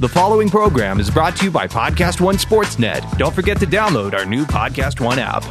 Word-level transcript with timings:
The 0.00 0.08
following 0.08 0.48
program 0.48 1.00
is 1.00 1.10
brought 1.10 1.34
to 1.38 1.44
you 1.46 1.50
by 1.50 1.66
Podcast 1.66 2.20
One 2.20 2.36
Sportsnet. 2.36 3.18
Don't 3.18 3.34
forget 3.34 3.58
to 3.58 3.66
download 3.66 4.14
our 4.14 4.24
new 4.24 4.44
Podcast 4.44 5.00
One 5.00 5.18
app. 5.18 5.42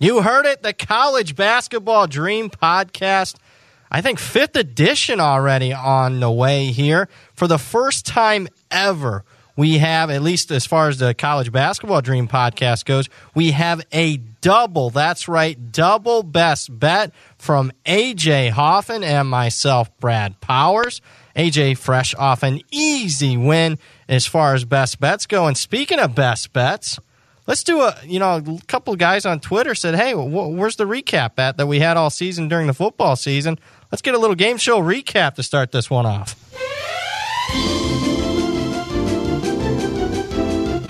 You 0.00 0.22
heard 0.22 0.44
it, 0.44 0.64
the 0.64 0.72
College 0.72 1.36
Basketball 1.36 2.08
Dream 2.08 2.50
Podcast. 2.50 3.36
I 3.92 4.00
think 4.00 4.18
fifth 4.18 4.56
edition 4.56 5.20
already 5.20 5.72
on 5.72 6.18
the 6.18 6.32
way 6.32 6.72
here. 6.72 7.08
For 7.34 7.46
the 7.46 7.58
first 7.58 8.06
time 8.06 8.48
ever, 8.72 9.24
we 9.56 9.78
have, 9.78 10.10
at 10.10 10.20
least 10.20 10.50
as 10.50 10.66
far 10.66 10.88
as 10.88 10.98
the 10.98 11.14
College 11.14 11.52
Basketball 11.52 12.00
Dream 12.00 12.26
Podcast 12.26 12.86
goes, 12.86 13.08
we 13.36 13.52
have 13.52 13.82
a 13.92 14.16
double. 14.16 14.90
That's 14.90 15.28
right, 15.28 15.70
double 15.70 16.24
best 16.24 16.76
bet 16.76 17.12
from 17.38 17.70
AJ 17.86 18.50
Hoffman 18.50 19.04
and 19.04 19.28
myself, 19.30 19.96
Brad 19.98 20.40
Powers. 20.40 21.00
AJ 21.36 21.78
fresh 21.78 22.14
off 22.14 22.42
an 22.42 22.60
easy 22.70 23.36
win 23.36 23.78
as 24.08 24.26
far 24.26 24.54
as 24.54 24.64
best 24.64 25.00
bets 25.00 25.26
go. 25.26 25.46
And 25.46 25.56
speaking 25.56 25.98
of 25.98 26.14
best 26.14 26.52
bets, 26.52 26.98
let's 27.46 27.62
do 27.64 27.80
a 27.80 27.96
you 28.04 28.18
know 28.18 28.36
a 28.36 28.66
couple 28.66 28.94
guys 28.96 29.24
on 29.26 29.40
Twitter 29.40 29.74
said, 29.74 29.94
"Hey, 29.94 30.12
wh- 30.12 30.50
where's 30.56 30.76
the 30.76 30.84
recap 30.84 31.38
at 31.38 31.56
that 31.56 31.66
we 31.66 31.80
had 31.80 31.96
all 31.96 32.10
season 32.10 32.48
during 32.48 32.66
the 32.66 32.74
football 32.74 33.16
season? 33.16 33.58
Let's 33.90 34.02
get 34.02 34.14
a 34.14 34.18
little 34.18 34.36
game 34.36 34.56
show 34.58 34.80
recap 34.80 35.34
to 35.36 35.42
start 35.42 35.72
this 35.72 35.88
one 35.90 36.06
off." 36.06 36.36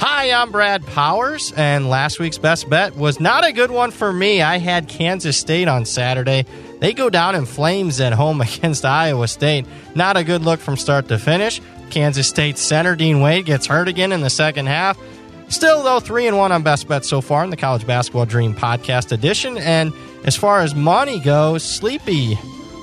Hi, 0.00 0.30
I'm 0.32 0.52
Brad 0.52 0.86
Powers, 0.86 1.52
and 1.56 1.88
last 1.88 2.20
week's 2.20 2.38
best 2.38 2.68
bet 2.70 2.96
was 2.96 3.18
not 3.18 3.44
a 3.44 3.52
good 3.52 3.70
one 3.72 3.90
for 3.90 4.12
me. 4.12 4.40
I 4.40 4.58
had 4.58 4.88
Kansas 4.88 5.36
State 5.36 5.66
on 5.68 5.84
Saturday. 5.84 6.44
They 6.82 6.94
go 6.94 7.08
down 7.08 7.36
in 7.36 7.46
flames 7.46 8.00
at 8.00 8.12
home 8.12 8.40
against 8.40 8.84
Iowa 8.84 9.28
State. 9.28 9.66
Not 9.94 10.16
a 10.16 10.24
good 10.24 10.42
look 10.42 10.58
from 10.58 10.76
start 10.76 11.06
to 11.08 11.18
finish. 11.18 11.62
Kansas 11.90 12.26
State 12.26 12.58
center 12.58 12.96
Dean 12.96 13.20
Wade 13.20 13.46
gets 13.46 13.66
hurt 13.66 13.86
again 13.86 14.10
in 14.10 14.20
the 14.20 14.30
second 14.30 14.66
half. 14.66 14.98
Still, 15.46 15.84
though, 15.84 16.00
three 16.00 16.26
and 16.26 16.36
one 16.36 16.50
on 16.50 16.64
best 16.64 16.88
bet 16.88 17.04
so 17.04 17.20
far 17.20 17.44
in 17.44 17.50
the 17.50 17.56
College 17.56 17.86
Basketball 17.86 18.26
Dream 18.26 18.52
Podcast 18.52 19.12
edition. 19.12 19.58
And 19.58 19.92
as 20.24 20.34
far 20.34 20.58
as 20.58 20.74
money 20.74 21.20
goes, 21.20 21.62
Sleepy 21.62 22.36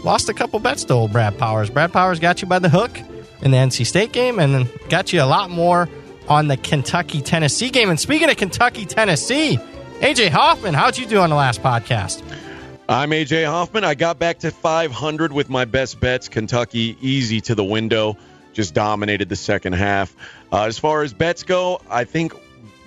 lost 0.05 0.29
a 0.29 0.33
couple 0.33 0.59
bets 0.59 0.85
to 0.85 0.93
old 0.93 1.11
Brad 1.11 1.37
Powers. 1.37 1.69
Brad 1.69 1.91
Powers 1.91 2.19
got 2.19 2.41
you 2.41 2.47
by 2.47 2.59
the 2.59 2.69
hook 2.69 2.97
in 3.41 3.51
the 3.51 3.57
NC 3.57 3.85
State 3.85 4.13
game, 4.13 4.39
and 4.39 4.69
got 4.87 5.11
you 5.11 5.21
a 5.21 5.25
lot 5.25 5.49
more 5.49 5.89
on 6.29 6.47
the 6.47 6.55
Kentucky 6.55 7.21
Tennessee 7.21 7.69
game. 7.69 7.89
And 7.89 7.99
speaking 7.99 8.29
of 8.29 8.37
Kentucky 8.37 8.85
Tennessee, 8.85 9.59
AJ 9.99 10.29
Hoffman, 10.29 10.73
how'd 10.73 10.97
you 10.97 11.05
do 11.05 11.19
on 11.19 11.29
the 11.29 11.35
last 11.35 11.61
podcast? 11.61 12.23
I'm 12.89 13.11
AJ 13.11 13.45
Hoffman. 13.45 13.83
I 13.83 13.93
got 13.93 14.17
back 14.17 14.39
to 14.39 14.49
500 14.51 15.31
with 15.31 15.47
my 15.49 15.65
best 15.65 15.99
bets. 15.99 16.27
Kentucky 16.27 16.97
easy 17.01 17.39
to 17.41 17.53
the 17.53 17.63
window, 17.63 18.17
just 18.53 18.73
dominated 18.73 19.29
the 19.29 19.35
second 19.35 19.73
half. 19.73 20.15
Uh, 20.51 20.63
as 20.63 20.79
far 20.79 21.03
as 21.03 21.13
bets 21.13 21.43
go, 21.43 21.81
I 21.87 22.03
think 22.03 22.33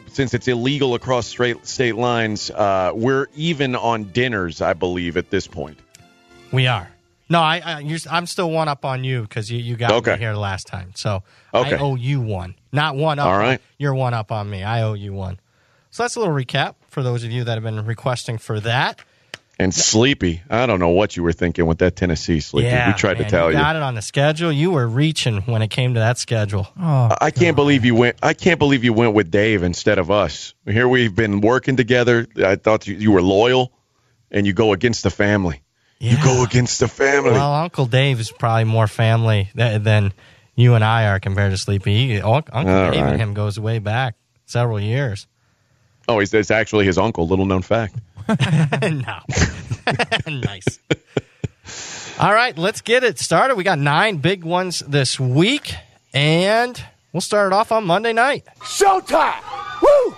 since 0.08 0.34
it's 0.34 0.48
illegal 0.48 0.94
across 0.94 1.26
straight 1.28 1.64
state 1.66 1.94
lines, 1.94 2.50
uh, 2.50 2.90
we're 2.94 3.28
even 3.36 3.76
on 3.76 4.04
dinners, 4.04 4.60
I 4.60 4.72
believe, 4.74 5.16
at 5.16 5.30
this 5.30 5.46
point. 5.46 5.78
We 6.50 6.66
are. 6.66 6.90
No, 7.30 7.40
I, 7.40 7.62
I 7.64 7.98
I'm 8.10 8.26
still 8.26 8.50
one 8.50 8.66
up 8.68 8.84
on 8.84 9.04
you 9.04 9.22
because 9.22 9.50
you, 9.52 9.58
you 9.58 9.76
got 9.76 9.92
Okay. 9.92 10.14
me 10.14 10.18
here 10.18 10.34
last 10.34 10.66
time. 10.66 10.90
So 10.96 11.22
Okay. 11.54 11.76
I 11.76 11.78
owe 11.78 11.94
you 11.94 12.20
one, 12.20 12.56
not 12.72 12.96
one 12.96 13.20
up. 13.20 13.28
All 13.28 13.38
right. 13.38 13.60
you're 13.78 13.94
one 13.94 14.14
up 14.14 14.32
on 14.32 14.50
me. 14.50 14.64
I 14.64 14.82
owe 14.82 14.94
you 14.94 15.12
one. 15.12 15.38
So 15.92 16.02
that's 16.02 16.16
a 16.16 16.18
little 16.18 16.34
recap 16.34 16.74
for 16.88 17.04
those 17.04 17.22
of 17.22 17.30
you 17.30 17.44
that 17.44 17.54
have 17.54 17.62
been 17.62 17.86
requesting 17.86 18.36
for 18.38 18.58
that. 18.60 19.00
And 19.62 19.72
Sleepy, 19.72 20.42
I 20.50 20.66
don't 20.66 20.80
know 20.80 20.88
what 20.88 21.16
you 21.16 21.22
were 21.22 21.32
thinking 21.32 21.66
with 21.66 21.78
that 21.78 21.94
Tennessee 21.94 22.40
Sleepy. 22.40 22.66
yeah, 22.66 22.88
we 22.88 22.94
tried 22.94 23.18
man, 23.18 23.24
to 23.24 23.30
tell 23.30 23.46
you. 23.52 23.56
got 23.56 23.76
it 23.76 23.82
on 23.82 23.94
the 23.94 24.02
schedule. 24.02 24.50
You 24.50 24.72
were 24.72 24.86
reaching 24.88 25.42
when 25.42 25.62
it 25.62 25.68
came 25.68 25.94
to 25.94 26.00
that 26.00 26.18
schedule. 26.18 26.66
Oh, 26.80 27.14
I 27.20 27.30
can't 27.30 27.54
believe 27.54 27.84
you 27.84 27.94
went. 27.94 28.16
I 28.22 28.34
can't 28.34 28.58
believe 28.58 28.82
you 28.82 28.92
went 28.92 29.14
with 29.14 29.30
Dave 29.30 29.62
instead 29.62 29.98
of 29.98 30.10
us. 30.10 30.54
Here 30.66 30.88
we've 30.88 31.14
been 31.14 31.40
working 31.40 31.76
together. 31.76 32.26
I 32.44 32.56
thought 32.56 32.88
you, 32.88 32.96
you 32.96 33.12
were 33.12 33.22
loyal, 33.22 33.72
and 34.30 34.46
you 34.46 34.52
go 34.52 34.72
against 34.72 35.04
the 35.04 35.10
family. 35.10 35.62
You 36.00 36.16
go 36.24 36.42
against 36.42 36.80
the 36.80 36.88
family. 36.88 37.30
Well, 37.30 37.54
Uncle 37.54 37.86
Dave 37.86 38.18
is 38.18 38.32
probably 38.32 38.64
more 38.64 38.88
family 38.88 39.50
th- 39.56 39.82
than 39.82 40.12
you 40.56 40.74
and 40.74 40.82
I 40.82 41.06
are 41.06 41.20
compared 41.20 41.52
to 41.52 41.56
Sleepy. 41.56 42.08
He, 42.08 42.20
Uncle 42.20 42.52
All 42.52 42.64
Dave 42.64 43.00
right. 43.00 43.12
and 43.12 43.20
him 43.20 43.34
goes 43.34 43.60
way 43.60 43.78
back 43.78 44.16
several 44.44 44.80
years. 44.80 45.28
oh, 46.08 46.18
he's 46.18 46.34
it's 46.34 46.50
actually 46.50 46.84
his 46.84 46.98
uncle. 46.98 47.28
Little 47.28 47.46
known 47.46 47.62
fact. 47.62 47.94
no. 48.82 49.18
nice. 50.40 50.78
All 52.18 52.32
right, 52.32 52.56
let's 52.56 52.80
get 52.80 53.04
it 53.04 53.18
started. 53.18 53.56
We 53.56 53.64
got 53.64 53.78
nine 53.78 54.18
big 54.18 54.44
ones 54.44 54.80
this 54.80 55.18
week, 55.18 55.74
and 56.12 56.82
we'll 57.12 57.20
start 57.20 57.52
it 57.52 57.54
off 57.54 57.72
on 57.72 57.84
Monday 57.84 58.12
night. 58.12 58.44
Showtime! 58.60 59.42
Woo! 59.82 60.16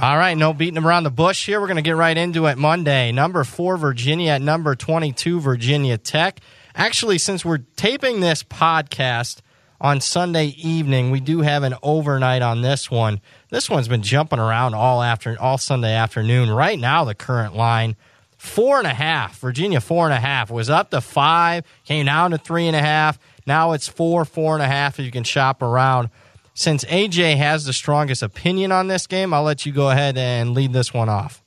All 0.00 0.16
right, 0.16 0.36
no 0.36 0.52
beating 0.52 0.82
around 0.82 1.04
the 1.04 1.10
bush 1.10 1.46
here. 1.46 1.60
We're 1.60 1.68
going 1.68 1.76
to 1.76 1.82
get 1.82 1.96
right 1.96 2.16
into 2.16 2.46
it 2.46 2.58
Monday. 2.58 3.12
Number 3.12 3.44
four, 3.44 3.76
Virginia 3.76 4.32
at 4.32 4.42
number 4.42 4.74
22, 4.74 5.40
Virginia 5.40 5.96
Tech. 5.98 6.40
Actually, 6.74 7.18
since 7.18 7.44
we're 7.44 7.58
taping 7.76 8.20
this 8.20 8.42
podcast 8.42 9.40
on 9.80 10.00
Sunday 10.00 10.46
evening, 10.58 11.10
we 11.10 11.20
do 11.20 11.40
have 11.40 11.62
an 11.62 11.74
overnight 11.82 12.42
on 12.42 12.62
this 12.62 12.90
one. 12.90 13.20
This 13.52 13.68
one's 13.68 13.86
been 13.86 14.00
jumping 14.00 14.38
around 14.38 14.72
all 14.72 15.02
after 15.02 15.36
all 15.38 15.58
Sunday 15.58 15.92
afternoon. 15.92 16.48
Right 16.48 16.78
now, 16.78 17.04
the 17.04 17.14
current 17.14 17.54
line 17.54 17.96
four 18.38 18.78
and 18.78 18.86
a 18.86 18.94
half. 18.94 19.38
Virginia 19.40 19.78
four 19.78 20.06
and 20.06 20.14
a 20.14 20.18
half 20.18 20.50
was 20.50 20.70
up 20.70 20.88
to 20.88 21.02
five, 21.02 21.66
came 21.84 22.06
down 22.06 22.30
to 22.30 22.38
three 22.38 22.66
and 22.66 22.74
a 22.74 22.80
half. 22.80 23.18
Now 23.46 23.72
it's 23.72 23.86
four, 23.86 24.24
four 24.24 24.54
and 24.54 24.62
a 24.62 24.66
half. 24.66 24.98
If 24.98 25.04
you 25.04 25.10
can 25.10 25.22
shop 25.22 25.60
around. 25.60 26.08
Since 26.54 26.84
AJ 26.84 27.36
has 27.36 27.66
the 27.66 27.74
strongest 27.74 28.22
opinion 28.22 28.72
on 28.72 28.88
this 28.88 29.06
game, 29.06 29.34
I'll 29.34 29.42
let 29.42 29.66
you 29.66 29.72
go 29.72 29.90
ahead 29.90 30.16
and 30.16 30.54
lead 30.54 30.72
this 30.72 30.94
one 30.94 31.10
off. 31.10 31.44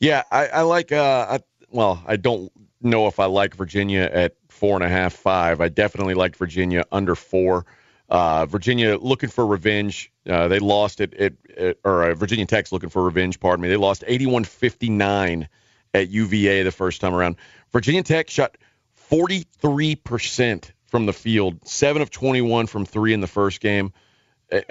Yeah, 0.00 0.24
I, 0.30 0.48
I 0.48 0.60
like. 0.60 0.92
Uh, 0.92 1.26
I, 1.30 1.40
well, 1.70 2.02
I 2.06 2.16
don't 2.16 2.52
know 2.82 3.06
if 3.06 3.18
I 3.18 3.24
like 3.24 3.54
Virginia 3.54 4.10
at 4.12 4.34
four 4.50 4.74
and 4.74 4.84
a 4.84 4.90
half, 4.90 5.14
five. 5.14 5.62
I 5.62 5.70
definitely 5.70 6.12
like 6.12 6.36
Virginia 6.36 6.84
under 6.92 7.14
four. 7.14 7.64
Uh, 8.08 8.46
Virginia 8.46 8.96
looking 8.96 9.28
for 9.28 9.46
revenge. 9.46 10.10
Uh, 10.28 10.48
they 10.48 10.58
lost 10.58 11.00
it, 11.00 11.12
it, 11.14 11.36
it 11.44 11.80
or 11.84 12.10
uh, 12.10 12.14
Virginia 12.14 12.46
Tech's 12.46 12.72
looking 12.72 12.88
for 12.88 13.02
revenge. 13.04 13.38
Pardon 13.38 13.62
me. 13.62 13.68
They 13.68 13.76
lost 13.76 14.02
81-59 14.06 15.48
at 15.94 16.08
UVA 16.08 16.62
the 16.62 16.72
first 16.72 17.00
time 17.00 17.14
around. 17.14 17.36
Virginia 17.70 18.02
Tech 18.02 18.30
shot 18.30 18.56
43% 19.10 20.70
from 20.86 21.06
the 21.06 21.12
field, 21.12 21.66
seven 21.66 22.02
of 22.02 22.10
21 22.10 22.66
from 22.66 22.86
three 22.86 23.12
in 23.12 23.20
the 23.20 23.26
first 23.26 23.60
game. 23.60 23.92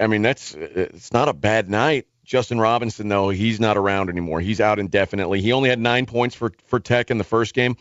I- 0.00 0.08
mean, 0.08 0.22
that's 0.22 0.54
it's 0.54 1.12
not 1.12 1.28
a 1.28 1.32
bad 1.32 1.70
night. 1.70 2.06
Justin 2.24 2.60
Robinson, 2.60 3.08
though, 3.08 3.30
he's 3.30 3.58
not 3.58 3.76
around 3.76 4.10
anymore. 4.10 4.40
He's 4.40 4.60
out 4.60 4.78
indefinitely. 4.78 5.40
He 5.40 5.52
only 5.52 5.70
had 5.70 5.78
nine 5.78 6.04
points 6.04 6.34
for, 6.34 6.52
for 6.66 6.78
Tech 6.78 7.10
in 7.10 7.16
the 7.18 7.24
first 7.24 7.54
game, 7.54 7.76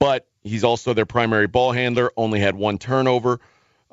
but 0.00 0.26
he's 0.42 0.64
also 0.64 0.94
their 0.94 1.06
primary 1.06 1.46
ball 1.46 1.70
handler, 1.70 2.10
only 2.16 2.40
had 2.40 2.56
one 2.56 2.78
turnover. 2.78 3.40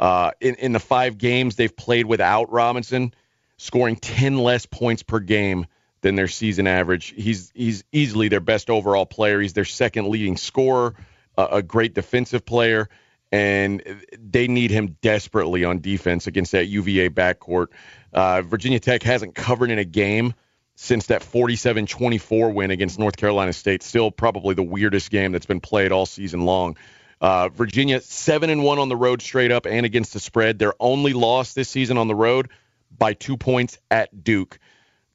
Uh, 0.02 0.32
in, 0.42 0.56
in 0.56 0.72
the 0.72 0.80
five 0.80 1.20
games 1.20 1.56
they've 1.56 1.76
played 1.76 2.08
without 2.08 2.52
Robinson, 2.52 3.14
scoring 3.58 3.96
10 3.96 4.40
less 4.40 4.66
points 4.66 5.04
per 5.04 5.20
game 5.20 5.68
than 6.02 6.16
their 6.16 6.28
season 6.28 6.66
average. 6.66 7.14
He's 7.16 7.52
he's 7.54 7.84
easily 7.92 8.28
their 8.28 8.40
best 8.40 8.72
overall 8.72 9.06
player. 9.06 9.40
He's 9.40 9.54
their 9.54 9.64
second 9.64 10.08
leading 10.08 10.38
scorer, 10.38 10.96
a, 11.38 11.46
a 11.52 11.62
great 11.62 11.94
defensive 11.94 12.44
player, 12.44 12.90
and 13.32 13.84
they 14.20 14.48
need 14.48 14.72
him 14.72 14.98
desperately 15.04 15.64
on 15.66 15.82
defense 15.82 16.26
against 16.26 16.54
that 16.54 16.66
UVA 16.66 17.10
backcourt. 17.10 17.68
Uh, 18.12 18.42
Virginia 18.42 18.80
Tech 18.80 19.04
hasn't 19.04 19.36
covered 19.36 19.70
in 19.70 19.78
a 19.78 19.86
game 19.86 20.34
since 20.76 21.06
that 21.08 21.22
47-24 21.22 22.56
win 22.56 22.72
against 22.72 22.98
North 22.98 23.16
Carolina 23.16 23.54
State. 23.54 23.84
Still 23.84 24.10
probably 24.10 24.56
the 24.56 24.64
weirdest 24.64 25.12
game 25.12 25.32
that's 25.32 25.46
been 25.46 25.62
played 25.62 25.92
all 25.92 26.08
season 26.08 26.42
long. 26.42 26.76
Uh, 27.22 27.50
Virginia 27.50 28.02
seven 28.02 28.50
and 28.50 28.64
one 28.64 28.80
on 28.80 28.90
the 28.90 28.96
road 28.96 29.22
straight 29.22 29.52
up 29.52 29.68
and 29.68 29.86
against 29.86 30.14
the 30.14 30.20
spread. 30.20 30.58
Their 30.58 30.74
only 30.80 31.14
loss 31.14 31.54
this 31.54 31.70
season 31.70 31.98
on 31.98 32.08
the 32.08 32.16
road 32.16 32.50
by 32.98 33.14
two 33.14 33.38
points 33.38 33.78
at 33.92 34.24
Duke. 34.24 34.58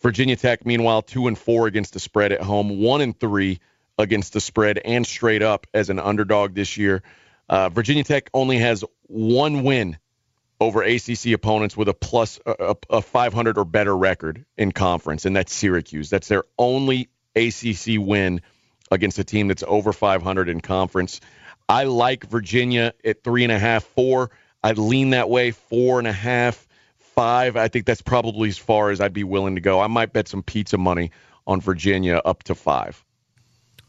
Virginia 0.01 0.37
Tech, 0.37 0.65
meanwhile, 0.65 1.03
two 1.03 1.27
and 1.27 1.37
four 1.37 1.67
against 1.67 1.95
the 1.95 2.01
spread 2.01 2.31
at 2.31 2.41
home, 2.41 2.81
one 2.81 3.01
and 3.01 3.19
three 3.19 3.59
against 3.99 4.33
the 4.33 4.41
spread 4.41 4.79
and 4.79 5.07
straight 5.07 5.43
up 5.43 5.67
as 5.75 5.91
an 5.91 5.99
underdog 5.99 6.55
this 6.55 6.77
year. 6.77 7.03
Uh, 7.49 7.71
Virginia 7.71 8.05
Tech 8.05 8.31
only 8.33 8.59
has 8.59 8.85
one 9.09 9.65
win 9.65 9.99
over 10.61 10.83
ACC 10.83 11.33
opponents 11.33 11.77
with 11.77 11.89
a 11.89 11.95
plus 11.95 12.39
a, 12.47 12.77
a 12.89 13.03
500 13.03 13.59
or 13.59 13.65
better 13.65 13.97
record 13.97 14.45
in 14.57 14.73
conference, 14.73 15.25
and 15.25 15.35
that's 15.35 15.53
Syracuse. 15.53 16.09
That's 16.09 16.29
their 16.29 16.45
only 16.59 17.09
ACC 17.35 17.99
win 17.99 18.43
against 18.91 19.19
a 19.19 19.25
team 19.25 19.49
that's 19.49 19.65
over 19.67 19.93
500 19.93 20.49
in 20.49 20.61
conference. 20.61 21.21
I 21.69 21.85
like 21.85 22.25
Virginia 22.27 22.93
at 23.05 23.25
three 23.25 23.43
and 23.43 23.53
a 23.53 23.59
half, 23.59 23.85
four. 23.85 24.31
I'd 24.63 24.79
lean 24.79 25.11
that 25.11 25.29
way, 25.29 25.51
four 25.51 25.99
and 25.99 26.09
a 26.09 26.13
half, 26.13 26.67
five. 26.99 27.57
I 27.57 27.69
think 27.69 27.87
that's 27.87 28.03
probably 28.03 28.49
as 28.49 28.59
far 28.59 28.91
as 28.91 29.01
I'd 29.01 29.13
be 29.13 29.25
willing 29.25 29.55
to 29.57 29.61
go. 29.61 29.81
I 29.81 29.87
might 29.87 30.13
bet 30.13 30.29
some 30.29 30.43
pizza 30.43 30.79
money 30.79 31.11
on 31.47 31.61
Virginia 31.61 32.21
up 32.25 32.43
to 32.45 32.55
five. 32.55 33.05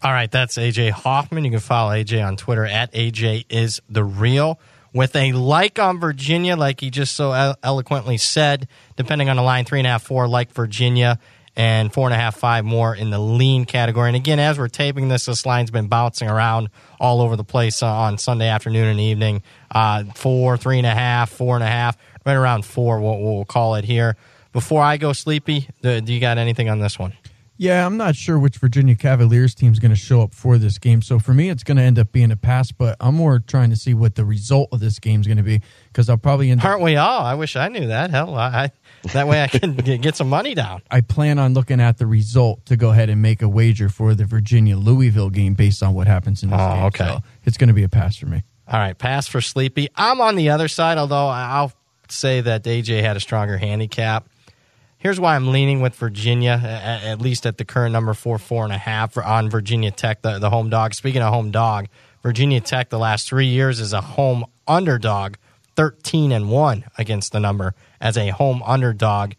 All 0.04 0.12
right, 0.12 0.30
that's 0.30 0.58
AJ 0.58 0.92
Hoffman. 0.92 1.44
You 1.46 1.52
can 1.52 1.60
follow 1.60 1.92
AJ 1.92 2.26
on 2.26 2.38
Twitter 2.38 2.66
at 2.66 2.94
AJ 2.94 3.46
is 3.50 3.82
the 3.90 4.04
real. 4.04 4.60
with 4.94 5.16
a 5.16 5.32
like 5.32 5.80
on 5.80 6.00
Virginia, 6.00 6.56
like 6.56 6.82
he 6.82 6.90
just 6.90 7.16
so 7.16 7.56
eloquently 7.64 8.18
said, 8.18 8.68
depending 8.96 9.30
on 9.30 9.36
the 9.36 9.42
line, 9.42 9.66
three 9.66 9.80
and 9.80 9.88
a 9.88 9.92
half, 9.92 10.04
four, 10.04 10.28
like 10.28 10.52
Virginia, 10.52 11.20
and 11.58 11.92
four 11.92 12.08
and 12.08 12.14
a 12.14 12.18
half, 12.18 12.38
five 12.38 12.64
more 12.64 12.96
in 12.96 13.10
the 13.10 13.18
lean 13.18 13.66
category. 13.66 14.08
And 14.08 14.16
again, 14.16 14.40
as 14.40 14.60
we're 14.60 14.68
taping 14.68 15.10
this, 15.10 15.26
this 15.26 15.44
line's 15.44 15.72
been 15.72 15.88
bouncing 15.88 16.30
around 16.30 16.70
all 17.00 17.20
over 17.20 17.36
the 17.36 17.44
place 17.44 17.82
uh, 17.82 17.88
on 17.88 18.20
Sunday 18.20 18.48
afternoon 18.48 18.86
and 18.86 19.00
evening. 19.00 19.42
Uh, 19.72 20.04
four, 20.16 20.56
three 20.56 20.78
and 20.78 20.86
a 20.86 20.94
half, 20.94 21.32
four 21.32 21.56
and 21.56 21.64
a 21.64 21.68
half, 21.68 21.98
right 22.26 22.36
around 22.36 22.64
four, 22.64 23.02
we'll, 23.02 23.20
we'll 23.20 23.46
call 23.46 23.74
it 23.76 23.84
here. 23.86 24.16
Before 24.54 24.84
I 24.84 24.98
go 24.98 25.14
sleepy, 25.14 25.68
do 25.82 26.00
you 26.06 26.20
got 26.20 26.38
anything 26.38 26.70
on 26.70 26.80
this 26.80 26.98
one? 27.00 27.14
Yeah, 27.60 27.86
I'm 27.86 27.98
not 27.98 28.16
sure 28.16 28.38
which 28.38 28.58
Virginia 28.58 28.96
Cavaliers 28.96 29.56
team 29.56 29.72
is 29.72 29.80
going 29.80 29.90
to 29.90 29.98
show 29.98 30.22
up 30.22 30.34
for 30.34 30.60
this 30.60 30.78
game. 30.78 31.02
So 31.02 31.18
for 31.18 31.34
me, 31.34 31.50
it's 31.50 31.64
going 31.64 31.78
to 31.78 31.84
end 31.84 31.98
up 31.98 32.12
being 32.12 32.32
a 32.32 32.36
pass. 32.36 32.72
But 32.72 32.96
I'm 33.00 33.16
more 33.16 33.40
trying 33.40 33.72
to 33.72 33.76
see 33.76 33.96
what 33.96 34.14
the 34.16 34.26
result 34.26 34.70
of 34.72 34.80
this 34.80 35.00
game 35.00 35.22
is 35.22 35.28
going 35.28 35.38
to 35.38 35.44
be 35.44 35.62
because 35.88 36.08
I'll 36.08 36.18
probably 36.18 36.52
end. 36.52 36.62
Aren't 36.64 36.84
we 36.84 36.96
all? 36.98 37.22
I 37.22 37.34
wish 37.34 37.56
I 37.56 37.68
knew 37.70 37.88
that. 37.88 38.12
Hell, 38.12 38.36
I, 38.36 38.72
that 39.14 39.28
way 39.28 39.42
I 39.42 39.48
can 39.48 39.76
get 40.02 40.16
some 40.16 40.30
money 40.30 40.54
down. 40.54 40.84
I 40.92 41.02
plan 41.02 41.40
on 41.40 41.56
looking 41.56 41.82
at 41.82 41.98
the 41.98 42.06
result 42.06 42.66
to 42.68 42.78
go 42.78 42.92
ahead 42.92 43.10
and 43.10 43.22
make 43.22 43.42
a 43.42 43.50
wager 43.50 43.90
for 43.90 44.14
the 44.14 44.26
Virginia 44.26 44.78
Louisville 44.78 45.32
game 45.32 45.56
based 45.56 45.82
on 45.82 45.96
what 45.96 46.06
happens 46.06 46.44
in 46.44 46.52
this 46.52 46.60
oh, 46.62 46.74
game. 46.74 46.84
Okay, 46.86 47.08
so 47.08 47.24
it's 47.44 47.58
going 47.58 47.70
to 47.70 47.74
be 47.74 47.84
a 47.84 47.90
pass 47.90 48.18
for 48.18 48.28
me. 48.28 48.44
All 48.68 48.80
right, 48.80 48.98
pass 48.98 49.28
for 49.28 49.42
Sleepy. 49.42 49.90
I'm 49.96 50.22
on 50.22 50.36
the 50.36 50.50
other 50.50 50.68
side, 50.68 50.98
although 50.98 51.28
I'll 51.28 51.72
say 52.10 52.42
that 52.42 52.64
AJ 52.64 53.02
had 53.02 53.18
a 53.18 53.20
stronger 53.20 53.58
handicap. 53.58 54.28
Here's 55.08 55.22
why 55.22 55.38
I'm 55.38 55.54
leaning 55.54 55.80
with 55.80 55.96
Virginia, 55.96 56.60
at, 56.62 57.02
at, 57.06 57.22
least 57.22 57.46
at 57.46 57.58
the 57.58 57.64
current 57.64 57.94
number 57.94 58.14
four, 58.14 58.38
four 58.38 58.66
and 58.66 58.74
a 58.74 58.78
half 58.78 59.18
on 59.18 59.50
Virginia 59.50 59.90
Tech, 59.90 60.22
the, 60.22 60.38
the 60.38 60.50
home 60.50 60.70
dog. 60.70 60.94
Speaking 60.94 61.22
of 61.22 61.34
home 61.34 61.50
dog, 61.50 61.88
Virginia 62.24 62.60
Tech 62.60 62.90
the 62.90 63.00
last 63.00 63.26
three 63.30 63.46
years 63.46 63.80
is 63.80 63.94
a 63.94 64.02
home 64.02 64.44
underdog, 64.68 65.36
13 65.78 66.34
and 66.34 66.50
1 66.50 66.84
against 66.98 67.32
the 67.32 67.40
number 67.40 67.74
as 68.02 68.18
a 68.18 68.32
home 68.32 68.62
underdog. 68.66 69.32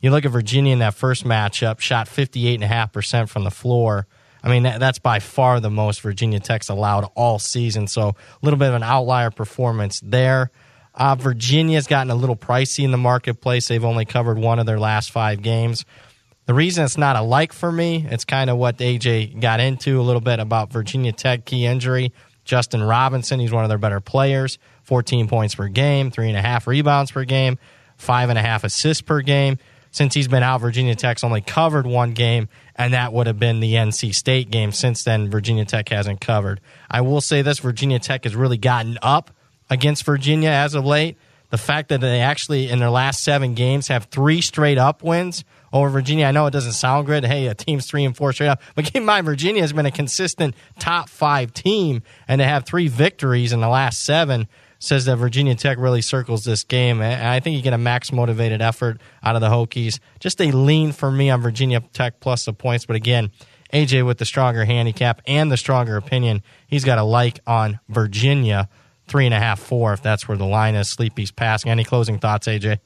You 0.00 0.12
look 0.12 0.24
at 0.24 0.30
Virginia 0.30 0.72
in 0.72 0.78
that 0.78 0.94
first 0.94 1.24
matchup, 1.24 1.80
shot 1.80 2.06
58.5% 2.06 3.28
from 3.28 3.42
the 3.42 3.50
floor. 3.50 4.06
I 4.44 4.48
mean, 4.48 4.62
that, 4.62 4.78
that's 4.78 5.00
by 5.00 5.18
far 5.18 5.58
the 5.58 5.70
most 5.70 6.02
Virginia 6.02 6.38
Tech's 6.38 6.68
allowed 6.68 7.10
all 7.16 7.40
season. 7.40 7.88
So 7.88 8.10
a 8.10 8.14
little 8.42 8.60
bit 8.60 8.68
of 8.68 8.74
an 8.74 8.84
outlier 8.84 9.32
performance 9.32 10.00
there. 10.04 10.52
Uh, 10.96 11.14
Virginia's 11.14 11.86
gotten 11.86 12.10
a 12.10 12.14
little 12.14 12.36
pricey 12.36 12.84
in 12.84 12.90
the 12.90 12.96
marketplace. 12.96 13.68
They've 13.68 13.84
only 13.84 14.06
covered 14.06 14.38
one 14.38 14.58
of 14.58 14.66
their 14.66 14.78
last 14.78 15.10
five 15.10 15.42
games. 15.42 15.84
The 16.46 16.54
reason 16.54 16.84
it's 16.84 16.96
not 16.96 17.16
a 17.16 17.22
like 17.22 17.52
for 17.52 17.70
me, 17.70 18.06
it's 18.08 18.24
kind 18.24 18.48
of 18.48 18.56
what 18.56 18.78
AJ 18.78 19.40
got 19.40 19.60
into 19.60 20.00
a 20.00 20.02
little 20.02 20.20
bit 20.20 20.38
about 20.38 20.72
Virginia 20.72 21.12
Tech 21.12 21.44
key 21.44 21.66
injury. 21.66 22.12
Justin 22.44 22.82
Robinson, 22.82 23.40
he's 23.40 23.52
one 23.52 23.64
of 23.64 23.68
their 23.68 23.78
better 23.78 24.00
players. 24.00 24.58
14 24.84 25.26
points 25.26 25.56
per 25.56 25.66
game, 25.66 26.12
three 26.12 26.28
and 26.28 26.36
a 26.36 26.42
half 26.42 26.68
rebounds 26.68 27.10
per 27.10 27.24
game, 27.24 27.58
five 27.96 28.30
and 28.30 28.38
a 28.38 28.42
half 28.42 28.62
assists 28.62 29.02
per 29.02 29.20
game. 29.20 29.58
Since 29.90 30.14
he's 30.14 30.28
been 30.28 30.42
out, 30.42 30.60
Virginia 30.60 30.94
Tech's 30.94 31.24
only 31.24 31.40
covered 31.40 31.86
one 31.86 32.12
game, 32.12 32.48
and 32.76 32.92
that 32.92 33.12
would 33.12 33.26
have 33.26 33.38
been 33.38 33.60
the 33.60 33.74
NC 33.74 34.14
State 34.14 34.50
game. 34.50 34.70
Since 34.70 35.04
then, 35.04 35.30
Virginia 35.30 35.64
Tech 35.64 35.88
hasn't 35.88 36.20
covered. 36.20 36.60
I 36.90 37.00
will 37.00 37.20
say 37.20 37.42
this 37.42 37.58
Virginia 37.58 37.98
Tech 37.98 38.24
has 38.24 38.36
really 38.36 38.58
gotten 38.58 38.98
up 39.02 39.30
against 39.70 40.04
Virginia 40.04 40.50
as 40.50 40.74
of 40.74 40.84
late. 40.84 41.16
The 41.50 41.58
fact 41.58 41.90
that 41.90 42.00
they 42.00 42.20
actually, 42.20 42.68
in 42.68 42.80
their 42.80 42.90
last 42.90 43.22
seven 43.22 43.54
games, 43.54 43.88
have 43.88 44.06
three 44.06 44.40
straight 44.40 44.78
up 44.78 45.02
wins 45.04 45.44
over 45.72 45.88
Virginia. 45.88 46.26
I 46.26 46.32
know 46.32 46.46
it 46.46 46.50
doesn't 46.50 46.72
sound 46.72 47.06
good. 47.06 47.24
Hey, 47.24 47.46
a 47.46 47.54
team's 47.54 47.86
three 47.86 48.04
and 48.04 48.16
four 48.16 48.32
straight 48.32 48.48
up. 48.48 48.60
But 48.74 48.86
keep 48.86 48.96
in 48.96 49.04
mind, 49.04 49.26
Virginia 49.26 49.62
has 49.62 49.72
been 49.72 49.86
a 49.86 49.92
consistent 49.92 50.56
top 50.80 51.08
five 51.08 51.54
team, 51.54 52.02
and 52.26 52.40
to 52.40 52.44
have 52.44 52.66
three 52.66 52.88
victories 52.88 53.52
in 53.52 53.60
the 53.60 53.68
last 53.68 54.04
seven 54.04 54.48
says 54.78 55.06
that 55.06 55.16
Virginia 55.16 55.54
Tech 55.54 55.78
really 55.78 56.02
circles 56.02 56.44
this 56.44 56.64
game. 56.64 57.00
And 57.00 57.26
I 57.26 57.40
think 57.40 57.56
you 57.56 57.62
get 57.62 57.72
a 57.72 57.78
max 57.78 58.12
motivated 58.12 58.60
effort 58.60 59.00
out 59.22 59.34
of 59.34 59.40
the 59.40 59.48
Hokies. 59.48 60.00
Just 60.20 60.40
a 60.40 60.50
lean 60.50 60.92
for 60.92 61.10
me 61.10 61.30
on 61.30 61.40
Virginia 61.40 61.80
Tech 61.92 62.20
plus 62.20 62.44
the 62.44 62.52
points. 62.52 62.86
But 62.86 62.96
again, 62.96 63.30
AJ 63.72 64.04
with 64.04 64.18
the 64.18 64.24
stronger 64.24 64.64
handicap 64.64 65.22
and 65.26 65.50
the 65.50 65.56
stronger 65.56 65.96
opinion, 65.96 66.42
he's 66.66 66.84
got 66.84 66.98
a 66.98 67.04
like 67.04 67.40
on 67.46 67.80
Virginia 67.88 68.68
three 69.06 69.24
and 69.24 69.34
a 69.34 69.38
half, 69.38 69.60
four, 69.60 69.92
if 69.92 70.02
that's 70.02 70.28
where 70.28 70.36
the 70.36 70.46
line 70.46 70.74
is. 70.74 70.88
Sleepy's 70.88 71.30
passing. 71.30 71.70
Any 71.70 71.84
closing 71.84 72.18
thoughts, 72.18 72.46
AJ? 72.46 72.78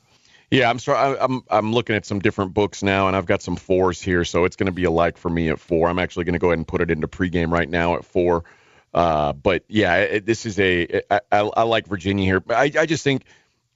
Yeah, 0.50 0.68
I'm 0.68 0.80
sorry. 0.80 1.16
I'm 1.20 1.42
I'm 1.48 1.72
looking 1.72 1.94
at 1.94 2.04
some 2.04 2.18
different 2.18 2.54
books 2.54 2.82
now, 2.82 3.06
and 3.06 3.16
I've 3.16 3.26
got 3.26 3.40
some 3.40 3.54
fours 3.54 4.02
here, 4.02 4.24
so 4.24 4.44
it's 4.44 4.56
going 4.56 4.66
to 4.66 4.72
be 4.72 4.84
a 4.84 4.90
like 4.90 5.16
for 5.16 5.30
me 5.30 5.48
at 5.48 5.60
four. 5.60 5.88
I'm 5.88 6.00
actually 6.00 6.24
going 6.24 6.32
to 6.32 6.40
go 6.40 6.48
ahead 6.48 6.58
and 6.58 6.66
put 6.66 6.80
it 6.80 6.90
into 6.90 7.06
pregame 7.06 7.52
right 7.52 7.68
now 7.68 7.94
at 7.94 8.04
four. 8.04 8.44
Uh, 8.92 9.32
but 9.32 9.64
yeah, 9.68 9.96
it, 9.98 10.26
this 10.26 10.46
is 10.46 10.58
a 10.58 11.02
I, 11.08 11.20
I, 11.30 11.38
I 11.38 11.62
like 11.62 11.86
Virginia 11.86 12.24
here. 12.24 12.42
I, 12.50 12.72
I 12.76 12.86
just 12.86 13.04
think 13.04 13.22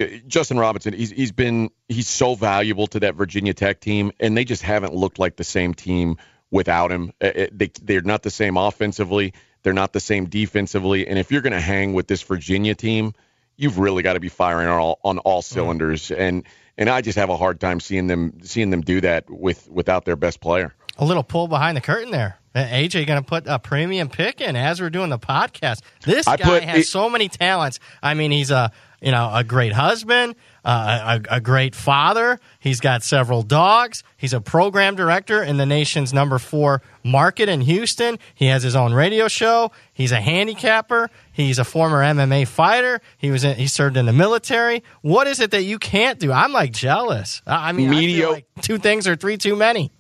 uh, 0.01 0.07
Justin 0.27 0.59
Robinson, 0.59 0.95
he's 0.95 1.11
he's 1.11 1.31
been 1.31 1.71
he's 1.89 2.09
so 2.09 2.35
valuable 2.35 2.89
to 2.89 3.01
that 3.01 3.15
Virginia 3.15 3.55
Tech 3.55 3.79
team, 3.79 4.11
and 4.19 4.37
they 4.37 4.45
just 4.45 4.63
haven't 4.63 4.95
looked 4.95 5.21
like 5.21 5.37
the 5.37 5.45
same 5.45 5.75
team 5.75 6.17
without 6.51 6.91
him. 6.91 7.13
Uh, 7.23 7.31
it, 7.35 7.57
they 7.59 7.71
they're 7.83 8.01
not 8.01 8.25
the 8.25 8.31
same 8.31 8.57
offensively. 8.57 9.35
They're 9.65 9.73
not 9.73 9.93
the 9.93 10.01
same 10.01 10.27
defensively. 10.27 11.09
And 11.09 11.19
if 11.19 11.33
you're 11.33 11.43
going 11.43 11.55
to 11.55 11.61
hang 11.61 11.95
with 11.95 12.07
this 12.07 12.23
Virginia 12.23 12.77
team, 12.77 13.15
you've 13.57 13.79
really 13.79 14.03
got 14.03 14.13
to 14.13 14.21
be 14.21 14.29
firing 14.29 14.69
on 14.69 14.79
all, 14.79 15.01
on 15.03 15.19
all 15.19 15.43
cylinders. 15.43 16.09
Mm. 16.09 16.19
And 16.19 16.45
and 16.77 16.91
I 16.91 17.01
just 17.01 17.17
have 17.19 17.31
a 17.31 17.37
hard 17.37 17.61
time 17.61 17.81
seeing 17.81 18.07
them 18.07 18.41
seeing 18.43 18.71
them 18.71 18.83
do 18.83 19.01
that 19.01 19.29
with 19.31 19.69
without 19.71 20.05
their 20.05 20.17
best 20.17 20.41
player. 20.41 20.75
A 20.99 21.05
little 21.05 21.23
pull 21.25 21.49
behind 21.49 21.77
the 21.77 21.81
curtain 21.81 22.11
there. 22.11 22.39
AJ 22.55 23.07
going 23.07 23.21
to 23.21 23.29
put 23.29 23.49
a 23.49 23.59
premium 23.59 24.09
pick 24.09 24.41
in 24.41 24.55
as 24.55 24.81
we're 24.81 24.91
doing 24.91 25.11
the 25.11 25.19
podcast. 25.19 25.81
This 26.05 26.29
I 26.29 26.37
guy 26.37 26.61
has 26.61 26.81
it, 26.81 26.87
so 26.87 27.11
many 27.11 27.29
talents. 27.29 27.81
I 28.01 28.15
mean, 28.15 28.31
he's 28.31 28.53
a 28.53 28.71
you 29.01 29.11
know 29.11 29.31
a 29.33 29.43
great 29.43 29.73
husband, 29.73 30.37
uh, 30.65 31.21
a, 31.31 31.37
a, 31.37 31.41
great 31.41 31.75
father. 31.75 32.41
He's 32.59 32.81
got 32.81 33.03
several 33.03 33.43
dogs. 33.43 34.03
He's 34.17 34.33
a 34.33 34.41
program 34.41 34.97
director 34.97 35.43
in 35.43 35.59
the 35.59 35.67
nation's 35.67 36.15
number 36.15 36.39
four 36.39 36.81
market 37.03 37.49
in 37.49 37.61
Houston. 37.61 38.19
He 38.35 38.47
has 38.47 38.63
his 38.63 38.75
own 38.75 38.95
radio 38.95 39.29
show. 39.29 39.73
He's 39.93 40.11
a 40.11 40.21
handicapper. 40.21 41.11
He's 41.33 41.59
a 41.59 41.65
former 41.65 42.01
MMA 42.03 42.49
fighter. 42.49 43.01
He 43.19 43.31
was 43.31 43.45
in, 43.45 43.57
he 43.57 43.67
served 43.67 43.97
in 43.97 44.07
the 44.07 44.13
military. 44.13 44.83
What 45.03 45.27
is 45.27 45.41
it 45.41 45.51
that 45.51 45.65
you 45.65 45.79
can't 45.79 46.19
do? 46.19 46.33
I'm 46.33 46.53
like 46.53 46.73
jealous. 46.73 47.43
I 47.47 47.73
mean, 47.73 47.91
Medio- 47.91 48.31
I 48.31 48.33
like 48.33 48.47
two 48.63 48.79
things 48.79 49.07
or 49.07 49.17
three 49.17 49.37
too 49.37 49.57
many 49.57 49.93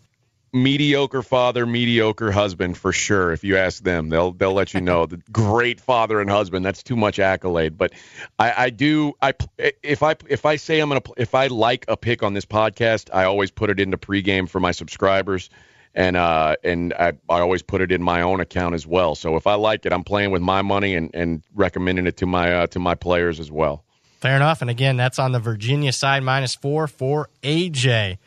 mediocre 0.54 1.22
father, 1.22 1.66
mediocre 1.66 2.30
husband 2.30 2.78
for 2.78 2.92
sure. 2.92 3.32
If 3.32 3.42
you 3.42 3.56
ask 3.56 3.82
them, 3.82 4.08
they'll 4.08 4.30
they'll 4.30 4.54
let 4.54 4.72
you 4.72 4.80
know 4.80 5.04
the 5.04 5.20
great 5.32 5.80
father 5.80 6.20
and 6.20 6.30
husband. 6.30 6.64
That's 6.64 6.82
too 6.82 6.96
much 6.96 7.18
accolade, 7.18 7.76
but 7.76 7.92
I, 8.38 8.54
I 8.56 8.70
do. 8.70 9.14
I 9.20 9.34
if 9.82 10.02
I 10.02 10.14
if 10.28 10.46
I 10.46 10.56
say 10.56 10.80
I'm 10.80 10.88
gonna 10.88 11.02
if 11.16 11.34
I 11.34 11.49
like 11.49 11.84
a 11.88 11.96
pick 11.96 12.23
on 12.23 12.32
this 12.32 12.46
podcast, 12.46 13.11
I 13.12 13.25
always 13.25 13.50
put 13.50 13.68
it 13.68 13.80
into 13.80 13.99
pregame 13.99 14.49
for 14.49 14.61
my 14.61 14.70
subscribers, 14.70 15.50
and 15.94 16.16
uh 16.16 16.56
and 16.62 16.94
I 16.94 17.14
I 17.28 17.40
always 17.40 17.62
put 17.62 17.80
it 17.80 17.90
in 17.90 18.02
my 18.02 18.23
own 18.23 18.40
account 18.40 18.75
as 18.75 18.87
well. 18.87 19.16
So 19.16 19.37
if 19.37 19.46
I 19.46 19.54
like 19.54 19.84
it, 19.84 19.92
I'm 19.92 20.04
playing 20.04 20.30
with 20.30 20.42
my 20.42 20.62
money 20.62 20.94
and 20.94 21.11
and 21.14 21.42
recommending 21.54 22.06
it 22.06 22.16
to 22.18 22.26
my 22.26 22.52
uh, 22.52 22.66
to 22.68 22.78
my 22.78 22.94
players 22.94 23.40
as 23.40 23.50
well. 23.50 23.84
Fair 24.20 24.37
enough. 24.37 24.62
And 24.62 24.70
again, 24.70 24.96
that's 24.96 25.18
on 25.18 25.32
the 25.32 25.40
Virginia 25.40 25.92
side 25.92 26.23
minus 26.23 26.54
four 26.54 26.87
for 26.87 27.28
AJ. 27.42 28.18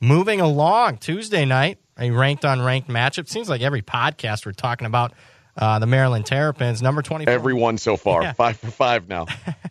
Moving 0.00 0.40
along, 0.40 0.98
Tuesday 0.98 1.44
night, 1.44 1.78
a 1.98 2.10
ranked 2.10 2.44
on 2.44 2.60
ranked 2.60 2.88
matchup. 2.88 3.28
Seems 3.28 3.48
like 3.48 3.62
every 3.62 3.82
podcast 3.82 4.44
we're 4.44 4.52
talking 4.52 4.86
about 4.86 5.12
uh, 5.56 5.78
the 5.78 5.86
Maryland 5.86 6.26
Terrapins. 6.26 6.82
Number 6.82 7.02
24. 7.02 7.32
Everyone 7.32 7.78
so 7.78 7.96
far. 7.96 8.22
Yeah. 8.22 8.32
Five 8.32 8.58
for 8.58 8.70
five 8.70 9.08
now. 9.08 9.26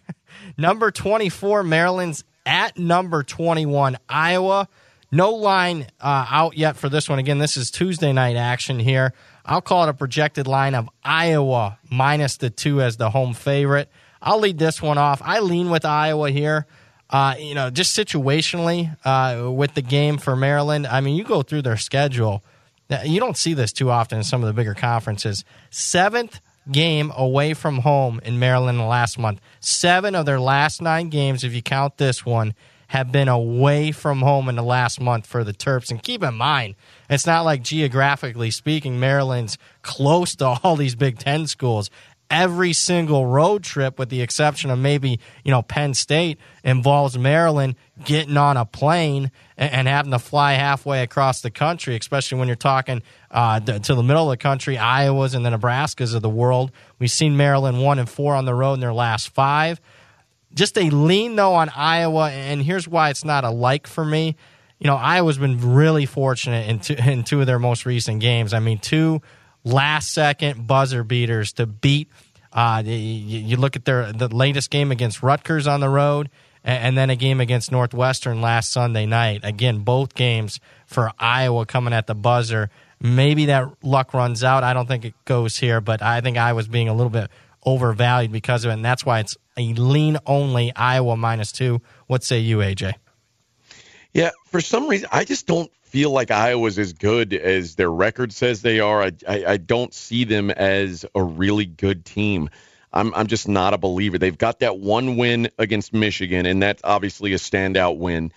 number 0.57 0.91
24, 0.91 1.63
Maryland's 1.63 2.23
at 2.45 2.77
number 2.77 3.23
21, 3.23 3.97
Iowa. 4.09 4.67
No 5.11 5.31
line 5.31 5.87
uh, 6.01 6.25
out 6.29 6.57
yet 6.57 6.75
for 6.75 6.89
this 6.89 7.07
one. 7.07 7.19
Again, 7.19 7.37
this 7.37 7.55
is 7.57 7.71
Tuesday 7.71 8.11
night 8.11 8.35
action 8.35 8.79
here. 8.79 9.13
I'll 9.45 9.61
call 9.61 9.83
it 9.83 9.89
a 9.89 9.93
projected 9.93 10.47
line 10.47 10.73
of 10.73 10.89
Iowa 11.03 11.77
minus 11.89 12.37
the 12.37 12.49
two 12.49 12.81
as 12.81 12.97
the 12.97 13.11
home 13.11 13.33
favorite. 13.33 13.89
I'll 14.21 14.39
lead 14.39 14.57
this 14.57 14.81
one 14.81 14.97
off. 14.97 15.21
I 15.23 15.39
lean 15.39 15.69
with 15.69 15.85
Iowa 15.85 16.31
here. 16.31 16.65
Uh, 17.09 17.35
you 17.37 17.53
know, 17.53 17.69
just 17.69 17.97
situationally 17.97 18.95
uh, 19.05 19.51
with 19.51 19.73
the 19.75 19.81
game 19.81 20.17
for 20.17 20.35
Maryland, 20.35 20.87
I 20.87 21.01
mean, 21.01 21.15
you 21.15 21.23
go 21.23 21.43
through 21.43 21.61
their 21.61 21.77
schedule. 21.77 22.43
You 23.03 23.19
don't 23.19 23.37
see 23.37 23.53
this 23.53 23.71
too 23.71 23.89
often 23.89 24.19
in 24.19 24.23
some 24.23 24.43
of 24.43 24.47
the 24.47 24.53
bigger 24.53 24.73
conferences. 24.73 25.43
Seventh 25.69 26.39
game 26.71 27.11
away 27.15 27.53
from 27.53 27.79
home 27.79 28.19
in 28.23 28.39
Maryland 28.39 28.79
last 28.87 29.19
month. 29.19 29.39
Seven 29.59 30.15
of 30.15 30.25
their 30.25 30.39
last 30.39 30.81
nine 30.81 31.09
games, 31.09 31.43
if 31.43 31.53
you 31.53 31.61
count 31.61 31.97
this 31.97 32.25
one, 32.25 32.53
have 32.87 33.11
been 33.11 33.27
away 33.27 33.91
from 33.91 34.21
home 34.21 34.47
in 34.49 34.55
the 34.55 34.63
last 34.63 35.01
month 35.01 35.25
for 35.25 35.43
the 35.43 35.53
Terps. 35.53 35.89
And 35.89 36.01
keep 36.01 36.23
in 36.23 36.35
mind, 36.35 36.75
it's 37.09 37.25
not 37.25 37.43
like 37.45 37.63
geographically 37.63 38.51
speaking, 38.51 38.99
Maryland's 38.99 39.57
close 39.81 40.35
to 40.37 40.45
all 40.63 40.75
these 40.75 40.95
Big 40.95 41.17
Ten 41.17 41.47
schools 41.47 41.89
every 42.29 42.73
single 42.73 43.25
road 43.25 43.63
trip, 43.63 43.99
with 43.99 44.09
the 44.09 44.21
exception 44.21 44.69
of 44.69 44.79
maybe 44.79 45.19
you 45.43 45.51
know 45.51 45.61
Penn 45.61 45.93
State, 45.93 46.37
involves 46.63 47.17
Maryland 47.17 47.75
getting 48.03 48.37
on 48.37 48.57
a 48.57 48.65
plane 48.65 49.31
and, 49.57 49.71
and 49.71 49.87
having 49.87 50.11
to 50.11 50.19
fly 50.19 50.53
halfway 50.53 51.03
across 51.03 51.41
the 51.41 51.51
country. 51.51 51.95
Especially 51.95 52.37
when 52.37 52.47
you're 52.47 52.55
talking 52.55 53.01
uh, 53.31 53.59
to 53.59 53.95
the 53.95 54.03
middle 54.03 54.31
of 54.31 54.37
the 54.37 54.41
country, 54.41 54.75
Iowas 54.75 55.35
and 55.35 55.45
the 55.45 55.49
Nebraskas 55.49 56.15
of 56.15 56.21
the 56.21 56.29
world. 56.29 56.71
We've 56.99 57.11
seen 57.11 57.37
Maryland 57.37 57.81
one 57.81 57.99
and 57.99 58.09
four 58.09 58.35
on 58.35 58.45
the 58.45 58.53
road 58.53 58.73
in 58.73 58.79
their 58.79 58.93
last 58.93 59.29
five. 59.29 59.79
Just 60.53 60.77
a 60.77 60.89
lean 60.89 61.35
though 61.35 61.53
on 61.53 61.69
Iowa, 61.69 62.31
and 62.31 62.61
here's 62.61 62.87
why 62.87 63.09
it's 63.09 63.25
not 63.25 63.43
a 63.43 63.49
like 63.49 63.87
for 63.87 64.05
me. 64.05 64.35
You 64.79 64.87
know, 64.87 64.95
Iowa's 64.95 65.37
been 65.37 65.73
really 65.73 66.05
fortunate 66.05 66.67
in 66.69 66.79
two, 66.79 66.95
in 66.95 67.23
two 67.23 67.41
of 67.41 67.47
their 67.47 67.59
most 67.59 67.85
recent 67.85 68.21
games. 68.21 68.53
I 68.53 68.59
mean, 68.59 68.77
two 68.79 69.21
last 69.65 70.13
second 70.13 70.65
buzzer 70.65 71.03
beaters 71.03 71.51
to 71.53 71.65
beat. 71.65 72.09
Uh, 72.53 72.81
you, 72.85 72.93
you 72.93 73.57
look 73.57 73.75
at 73.75 73.83
their 73.83 74.13
the 74.13 74.33
latest 74.33 74.69
game 74.69 74.91
against 74.91 75.21
Rutgers 75.21 75.67
on 75.67 75.81
the 75.81 75.89
road, 75.89 76.29
and 76.63 76.97
then 76.97 77.09
a 77.09 77.17
game 77.17 77.41
against 77.41 77.71
Northwestern 77.71 78.41
last 78.41 78.71
Sunday 78.71 79.05
night. 79.05 79.41
Again, 79.43 79.79
both 79.79 80.15
games 80.15 80.61
for 80.85 81.11
Iowa 81.19 81.65
coming 81.65 81.93
at 81.93 82.07
the 82.07 82.15
buzzer. 82.15 82.69
Maybe 83.01 83.47
that 83.47 83.67
luck 83.83 84.13
runs 84.13 84.41
out. 84.41 84.63
I 84.63 84.73
don't 84.73 84.87
think 84.87 85.03
it 85.03 85.13
goes 85.25 85.57
here, 85.57 85.81
but 85.81 86.01
I 86.01 86.21
think 86.21 86.37
Iowa's 86.37 86.69
being 86.69 86.87
a 86.87 86.93
little 86.93 87.09
bit 87.09 87.29
overvalued 87.65 88.31
because 88.31 88.63
of 88.63 88.69
it, 88.69 88.75
and 88.75 88.85
that's 88.85 89.05
why 89.05 89.19
it's 89.19 89.35
a 89.57 89.73
lean 89.73 90.17
only 90.25 90.73
Iowa 90.75 91.17
minus 91.17 91.51
two. 91.51 91.81
What 92.07 92.23
say 92.23 92.39
you, 92.39 92.59
AJ? 92.59 92.93
Yeah, 94.15 94.31
for 94.45 94.61
some 94.61 94.87
reason, 94.87 95.09
I 95.11 95.25
just 95.25 95.45
don't 95.45 95.69
feel 95.81 96.09
like 96.09 96.31
Iowa's 96.31 96.79
as 96.79 96.93
good 96.93 97.33
as 97.33 97.75
their 97.75 97.91
record 97.91 98.31
says 98.31 98.61
they 98.61 98.79
are. 98.79 99.03
I, 99.03 99.11
I, 99.27 99.45
I 99.45 99.57
don't 99.57 99.93
see 99.93 100.23
them 100.23 100.49
as 100.51 101.05
a 101.13 101.21
really 101.21 101.65
good 101.65 102.05
team. 102.05 102.49
I'm, 102.93 103.13
I'm 103.13 103.27
just 103.27 103.49
not 103.49 103.73
a 103.73 103.77
believer. 103.77 104.17
They've 104.17 104.37
got 104.37 104.59
that 104.59 104.79
one 104.79 105.17
win 105.17 105.49
against 105.59 105.93
Michigan, 105.93 106.45
and 106.45 106.63
that's 106.63 106.81
obviously 106.85 107.33
a 107.33 107.35
standout 107.35 107.97
win. 107.97 108.31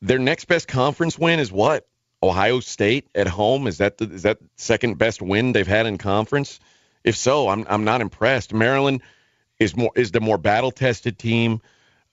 Their 0.00 0.20
next 0.20 0.44
best 0.44 0.68
conference 0.68 1.18
win 1.18 1.40
is 1.40 1.50
what? 1.50 1.88
Ohio 2.22 2.60
State 2.60 3.08
at 3.12 3.26
home. 3.26 3.66
Is 3.66 3.78
that 3.78 3.98
the, 3.98 4.04
is 4.04 4.22
that 4.22 4.38
second 4.54 4.96
best 4.96 5.20
win 5.20 5.50
they've 5.50 5.66
had 5.66 5.86
in 5.86 5.98
conference? 5.98 6.60
If 7.02 7.16
so, 7.16 7.48
I'm 7.48 7.66
I'm 7.68 7.82
not 7.82 8.00
impressed. 8.00 8.54
Maryland 8.54 9.02
is 9.58 9.76
more 9.76 9.90
is 9.96 10.12
the 10.12 10.20
more 10.20 10.38
battle 10.38 10.70
tested 10.70 11.18
team, 11.18 11.62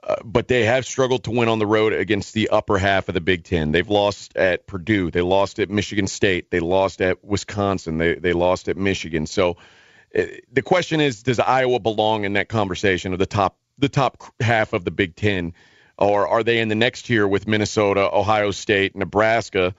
uh, 0.08 0.16
but 0.24 0.48
they 0.48 0.64
have 0.64 0.86
struggled 0.86 1.26
to 1.26 1.32
win 1.32 1.50
on 1.50 1.60
the 1.60 1.68
road 1.68 1.92
against 1.92 2.34
the 2.34 2.50
upper 2.50 2.78
half 2.78 3.10
of 3.10 3.14
the 3.14 3.22
Big 3.22 3.44
Ten. 3.44 3.74
They've 3.74 3.90
lost 3.90 4.38
at 4.38 4.66
Purdue, 4.66 5.12
they 5.12 5.22
lost 5.22 5.60
at 5.60 5.70
Michigan 5.70 6.08
State, 6.08 6.50
they 6.50 6.62
lost 6.62 7.02
at 7.02 7.24
Wisconsin, 7.24 7.98
they 7.98 8.16
they 8.16 8.34
lost 8.34 8.70
at 8.70 8.78
Michigan. 8.78 9.28
So 9.28 9.58
uh, 10.18 10.24
the 10.52 10.62
question 10.62 11.02
is, 11.02 11.24
does 11.24 11.40
Iowa 11.40 11.80
belong 11.80 12.24
in 12.24 12.34
that 12.34 12.48
conversation 12.48 13.12
of 13.12 13.20
the 13.20 13.26
top 13.26 13.58
the 13.78 13.90
top 13.90 14.24
half 14.40 14.72
of 14.72 14.86
the 14.86 14.92
Big 14.92 15.16
Ten, 15.16 15.54
or 15.98 16.28
are 16.28 16.44
they 16.44 16.60
in 16.60 16.70
the 16.70 16.76
next 16.76 17.04
tier 17.04 17.28
with 17.28 17.46
Minnesota, 17.46 18.10
Ohio 18.12 18.52
State, 18.52 18.96
Nebraska? 18.96 19.76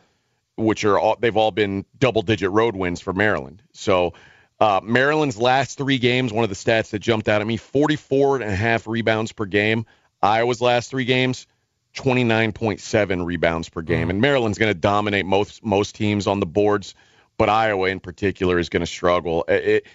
which 0.58 0.84
are 0.84 0.98
all 0.98 1.16
they've 1.20 1.36
all 1.36 1.52
been 1.52 1.84
double 1.98 2.22
digit 2.22 2.50
road 2.50 2.74
wins 2.74 3.00
for 3.00 3.12
Maryland. 3.12 3.62
So 3.72 4.14
uh, 4.60 4.80
Maryland's 4.82 5.38
last 5.38 5.78
three 5.78 5.98
games, 5.98 6.32
one 6.32 6.42
of 6.42 6.50
the 6.50 6.56
stats 6.56 6.90
that 6.90 6.98
jumped 6.98 7.28
out 7.28 7.40
at 7.40 7.46
me 7.46 7.56
44 7.56 8.36
and 8.36 8.44
a 8.44 8.54
half 8.54 8.88
rebounds 8.88 9.32
per 9.32 9.44
game. 9.44 9.86
Iowa's 10.22 10.60
last 10.60 10.90
three 10.90 11.04
games, 11.04 11.46
29.7 11.94 13.24
rebounds 13.24 13.68
per 13.68 13.82
game. 13.82 14.02
Mm-hmm. 14.02 14.10
And 14.10 14.20
Maryland's 14.20 14.58
going 14.58 14.72
to 14.72 14.78
dominate 14.78 15.26
most 15.26 15.64
most 15.64 15.94
teams 15.94 16.26
on 16.26 16.40
the 16.40 16.46
boards, 16.46 16.94
but 17.36 17.48
Iowa 17.48 17.88
in 17.88 18.00
particular 18.00 18.58
is 18.58 18.68
going 18.68 18.80
to 18.80 18.86
struggle. 18.86 19.44
It, 19.48 19.86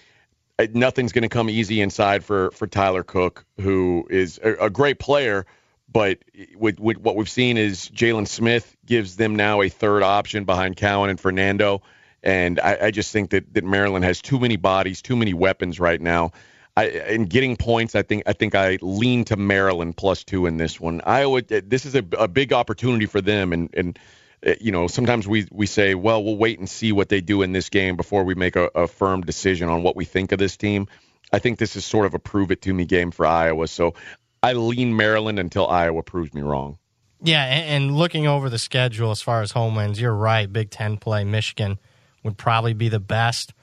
it, 0.58 0.74
nothing's 0.74 1.12
going 1.12 1.22
to 1.22 1.28
come 1.28 1.50
easy 1.50 1.80
inside 1.80 2.24
for 2.24 2.50
for 2.52 2.66
Tyler 2.66 3.02
Cook, 3.02 3.44
who 3.60 4.06
is 4.10 4.38
a, 4.42 4.66
a 4.66 4.70
great 4.70 4.98
player 4.98 5.46
but 5.94 6.18
with, 6.56 6.80
with 6.80 6.98
what 6.98 7.14
we've 7.14 7.28
seen 7.28 7.56
is 7.56 7.88
Jalen 7.88 8.26
Smith 8.26 8.76
gives 8.84 9.16
them 9.16 9.36
now 9.36 9.62
a 9.62 9.68
third 9.68 10.02
option 10.02 10.44
behind 10.44 10.76
Cowan 10.76 11.08
and 11.08 11.20
Fernando. 11.20 11.82
And 12.20 12.58
I, 12.58 12.78
I, 12.86 12.90
just 12.90 13.12
think 13.12 13.30
that, 13.30 13.54
that 13.54 13.64
Maryland 13.64 14.04
has 14.04 14.20
too 14.20 14.40
many 14.40 14.56
bodies, 14.56 15.02
too 15.02 15.14
many 15.14 15.34
weapons 15.34 15.78
right 15.78 16.00
now. 16.00 16.32
I, 16.76 16.86
in 16.86 17.26
getting 17.26 17.56
points, 17.56 17.94
I 17.94 18.02
think 18.02 18.24
I 18.26 18.32
think 18.32 18.54
I 18.54 18.78
lean 18.82 19.24
to 19.26 19.36
Maryland 19.36 19.96
plus 19.96 20.24
two 20.24 20.46
in 20.46 20.56
this 20.56 20.80
one. 20.80 21.00
Iowa, 21.04 21.42
eh, 21.50 21.60
this 21.64 21.86
is 21.86 21.94
a, 21.94 22.04
a 22.18 22.26
big 22.26 22.52
opportunity 22.52 23.06
for 23.06 23.20
them, 23.20 23.52
and 23.52 23.70
and 23.74 23.98
eh, 24.42 24.56
you 24.60 24.72
know 24.72 24.88
sometimes 24.88 25.28
we 25.28 25.46
we 25.52 25.66
say, 25.66 25.94
well, 25.94 26.22
we'll 26.24 26.36
wait 26.36 26.58
and 26.58 26.68
see 26.68 26.90
what 26.90 27.08
they 27.08 27.20
do 27.20 27.42
in 27.42 27.52
this 27.52 27.68
game 27.68 27.96
before 27.96 28.24
we 28.24 28.34
make 28.34 28.56
a, 28.56 28.70
a 28.74 28.88
firm 28.88 29.20
decision 29.20 29.68
on 29.68 29.82
what 29.84 29.94
we 29.94 30.04
think 30.04 30.32
of 30.32 30.38
this 30.38 30.56
team. 30.56 30.88
I 31.32 31.38
think 31.38 31.58
this 31.58 31.76
is 31.76 31.84
sort 31.84 32.06
of 32.06 32.14
a 32.14 32.18
prove 32.18 32.50
it 32.50 32.62
to 32.62 32.74
me 32.74 32.84
game 32.84 33.12
for 33.12 33.24
Iowa. 33.24 33.68
So 33.68 33.94
I 34.42 34.54
lean 34.54 34.96
Maryland 34.96 35.38
until 35.38 35.68
Iowa 35.68 36.02
proves 36.02 36.34
me 36.34 36.42
wrong. 36.42 36.78
Yeah, 37.22 37.44
and 37.44 37.96
looking 37.96 38.26
over 38.26 38.50
the 38.50 38.58
schedule 38.58 39.10
as 39.10 39.22
far 39.22 39.42
as 39.42 39.52
home 39.52 39.76
wins, 39.76 40.00
you're 40.00 40.14
right. 40.14 40.52
Big 40.52 40.70
Ten 40.70 40.98
play, 40.98 41.24
Michigan 41.24 41.78
would 42.24 42.36
probably 42.36 42.74
be 42.74 42.88
the 42.88 43.00
best. 43.00 43.54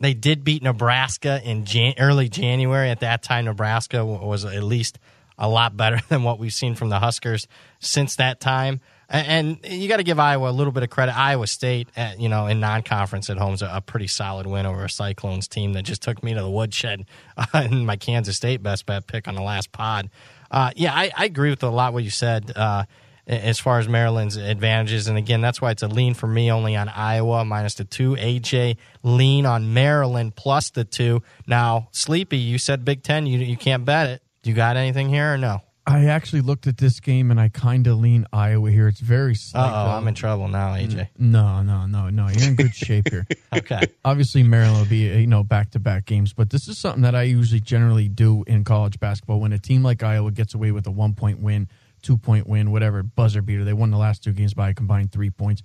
They 0.00 0.14
did 0.14 0.44
beat 0.44 0.62
Nebraska 0.62 1.40
in 1.44 1.66
Jan- 1.66 1.94
early 1.98 2.28
January. 2.28 2.90
At 2.90 3.00
that 3.00 3.22
time, 3.22 3.44
Nebraska 3.44 4.04
was 4.04 4.44
at 4.44 4.62
least 4.62 4.98
a 5.38 5.48
lot 5.48 5.76
better 5.76 6.00
than 6.08 6.22
what 6.22 6.38
we've 6.38 6.52
seen 6.52 6.74
from 6.74 6.88
the 6.88 6.98
Huskers 6.98 7.46
since 7.78 8.16
that 8.16 8.40
time. 8.40 8.80
And 9.12 9.58
you 9.64 9.88
got 9.88 9.96
to 9.96 10.04
give 10.04 10.20
Iowa 10.20 10.48
a 10.48 10.52
little 10.52 10.72
bit 10.72 10.84
of 10.84 10.90
credit. 10.90 11.18
Iowa 11.18 11.48
State, 11.48 11.88
at, 11.96 12.20
you 12.20 12.28
know, 12.28 12.46
in 12.46 12.60
non-conference 12.60 13.28
at 13.28 13.38
home 13.38 13.54
is 13.54 13.62
a 13.62 13.82
pretty 13.84 14.06
solid 14.06 14.46
win 14.46 14.66
over 14.66 14.84
a 14.84 14.90
Cyclones 14.90 15.48
team 15.48 15.72
that 15.72 15.82
just 15.82 16.00
took 16.00 16.22
me 16.22 16.32
to 16.32 16.40
the 16.40 16.50
woodshed 16.50 17.06
in 17.54 17.84
my 17.84 17.96
Kansas 17.96 18.36
State 18.36 18.62
best 18.62 18.86
bet 18.86 19.08
pick 19.08 19.26
on 19.26 19.34
the 19.34 19.42
last 19.42 19.72
pod. 19.72 20.10
Uh, 20.48 20.70
yeah, 20.76 20.94
I, 20.94 21.10
I, 21.16 21.24
agree 21.24 21.50
with 21.50 21.62
a 21.64 21.70
lot 21.70 21.92
what 21.92 22.04
you 22.04 22.10
said 22.10 22.52
uh, 22.56 22.84
as 23.30 23.60
far 23.60 23.78
as 23.78 23.88
Maryland's 23.88 24.36
advantages. 24.36 25.06
And 25.06 25.16
again, 25.16 25.40
that's 25.40 25.60
why 25.60 25.70
it's 25.70 25.82
a 25.82 25.88
lean 25.88 26.14
for 26.14 26.26
me 26.26 26.50
only 26.50 26.74
on 26.76 26.88
Iowa 26.88 27.44
minus 27.44 27.74
the 27.74 27.84
two. 27.84 28.16
AJ 28.16 28.76
lean 29.02 29.46
on 29.46 29.72
Maryland 29.72 30.34
plus 30.34 30.70
the 30.70 30.84
two. 30.84 31.22
Now, 31.46 31.88
Sleepy, 31.92 32.38
you 32.38 32.58
said 32.58 32.84
Big 32.84 33.02
Ten. 33.02 33.26
You 33.26 33.38
you 33.38 33.56
can't 33.56 33.84
bet 33.84 34.08
it. 34.08 34.22
You 34.42 34.54
got 34.54 34.76
anything 34.76 35.08
here 35.08 35.34
or 35.34 35.38
no? 35.38 35.60
I 35.86 36.06
actually 36.06 36.42
looked 36.42 36.66
at 36.66 36.76
this 36.76 37.00
game 37.00 37.30
and 37.30 37.40
I 37.40 37.48
kind 37.48 37.86
of 37.86 37.98
lean 37.98 38.26
Iowa 38.32 38.70
here. 38.70 38.86
It's 38.86 39.00
very. 39.00 39.34
Oh, 39.54 39.60
I'm 39.60 40.06
in 40.08 40.14
trouble 40.14 40.46
now, 40.48 40.74
AJ. 40.74 41.08
No, 41.18 41.62
no, 41.62 41.86
no, 41.86 42.10
no. 42.10 42.28
You're 42.28 42.48
in 42.48 42.54
good 42.54 42.74
shape 42.74 43.08
here. 43.10 43.26
okay. 43.56 43.82
Obviously, 44.04 44.42
Maryland 44.42 44.78
will 44.78 44.86
be 44.86 45.20
you 45.20 45.26
know 45.26 45.42
back 45.42 45.70
to 45.72 45.78
back 45.78 46.06
games, 46.06 46.32
but 46.32 46.50
this 46.50 46.68
is 46.68 46.78
something 46.78 47.02
that 47.02 47.14
I 47.14 47.22
usually 47.22 47.60
generally 47.60 48.08
do 48.08 48.44
in 48.46 48.64
college 48.64 49.00
basketball. 49.00 49.40
When 49.40 49.52
a 49.52 49.58
team 49.58 49.82
like 49.82 50.02
Iowa 50.02 50.30
gets 50.32 50.54
away 50.54 50.70
with 50.72 50.86
a 50.86 50.90
one 50.90 51.14
point 51.14 51.40
win, 51.40 51.68
two 52.02 52.16
point 52.16 52.46
win, 52.46 52.70
whatever 52.70 53.02
buzzer 53.02 53.42
beater, 53.42 53.64
they 53.64 53.72
won 53.72 53.90
the 53.90 53.98
last 53.98 54.22
two 54.22 54.32
games 54.32 54.54
by 54.54 54.70
a 54.70 54.74
combined 54.74 55.12
three 55.12 55.30
points. 55.30 55.62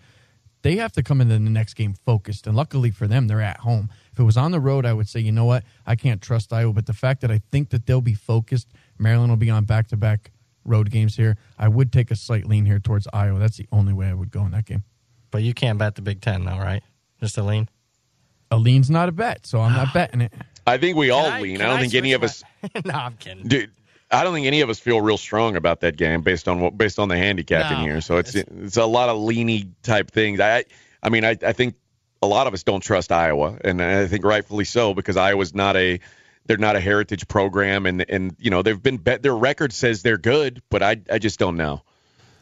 They 0.62 0.78
have 0.78 0.94
to 0.94 1.04
come 1.04 1.22
into 1.22 1.36
the 1.36 1.40
next 1.42 1.76
game 1.76 1.94
focused, 2.06 2.48
and 2.48 2.56
luckily 2.56 2.90
for 2.90 3.08
them, 3.08 3.28
they're 3.28 3.42
at 3.42 3.60
home. 3.60 3.90
If 4.12 4.20
it 4.20 4.24
was 4.24 4.36
on 4.36 4.52
the 4.52 4.60
road, 4.60 4.86
I 4.86 4.94
would 4.94 5.08
say, 5.08 5.20
you 5.20 5.32
know 5.32 5.46
what, 5.46 5.64
I 5.86 5.96
can't 5.96 6.22
trust 6.22 6.52
Iowa. 6.52 6.74
But 6.74 6.88
the 6.88 6.94
fact 6.94 7.22
that 7.22 7.30
I 7.30 7.42
think 7.52 7.70
that 7.70 7.86
they'll 7.86 8.02
be 8.02 8.16
focused, 8.16 8.70
Maryland 8.98 9.30
will 9.30 9.38
be 9.38 9.52
on 9.52 9.66
back 9.66 9.88
to 9.90 9.98
back 9.98 10.32
road 10.64 10.90
games 10.90 11.16
here. 11.16 11.38
I 11.60 11.68
would 11.68 11.94
take 11.94 12.10
a 12.10 12.16
slight 12.16 12.46
lean 12.48 12.66
here 12.66 12.80
towards 12.80 13.08
Iowa. 13.14 13.38
That's 13.38 13.58
the 13.58 13.68
only 13.72 13.94
way 13.94 14.08
I 14.08 14.14
would 14.14 14.32
go 14.32 14.44
in 14.44 14.52
that 14.52 14.66
game. 14.66 14.84
But 15.30 15.44
you 15.44 15.54
can't 15.54 15.78
bet 15.78 15.96
the 15.96 16.02
Big 16.02 16.22
Ten, 16.22 16.46
though, 16.46 16.58
right? 16.58 16.82
Just 17.20 17.38
a 17.38 17.44
lean. 17.44 17.70
A 18.52 18.58
lean's 18.58 18.90
not 18.90 19.10
a 19.10 19.12
bet, 19.12 19.46
so 19.46 19.62
I'm 19.62 19.74
not 19.74 19.94
betting 19.94 20.22
it. 20.22 20.34
I 20.68 20.78
think 20.78 20.98
we 20.98 21.12
all 21.12 21.28
I, 21.28 21.42
lean. 21.42 21.62
I 21.62 21.66
don't 21.66 21.78
I 21.78 21.82
think 21.82 21.94
any 21.94 22.14
of 22.14 22.24
us. 22.24 22.44
no, 22.86 22.94
I'm 22.94 23.18
kidding, 23.18 23.48
dude. 23.48 23.72
I 24.12 24.24
don't 24.24 24.34
think 24.34 24.48
any 24.48 24.62
of 24.62 24.70
us 24.70 24.80
feel 24.80 25.02
real 25.02 25.18
strong 25.18 25.56
about 25.56 25.82
that 25.82 25.98
game 25.98 26.22
based 26.22 26.48
on 26.48 26.60
what 26.60 26.78
based 26.78 27.00
on 27.00 27.10
the 27.10 27.18
handicap 27.18 27.72
no, 27.72 27.78
in 27.78 27.84
here. 27.84 28.02
So 28.02 28.18
it's, 28.18 28.36
it's 28.36 28.50
it's 28.52 28.78
a 28.78 28.86
lot 28.86 29.10
of 29.10 29.18
leany 29.18 29.72
type 29.82 30.12
things. 30.12 30.40
I 30.40 30.66
I 31.02 31.10
mean 31.10 31.26
I 31.26 31.38
I 31.44 31.54
think 31.54 31.76
a 32.22 32.28
lot 32.28 32.48
of 32.48 32.54
us 32.54 32.64
don't 32.64 32.82
trust 32.82 33.12
Iowa, 33.12 33.58
and 33.64 33.82
I 33.82 34.08
think 34.08 34.24
rightfully 34.24 34.66
so 34.66 34.94
because 34.94 35.18
Iowa's 35.18 35.54
not 35.54 35.76
a 35.76 36.00
they're 36.46 36.58
not 36.58 36.76
a 36.76 36.80
heritage 36.80 37.28
program, 37.28 37.86
and 37.86 38.06
and 38.08 38.36
you 38.40 38.52
know 38.52 38.62
they've 38.62 38.82
been 38.82 38.98
bet 38.98 39.24
their 39.24 39.36
record 39.36 39.74
says 39.74 40.04
they're 40.04 40.18
good, 40.18 40.62
but 40.70 40.84
I 40.84 40.98
I 41.12 41.20
just 41.20 41.40
don't 41.40 41.58
know. 41.58 41.82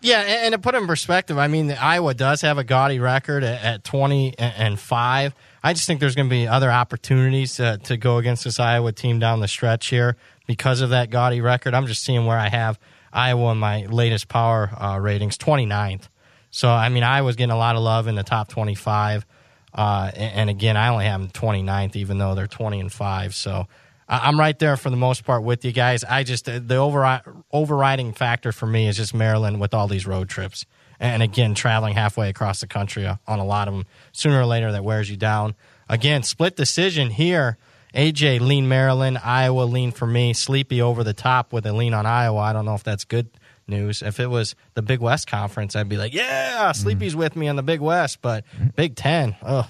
Yeah, 0.03 0.19
and 0.19 0.51
to 0.51 0.59
put 0.59 0.75
it 0.75 0.79
in 0.79 0.87
perspective, 0.87 1.37
I 1.37 1.47
mean 1.47 1.71
Iowa 1.71 2.13
does 2.13 2.41
have 2.41 2.57
a 2.57 2.63
gaudy 2.65 2.99
record 2.99 3.43
at, 3.43 3.63
at 3.63 3.83
twenty 3.83 4.37
and 4.37 4.77
five. 4.77 5.33
I 5.63 5.71
just 5.71 5.87
think 5.87 6.01
there's 6.01 6.15
going 6.15 6.27
to 6.27 6.33
be 6.33 6.45
other 6.45 6.69
opportunities 6.69 7.55
to, 7.55 7.79
to 7.85 7.95
go 7.95 8.17
against 8.17 8.43
this 8.43 8.59
Iowa 8.59 8.91
team 8.91 9.19
down 9.19 9.39
the 9.39 9.47
stretch 9.47 9.87
here 9.87 10.17
because 10.45 10.81
of 10.81 10.89
that 10.89 11.09
gaudy 11.09 11.39
record. 11.39 11.73
I'm 11.73 11.87
just 11.87 12.03
seeing 12.03 12.25
where 12.25 12.37
I 12.37 12.49
have 12.49 12.77
Iowa 13.13 13.53
in 13.53 13.59
my 13.59 13.85
latest 13.85 14.27
power 14.27 14.71
uh, 14.77 14.99
ratings, 14.99 15.37
29th. 15.37 16.09
So 16.51 16.69
I 16.69 16.89
mean, 16.89 17.03
Iowa's 17.03 17.37
getting 17.37 17.53
a 17.53 17.57
lot 17.57 17.77
of 17.77 17.81
love 17.81 18.07
in 18.07 18.15
the 18.15 18.23
top 18.23 18.49
25. 18.49 19.25
Uh, 19.73 20.11
and, 20.13 20.35
and, 20.35 20.49
again, 20.51 20.77
I 20.77 20.89
only 20.89 21.05
have 21.05 21.19
them 21.19 21.29
29th, 21.31 21.95
even 21.95 22.19
though 22.19 22.35
they're 22.35 22.45
20 22.45 22.79
and 22.79 22.91
five. 22.91 23.33
So 23.33 23.67
I'm 24.07 24.39
right 24.39 24.57
there 24.57 24.75
for 24.77 24.89
the 24.89 24.97
most 24.97 25.23
part 25.23 25.43
with 25.43 25.63
you 25.63 25.71
guys. 25.71 26.03
I 26.03 26.23
just 26.23 26.45
the 26.45 26.75
overri- 26.75 27.21
overriding 27.51 28.13
factor 28.13 28.51
for 28.51 28.65
me 28.65 28.87
is 28.87 28.97
just 28.97 29.13
Maryland 29.13 29.59
with 29.59 29.73
all 29.73 29.87
these 29.87 30.05
road 30.05 30.29
trips, 30.29 30.65
and 30.99 31.23
again 31.23 31.55
traveling 31.55 31.95
halfway 31.95 32.29
across 32.29 32.61
the 32.61 32.67
country 32.67 33.05
uh, 33.05 33.15
on 33.27 33.39
a 33.39 33.45
lot 33.45 33.67
of 33.67 33.73
them. 33.73 33.85
Sooner 34.11 34.41
or 34.41 34.45
later, 34.45 34.71
that 34.71 34.83
wears 34.83 35.09
you 35.09 35.17
down. 35.17 35.55
Again, 35.89 36.23
split 36.23 36.55
decision 36.55 37.09
here. 37.09 37.57
AJ 37.93 38.39
lean 38.39 38.67
Maryland, 38.67 39.19
Iowa 39.23 39.63
lean 39.63 39.91
for 39.91 40.07
me. 40.07 40.33
Sleepy 40.33 40.81
over 40.81 41.03
the 41.03 41.13
top 41.13 41.53
with 41.53 41.65
a 41.65 41.73
lean 41.73 41.93
on 41.93 42.05
Iowa. 42.05 42.39
I 42.39 42.53
don't 42.53 42.65
know 42.65 42.73
if 42.73 42.83
that's 42.83 43.03
good 43.03 43.29
news. 43.67 44.01
If 44.01 44.19
it 44.19 44.27
was 44.27 44.55
the 44.73 44.81
Big 44.81 44.99
West 44.99 45.27
Conference, 45.27 45.75
I'd 45.75 45.89
be 45.89 45.97
like, 45.97 46.13
yeah, 46.13 46.71
Sleepy's 46.71 47.13
mm. 47.13 47.19
with 47.19 47.35
me 47.35 47.47
on 47.47 47.55
the 47.55 47.63
Big 47.63 47.81
West. 47.81 48.21
But 48.21 48.45
Big 48.75 48.95
Ten, 48.95 49.35
oh, 49.43 49.69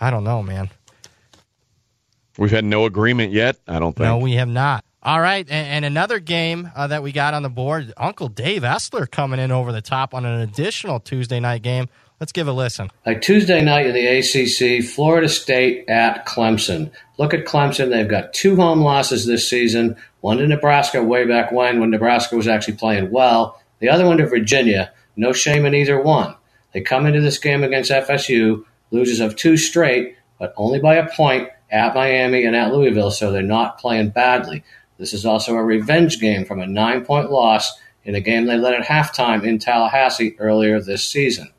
I 0.00 0.10
don't 0.10 0.24
know, 0.24 0.42
man. 0.42 0.70
We've 2.38 2.50
had 2.50 2.64
no 2.64 2.84
agreement 2.84 3.32
yet. 3.32 3.56
I 3.68 3.78
don't 3.78 3.94
think. 3.94 4.06
No, 4.06 4.18
we 4.18 4.34
have 4.34 4.48
not. 4.48 4.84
All 5.02 5.20
right, 5.20 5.46
and, 5.50 5.66
and 5.68 5.84
another 5.84 6.18
game 6.18 6.70
uh, 6.74 6.86
that 6.86 7.02
we 7.02 7.12
got 7.12 7.34
on 7.34 7.42
the 7.42 7.50
board, 7.50 7.92
Uncle 7.96 8.28
Dave 8.28 8.62
Essler 8.62 9.10
coming 9.10 9.38
in 9.38 9.52
over 9.52 9.70
the 9.70 9.82
top 9.82 10.14
on 10.14 10.24
an 10.24 10.40
additional 10.40 10.98
Tuesday 10.98 11.40
night 11.40 11.60
game. 11.60 11.88
Let's 12.20 12.32
give 12.32 12.48
a 12.48 12.52
listen. 12.52 12.90
A 13.04 13.14
Tuesday 13.14 13.62
night 13.62 13.86
in 13.86 13.92
the 13.92 14.06
ACC, 14.06 14.82
Florida 14.82 15.28
State 15.28 15.88
at 15.90 16.24
Clemson. 16.26 16.90
Look 17.18 17.34
at 17.34 17.44
Clemson. 17.44 17.90
They've 17.90 18.08
got 18.08 18.32
two 18.32 18.56
home 18.56 18.80
losses 18.80 19.26
this 19.26 19.48
season 19.48 19.96
one 20.20 20.38
to 20.38 20.46
Nebraska 20.46 21.02
way 21.02 21.26
back 21.26 21.52
when, 21.52 21.80
when 21.80 21.90
Nebraska 21.90 22.34
was 22.34 22.48
actually 22.48 22.78
playing 22.78 23.10
well, 23.10 23.60
the 23.80 23.90
other 23.90 24.06
one 24.06 24.16
to 24.16 24.26
Virginia. 24.26 24.90
No 25.16 25.34
shame 25.34 25.66
in 25.66 25.74
either 25.74 26.00
one. 26.00 26.34
They 26.72 26.80
come 26.80 27.04
into 27.04 27.20
this 27.20 27.36
game 27.36 27.62
against 27.62 27.90
FSU, 27.90 28.64
loses 28.90 29.20
of 29.20 29.36
two 29.36 29.58
straight, 29.58 30.16
but 30.38 30.54
only 30.56 30.78
by 30.78 30.94
a 30.94 31.10
point 31.10 31.50
at 31.74 31.92
Miami 31.92 32.44
and 32.44 32.54
at 32.54 32.72
Louisville, 32.72 33.10
so 33.10 33.32
they're 33.32 33.42
not 33.42 33.78
playing 33.78 34.10
badly. 34.10 34.62
This 34.96 35.12
is 35.12 35.26
also 35.26 35.56
a 35.56 35.64
revenge 35.64 36.20
game 36.20 36.44
from 36.44 36.60
a 36.60 36.66
nine 36.66 37.04
point 37.04 37.32
loss 37.32 37.76
in 38.04 38.14
a 38.14 38.20
game 38.20 38.46
they 38.46 38.56
led 38.56 38.74
at 38.74 38.86
halftime 38.86 39.44
in 39.44 39.58
Tallahassee 39.58 40.36
earlier 40.38 40.80
this 40.80 41.02
season. 41.02 41.50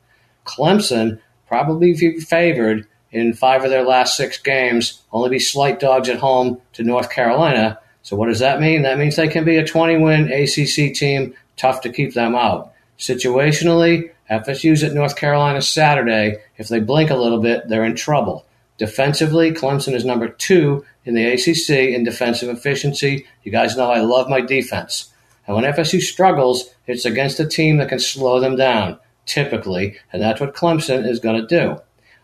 Clemson 0.46 1.20
probably 1.46 1.94
favored 2.18 2.86
in 3.12 3.34
five 3.34 3.62
of 3.62 3.70
their 3.70 3.84
last 3.84 4.16
six 4.16 4.38
games, 4.38 5.02
only 5.12 5.28
be 5.28 5.38
slight 5.38 5.80
dogs 5.80 6.08
at 6.08 6.18
home 6.18 6.62
to 6.72 6.82
North 6.82 7.10
Carolina. 7.10 7.78
So, 8.02 8.16
what 8.16 8.28
does 8.28 8.38
that 8.38 8.60
mean? 8.60 8.82
That 8.82 8.98
means 8.98 9.16
they 9.16 9.28
can 9.28 9.44
be 9.44 9.58
a 9.58 9.66
20 9.66 9.98
win 9.98 10.32
ACC 10.32 10.94
team, 10.94 11.34
tough 11.58 11.82
to 11.82 11.92
keep 11.92 12.14
them 12.14 12.34
out. 12.34 12.72
Situationally, 12.98 14.10
FSU's 14.30 14.82
at 14.82 14.94
North 14.94 15.16
Carolina 15.16 15.60
Saturday. 15.60 16.38
If 16.56 16.68
they 16.68 16.80
blink 16.80 17.10
a 17.10 17.16
little 17.16 17.40
bit, 17.40 17.68
they're 17.68 17.84
in 17.84 17.96
trouble. 17.96 18.45
Defensively, 18.78 19.52
Clemson 19.52 19.94
is 19.94 20.04
number 20.04 20.28
two 20.28 20.84
in 21.04 21.14
the 21.14 21.26
ACC 21.26 21.94
in 21.94 22.04
defensive 22.04 22.48
efficiency. 22.48 23.26
You 23.42 23.52
guys 23.52 23.76
know 23.76 23.90
I 23.90 24.00
love 24.00 24.28
my 24.28 24.40
defense. 24.40 25.12
And 25.46 25.56
when 25.56 25.64
FSU 25.64 26.00
struggles, 26.00 26.70
it's 26.86 27.04
against 27.04 27.40
a 27.40 27.46
team 27.46 27.78
that 27.78 27.88
can 27.88 28.00
slow 28.00 28.40
them 28.40 28.56
down 28.56 28.98
typically, 29.26 29.98
and 30.12 30.22
that's 30.22 30.40
what 30.40 30.54
Clemson 30.54 31.06
is 31.06 31.20
going 31.20 31.40
to 31.40 31.46
do. 31.46 31.76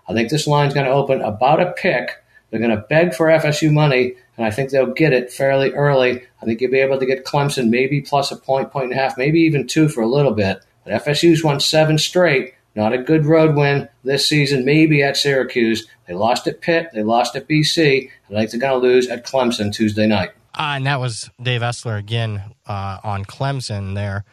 I 0.09 0.14
think 0.14 0.30
this 0.30 0.47
line's 0.47 0.75
going 0.75 0.87
to 0.87 0.92
open 0.92 1.21
about 1.21 1.61
a 1.61 1.73
pick. 1.73 2.23
They're 2.50 2.61
going 2.61 2.76
to 2.76 2.87
beg 2.88 3.14
for 3.14 3.26
FSU 3.26 3.73
money, 3.73 4.14
and 4.37 4.47
I 4.47 4.50
think 4.50 4.71
they'll 4.71 4.92
get 4.92 5.12
it 5.12 5.32
fairly 5.32 5.73
early. 5.73 6.23
I 6.40 6.44
think 6.44 6.61
you'll 6.61 6.71
be 6.71 6.78
able 6.78 6.99
to 6.99 7.06
get 7.06 7.25
Clemson 7.25 7.68
maybe 7.68 8.00
plus 8.00 8.30
a 8.30 8.37
point, 8.37 8.71
point 8.71 8.90
and 8.90 8.92
a 8.92 9.02
half, 9.02 9.18
maybe 9.18 9.40
even 9.40 9.66
two 9.66 9.88
for 9.88 10.00
a 10.00 10.06
little 10.06 10.32
bit. 10.32 10.64
But 10.85 11.04
FSU's 11.04 11.44
won 11.44 11.61
seven 11.61 11.99
straight. 11.99 12.54
Not 12.75 12.93
a 12.93 12.99
good 12.99 13.26
road 13.26 13.55
win 13.55 13.88
this 14.02 14.26
season, 14.26 14.64
maybe 14.64 15.02
at 15.02 15.17
Syracuse. 15.17 15.87
They 16.07 16.14
lost 16.14 16.47
at 16.47 16.61
Pitt, 16.61 16.91
they 16.95 17.02
lost 17.02 17.37
at 17.37 17.49
BC. 17.49 18.09
I 18.31 18.35
think 18.35 18.50
they're 18.50 18.61
going 18.61 18.81
to 18.81 18.87
lose 18.87 19.09
at 19.09 19.26
Clemson 19.26 19.73
Tuesday 19.73 20.07
night. 20.07 20.31
Uh, 20.55 20.75
and 20.76 20.87
that 20.87 21.00
was 21.00 21.31
Dave 21.41 21.61
Essler 21.61 21.99
again 21.99 22.43
uh, 22.67 22.99
on 23.02 23.25
Clemson 23.25 23.95
there 23.95 24.25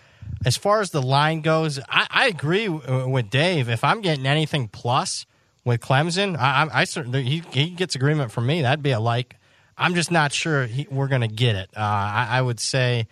as 0.45 0.57
far 0.57 0.81
as 0.81 0.91
the 0.91 1.01
line 1.01 1.41
goes, 1.41 1.79
I, 1.89 2.07
I 2.09 2.27
agree 2.27 2.67
w- 2.67 3.09
with 3.09 3.29
Dave. 3.29 3.69
If 3.69 3.83
I'm 3.83 4.01
getting 4.01 4.25
anything 4.25 4.67
plus 4.67 5.25
with 5.65 5.81
Clemson, 5.81 6.37
I, 6.37 6.63
I, 6.63 6.81
I 6.81 6.83
certainly 6.85 7.23
he, 7.23 7.43
he 7.51 7.69
gets 7.71 7.95
agreement 7.95 8.31
from 8.31 8.45
me. 8.47 8.61
That'd 8.61 8.83
be 8.83 8.91
a 8.91 8.99
like. 8.99 9.35
I'm 9.77 9.95
just 9.95 10.11
not 10.11 10.33
sure 10.33 10.65
he, 10.65 10.87
we're 10.89 11.07
going 11.07 11.21
to 11.21 11.27
get 11.27 11.55
it. 11.55 11.69
Uh, 11.75 11.79
I, 11.79 12.27
I, 12.31 12.41
would 12.41 12.59
say, 12.59 13.07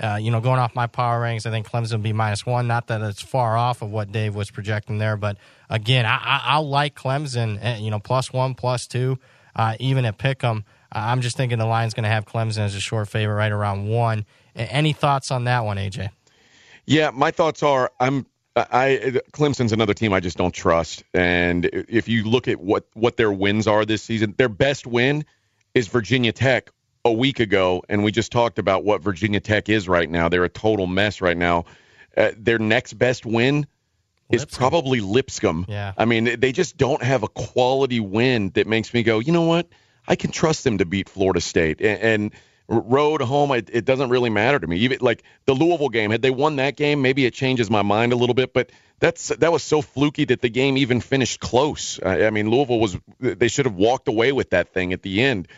uh, 0.00 0.18
you 0.20 0.30
know, 0.30 0.40
going 0.40 0.60
off 0.60 0.74
my 0.74 0.86
power 0.86 1.20
ratings, 1.20 1.44
I 1.46 1.50
think 1.50 1.68
Clemson 1.68 1.92
will 1.92 1.98
be 1.98 2.12
minus 2.12 2.46
one. 2.46 2.66
Not 2.66 2.86
that 2.86 3.02
it's 3.02 3.22
far 3.22 3.56
off 3.56 3.82
of 3.82 3.90
what 3.90 4.12
Dave 4.12 4.34
was 4.34 4.50
projecting 4.50 4.98
there, 4.98 5.16
but 5.16 5.38
again, 5.68 6.06
I, 6.06 6.58
will 6.58 6.68
like 6.68 6.94
Clemson. 6.94 7.58
Eh, 7.60 7.78
you 7.78 7.90
know, 7.90 7.98
plus 7.98 8.32
one, 8.32 8.54
plus 8.54 8.86
two, 8.86 9.18
uh, 9.56 9.76
even 9.80 10.04
at 10.04 10.18
Pick'em. 10.18 10.64
I'm 10.92 11.20
just 11.20 11.36
thinking 11.36 11.58
the 11.58 11.66
line's 11.66 11.94
going 11.94 12.04
to 12.04 12.10
have 12.10 12.24
Clemson 12.24 12.60
as 12.60 12.74
a 12.74 12.80
short 12.80 13.08
favorite, 13.08 13.34
right 13.34 13.52
around 13.52 13.88
one. 13.88 14.24
Any 14.54 14.92
thoughts 14.92 15.30
on 15.30 15.44
that 15.44 15.64
one, 15.64 15.76
AJ? 15.76 16.10
Yeah, 16.86 17.10
my 17.10 17.30
thoughts 17.30 17.62
are 17.62 17.90
I'm 18.00 18.24
I 18.56 19.20
Clemson's 19.32 19.72
another 19.72 19.94
team 19.94 20.12
I 20.12 20.20
just 20.20 20.38
don't 20.38 20.54
trust. 20.54 21.04
And 21.12 21.66
if 21.66 22.08
you 22.08 22.24
look 22.24 22.48
at 22.48 22.60
what 22.60 22.86
what 22.94 23.16
their 23.16 23.30
wins 23.30 23.66
are 23.66 23.84
this 23.84 24.02
season, 24.02 24.34
their 24.38 24.48
best 24.48 24.86
win 24.86 25.24
is 25.74 25.88
Virginia 25.88 26.32
Tech 26.32 26.70
a 27.04 27.12
week 27.12 27.40
ago, 27.40 27.82
and 27.88 28.04
we 28.04 28.12
just 28.12 28.32
talked 28.32 28.58
about 28.58 28.84
what 28.84 29.02
Virginia 29.02 29.40
Tech 29.40 29.68
is 29.68 29.88
right 29.88 30.08
now. 30.08 30.28
They're 30.28 30.44
a 30.44 30.48
total 30.48 30.86
mess 30.86 31.20
right 31.20 31.36
now. 31.36 31.64
Uh, 32.16 32.32
their 32.36 32.58
next 32.58 32.94
best 32.94 33.24
win 33.24 33.66
is 34.30 34.42
Lipscomb. 34.42 34.58
probably 34.58 35.00
Lipscomb. 35.00 35.66
Yeah. 35.68 35.92
I 35.96 36.04
mean, 36.04 36.38
they 36.38 36.52
just 36.52 36.76
don't 36.76 37.02
have 37.02 37.22
a 37.22 37.28
quality 37.28 38.00
win 38.00 38.50
that 38.50 38.66
makes 38.66 38.92
me 38.92 39.02
go, 39.02 39.20
you 39.20 39.32
know 39.32 39.42
what? 39.42 39.68
I 40.06 40.16
can 40.16 40.30
trust 40.30 40.64
them 40.64 40.78
to 40.78 40.86
beat 40.86 41.08
Florida 41.08 41.40
State. 41.40 41.80
And, 41.80 42.00
and 42.00 42.32
road 42.68 43.22
home 43.22 43.50
it, 43.52 43.70
it, 43.72 43.84
doesn't 43.86 44.10
really 44.10 44.28
matter 44.28 44.58
to 44.58 44.66
me 44.66 44.76
even 44.76 44.98
like 45.00 45.22
the 45.46 45.54
louisville 45.54 45.88
game 45.88 46.10
had 46.10 46.20
they 46.20 46.30
won 46.30 46.56
that 46.56 46.76
game 46.76 47.00
maybe 47.00 47.24
it 47.24 47.32
changes 47.32 47.70
my 47.70 47.80
mind 47.80 48.12
a 48.12 48.16
little 48.16 48.34
bit 48.34 48.52
but 48.52 48.70
that's 49.00 49.28
that 49.28 49.50
was 49.50 49.62
so 49.62 49.80
fluky 49.80 50.26
that 50.26 50.42
the 50.42 50.50
game 50.50 50.76
even 50.76 51.00
finished 51.00 51.40
close 51.40 51.98
i, 52.04 52.26
I 52.26 52.30
mean 52.30 52.50
louisville 52.50 52.78
was 52.78 52.98
they 53.20 53.48
should 53.48 53.64
have 53.64 53.74
walked 53.74 54.06
away 54.06 54.32
with 54.32 54.50
that 54.50 54.74
thing 54.74 54.92
at 54.92 55.00
the 55.00 55.22
end 55.22 55.48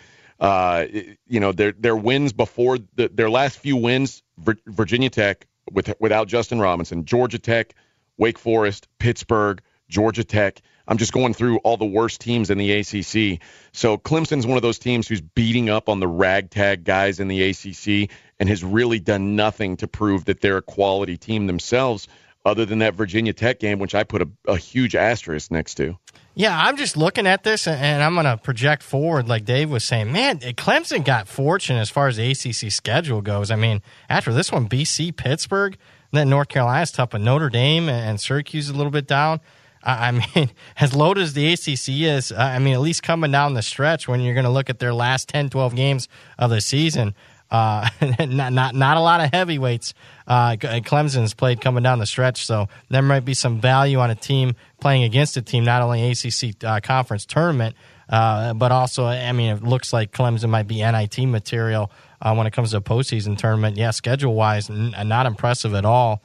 uh, 0.41 0.87
you 1.27 1.41
know 1.41 1.53
their 1.53 1.73
their 1.73 1.97
wins 1.97 2.33
before 2.33 2.79
the, 2.95 3.09
their 3.09 3.31
last 3.31 3.59
few 3.59 3.77
wins 3.77 4.23
virginia 4.67 5.11
tech 5.11 5.47
with 5.71 5.93
without 6.01 6.29
justin 6.29 6.59
robinson 6.59 7.05
georgia 7.05 7.39
tech 7.39 7.75
wake 8.17 8.39
forest 8.39 8.89
pittsburgh 8.99 9.61
georgia 9.89 10.25
tech 10.25 10.63
I'm 10.91 10.99
just 10.99 11.13
going 11.13 11.35
through 11.35 11.59
all 11.59 11.77
the 11.77 11.85
worst 11.85 12.21
teams 12.21 12.51
in 12.51 12.59
the 12.59 12.73
ACC. 12.73 13.41
So 13.73 13.97
Clemson's 13.97 14.45
one 14.45 14.57
of 14.57 14.63
those 14.63 14.81
teams 14.81 15.07
who's 15.07 15.21
beating 15.21 15.71
up 15.71 15.89
on 15.89 16.01
the 16.01 16.09
ragtag 16.09 16.83
guys 16.83 17.21
in 17.21 17.29
the 17.29 17.49
ACC 17.51 18.11
and 18.41 18.49
has 18.49 18.65
really 18.65 18.99
done 18.99 19.37
nothing 19.37 19.77
to 19.77 19.87
prove 19.87 20.25
that 20.25 20.41
they're 20.41 20.57
a 20.57 20.63
quality 20.63 21.17
team 21.17 21.47
themselves, 21.47 22.09
other 22.45 22.65
than 22.65 22.81
that 22.81 22.95
Virginia 22.95 23.33
Tech 23.33 23.61
game, 23.61 23.79
which 23.79 23.95
I 23.95 24.03
put 24.03 24.23
a, 24.23 24.29
a 24.49 24.57
huge 24.57 24.97
asterisk 24.97 25.53
next 25.53 25.77
to. 25.77 25.97
Yeah, 26.41 26.59
I'm 26.59 26.79
just 26.79 26.97
looking 26.97 27.27
at 27.27 27.45
this 27.45 27.67
and 27.67 28.03
I'm 28.03 28.15
going 28.15 28.25
to 28.25 28.39
project 28.39 28.83
forward, 28.83 29.29
like 29.29 29.45
Dave 29.45 29.69
was 29.69 29.85
saying. 29.85 30.11
Man, 30.11 30.39
Clemson 30.39 31.05
got 31.05 31.29
fortune 31.29 31.77
as 31.77 31.91
far 31.91 32.09
as 32.09 32.17
the 32.17 32.31
ACC 32.31 32.73
schedule 32.73 33.21
goes. 33.21 33.51
I 33.51 33.57
mean, 33.57 33.83
after 34.09 34.33
this 34.33 34.51
one, 34.51 34.67
BC, 34.67 35.15
Pittsburgh, 35.15 35.77
then 36.13 36.31
North 36.31 36.49
Carolina's 36.49 36.93
tough, 36.93 37.11
but 37.11 37.21
Notre 37.21 37.51
Dame 37.51 37.91
and 37.91 38.19
Syracuse 38.19 38.71
a 38.71 38.73
little 38.73 38.91
bit 38.91 39.07
down. 39.07 39.41
I 39.83 40.13
mean, 40.35 40.49
as 40.79 40.95
loaded 40.95 41.25
as 41.25 41.35
the 41.35 41.53
ACC 41.53 42.09
is, 42.09 42.33
I 42.33 42.59
mean, 42.59 42.73
at 42.73 42.81
least 42.81 43.03
coming 43.03 43.31
down 43.31 43.53
the 43.53 43.61
stretch 43.61 44.09
when 44.09 44.23
you're 44.23 44.33
going 44.33 44.45
to 44.45 44.51
look 44.51 44.71
at 44.71 44.79
their 44.79 44.95
last 44.95 45.29
10, 45.29 45.51
12 45.51 45.77
games 45.77 46.09
of 46.39 46.49
the 46.49 46.63
season, 46.63 47.15
uh, 47.51 47.89
not, 48.29 48.53
not 48.53 48.75
not 48.75 48.97
a 48.97 49.01
lot 49.01 49.21
of 49.21 49.33
heavyweights. 49.33 49.95
Uh, 50.27 50.53
Clemson's 50.53 51.35
played 51.35 51.61
coming 51.61 51.83
down 51.83 51.99
the 51.99 52.07
stretch, 52.07 52.47
so 52.47 52.69
there 52.89 53.03
might 53.03 53.25
be 53.25 53.35
some 53.35 53.61
value 53.61 53.99
on 53.99 54.11
a 54.11 54.15
team 54.15 54.55
playing 54.81 55.03
against 55.03 55.37
a 55.37 55.43
team, 55.43 55.65
not 55.65 55.83
only 55.83 56.11
ACC 56.11 56.63
uh, 56.65 56.81
conference 56.81 57.27
tournament, 57.27 57.75
uh, 58.09 58.55
but 58.55 58.73
also, 58.73 59.05
I 59.05 59.33
mean, 59.33 59.57
it 59.57 59.63
looks 59.63 59.93
like 59.93 60.13
Clemson 60.13 60.51
might 60.51 60.67
be 60.67 60.83
NIT 60.83 61.19
material 61.27 61.91
uh, 62.21 62.35
when 62.35 62.47
it 62.47 62.53
comes 62.53 62.71
to 62.73 62.79
a 62.79 62.81
postseason 62.81 63.37
tournament. 63.37 63.77
Yeah, 63.77 63.91
schedule 63.91 64.35
wise, 64.35 64.71
n- 64.71 64.95
not 65.05 65.27
impressive 65.27 65.75
at 65.75 65.85
all. 65.85 66.23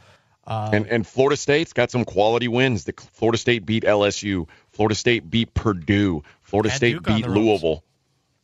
Uh, 0.47 0.69
and 0.73 0.85
and 0.87 1.07
Florida 1.07 1.35
State's 1.35 1.73
got 1.73 1.89
some 1.89 2.05
quality 2.05 2.47
wins. 2.47 2.83
The 2.83 2.93
Florida 3.13 3.37
State 3.37 3.65
beat 3.65 3.83
LSU. 3.83 4.47
Florida 4.71 4.93
State 4.93 5.29
beat 5.29 5.53
Purdue. 5.55 6.23
Florida 6.43 6.69
State 6.69 6.93
Duke 6.93 7.05
beat 7.05 7.27
Louisville. 7.27 7.83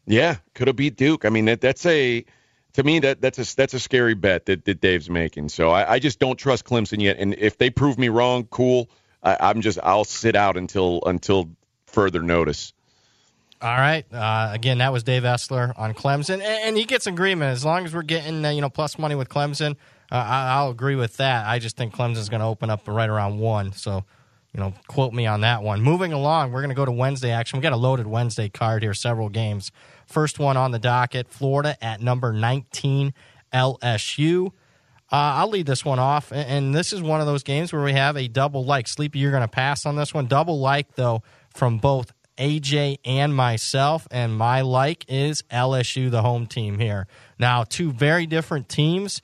Yeah, 0.07 0.37
could 0.55 0.67
have 0.67 0.75
beat 0.75 0.95
Duke. 0.95 1.25
I 1.25 1.29
mean 1.29 1.45
that 1.45 1.61
that's 1.61 1.85
a 1.85 2.25
to 2.73 2.83
me 2.83 2.99
that 2.99 3.21
that's 3.21 3.37
a 3.37 3.55
that's 3.55 3.73
a 3.73 3.79
scary 3.79 4.13
bet 4.13 4.45
that, 4.45 4.65
that 4.65 4.81
Dave's 4.81 5.09
making. 5.09 5.49
So 5.49 5.71
I, 5.71 5.93
I 5.93 5.99
just 5.99 6.19
don't 6.19 6.37
trust 6.37 6.65
Clemson 6.65 7.01
yet. 7.01 7.17
And 7.17 7.33
if 7.35 7.57
they 7.57 7.69
prove 7.69 7.97
me 7.97 8.09
wrong, 8.09 8.45
cool. 8.45 8.89
I, 9.23 9.37
I'm 9.39 9.61
just 9.61 9.79
I'll 9.83 10.05
sit 10.05 10.35
out 10.35 10.57
until 10.57 11.01
until 11.05 11.49
further 11.85 12.21
notice. 12.21 12.73
All 13.61 13.69
right. 13.69 14.11
Uh, 14.11 14.49
again, 14.51 14.79
that 14.79 14.91
was 14.91 15.03
Dave 15.03 15.21
Essler 15.21 15.77
on 15.77 15.93
Clemson, 15.93 16.35
and, 16.35 16.43
and, 16.43 16.77
he 16.77 16.83
gets 16.83 17.05
agreement 17.05 17.51
as 17.51 17.63
long 17.63 17.85
as 17.85 17.93
we're 17.93 18.01
getting 18.01 18.43
uh, 18.43 18.49
you 18.49 18.59
know 18.59 18.71
plus 18.71 18.97
money 18.97 19.13
with 19.13 19.29
Clemson. 19.29 19.75
Uh, 20.11 20.15
I, 20.15 20.63
will 20.63 20.71
agree 20.71 20.95
with 20.95 21.17
that. 21.17 21.47
I 21.47 21.59
just 21.59 21.77
think 21.77 21.93
Clemson's 21.93 22.27
going 22.27 22.41
to 22.41 22.47
open 22.47 22.69
up 22.69 22.87
right 22.87 23.09
around 23.09 23.39
one. 23.39 23.71
So, 23.71 24.03
you 24.53 24.59
know, 24.59 24.73
quote 24.87 25.13
me 25.13 25.25
on 25.25 25.41
that 25.41 25.63
one. 25.63 25.81
Moving 25.81 26.11
along, 26.11 26.51
we're 26.51 26.59
going 26.59 26.69
to 26.69 26.75
go 26.75 26.83
to 26.83 26.91
Wednesday 26.91 27.31
action. 27.31 27.59
We 27.59 27.63
got 27.63 27.71
a 27.71 27.77
loaded 27.77 28.07
Wednesday 28.07 28.49
card 28.49 28.83
here, 28.83 28.93
several 28.93 29.29
games. 29.29 29.71
First 30.11 30.39
one 30.39 30.57
on 30.57 30.71
the 30.71 30.79
docket: 30.79 31.29
Florida 31.29 31.77
at 31.83 32.01
number 32.01 32.33
19, 32.33 33.13
LSU. 33.53 34.47
Uh, 34.47 34.51
I'll 35.11 35.49
lead 35.49 35.65
this 35.65 35.83
one 35.83 35.99
off, 35.99 36.31
and 36.31 36.73
this 36.73 36.93
is 36.93 37.01
one 37.01 37.19
of 37.19 37.27
those 37.27 37.43
games 37.43 37.73
where 37.73 37.83
we 37.83 37.93
have 37.93 38.15
a 38.15 38.27
double 38.27 38.63
like. 38.63 38.87
Sleepy, 38.87 39.19
you're 39.19 39.31
going 39.31 39.41
to 39.41 39.47
pass 39.47 39.85
on 39.85 39.97
this 39.97 40.13
one. 40.13 40.27
Double 40.27 40.59
like 40.59 40.95
though 40.95 41.21
from 41.53 41.79
both 41.79 42.13
AJ 42.37 42.99
and 43.03 43.35
myself, 43.35 44.07
and 44.09 44.37
my 44.37 44.61
like 44.61 45.05
is 45.07 45.43
LSU, 45.51 46.09
the 46.09 46.21
home 46.21 46.47
team 46.47 46.79
here. 46.79 47.07
Now, 47.37 47.63
two 47.63 47.91
very 47.91 48.25
different 48.25 48.69
teams. 48.69 49.21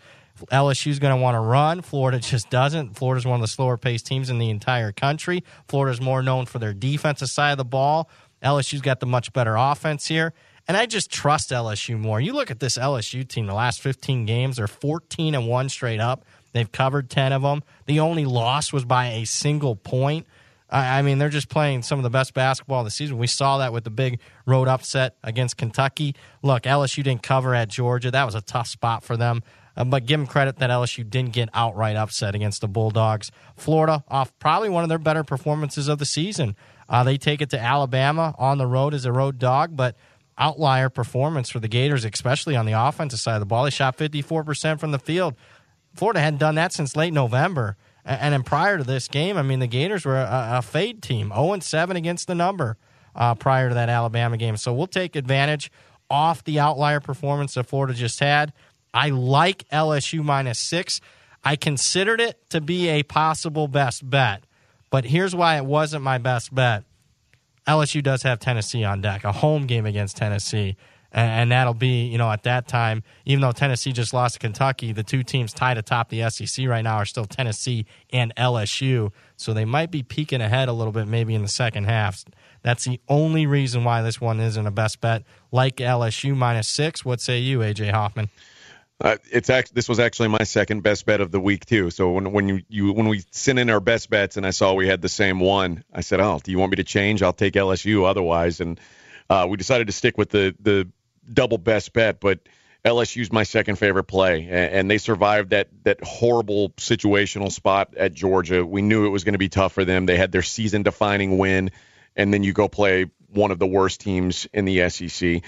LSU's 0.51 0.99
going 0.99 1.15
to 1.15 1.21
want 1.21 1.35
to 1.35 1.39
run. 1.39 1.81
Florida 1.81 2.19
just 2.21 2.49
doesn't. 2.49 2.95
Florida's 2.95 3.25
one 3.25 3.35
of 3.35 3.41
the 3.41 3.47
slower 3.47 3.77
paced 3.77 4.05
teams 4.05 4.29
in 4.29 4.39
the 4.39 4.49
entire 4.49 4.91
country. 4.91 5.43
Florida's 5.67 6.01
more 6.01 6.21
known 6.21 6.45
for 6.45 6.59
their 6.59 6.73
defensive 6.73 7.29
side 7.29 7.51
of 7.51 7.57
the 7.57 7.65
ball. 7.65 8.09
LSU's 8.43 8.81
got 8.81 8.99
the 8.99 9.05
much 9.05 9.33
better 9.33 9.55
offense 9.55 10.07
here. 10.07 10.33
And 10.67 10.75
I 10.75 10.85
just 10.85 11.11
trust 11.11 11.51
LSU 11.51 11.97
more. 11.97 12.19
You 12.19 12.33
look 12.33 12.51
at 12.51 12.59
this 12.59 12.77
LSU 12.77 13.27
team, 13.27 13.47
the 13.47 13.53
last 13.53 13.81
15 13.81 14.25
games, 14.25 14.57
they're 14.57 14.67
14 14.67 15.35
and 15.35 15.47
1 15.47 15.69
straight 15.69 15.99
up. 15.99 16.25
They've 16.53 16.71
covered 16.71 17.09
10 17.09 17.33
of 17.33 17.41
them. 17.41 17.63
The 17.85 17.99
only 17.99 18.25
loss 18.25 18.73
was 18.73 18.83
by 18.83 19.07
a 19.11 19.25
single 19.25 19.75
point. 19.75 20.25
I 20.69 21.01
mean, 21.01 21.17
they're 21.17 21.29
just 21.29 21.47
playing 21.47 21.83
some 21.83 21.97
of 21.97 22.03
the 22.03 22.09
best 22.09 22.33
basketball 22.33 22.79
of 22.79 22.85
the 22.85 22.91
season. 22.91 23.17
We 23.17 23.27
saw 23.27 23.59
that 23.59 23.71
with 23.71 23.85
the 23.85 23.89
big 23.89 24.19
road 24.45 24.67
upset 24.67 25.15
against 25.23 25.55
Kentucky. 25.55 26.13
Look, 26.43 26.63
LSU 26.63 27.03
didn't 27.03 27.23
cover 27.23 27.55
at 27.55 27.69
Georgia. 27.69 28.11
That 28.11 28.25
was 28.25 28.35
a 28.35 28.41
tough 28.41 28.67
spot 28.67 29.01
for 29.03 29.15
them. 29.15 29.43
Uh, 29.77 29.85
but 29.85 30.05
give 30.05 30.19
them 30.19 30.27
credit 30.27 30.57
that 30.57 30.69
LSU 30.69 31.09
didn't 31.09 31.31
get 31.31 31.49
outright 31.53 31.95
upset 31.95 32.35
against 32.35 32.59
the 32.59 32.67
Bulldogs. 32.67 33.31
Florida 33.55 34.03
off 34.09 34.37
probably 34.39 34.67
one 34.67 34.83
of 34.83 34.89
their 34.89 34.97
better 34.97 35.23
performances 35.23 35.87
of 35.87 35.99
the 35.99 36.05
season. 36.05 36.55
Uh, 36.89 37.03
they 37.03 37.17
take 37.17 37.41
it 37.41 37.49
to 37.51 37.59
Alabama 37.59 38.35
on 38.37 38.57
the 38.57 38.67
road 38.67 38.93
as 38.93 39.05
a 39.05 39.11
road 39.11 39.37
dog, 39.37 39.75
but 39.75 39.95
outlier 40.37 40.89
performance 40.89 41.49
for 41.49 41.59
the 41.59 41.67
Gators, 41.67 42.05
especially 42.05 42.55
on 42.55 42.65
the 42.65 42.73
offensive 42.73 43.19
side 43.19 43.35
of 43.35 43.39
the 43.39 43.45
ball. 43.45 43.63
They 43.63 43.69
shot 43.69 43.97
54% 43.97 44.79
from 44.79 44.91
the 44.91 44.99
field. 44.99 45.35
Florida 45.95 46.19
hadn't 46.19 46.39
done 46.39 46.55
that 46.55 46.73
since 46.73 46.95
late 46.95 47.13
November. 47.13 47.75
And 48.05 48.33
then 48.33 48.43
prior 48.43 48.77
to 48.77 48.83
this 48.83 49.07
game, 49.07 49.35
I 49.35 49.41
mean, 49.41 49.59
the 49.59 49.67
Gators 49.67 50.05
were 50.05 50.15
a, 50.15 50.57
a 50.57 50.61
fade 50.61 51.01
team, 51.01 51.31
0 51.35 51.59
7 51.59 51.97
against 51.97 52.27
the 52.27 52.35
number 52.35 52.77
uh, 53.15 53.35
prior 53.35 53.69
to 53.69 53.75
that 53.75 53.89
Alabama 53.89 54.37
game. 54.37 54.55
So 54.55 54.73
we'll 54.73 54.87
take 54.87 55.15
advantage 55.15 55.71
off 56.09 56.43
the 56.43 56.59
outlier 56.59 56.99
performance 57.01 57.55
that 57.55 57.65
Florida 57.65 57.93
just 57.93 58.19
had. 58.19 58.53
I 58.93 59.09
like 59.09 59.67
LSU 59.69 60.23
minus 60.23 60.59
six. 60.59 61.01
I 61.43 61.55
considered 61.55 62.21
it 62.21 62.49
to 62.51 62.61
be 62.61 62.87
a 62.89 63.03
possible 63.03 63.67
best 63.67 64.09
bet, 64.09 64.43
but 64.89 65.05
here's 65.05 65.35
why 65.35 65.57
it 65.57 65.65
wasn't 65.65 66.03
my 66.03 66.17
best 66.17 66.53
bet. 66.53 66.83
LSU 67.67 68.01
does 68.01 68.23
have 68.23 68.39
Tennessee 68.39 68.83
on 68.83 69.01
deck, 69.01 69.23
a 69.23 69.31
home 69.31 69.67
game 69.67 69.85
against 69.85 70.17
Tennessee. 70.17 70.77
And 71.13 71.51
that'll 71.51 71.73
be, 71.73 72.05
you 72.05 72.17
know, 72.17 72.29
at 72.29 72.43
that 72.43 72.67
time, 72.67 73.01
even 73.25 73.41
though 73.41 73.53
Tennessee 73.53 73.91
just 73.91 74.13
lost 74.13 74.35
to 74.35 74.39
Kentucky, 74.39 74.91
the 74.91 75.03
two 75.03 75.23
teams 75.23 75.53
tied 75.53 75.77
atop 75.77 76.09
the 76.09 76.29
SEC 76.29 76.67
right 76.67 76.81
now 76.81 76.97
are 76.97 77.05
still 77.05 77.25
Tennessee 77.25 77.85
and 78.11 78.35
LSU. 78.35 79.11
So 79.35 79.53
they 79.53 79.65
might 79.65 79.89
be 79.89 80.03
peeking 80.03 80.41
ahead 80.41 80.67
a 80.67 80.73
little 80.73 80.91
bit 80.91 81.07
maybe 81.07 81.33
in 81.33 81.41
the 81.41 81.47
second 81.47 81.85
half. 81.85 82.23
That's 82.61 82.83
the 82.83 82.99
only 83.07 83.47
reason 83.47 83.83
why 83.83 84.01
this 84.01 84.19
one 84.19 84.39
isn't 84.39 84.67
a 84.67 84.71
best 84.71 84.99
bet. 84.99 85.23
Like 85.51 85.77
LSU 85.77 86.35
minus 86.35 86.67
six. 86.67 87.05
What 87.05 87.21
say 87.21 87.39
you, 87.39 87.59
AJ 87.59 87.91
Hoffman? 87.93 88.29
Uh, 88.99 89.17
it's 89.31 89.49
act- 89.49 89.75
this 89.75 89.87
was 89.87 89.99
actually 89.99 90.29
my 90.29 90.43
second 90.43 90.81
best 90.81 91.05
bet 91.05 91.21
of 91.21 91.29
the 91.31 91.39
week 91.39 91.65
too. 91.65 91.91
So 91.91 92.11
when 92.11 92.31
when 92.31 92.47
you, 92.47 92.61
you 92.67 92.93
when 92.93 93.07
we 93.07 93.23
sent 93.29 93.59
in 93.59 93.69
our 93.69 93.79
best 93.79 94.09
bets 94.09 94.37
and 94.37 94.45
I 94.45 94.49
saw 94.49 94.73
we 94.73 94.87
had 94.87 95.01
the 95.01 95.09
same 95.09 95.39
one, 95.39 95.83
I 95.93 96.01
said, 96.01 96.19
"Oh, 96.19 96.39
do 96.43 96.51
you 96.51 96.57
want 96.57 96.71
me 96.71 96.77
to 96.77 96.83
change? 96.83 97.21
I'll 97.21 97.33
take 97.33 97.53
LSU 97.53 98.09
otherwise." 98.09 98.59
And 98.59 98.79
uh, 99.29 99.45
we 99.49 99.57
decided 99.57 99.87
to 99.87 99.93
stick 99.93 100.17
with 100.17 100.29
the 100.29 100.55
the 100.59 100.89
double 101.31 101.59
best 101.59 101.93
bet, 101.93 102.19
but 102.19 102.39
LSU's 102.83 103.31
my 103.31 103.43
second 103.43 103.75
favorite 103.75 104.05
play, 104.05 104.47
and 104.49 104.89
they 104.89 104.97
survived 104.97 105.51
that 105.51 105.67
that 105.83 106.03
horrible 106.03 106.69
situational 106.71 107.51
spot 107.51 107.93
at 107.97 108.13
Georgia. 108.13 108.65
We 108.65 108.81
knew 108.81 109.05
it 109.05 109.09
was 109.09 109.23
going 109.23 109.33
to 109.33 109.39
be 109.39 109.49
tough 109.49 109.73
for 109.73 109.85
them. 109.85 110.07
They 110.07 110.17
had 110.17 110.31
their 110.31 110.41
season 110.41 110.81
defining 110.83 111.37
win, 111.37 111.71
and 112.15 112.33
then 112.33 112.43
you 112.43 112.53
go 112.53 112.67
play 112.67 113.11
one 113.29 113.51
of 113.51 113.59
the 113.59 113.67
worst 113.67 114.01
teams 114.01 114.47
in 114.53 114.65
the 114.65 114.89
SEC. 114.89 115.43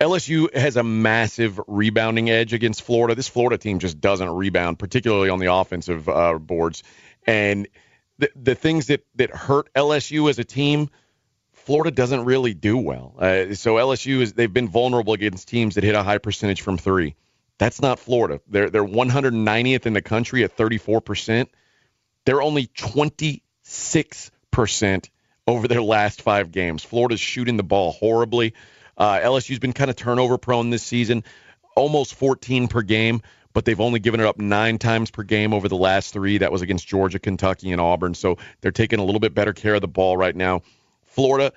LSU 0.00 0.54
has 0.54 0.76
a 0.76 0.82
massive 0.82 1.60
rebounding 1.66 2.30
edge 2.30 2.52
against 2.52 2.82
Florida. 2.82 3.14
This 3.14 3.28
Florida 3.28 3.58
team 3.58 3.78
just 3.78 4.00
doesn't 4.00 4.28
rebound, 4.28 4.78
particularly 4.78 5.30
on 5.30 5.38
the 5.38 5.52
offensive 5.52 6.08
uh, 6.08 6.38
boards. 6.38 6.82
And 7.26 7.68
the 8.18 8.30
the 8.36 8.54
things 8.54 8.86
that 8.86 9.04
that 9.16 9.30
hurt 9.30 9.72
LSU 9.74 10.28
as 10.30 10.38
a 10.38 10.44
team 10.44 10.90
Florida 11.66 11.90
doesn't 11.90 12.24
really 12.24 12.54
do 12.54 12.76
well. 12.76 13.14
Uh, 13.18 13.54
so 13.54 13.74
LSU 13.74 14.20
is 14.20 14.34
they've 14.34 14.52
been 14.52 14.68
vulnerable 14.68 15.14
against 15.14 15.48
teams 15.48 15.74
that 15.74 15.82
hit 15.82 15.96
a 15.96 16.02
high 16.04 16.18
percentage 16.18 16.60
from 16.60 16.78
three. 16.78 17.16
That's 17.58 17.82
not 17.82 17.98
Florida. 17.98 18.40
They're 18.48 18.70
they're 18.70 18.84
190th 18.84 19.86
in 19.86 19.92
the 19.92 20.02
country 20.02 20.44
at 20.44 20.52
34 20.52 21.00
percent. 21.00 21.50
They're 22.24 22.40
only 22.42 22.68
26 22.68 24.30
percent 24.52 25.10
over 25.48 25.66
their 25.66 25.82
last 25.82 26.22
five 26.22 26.52
games. 26.52 26.84
Florida's 26.84 27.20
shooting 27.20 27.56
the 27.56 27.64
ball 27.64 27.90
horribly. 27.90 28.54
Uh, 28.96 29.20
LSU's 29.20 29.58
been 29.58 29.72
kind 29.72 29.90
of 29.90 29.96
turnover 29.96 30.38
prone 30.38 30.70
this 30.70 30.82
season, 30.82 31.24
almost 31.74 32.14
14 32.14 32.68
per 32.68 32.82
game, 32.82 33.22
but 33.52 33.64
they've 33.64 33.80
only 33.80 34.00
given 34.00 34.20
it 34.20 34.26
up 34.26 34.38
nine 34.38 34.78
times 34.78 35.10
per 35.10 35.22
game 35.22 35.52
over 35.52 35.68
the 35.68 35.76
last 35.76 36.12
three. 36.12 36.38
That 36.38 36.52
was 36.52 36.62
against 36.62 36.86
Georgia, 36.86 37.18
Kentucky, 37.18 37.72
and 37.72 37.80
Auburn. 37.80 38.14
So 38.14 38.38
they're 38.60 38.72
taking 38.72 38.98
a 38.98 39.04
little 39.04 39.20
bit 39.20 39.34
better 39.34 39.52
care 39.52 39.74
of 39.74 39.80
the 39.80 39.88
ball 39.88 40.16
right 40.16 40.34
now. 40.34 40.62
Florida 41.04 41.52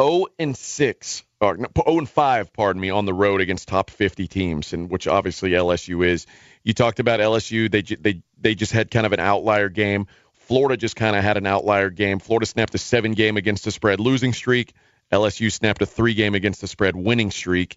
0 0.00 0.26
and 0.38 0.56
6 0.56 1.24
or 1.40 1.56
0 1.56 1.98
and 1.98 2.08
5, 2.08 2.52
pardon 2.52 2.80
me, 2.80 2.90
on 2.90 3.04
the 3.04 3.14
road 3.14 3.40
against 3.40 3.68
top 3.68 3.90
50 3.90 4.28
teams, 4.28 4.72
and 4.72 4.90
which 4.90 5.06
obviously 5.06 5.50
LSU 5.50 6.06
is. 6.06 6.26
You 6.62 6.74
talked 6.74 7.00
about 7.00 7.20
LSU; 7.20 7.70
they 7.70 7.82
they 7.82 8.22
they 8.38 8.54
just 8.54 8.72
had 8.72 8.90
kind 8.90 9.06
of 9.06 9.12
an 9.12 9.20
outlier 9.20 9.68
game. 9.68 10.06
Florida 10.32 10.76
just 10.76 10.96
kind 10.96 11.16
of 11.16 11.22
had 11.22 11.36
an 11.36 11.46
outlier 11.46 11.90
game. 11.90 12.18
Florida 12.18 12.46
snapped 12.46 12.74
a 12.74 12.78
seven 12.78 13.12
game 13.12 13.36
against 13.36 13.64
the 13.64 13.70
spread 13.70 14.00
losing 14.00 14.32
streak. 14.32 14.74
LSU 15.12 15.50
snapped 15.50 15.82
a 15.82 15.86
three 15.86 16.14
game 16.14 16.34
against 16.34 16.60
the 16.60 16.66
spread 16.66 16.96
winning 16.96 17.30
streak. 17.30 17.76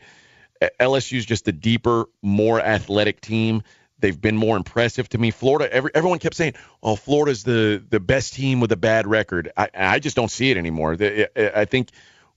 LSU's 0.79 1.25
just 1.25 1.47
a 1.47 1.51
deeper, 1.51 2.05
more 2.21 2.59
athletic 2.61 3.21
team. 3.21 3.63
They've 3.99 4.19
been 4.19 4.37
more 4.37 4.57
impressive 4.57 5.07
to 5.09 5.17
me. 5.17 5.31
Florida, 5.31 5.73
every, 5.73 5.91
everyone 5.93 6.19
kept 6.19 6.35
saying, 6.35 6.53
"Oh, 6.81 6.95
Florida's 6.95 7.43
the 7.43 7.83
the 7.89 7.99
best 7.99 8.33
team 8.33 8.59
with 8.59 8.71
a 8.71 8.77
bad 8.77 9.07
record." 9.07 9.51
I, 9.55 9.69
I 9.73 9.99
just 9.99 10.15
don't 10.15 10.31
see 10.31 10.51
it 10.51 10.57
anymore. 10.57 10.97
I 10.99 11.65
think 11.65 11.89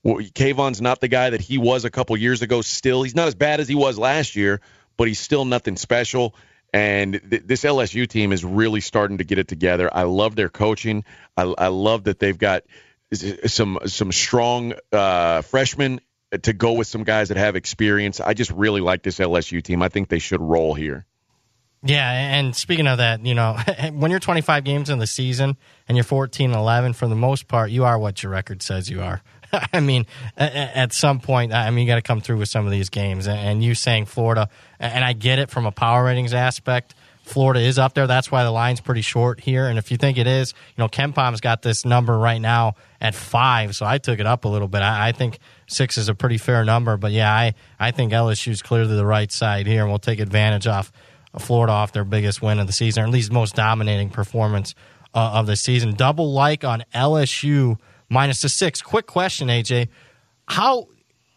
KeVaughn's 0.04 0.80
not 0.80 1.00
the 1.00 1.08
guy 1.08 1.30
that 1.30 1.40
he 1.40 1.58
was 1.58 1.84
a 1.84 1.90
couple 1.90 2.16
years 2.16 2.42
ago. 2.42 2.62
Still, 2.62 3.02
he's 3.02 3.16
not 3.16 3.26
as 3.26 3.34
bad 3.34 3.60
as 3.60 3.68
he 3.68 3.74
was 3.74 3.98
last 3.98 4.36
year, 4.36 4.60
but 4.96 5.08
he's 5.08 5.18
still 5.18 5.44
nothing 5.44 5.76
special. 5.76 6.34
And 6.72 7.20
th- 7.30 7.42
this 7.44 7.64
LSU 7.64 8.06
team 8.08 8.32
is 8.32 8.44
really 8.44 8.80
starting 8.80 9.18
to 9.18 9.24
get 9.24 9.38
it 9.38 9.48
together. 9.48 9.88
I 9.92 10.02
love 10.02 10.36
their 10.36 10.48
coaching. 10.48 11.04
I, 11.36 11.42
I 11.42 11.68
love 11.68 12.04
that 12.04 12.18
they've 12.18 12.36
got 12.36 12.64
some 13.12 13.78
some 13.86 14.12
strong 14.12 14.74
uh, 14.92 15.42
freshmen 15.42 16.00
to 16.42 16.52
go 16.52 16.72
with 16.72 16.86
some 16.86 17.04
guys 17.04 17.28
that 17.28 17.36
have 17.36 17.56
experience. 17.56 18.20
I 18.20 18.34
just 18.34 18.50
really 18.50 18.80
like 18.80 19.02
this 19.02 19.18
LSU 19.18 19.62
team. 19.62 19.82
I 19.82 19.88
think 19.88 20.08
they 20.08 20.18
should 20.18 20.40
roll 20.40 20.74
here. 20.74 21.06
Yeah, 21.82 22.10
and 22.10 22.56
speaking 22.56 22.88
of 22.88 22.98
that, 22.98 23.24
you 23.24 23.34
know, 23.34 23.56
when 23.92 24.10
you're 24.10 24.18
25 24.18 24.64
games 24.64 24.90
in 24.90 24.98
the 24.98 25.06
season 25.06 25.56
and 25.86 25.96
you're 25.96 26.04
14 26.04 26.50
and 26.50 26.58
11, 26.58 26.94
for 26.94 27.06
the 27.06 27.14
most 27.14 27.46
part, 27.46 27.70
you 27.70 27.84
are 27.84 27.98
what 27.98 28.22
your 28.22 28.32
record 28.32 28.62
says 28.62 28.90
you 28.90 29.02
are. 29.02 29.22
I 29.72 29.80
mean, 29.80 30.06
at 30.36 30.92
some 30.92 31.20
point, 31.20 31.52
I 31.52 31.70
mean, 31.70 31.86
you 31.86 31.86
got 31.86 31.96
to 31.96 32.02
come 32.02 32.20
through 32.20 32.38
with 32.38 32.48
some 32.48 32.64
of 32.64 32.72
these 32.72 32.88
games. 32.88 33.28
And 33.28 33.62
you 33.62 33.74
saying 33.74 34.06
Florida, 34.06 34.48
and 34.80 35.04
I 35.04 35.12
get 35.12 35.38
it 35.38 35.50
from 35.50 35.66
a 35.66 35.70
power 35.70 36.04
ratings 36.04 36.34
aspect. 36.34 36.94
Florida 37.26 37.60
is 37.60 37.76
up 37.76 37.92
there. 37.94 38.06
That's 38.06 38.30
why 38.30 38.44
the 38.44 38.52
line's 38.52 38.80
pretty 38.80 39.00
short 39.00 39.40
here. 39.40 39.66
And 39.66 39.78
if 39.78 39.90
you 39.90 39.96
think 39.96 40.16
it 40.16 40.28
is, 40.28 40.54
you 40.76 40.82
know, 40.82 40.88
KenPom's 40.88 41.40
got 41.40 41.60
this 41.60 41.84
number 41.84 42.16
right 42.16 42.40
now 42.40 42.76
at 43.00 43.16
five, 43.16 43.74
so 43.74 43.84
I 43.84 43.98
took 43.98 44.20
it 44.20 44.26
up 44.26 44.44
a 44.44 44.48
little 44.48 44.68
bit. 44.68 44.80
I, 44.80 45.08
I 45.08 45.12
think 45.12 45.40
six 45.66 45.98
is 45.98 46.08
a 46.08 46.14
pretty 46.14 46.38
fair 46.38 46.64
number. 46.64 46.96
But 46.96 47.10
yeah, 47.10 47.32
I, 47.32 47.54
I 47.80 47.90
think 47.90 48.12
LSU's 48.12 48.62
clearly 48.62 48.94
the 48.94 49.04
right 49.04 49.30
side 49.32 49.66
here, 49.66 49.80
and 49.82 49.90
we'll 49.90 49.98
take 49.98 50.20
advantage 50.20 50.68
off 50.68 50.92
Florida 51.36 51.72
off 51.72 51.90
their 51.90 52.04
biggest 52.04 52.42
win 52.42 52.60
of 52.60 52.68
the 52.68 52.72
season, 52.72 53.02
or 53.02 53.06
at 53.06 53.12
least 53.12 53.32
most 53.32 53.56
dominating 53.56 54.08
performance 54.08 54.76
uh, 55.12 55.32
of 55.34 55.46
the 55.48 55.56
season. 55.56 55.94
Double 55.94 56.32
like 56.32 56.62
on 56.62 56.84
LSU 56.94 57.76
minus 58.08 58.40
the 58.40 58.48
six. 58.48 58.80
Quick 58.80 59.06
question, 59.06 59.48
AJ. 59.48 59.88
How 60.46 60.86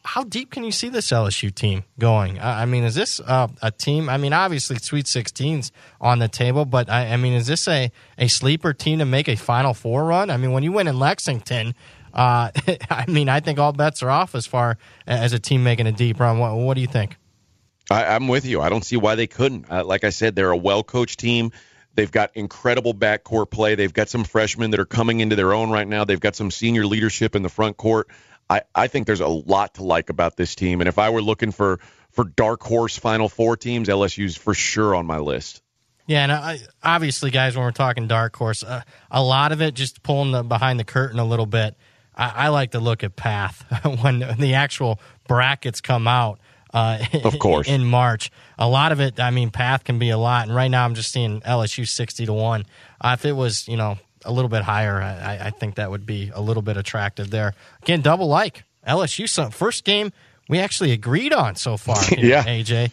how 0.10 0.24
deep 0.24 0.50
can 0.50 0.64
you 0.64 0.72
see 0.72 0.90
this 0.90 1.12
LSU 1.12 1.54
team 1.54 1.84
going? 2.00 2.40
I 2.40 2.66
mean, 2.66 2.84
is 2.84 2.96
this 2.96 3.20
uh, 3.20 3.48
a 3.62 3.70
team? 3.70 4.10
I 4.10 4.18
mean, 4.18 4.34
obviously, 4.34 4.78
Sweet 4.78 5.06
16's 5.06 5.72
on 6.02 6.18
the 6.18 6.28
table, 6.28 6.66
but 6.66 6.90
I, 6.90 7.14
I, 7.14 7.18
mean, 7.18 7.34
is 7.34 7.46
this 7.46 7.68
a, 7.68 7.92
a 8.18 8.28
sleeper 8.28 8.74
team 8.74 8.98
to 9.00 9.06
make 9.06 9.28
a 9.28 9.36
Final 9.36 9.76
Four 9.76 10.06
run? 10.06 10.32
I 10.32 10.38
mean, 10.38 10.52
when 10.52 10.64
you 10.64 10.72
win 10.72 10.88
in 10.88 10.98
Lexington, 10.98 11.76
uh, 12.12 12.50
I 12.90 13.06
mean, 13.08 13.30
I 13.30 13.40
think 13.40 13.60
all 13.60 13.72
bets 13.72 14.02
are 14.02 14.10
off 14.10 14.34
as 14.34 14.48
far 14.48 14.80
as 15.06 15.34
a 15.34 15.40
team 15.40 15.64
making 15.64 15.86
a 15.86 15.92
deep 15.92 16.20
run. 16.20 16.40
What, 16.40 16.56
what 16.56 16.74
do 16.74 16.82
you 16.82 16.88
think? 16.88 17.16
I, 17.92 18.16
am 18.16 18.28
with 18.28 18.46
you. 18.46 18.62
I 18.62 18.70
don't 18.70 18.84
see 18.84 18.98
why 18.98 19.14
they 19.14 19.28
couldn't. 19.28 19.70
Uh, 19.70 19.84
like 19.84 20.04
I 20.04 20.10
said, 20.10 20.36
they're 20.36 20.50
a 20.50 20.58
well 20.58 20.82
coached 20.82 21.20
team. 21.20 21.52
They've 21.94 22.12
got 22.12 22.32
incredible 22.34 22.96
backcourt 22.96 23.52
play. 23.52 23.76
They've 23.76 23.94
got 23.94 24.10
some 24.10 24.24
freshmen 24.24 24.72
that 24.72 24.80
are 24.80 24.86
coming 24.86 25.20
into 25.20 25.36
their 25.36 25.54
own 25.54 25.70
right 25.70 25.88
now. 25.88 26.04
They've 26.04 26.20
got 26.20 26.36
some 26.36 26.50
senior 26.50 26.88
leadership 26.88 27.36
in 27.36 27.44
the 27.44 27.50
front 27.50 27.78
court. 27.78 28.08
I, 28.50 28.62
I 28.74 28.88
think 28.88 29.06
there's 29.08 29.22
a 29.22 29.28
lot 29.28 29.76
to 29.76 29.84
like 29.84 30.10
about 30.10 30.36
this 30.36 30.56
team. 30.56 30.82
And 30.82 30.88
if 30.88 30.98
I 30.98 31.10
were 31.10 31.22
looking 31.22 31.52
for 31.52 31.80
for 32.12 32.26
dark 32.26 32.64
horse 32.64 32.98
Final 32.98 33.30
Four 33.30 33.58
teams, 33.58 33.88
LSU's 33.88 34.36
for 34.36 34.54
sure 34.54 34.96
on 34.96 35.06
my 35.06 35.20
list. 35.20 35.62
Yeah, 36.08 36.24
and 36.24 36.32
I, 36.32 36.60
obviously, 36.84 37.30
guys, 37.30 37.56
when 37.56 37.64
we're 37.64 37.72
talking 37.72 38.08
dark 38.08 38.36
horse, 38.36 38.64
uh, 38.64 38.82
a 39.12 39.22
lot 39.22 39.52
of 39.52 39.62
it 39.62 39.76
just 39.76 40.02
pulling 40.02 40.32
the, 40.32 40.42
behind 40.42 40.80
the 40.80 40.84
curtain 40.84 41.20
a 41.20 41.26
little 41.26 41.46
bit. 41.46 41.76
I, 42.16 42.30
I 42.30 42.48
like 42.48 42.72
to 42.72 42.80
look 42.80 43.04
at 43.04 43.16
path 43.16 43.64
when 44.02 44.20
the 44.40 44.56
actual 44.56 45.00
brackets 45.28 45.82
come 45.82 46.08
out 46.08 46.40
uh, 46.74 47.04
of 47.24 47.38
course, 47.40 47.68
in 47.68 47.86
March. 47.86 48.32
A 48.58 48.68
lot 48.68 48.92
of 48.92 49.00
it, 49.00 49.20
I 49.20 49.32
mean, 49.32 49.52
path 49.52 49.84
can 49.84 50.00
be 50.00 50.10
a 50.10 50.18
lot, 50.18 50.48
and 50.48 50.56
right 50.56 50.68
now 50.68 50.86
I'm 50.86 50.96
just 50.96 51.12
seeing 51.12 51.42
LSU 51.42 51.88
sixty 51.88 52.26
to 52.26 52.34
one. 52.34 52.66
Uh, 53.00 53.16
if 53.18 53.26
it 53.26 53.34
was, 53.34 53.68
you 53.68 53.78
know, 53.78 53.98
a 54.26 54.32
little 54.32 54.50
bit 54.50 54.64
higher, 54.64 55.02
I, 55.02 55.48
I, 55.48 55.50
think 55.50 55.76
that 55.76 55.90
would 55.90 56.06
be 56.06 56.32
a 56.34 56.42
little 56.42 56.62
bit 56.62 56.78
attractive 56.78 57.30
there. 57.30 57.54
Again, 57.82 58.02
double 58.02 58.28
like 58.28 58.64
LSU. 58.88 59.28
Some, 59.30 59.52
first 59.52 59.84
game 59.86 60.12
we 60.48 60.60
actually 60.60 60.92
agreed 60.92 61.34
on 61.34 61.56
so 61.56 61.78
far. 61.78 62.02
Here, 62.04 62.26
Yeah. 62.26 62.44
AJ. 62.44 62.92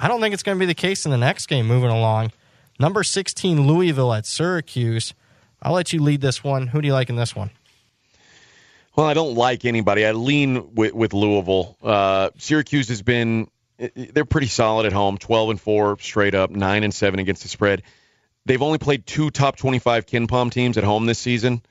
I 0.00 0.08
don't 0.08 0.20
think 0.20 0.34
it's 0.34 0.42
going 0.42 0.56
to 0.56 0.60
be 0.60 0.66
the 0.66 0.74
case 0.74 1.04
in 1.04 1.10
the 1.10 1.18
next 1.18 1.46
game. 1.46 1.66
Moving 1.66 1.90
along, 1.90 2.32
number 2.80 3.04
sixteen 3.04 3.66
Louisville 3.66 4.12
at 4.12 4.26
Syracuse. 4.26 5.14
I'll 5.60 5.74
let 5.74 5.92
you 5.92 6.02
lead 6.02 6.20
this 6.20 6.42
one. 6.42 6.66
Who 6.68 6.80
do 6.80 6.88
you 6.88 6.94
like 6.94 7.08
in 7.08 7.16
this 7.16 7.36
one? 7.36 7.50
Well, 8.96 9.06
I 9.06 9.14
don't 9.14 9.34
like 9.34 9.64
anybody. 9.64 10.04
I 10.04 10.12
lean 10.12 10.74
with, 10.74 10.92
with 10.92 11.14
Louisville. 11.14 11.76
Uh, 11.82 12.30
Syracuse 12.36 12.88
has 12.88 13.00
been 13.00 13.48
they're 13.94 14.24
pretty 14.24 14.46
solid 14.46 14.86
at 14.86 14.92
home, 14.92 15.18
12 15.18 15.50
and 15.50 15.60
4 15.60 15.98
straight 15.98 16.34
up, 16.34 16.50
9 16.50 16.84
and 16.84 16.94
7 16.94 17.18
against 17.18 17.42
the 17.42 17.48
spread. 17.48 17.82
They've 18.44 18.62
only 18.62 18.78
played 18.78 19.06
two 19.06 19.30
top 19.30 19.56
25 19.56 20.06
KenPom 20.06 20.50
teams 20.50 20.76
at 20.78 20.84
home 20.84 21.06
this 21.06 21.18
season. 21.18 21.62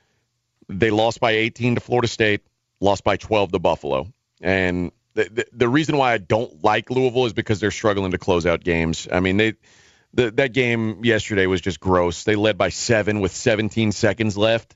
They 0.70 0.90
lost 0.90 1.20
by 1.20 1.32
18 1.32 1.76
to 1.76 1.82
Florida 1.82 2.08
State, 2.08 2.42
lost 2.80 3.04
by 3.04 3.18
12 3.18 3.52
to 3.52 3.60
Buffalo. 3.60 4.08
And 4.40 4.92
the, 5.14 5.26
the, 5.26 5.46
the 5.52 5.70
reason 5.70 5.98
why 5.98 6.14
I 6.14 6.18
don't 6.18 6.64
like 6.64 6.90
Louisville 6.90 7.26
is 7.26 7.34
because 7.34 7.60
they're 7.60 7.72
struggling 7.72 8.12
to 8.12 8.18
close 8.18 8.46
out 8.46 8.64
games. 8.64 9.08
I 9.12 9.20
mean, 9.20 9.38
they 9.38 9.54
the, 10.14 10.32
that 10.32 10.54
game 10.54 11.04
yesterday 11.04 11.46
was 11.46 11.62
just 11.62 11.80
gross. 11.80 12.24
They 12.24 12.36
led 12.36 12.58
by 12.58 12.70
7 12.70 13.22
with 13.22 13.32
17 13.32 13.92
seconds 13.92 14.38
left 14.38 14.76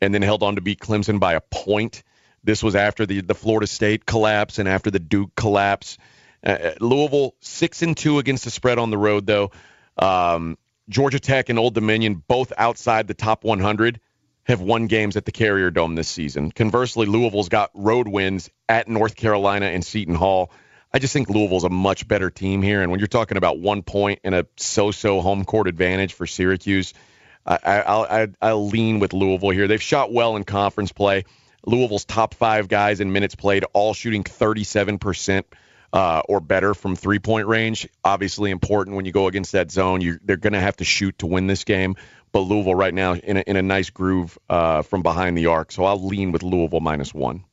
and 0.00 0.14
then 0.14 0.22
held 0.22 0.42
on 0.42 0.56
to 0.56 0.60
beat 0.60 0.80
Clemson 0.80 1.18
by 1.18 1.34
a 1.34 1.40
point. 1.40 2.02
This 2.44 2.62
was 2.62 2.76
after 2.76 3.06
the, 3.06 3.22
the 3.22 3.34
Florida 3.34 3.66
State 3.66 4.06
collapse 4.06 4.58
and 4.58 4.68
after 4.68 4.90
the 4.90 4.98
Duke 4.98 5.34
collapse. 5.34 5.98
Uh, 6.44 6.72
Louisville 6.80 7.34
six 7.40 7.82
and 7.82 7.96
two 7.96 8.18
against 8.18 8.44
the 8.44 8.50
spread 8.50 8.78
on 8.78 8.90
the 8.90 8.98
road, 8.98 9.26
though. 9.26 9.50
Um, 9.96 10.58
Georgia 10.88 11.18
Tech 11.18 11.48
and 11.48 11.58
Old 11.58 11.74
Dominion, 11.74 12.22
both 12.28 12.52
outside 12.56 13.08
the 13.08 13.14
top 13.14 13.44
100, 13.44 14.00
have 14.44 14.60
won 14.60 14.86
games 14.86 15.16
at 15.16 15.24
the 15.24 15.32
Carrier 15.32 15.70
Dome 15.70 15.96
this 15.96 16.08
season. 16.08 16.52
Conversely, 16.52 17.06
Louisville's 17.06 17.48
got 17.48 17.70
road 17.74 18.06
wins 18.06 18.48
at 18.68 18.88
North 18.88 19.16
Carolina 19.16 19.66
and 19.66 19.84
Seton 19.84 20.14
Hall. 20.14 20.52
I 20.92 21.00
just 21.00 21.12
think 21.12 21.28
Louisville's 21.28 21.64
a 21.64 21.68
much 21.68 22.06
better 22.06 22.30
team 22.30 22.62
here. 22.62 22.80
And 22.80 22.90
when 22.90 23.00
you're 23.00 23.08
talking 23.08 23.36
about 23.36 23.58
one 23.58 23.82
point 23.82 24.20
and 24.22 24.34
a 24.34 24.46
so-so 24.56 25.20
home 25.20 25.44
court 25.44 25.66
advantage 25.66 26.14
for 26.14 26.26
Syracuse, 26.26 26.94
I, 27.44 27.58
I, 27.62 27.80
I'll, 27.80 28.28
I, 28.40 28.52
lean 28.52 29.00
with 29.00 29.12
Louisville 29.12 29.50
here. 29.50 29.66
They've 29.66 29.82
shot 29.82 30.12
well 30.12 30.36
in 30.36 30.44
conference 30.44 30.92
play. 30.92 31.24
Louisville's 31.66 32.04
top 32.04 32.34
five 32.34 32.68
guys 32.68 33.00
in 33.00 33.12
minutes 33.12 33.34
played, 33.34 33.64
all 33.72 33.92
shooting 33.92 34.22
37% 34.22 35.44
uh, 35.92 36.22
or 36.28 36.40
better 36.40 36.74
from 36.74 36.96
three 36.96 37.18
point 37.18 37.46
range. 37.46 37.88
Obviously 38.04 38.50
important 38.50 38.96
when 38.96 39.04
you 39.04 39.12
go 39.12 39.26
against 39.26 39.52
that 39.52 39.70
zone. 39.70 40.00
You, 40.00 40.18
they're 40.24 40.36
going 40.36 40.52
to 40.52 40.60
have 40.60 40.76
to 40.76 40.84
shoot 40.84 41.18
to 41.18 41.26
win 41.26 41.46
this 41.46 41.64
game. 41.64 41.96
But 42.32 42.40
Louisville 42.40 42.74
right 42.74 42.92
now 42.92 43.14
in 43.14 43.38
a, 43.38 43.40
in 43.40 43.56
a 43.56 43.62
nice 43.62 43.90
groove 43.90 44.36
uh, 44.50 44.82
from 44.82 45.02
behind 45.02 45.38
the 45.38 45.46
arc. 45.46 45.72
So 45.72 45.84
I'll 45.84 46.04
lean 46.04 46.32
with 46.32 46.42
Louisville 46.42 46.80
minus 46.80 47.14
one. 47.14 47.44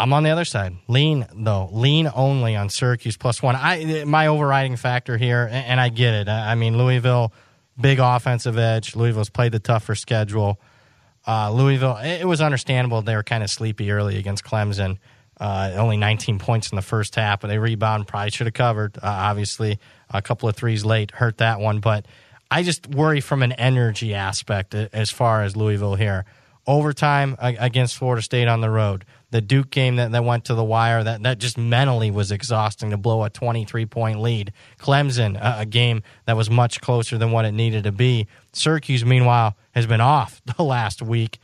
I'm 0.00 0.12
on 0.12 0.22
the 0.22 0.30
other 0.30 0.44
side. 0.44 0.76
Lean 0.86 1.26
though, 1.34 1.68
lean 1.72 2.08
only 2.14 2.54
on 2.54 2.68
Syracuse 2.68 3.16
plus 3.16 3.42
one. 3.42 3.56
I 3.56 4.04
my 4.04 4.28
overriding 4.28 4.76
factor 4.76 5.16
here, 5.16 5.48
and, 5.50 5.80
I 5.80 5.88
get 5.88 6.14
it. 6.14 6.28
I, 6.28 6.54
mean 6.54 6.78
Louisville, 6.78 7.32
big 7.80 7.98
offensive 7.98 8.56
edge. 8.58 8.94
Louisville's 8.94 9.30
played 9.30 9.52
the 9.52 9.58
tougher 9.58 9.96
schedule. 9.96 10.60
Uh, 11.26 11.50
Louisville, 11.50 11.96
it 11.96 12.26
was 12.26 12.40
understandable 12.40 13.02
they 13.02 13.16
were 13.16 13.24
kind 13.24 13.42
of 13.42 13.50
sleepy 13.50 13.90
early 13.90 14.18
against 14.18 14.44
Clemson. 14.44 14.98
Uh, 15.40 15.72
only 15.76 15.96
19 15.96 16.38
points 16.38 16.70
in 16.70 16.76
the 16.76 16.82
first 16.82 17.14
half, 17.14 17.40
but 17.40 17.48
they 17.48 17.58
rebound. 17.58 18.08
Probably 18.08 18.30
should 18.30 18.46
have 18.46 18.54
covered. 18.54 18.96
Uh, 18.96 19.00
obviously, 19.02 19.78
a 20.10 20.20
couple 20.20 20.48
of 20.48 20.56
threes 20.56 20.84
late 20.84 21.12
hurt 21.12 21.38
that 21.38 21.60
one, 21.60 21.78
but 21.80 22.06
I 22.50 22.62
just 22.62 22.86
worry 22.88 23.20
from 23.20 23.42
an 23.42 23.52
energy 23.52 24.14
aspect 24.14 24.74
as 24.74 25.10
far 25.10 25.42
as 25.42 25.56
Louisville 25.56 25.96
here. 25.96 26.24
Overtime 26.66 27.36
against 27.38 27.96
Florida 27.96 28.20
State 28.20 28.46
on 28.46 28.60
the 28.60 28.68
road. 28.68 29.06
The 29.30 29.40
Duke 29.40 29.70
game 29.70 29.96
that, 29.96 30.12
that 30.12 30.24
went 30.24 30.46
to 30.46 30.54
the 30.54 30.64
wire, 30.64 31.02
that, 31.02 31.22
that 31.22 31.38
just 31.38 31.56
mentally 31.56 32.10
was 32.10 32.30
exhausting 32.30 32.90
to 32.90 32.98
blow 32.98 33.24
a 33.24 33.30
23 33.30 33.86
point 33.86 34.20
lead. 34.20 34.52
Clemson, 34.78 35.40
a, 35.40 35.60
a 35.60 35.66
game 35.66 36.02
that 36.26 36.36
was 36.36 36.50
much 36.50 36.80
closer 36.80 37.16
than 37.16 37.32
what 37.32 37.44
it 37.44 37.52
needed 37.52 37.84
to 37.84 37.92
be. 37.92 38.26
Syracuse, 38.52 39.04
meanwhile, 39.04 39.56
has 39.72 39.86
been 39.86 40.00
off 40.00 40.42
the 40.56 40.62
last 40.62 41.00
week. 41.00 41.38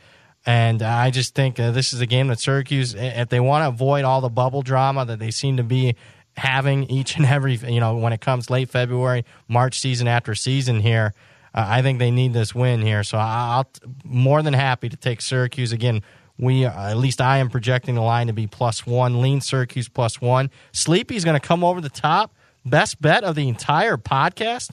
And 0.45 0.83
I 0.83 1.09
just 1.09 1.33
think 1.33 1.59
uh, 1.59 1.71
this 1.71 1.91
is 1.91 2.01
a 2.01 2.05
game 2.05 2.27
that 2.27 2.39
Syracuse, 2.39 2.93
if 2.93 3.29
they 3.29 3.39
want 3.39 3.63
to 3.63 3.69
avoid 3.69 4.05
all 4.05 4.21
the 4.21 4.29
bubble 4.29 4.61
drama 4.61 5.05
that 5.05 5.17
they 5.17 5.31
seem 5.31 5.57
to 5.57 5.63
be 5.63 5.95
having 6.37 6.83
each 6.83 7.15
and 7.15 7.25
every, 7.25 7.55
you 7.55 7.79
know, 7.79 7.95
when 7.97 8.13
it 8.13 8.21
comes 8.21 8.49
late 8.49 8.69
February, 8.69 9.25
March 9.47 9.79
season 9.79 10.07
after 10.07 10.35
season 10.35 10.79
here, 10.81 11.13
uh, 11.55 11.65
I 11.67 11.81
think 11.81 11.97
they 11.99 12.11
need 12.11 12.33
this 12.33 12.53
win 12.53 12.81
here. 12.81 13.03
So 13.03 13.17
I'll 13.17 13.67
more 14.03 14.43
than 14.43 14.53
happy 14.53 14.89
to 14.89 14.97
take 14.97 15.21
Syracuse 15.21 15.71
again. 15.71 16.03
We, 16.37 16.65
uh, 16.65 16.91
at 16.91 16.97
least 16.97 17.21
I 17.21 17.37
am 17.37 17.49
projecting 17.49 17.95
the 17.95 18.01
line 18.01 18.27
to 18.27 18.33
be 18.33 18.45
plus 18.45 18.85
one. 18.85 19.21
Lean 19.21 19.41
Syracuse 19.41 19.87
plus 19.87 20.21
one. 20.21 20.51
Sleepy's 20.73 21.23
going 21.23 21.39
to 21.39 21.45
come 21.45 21.63
over 21.63 21.81
the 21.81 21.89
top. 21.89 22.35
Best 22.65 23.01
bet 23.01 23.23
of 23.23 23.35
the 23.35 23.47
entire 23.47 23.95
podcast. 23.95 24.71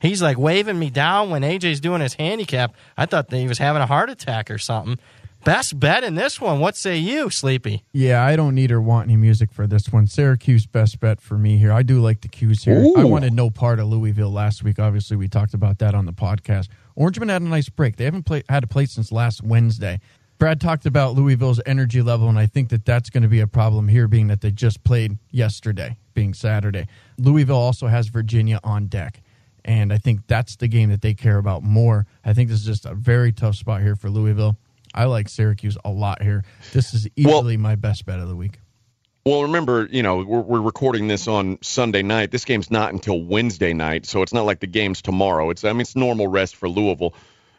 He's 0.00 0.22
like 0.22 0.38
waving 0.38 0.78
me 0.78 0.90
down 0.90 1.30
when 1.30 1.42
AJ's 1.42 1.80
doing 1.80 2.00
his 2.00 2.14
handicap. 2.14 2.74
I 2.96 3.06
thought 3.06 3.28
that 3.28 3.36
he 3.36 3.46
was 3.46 3.58
having 3.58 3.82
a 3.82 3.86
heart 3.86 4.10
attack 4.10 4.50
or 4.50 4.58
something. 4.58 4.98
Best 5.44 5.80
bet 5.80 6.04
in 6.04 6.16
this 6.16 6.38
one. 6.38 6.60
What 6.60 6.76
say 6.76 6.98
you, 6.98 7.30
Sleepy? 7.30 7.82
Yeah, 7.92 8.22
I 8.24 8.36
don't 8.36 8.54
need 8.54 8.70
or 8.70 8.80
want 8.80 9.08
any 9.08 9.16
music 9.16 9.52
for 9.52 9.66
this 9.66 9.90
one. 9.90 10.06
Syracuse 10.06 10.66
best 10.66 11.00
bet 11.00 11.20
for 11.20 11.38
me 11.38 11.56
here. 11.56 11.72
I 11.72 11.82
do 11.82 12.00
like 12.00 12.20
the 12.20 12.28
Qs 12.28 12.64
here. 12.64 12.84
I 12.98 13.04
wanted 13.04 13.32
no 13.32 13.48
part 13.48 13.78
of 13.78 13.86
Louisville 13.86 14.30
last 14.30 14.62
week. 14.62 14.78
Obviously, 14.78 15.16
we 15.16 15.28
talked 15.28 15.54
about 15.54 15.78
that 15.78 15.94
on 15.94 16.04
the 16.04 16.12
podcast. 16.12 16.68
Orangeman 16.98 17.30
had 17.30 17.40
a 17.40 17.46
nice 17.46 17.70
break. 17.70 17.96
They 17.96 18.04
haven't 18.04 18.24
played 18.24 18.44
had 18.50 18.64
a 18.64 18.66
play 18.66 18.84
since 18.84 19.10
last 19.10 19.42
Wednesday. 19.42 20.00
Brad 20.38 20.60
talked 20.60 20.86
about 20.86 21.14
Louisville's 21.14 21.60
energy 21.66 22.00
level, 22.00 22.28
and 22.28 22.38
I 22.38 22.46
think 22.46 22.70
that 22.70 22.86
that's 22.86 23.10
going 23.10 23.22
to 23.22 23.28
be 23.28 23.40
a 23.40 23.46
problem 23.46 23.88
here, 23.88 24.08
being 24.08 24.28
that 24.28 24.40
they 24.40 24.50
just 24.50 24.84
played 24.84 25.18
yesterday, 25.30 25.98
being 26.14 26.32
Saturday. 26.32 26.86
Louisville 27.18 27.56
also 27.56 27.88
has 27.88 28.08
Virginia 28.08 28.58
on 28.64 28.86
deck, 28.86 29.22
and 29.64 29.92
I 29.92 29.98
think 29.98 30.26
that's 30.26 30.56
the 30.56 30.68
game 30.68 30.90
that 30.90 31.02
they 31.02 31.14
care 31.14 31.38
about 31.38 31.62
more. 31.62 32.06
I 32.24 32.34
think 32.34 32.48
this 32.48 32.60
is 32.60 32.66
just 32.66 32.86
a 32.86 32.94
very 32.94 33.32
tough 33.32 33.56
spot 33.56 33.82
here 33.82 33.96
for 33.96 34.10
Louisville. 34.10 34.56
I 34.94 35.04
like 35.04 35.28
Syracuse 35.28 35.78
a 35.84 35.90
lot 35.90 36.22
here. 36.22 36.44
This 36.72 36.94
is 36.94 37.08
easily 37.16 37.56
my 37.56 37.76
best 37.76 38.04
bet 38.06 38.18
of 38.18 38.28
the 38.28 38.36
week. 38.36 38.58
Well, 39.24 39.42
remember, 39.42 39.86
you 39.90 40.02
know, 40.02 40.24
we're, 40.24 40.40
we're 40.40 40.60
recording 40.60 41.06
this 41.06 41.28
on 41.28 41.58
Sunday 41.62 42.02
night. 42.02 42.30
This 42.30 42.44
game's 42.44 42.70
not 42.70 42.92
until 42.92 43.22
Wednesday 43.22 43.74
night, 43.74 44.06
so 44.06 44.22
it's 44.22 44.32
not 44.32 44.46
like 44.46 44.60
the 44.60 44.66
game's 44.66 45.02
tomorrow. 45.02 45.50
It's 45.50 45.62
I 45.62 45.72
mean, 45.72 45.82
it's 45.82 45.94
normal 45.94 46.26
rest 46.26 46.56
for 46.56 46.68
Louisville, 46.68 47.14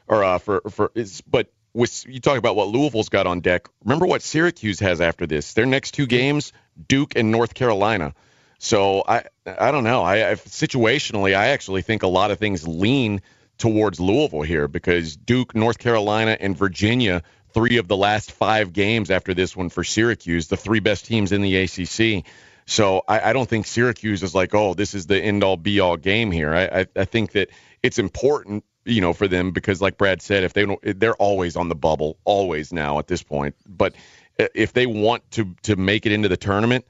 or 0.07 0.23
uh, 0.23 0.39
for 0.39 0.61
for. 0.71 0.91
It's, 0.95 1.21
but 1.21 1.51
with 1.73 2.05
you 2.07 2.19
talk 2.19 2.37
about 2.37 2.55
what 2.55 2.69
Louisville's 2.69 3.09
got 3.09 3.27
on 3.27 3.41
deck. 3.41 3.69
Remember 3.85 4.07
what 4.07 4.23
Syracuse 4.23 4.79
has 4.79 5.01
after 5.01 5.27
this. 5.27 5.53
Their 5.53 5.67
next 5.67 5.91
two 5.91 6.07
games, 6.07 6.51
Duke 6.87 7.13
and 7.15 7.31
North 7.31 7.53
Carolina. 7.53 8.15
So 8.63 9.03
I 9.07 9.23
I 9.43 9.71
don't 9.71 9.83
know. 9.83 10.03
I, 10.03 10.29
I 10.29 10.33
situationally, 10.35 11.35
I 11.35 11.47
actually 11.47 11.81
think 11.81 12.03
a 12.03 12.07
lot 12.07 12.29
of 12.29 12.37
things 12.37 12.67
lean 12.67 13.23
towards 13.57 13.99
Louisville 13.99 14.43
here 14.43 14.67
because 14.67 15.17
Duke, 15.17 15.55
North 15.55 15.79
Carolina, 15.79 16.37
and 16.39 16.55
Virginia, 16.55 17.23
three 17.55 17.77
of 17.77 17.87
the 17.87 17.97
last 17.97 18.31
five 18.31 18.71
games 18.71 19.09
after 19.09 19.33
this 19.33 19.57
one 19.57 19.69
for 19.69 19.83
Syracuse, 19.83 20.47
the 20.47 20.57
three 20.57 20.79
best 20.79 21.07
teams 21.07 21.31
in 21.31 21.41
the 21.41 21.55
ACC. 21.55 22.23
So 22.67 23.01
I, 23.07 23.31
I 23.31 23.33
don't 23.33 23.49
think 23.49 23.65
Syracuse 23.65 24.21
is 24.21 24.35
like, 24.35 24.53
oh, 24.53 24.75
this 24.75 24.93
is 24.93 25.07
the 25.07 25.19
end 25.19 25.43
all 25.43 25.57
be 25.57 25.79
all 25.79 25.97
game 25.97 26.29
here. 26.29 26.53
I, 26.53 26.81
I, 26.81 26.85
I 26.95 27.05
think 27.05 27.31
that 27.31 27.49
it's 27.81 27.97
important, 27.97 28.63
you 28.85 29.01
know, 29.01 29.13
for 29.13 29.27
them 29.27 29.53
because, 29.53 29.81
like 29.81 29.97
Brad 29.97 30.21
said, 30.21 30.43
if 30.43 30.53
they 30.53 30.67
don't, 30.67 30.79
they're 30.99 31.15
always 31.15 31.55
on 31.55 31.67
the 31.67 31.75
bubble, 31.75 32.19
always 32.25 32.71
now 32.71 32.99
at 32.99 33.07
this 33.07 33.23
point. 33.23 33.55
But 33.67 33.95
uh, 34.39 34.49
if 34.53 34.73
they 34.73 34.85
want 34.85 35.29
to 35.31 35.55
to 35.63 35.75
make 35.77 36.05
it 36.05 36.11
into 36.11 36.29
the 36.29 36.37
tournament, 36.37 36.85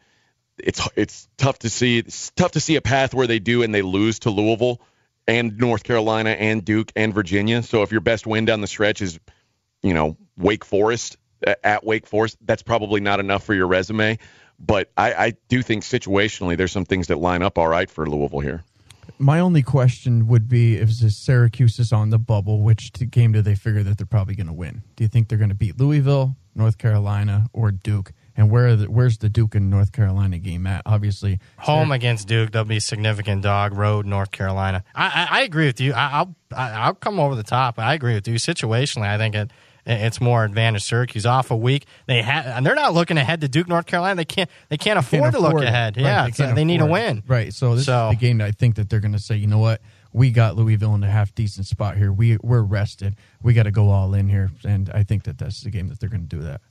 it's 0.58 0.88
it's 0.96 1.28
tough 1.38 1.60
to 1.60 1.70
see. 1.70 2.00
It's 2.00 2.32
tough 2.32 2.52
to 2.52 2.60
see 2.60 2.76
a 2.76 2.82
path 2.82 3.14
where 3.14 3.28
they 3.28 3.40
do 3.40 3.64
and 3.64 3.74
they 3.74 3.82
lose 3.82 4.20
to 4.20 4.30
Louisville 4.30 4.82
and 5.28 5.58
North 5.58 5.84
Carolina 5.84 6.32
and 6.32 6.64
Duke 6.64 6.92
and 6.96 7.14
Virginia. 7.14 7.64
So 7.64 7.84
if 7.84 7.92
your 7.92 8.02
best 8.02 8.26
win 8.28 8.46
down 8.46 8.62
the 8.62 8.68
stretch 8.68 9.02
is, 9.02 9.20
you 9.82 9.94
know, 9.94 10.18
Wake 10.38 10.66
Forest 10.66 11.18
at 11.64 11.84
Wake 11.84 12.08
Forest, 12.08 12.38
that's 12.42 12.64
probably 12.64 13.02
not 13.02 13.20
enough 13.20 13.44
for 13.44 13.54
your 13.54 13.68
resume. 13.68 14.20
But 14.60 14.92
I, 14.96 15.14
I 15.14 15.34
do 15.48 15.64
think 15.64 15.84
situationally 15.84 16.56
there's 16.56 16.72
some 16.72 16.86
things 16.86 17.08
that 17.08 17.18
line 17.18 17.42
up 17.42 17.58
all 17.58 17.68
right 17.68 17.90
for 17.90 18.08
Louisville 18.08 18.42
here. 18.42 18.64
My 19.18 19.40
only 19.40 19.64
question 19.64 20.28
would 20.28 20.48
be 20.48 20.78
if 20.78 20.92
Syracuse 20.92 21.80
is 21.80 21.92
on 21.92 22.12
the 22.12 22.20
bubble, 22.20 22.62
which 22.62 22.92
game 23.10 23.32
do 23.32 23.42
they 23.42 23.56
figure 23.56 23.84
that 23.84 23.98
they're 23.98 24.06
probably 24.06 24.36
going 24.36 24.48
to 24.48 24.54
win? 24.54 24.84
Do 24.96 25.04
you 25.04 25.08
think 25.08 25.30
they're 25.30 25.38
going 25.38 25.50
to 25.50 25.56
beat 25.56 25.80
Louisville, 25.80 26.36
North 26.56 26.78
Carolina, 26.78 27.48
or 27.54 27.72
Duke? 27.72 28.14
And 28.38 28.50
where 28.50 28.68
are 28.68 28.76
the, 28.76 28.86
where's 28.90 29.18
the 29.18 29.30
Duke 29.30 29.56
and 29.56 29.70
North 29.70 29.92
Carolina 29.92 30.40
game 30.40 30.66
at? 30.66 30.82
Obviously, 30.86 31.40
Home 31.60 31.92
against 31.92 32.28
Duke, 32.28 32.52
they'll 32.52 32.64
be 32.64 32.80
significant 32.80 33.42
dog. 33.44 33.74
Road, 33.74 34.06
North 34.06 34.32
Carolina. 34.32 34.84
I, 34.96 35.28
I, 35.30 35.40
I 35.40 35.42
agree 35.44 35.66
with 35.66 35.82
you. 35.82 35.94
I, 35.94 36.12
I'll 36.14 36.36
I, 36.56 36.72
I'll 36.72 36.94
come 36.96 37.20
over 37.20 37.36
the 37.36 37.44
top. 37.44 37.78
I 37.80 37.94
agree 37.94 38.14
with 38.14 38.28
you. 38.28 38.36
Situationally, 38.36 39.08
I 39.08 39.18
think 39.18 39.36
it 39.36 39.52
it's 39.84 40.22
more 40.22 40.44
advantage 40.46 40.84
Syracuse 40.84 41.26
off 41.26 41.50
a 41.50 41.58
week. 41.58 41.86
They 42.06 42.22
have 42.22 42.46
and 42.46 42.64
they're 42.66 42.76
not 42.76 42.94
looking 42.94 43.18
ahead 43.18 43.42
to 43.42 43.48
Duke, 43.48 43.68
North 43.68 43.86
Carolina. 43.88 44.16
They 44.16 44.26
can't 44.26 44.50
they 44.70 44.78
can't 44.78 45.00
afford 45.00 45.24
can't 45.24 45.36
to 45.36 45.42
look 45.42 45.62
it. 45.62 45.68
ahead. 45.68 45.98
Right, 45.98 46.04
yeah, 46.04 46.28
they 46.48 46.54
they 46.54 46.64
need 46.66 46.82
a 46.82 46.86
afford 46.86 47.00
it. 47.02 47.06
win. 47.08 47.24
Right. 47.28 47.54
So 47.54 47.76
this 47.76 47.86
So- 47.86 48.10
is 48.12 48.16
the 48.16 48.20
game 48.20 48.38
that 48.38 48.48
I 48.48 48.52
think 48.52 48.76
that 48.76 48.90
they're 48.90 49.00
going 49.00 49.14
to 49.14 49.20
say, 49.20 49.36
you 49.38 49.48
know 49.48 49.58
what, 49.60 49.82
we 50.14 50.30
got 50.32 50.56
Louisville 50.56 50.94
in 50.96 51.04
a 51.04 51.10
half 51.10 51.34
decent 51.34 51.66
spot 51.68 51.98
here. 51.98 52.14
We 52.14 52.38
we're 52.44 52.62
rested. 52.62 53.16
We 53.42 53.54
got 53.54 53.64
to 53.64 53.72
go 53.72 53.90
all 53.90 54.14
in 54.14 54.30
here, 54.30 54.52
and 54.64 54.90
I 54.94 55.04
think 55.04 55.24
that 55.24 55.38
that's 55.40 55.62
the 55.62 55.70
game 55.72 55.88
that 55.90 56.00
they're 56.00 56.10
going 56.10 56.28
to 56.28 56.36
do 56.36 56.44
that. 56.44 56.62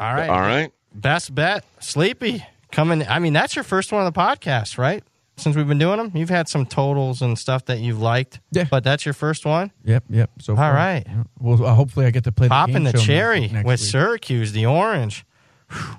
All 0.00 0.14
right, 0.14 0.28
All 0.28 0.40
right. 0.40 0.70
Best 0.94 1.34
bet, 1.34 1.64
Sleepy. 1.80 2.44
coming. 2.72 3.06
I 3.06 3.18
mean, 3.18 3.32
that's 3.32 3.54
your 3.56 3.62
first 3.62 3.92
one 3.92 4.04
on 4.04 4.12
the 4.12 4.18
podcast, 4.18 4.78
right? 4.78 5.02
Since 5.36 5.54
we've 5.54 5.68
been 5.68 5.78
doing 5.78 5.98
them, 5.98 6.10
you've 6.14 6.30
had 6.30 6.48
some 6.48 6.66
totals 6.66 7.22
and 7.22 7.38
stuff 7.38 7.66
that 7.66 7.78
you've 7.78 8.00
liked. 8.00 8.40
Yeah. 8.50 8.64
but 8.68 8.82
that's 8.82 9.04
your 9.04 9.14
first 9.14 9.46
one. 9.46 9.70
Yep, 9.84 10.04
yep. 10.10 10.30
So 10.40 10.56
All 10.56 10.72
right. 10.72 11.04
yeah. 11.06 11.22
Well, 11.38 11.64
uh, 11.64 11.74
hopefully 11.74 12.06
I 12.06 12.10
get 12.10 12.24
to 12.24 12.32
play. 12.32 12.48
Popping 12.48 12.82
the, 12.82 12.90
the 12.92 12.98
cherry 12.98 13.42
with 13.48 13.64
week. 13.64 13.78
Syracuse, 13.78 14.50
the 14.52 14.66
orange. 14.66 15.24
Whew. 15.70 15.96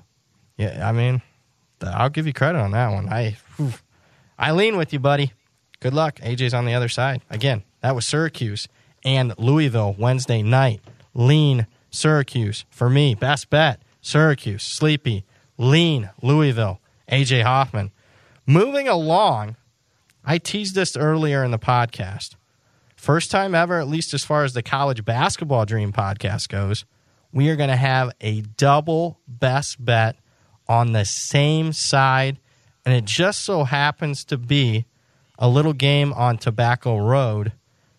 Yeah, 0.58 0.86
I 0.86 0.92
mean, 0.92 1.22
I'll 1.82 2.10
give 2.10 2.26
you 2.26 2.34
credit 2.34 2.58
on 2.58 2.72
that 2.72 2.92
one. 2.92 3.08
I, 3.08 3.38
whew. 3.56 3.72
I 4.38 4.52
lean 4.52 4.76
with 4.76 4.92
you, 4.92 4.98
buddy. 4.98 5.32
Good 5.80 5.94
luck. 5.94 6.16
AJ's 6.20 6.52
on 6.52 6.66
the 6.66 6.74
other 6.74 6.90
side. 6.90 7.22
Again, 7.30 7.62
that 7.80 7.94
was 7.94 8.04
Syracuse 8.04 8.68
and 9.02 9.32
Louisville 9.38 9.94
Wednesday 9.98 10.42
night. 10.42 10.82
Lean 11.14 11.66
Syracuse 11.90 12.66
for 12.68 12.90
me. 12.90 13.14
Best 13.14 13.48
bet 13.48 13.80
Syracuse. 14.00 14.62
Sleepy. 14.62 15.24
Lean 15.58 16.10
Louisville. 16.22 16.80
AJ 17.10 17.42
Hoffman. 17.42 17.90
Moving 18.46 18.88
along, 18.88 19.56
I 20.24 20.38
teased 20.38 20.74
this 20.74 20.96
earlier 20.96 21.44
in 21.44 21.50
the 21.50 21.58
podcast. 21.58 22.36
First 22.96 23.30
time 23.30 23.54
ever, 23.54 23.78
at 23.78 23.88
least 23.88 24.12
as 24.12 24.24
far 24.24 24.44
as 24.44 24.52
the 24.52 24.62
college 24.62 25.04
basketball 25.04 25.64
dream 25.64 25.92
podcast 25.92 26.48
goes, 26.48 26.84
we 27.32 27.48
are 27.48 27.56
going 27.56 27.70
to 27.70 27.76
have 27.76 28.12
a 28.20 28.42
double 28.42 29.20
best 29.26 29.82
bet 29.84 30.16
on 30.68 30.92
the 30.92 31.04
same 31.04 31.72
side. 31.72 32.38
And 32.84 32.94
it 32.94 33.04
just 33.04 33.40
so 33.40 33.64
happens 33.64 34.24
to 34.26 34.36
be 34.36 34.86
a 35.38 35.48
little 35.48 35.72
game 35.72 36.12
on 36.12 36.38
Tobacco 36.38 36.98
Road 36.98 37.52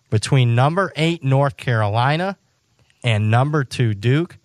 between 0.10 0.54
number 0.54 0.92
eight 0.96 1.24
North 1.24 1.58
Carolina 1.58 2.38
and 3.04 3.32
number 3.32 3.64
two 3.64 3.94
Duke. 3.94 4.38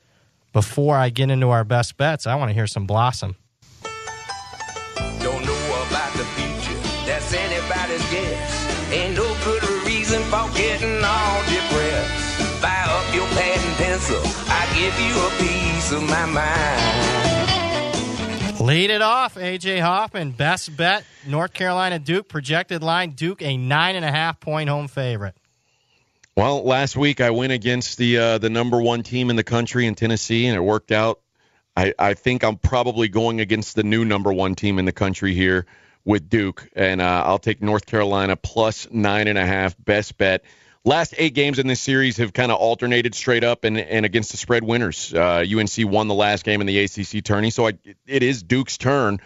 Before 0.57 0.97
I 0.97 1.11
get 1.11 1.31
into 1.31 1.51
our 1.51 1.64
best 1.64 1.99
bets, 1.99 2.27
I 2.27 2.35
want 2.35 2.49
to 2.49 2.55
hear 2.55 2.66
some 2.66 2.87
Blossom. 2.87 3.37
Don't 5.21 5.45
know 5.45 5.85
about 5.87 6.14
the 6.14 6.25
future, 6.33 6.81
that's 7.05 7.35
anybody's 7.35 8.01
guess. 8.11 8.90
Ain't 8.90 9.16
no 9.16 9.37
good 9.45 9.62
reason 9.85 10.23
for 10.31 10.49
getting 10.57 11.05
all 11.05 11.42
depressed. 11.42 12.40
Fire 12.62 12.88
up 12.88 13.14
your 13.14 13.27
pad 13.37 13.61
and 13.66 13.77
pencil, 13.77 14.23
I 14.49 14.66
give 14.73 14.99
you 14.99 15.12
a 15.27 15.31
piece 15.37 15.92
of 15.92 16.03
my 16.09 16.25
mind. 16.25 17.51
Lead 18.59 18.88
it 18.88 19.03
off, 19.03 19.35
AJ 19.35 19.83
Hoffman. 19.83 20.31
Best 20.31 20.75
bet 20.75 21.05
North 21.27 21.53
Carolina 21.53 21.99
Duke. 21.99 22.31
Projected 22.31 22.83
line 22.83 23.11
Duke 23.11 23.42
a 23.42 23.59
nine 23.59 23.95
and 23.95 24.07
a 24.07 24.11
half 24.11 24.40
point 24.40 24.71
home 24.71 24.88
favorite. 24.88 25.37
Well, 26.37 26.64
last 26.64 26.99
week 26.99 27.22
I 27.22 27.31
went 27.31 27.53
against 27.53 27.96
the 27.96 28.18
uh, 28.18 28.38
the 28.38 28.51
number 28.51 28.79
one 28.79 29.03
team 29.03 29.31
in 29.31 29.37
the 29.37 29.42
country 29.42 29.87
in 29.87 29.94
Tennessee, 29.94 30.46
and 30.46 30.55
it 30.55 30.61
worked 30.61 30.92
out. 30.92 31.20
I, 31.75 31.94
I 31.99 32.12
think 32.12 32.44
I'm 32.44 32.57
probably 32.57 33.09
going 33.09 33.40
against 33.40 33.75
the 33.75 33.83
new 33.83 34.05
number 34.05 34.31
one 34.31 34.55
team 34.55 34.79
in 34.79 34.85
the 34.85 34.92
country 34.92 35.33
here 35.33 35.64
with 36.05 36.29
Duke, 36.29 36.68
and 36.77 37.01
uh, 37.01 37.22
I'll 37.25 37.38
take 37.38 37.62
North 37.62 37.87
Carolina 37.87 38.37
plus 38.37 38.87
nine 38.90 39.29
and 39.29 39.38
a 39.38 39.46
half. 39.46 39.83
Best 39.83 40.18
bet. 40.18 40.44
Last 40.85 41.14
eight 41.16 41.33
games 41.33 41.59
in 41.59 41.68
this 41.68 41.81
series 41.81 42.18
have 42.18 42.35
kind 42.35 42.53
of 42.53 42.59
alternated 42.59 43.14
straight 43.14 43.42
up 43.42 43.64
and, 43.64 43.79
and 43.79 44.05
against 44.05 44.31
the 44.31 44.37
spread 44.37 44.62
winners. 44.62 45.14
Uh, 45.14 45.42
UNC 45.42 45.90
won 45.90 46.07
the 46.07 46.14
last 46.14 46.44
game 46.44 46.61
in 46.61 46.66
the 46.66 46.81
ACC 46.81 47.25
tourney, 47.25 47.49
so 47.49 47.66
I, 47.66 47.79
it 48.07 48.22
is 48.22 48.42
Duke's 48.42 48.77
turn. 48.77 49.20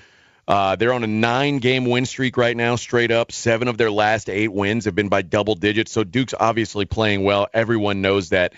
Uh, 0.49 0.77
they're 0.77 0.93
on 0.93 1.05
a 1.05 1.09
nine 1.09 1.59
game 1.59 1.85
win 1.85 2.07
streak 2.07 2.37
right 2.37 2.57
now, 2.57 2.77
straight 2.77 3.11
up. 3.11 3.33
Seven 3.33 3.69
of 3.69 3.79
their 3.79 3.91
last 3.91 4.29
eight 4.29 4.53
wins 4.53 4.87
have 4.87 4.95
been 4.95 5.09
by 5.09 5.23
double 5.23 5.55
digits. 5.55 5.93
So 5.93 6.05
Duke's 6.05 6.35
obviously 6.39 6.87
playing 6.87 7.23
well. 7.23 7.49
Everyone 7.53 8.01
knows 8.01 8.31
that. 8.31 8.55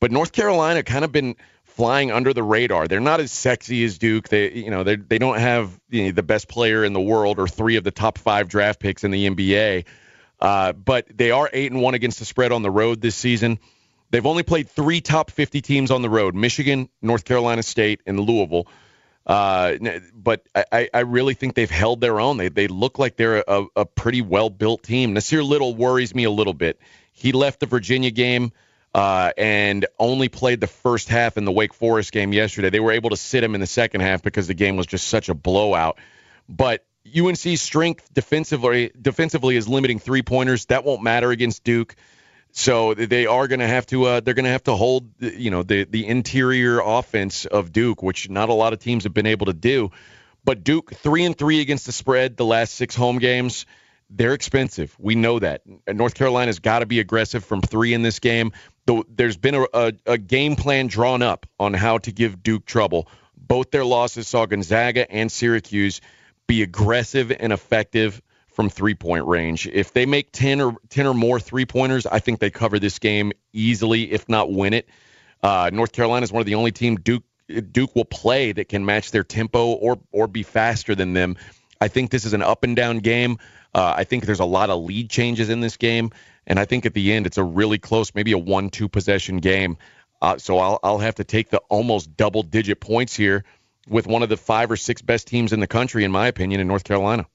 But 0.00 0.12
North 0.12 0.32
Carolina 0.32 0.82
kind 0.82 1.04
of 1.04 1.12
been 1.12 1.36
flying 1.64 2.12
under 2.12 2.32
the 2.32 2.42
radar. 2.42 2.86
They're 2.86 3.00
not 3.00 3.20
as 3.20 3.32
sexy 3.32 3.84
as 3.84 3.98
Duke. 3.98 4.28
They, 4.28 4.52
you 4.52 4.70
know, 4.70 4.84
they 4.84 4.96
they 4.96 5.18
don't 5.18 5.38
have 5.38 5.78
you 5.90 6.04
know, 6.04 6.12
the 6.12 6.22
best 6.22 6.48
player 6.48 6.84
in 6.84 6.92
the 6.92 7.00
world 7.00 7.38
or 7.38 7.48
three 7.48 7.76
of 7.76 7.84
the 7.84 7.90
top 7.90 8.18
five 8.18 8.48
draft 8.48 8.78
picks 8.78 9.04
in 9.04 9.10
the 9.10 9.28
NBA. 9.28 9.84
Uh, 10.40 10.72
but 10.72 11.06
they 11.16 11.30
are 11.30 11.48
eight 11.52 11.72
and 11.72 11.80
one 11.80 11.94
against 11.94 12.18
the 12.18 12.24
spread 12.24 12.52
on 12.52 12.62
the 12.62 12.70
road 12.70 13.00
this 13.00 13.14
season. 13.14 13.58
They've 14.10 14.26
only 14.26 14.42
played 14.42 14.68
three 14.68 15.00
top 15.00 15.30
50 15.30 15.62
teams 15.62 15.90
on 15.90 16.02
the 16.02 16.10
road: 16.10 16.34
Michigan, 16.34 16.88
North 17.00 17.24
Carolina 17.24 17.62
State, 17.62 18.00
and 18.06 18.20
Louisville. 18.20 18.66
Uh, 19.26 19.74
but 20.14 20.46
I, 20.54 20.88
I 20.92 21.00
really 21.00 21.34
think 21.34 21.54
they've 21.54 21.70
held 21.70 22.00
their 22.00 22.18
own. 22.18 22.38
They 22.38 22.48
they 22.48 22.66
look 22.66 22.98
like 22.98 23.16
they're 23.16 23.44
a, 23.46 23.66
a 23.76 23.86
pretty 23.86 24.20
well 24.20 24.50
built 24.50 24.82
team. 24.82 25.14
Nassir 25.14 25.46
Little 25.46 25.74
worries 25.74 26.14
me 26.14 26.24
a 26.24 26.30
little 26.30 26.54
bit. 26.54 26.80
He 27.12 27.32
left 27.32 27.60
the 27.60 27.66
Virginia 27.66 28.10
game 28.10 28.52
uh, 28.94 29.32
and 29.36 29.86
only 29.98 30.28
played 30.28 30.60
the 30.60 30.66
first 30.66 31.08
half 31.08 31.36
in 31.36 31.44
the 31.44 31.52
Wake 31.52 31.74
Forest 31.74 32.12
game 32.12 32.32
yesterday. 32.32 32.70
They 32.70 32.80
were 32.80 32.92
able 32.92 33.10
to 33.10 33.16
sit 33.16 33.44
him 33.44 33.54
in 33.54 33.60
the 33.60 33.66
second 33.66 34.00
half 34.00 34.22
because 34.22 34.48
the 34.48 34.54
game 34.54 34.76
was 34.76 34.86
just 34.86 35.06
such 35.06 35.28
a 35.28 35.34
blowout. 35.34 35.98
But 36.48 36.84
UNC's 37.06 37.62
strength 37.62 38.12
defensively 38.12 38.90
defensively 39.00 39.56
is 39.56 39.68
limiting 39.68 39.98
three 39.98 40.22
pointers. 40.22 40.66
That 40.66 40.84
won't 40.84 41.02
matter 41.02 41.30
against 41.30 41.64
Duke. 41.64 41.94
So 42.52 42.92
they 42.92 43.26
are 43.26 43.48
going 43.48 43.60
to 43.60 43.66
have 43.66 43.86
to 43.86 44.04
uh, 44.04 44.20
they're 44.20 44.34
going 44.34 44.44
to 44.44 44.50
have 44.50 44.64
to 44.64 44.74
hold 44.74 45.10
you 45.20 45.50
know 45.50 45.62
the 45.62 45.84
the 45.84 46.06
interior 46.06 46.80
offense 46.80 47.46
of 47.46 47.72
Duke, 47.72 48.02
which 48.02 48.28
not 48.28 48.50
a 48.50 48.52
lot 48.52 48.74
of 48.74 48.78
teams 48.78 49.04
have 49.04 49.14
been 49.14 49.26
able 49.26 49.46
to 49.46 49.54
do. 49.54 49.90
But 50.44 50.62
Duke 50.62 50.92
three 50.92 51.24
and 51.24 51.36
three 51.36 51.60
against 51.60 51.86
the 51.86 51.92
spread 51.92 52.36
the 52.36 52.44
last 52.44 52.74
six 52.74 52.94
home 52.94 53.18
games. 53.18 53.64
They're 54.10 54.34
expensive. 54.34 54.94
We 54.98 55.14
know 55.14 55.38
that. 55.38 55.62
North 55.88 56.14
Carolina's 56.14 56.58
got 56.58 56.80
to 56.80 56.86
be 56.86 57.00
aggressive 57.00 57.42
from 57.46 57.62
three 57.62 57.94
in 57.94 58.02
this 58.02 58.18
game. 58.18 58.52
There's 59.08 59.38
been 59.38 59.54
a, 59.54 59.66
a, 59.72 59.92
a 60.04 60.18
game 60.18 60.54
plan 60.54 60.88
drawn 60.88 61.22
up 61.22 61.46
on 61.58 61.72
how 61.72 61.96
to 61.98 62.12
give 62.12 62.42
Duke 62.42 62.66
trouble. 62.66 63.08
Both 63.34 63.70
their 63.70 63.86
losses 63.86 64.28
saw 64.28 64.44
Gonzaga 64.44 65.10
and 65.10 65.32
Syracuse 65.32 66.02
be 66.46 66.62
aggressive 66.62 67.32
and 67.32 67.54
effective 67.54 68.20
from 68.52 68.70
three 68.70 68.94
point 68.94 69.26
range. 69.26 69.66
If 69.66 69.92
they 69.92 70.06
make 70.06 70.32
10 70.32 70.60
or 70.60 70.76
10 70.88 71.06
or 71.06 71.14
more 71.14 71.40
three 71.40 71.66
pointers, 71.66 72.06
I 72.06 72.18
think 72.18 72.38
they 72.38 72.50
cover 72.50 72.78
this 72.78 72.98
game 72.98 73.32
easily, 73.52 74.12
if 74.12 74.28
not 74.28 74.52
win 74.52 74.74
it. 74.74 74.88
Uh, 75.42 75.70
North 75.72 75.92
Carolina 75.92 76.24
is 76.24 76.32
one 76.32 76.40
of 76.40 76.46
the 76.46 76.54
only 76.54 76.72
team 76.72 76.96
Duke 76.96 77.24
Duke 77.70 77.94
will 77.94 78.04
play 78.04 78.52
that 78.52 78.68
can 78.68 78.84
match 78.84 79.10
their 79.10 79.24
tempo 79.24 79.72
or 79.72 79.98
or 80.12 80.26
be 80.26 80.42
faster 80.42 80.94
than 80.94 81.12
them. 81.12 81.36
I 81.80 81.88
think 81.88 82.10
this 82.10 82.24
is 82.24 82.32
an 82.32 82.42
up 82.42 82.62
and 82.62 82.76
down 82.76 82.98
game. 82.98 83.38
Uh, 83.74 83.94
I 83.96 84.04
think 84.04 84.24
there's 84.24 84.40
a 84.40 84.44
lot 84.44 84.70
of 84.70 84.84
lead 84.84 85.10
changes 85.10 85.48
in 85.48 85.60
this 85.60 85.76
game, 85.76 86.12
and 86.46 86.58
I 86.58 86.64
think 86.64 86.86
at 86.86 86.94
the 86.94 87.12
end 87.12 87.26
it's 87.26 87.38
a 87.38 87.42
really 87.42 87.78
close, 87.78 88.14
maybe 88.14 88.32
a 88.32 88.38
one-two 88.38 88.88
possession 88.88 89.38
game. 89.38 89.78
Uh, 90.20 90.38
so 90.38 90.58
I'll 90.58 90.78
I'll 90.82 90.98
have 90.98 91.16
to 91.16 91.24
take 91.24 91.50
the 91.50 91.58
almost 91.68 92.16
double 92.16 92.42
digit 92.44 92.80
points 92.80 93.16
here 93.16 93.44
with 93.88 94.06
one 94.06 94.22
of 94.22 94.28
the 94.28 94.36
five 94.36 94.70
or 94.70 94.76
six 94.76 95.02
best 95.02 95.26
teams 95.26 95.52
in 95.52 95.58
the 95.58 95.66
country, 95.66 96.04
in 96.04 96.12
my 96.12 96.28
opinion, 96.28 96.60
in 96.60 96.68
North 96.68 96.84
Carolina. 96.84 97.26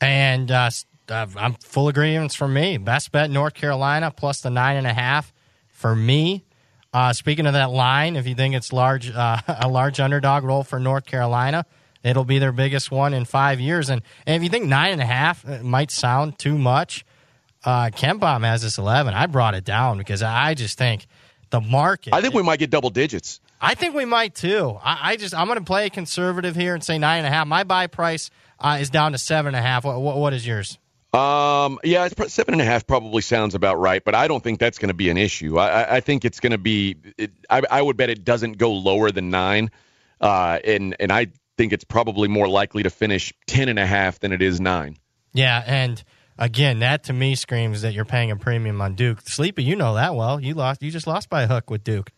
And 0.00 0.50
uh, 0.50 0.70
I'm 1.08 1.54
full 1.54 1.88
agreements 1.88 2.34
for 2.34 2.48
me. 2.48 2.78
Best 2.78 3.12
bet 3.12 3.30
North 3.30 3.54
Carolina 3.54 4.10
plus 4.10 4.40
the 4.40 4.50
nine 4.50 4.76
and 4.76 4.86
a 4.86 4.92
half 4.92 5.32
for 5.68 5.94
me. 5.94 6.44
Uh, 6.92 7.12
speaking 7.12 7.46
of 7.46 7.52
that 7.52 7.70
line, 7.70 8.16
if 8.16 8.26
you 8.26 8.34
think 8.34 8.54
it's 8.54 8.72
large, 8.72 9.10
uh, 9.10 9.38
a 9.48 9.68
large 9.68 10.00
underdog 10.00 10.44
role 10.44 10.64
for 10.64 10.78
North 10.78 11.04
Carolina, 11.04 11.66
it'll 12.02 12.24
be 12.24 12.38
their 12.38 12.52
biggest 12.52 12.90
one 12.90 13.14
in 13.14 13.24
five 13.24 13.60
years. 13.60 13.90
And, 13.90 14.02
and 14.26 14.36
if 14.36 14.42
you 14.42 14.48
think 14.48 14.66
nine 14.66 14.92
and 14.92 15.02
a 15.02 15.06
half 15.06 15.44
might 15.62 15.90
sound 15.90 16.38
too 16.38 16.56
much, 16.56 17.04
uh, 17.64 17.90
KenPom 17.90 18.44
has 18.44 18.62
this 18.62 18.78
eleven. 18.78 19.12
I 19.12 19.26
brought 19.26 19.54
it 19.54 19.64
down 19.64 19.98
because 19.98 20.22
I 20.22 20.54
just 20.54 20.78
think 20.78 21.06
the 21.50 21.60
market. 21.60 22.14
I 22.14 22.20
think 22.20 22.32
we 22.32 22.42
might 22.42 22.58
get 22.58 22.70
double 22.70 22.90
digits. 22.90 23.40
I 23.60 23.74
think 23.74 23.94
we 23.94 24.04
might 24.04 24.34
too. 24.34 24.78
I, 24.82 25.12
I 25.12 25.16
just 25.16 25.34
I'm 25.34 25.46
going 25.46 25.58
to 25.58 25.64
play 25.64 25.90
conservative 25.90 26.54
here 26.54 26.74
and 26.74 26.84
say 26.84 26.98
nine 26.98 27.18
and 27.18 27.26
a 27.26 27.30
half. 27.30 27.46
My 27.46 27.64
buy 27.64 27.88
price 27.88 28.30
uh, 28.58 28.78
is 28.80 28.90
down 28.90 29.12
to 29.12 29.18
seven 29.18 29.54
and 29.54 29.56
a 29.56 29.66
half. 29.66 29.84
What, 29.84 30.00
what, 30.00 30.16
what 30.16 30.32
is 30.32 30.46
yours? 30.46 30.78
Um, 31.12 31.78
yeah, 31.82 32.06
it's, 32.06 32.34
seven 32.34 32.54
and 32.54 32.60
a 32.60 32.64
half 32.64 32.86
probably 32.86 33.22
sounds 33.22 33.54
about 33.54 33.78
right, 33.78 34.04
but 34.04 34.14
I 34.14 34.28
don't 34.28 34.42
think 34.44 34.58
that's 34.58 34.78
going 34.78 34.88
to 34.88 34.94
be 34.94 35.08
an 35.08 35.16
issue. 35.16 35.58
I, 35.58 35.96
I 35.96 36.00
think 36.00 36.24
it's 36.24 36.40
going 36.40 36.52
to 36.52 36.58
be. 36.58 36.96
It, 37.16 37.32
I, 37.48 37.62
I 37.70 37.82
would 37.82 37.96
bet 37.96 38.10
it 38.10 38.24
doesn't 38.24 38.58
go 38.58 38.72
lower 38.72 39.10
than 39.10 39.30
nine, 39.30 39.70
uh, 40.20 40.58
and 40.64 40.94
and 41.00 41.10
I 41.10 41.28
think 41.56 41.72
it's 41.72 41.84
probably 41.84 42.28
more 42.28 42.48
likely 42.48 42.82
to 42.82 42.90
finish 42.90 43.32
ten 43.46 43.68
and 43.68 43.78
a 43.78 43.86
half 43.86 44.20
than 44.20 44.32
it 44.32 44.42
is 44.42 44.60
nine. 44.60 44.98
Yeah, 45.32 45.62
and 45.64 46.02
again, 46.38 46.80
that 46.80 47.04
to 47.04 47.14
me 47.14 47.34
screams 47.34 47.82
that 47.82 47.94
you're 47.94 48.04
paying 48.04 48.30
a 48.30 48.36
premium 48.36 48.82
on 48.82 48.94
Duke. 48.94 49.22
Sleepy, 49.22 49.62
you 49.62 49.76
know 49.76 49.94
that 49.94 50.14
well. 50.14 50.38
You 50.38 50.52
lost. 50.54 50.82
You 50.82 50.90
just 50.90 51.06
lost 51.06 51.30
by 51.30 51.44
a 51.44 51.46
hook 51.46 51.70
with 51.70 51.82
Duke. 51.82 52.10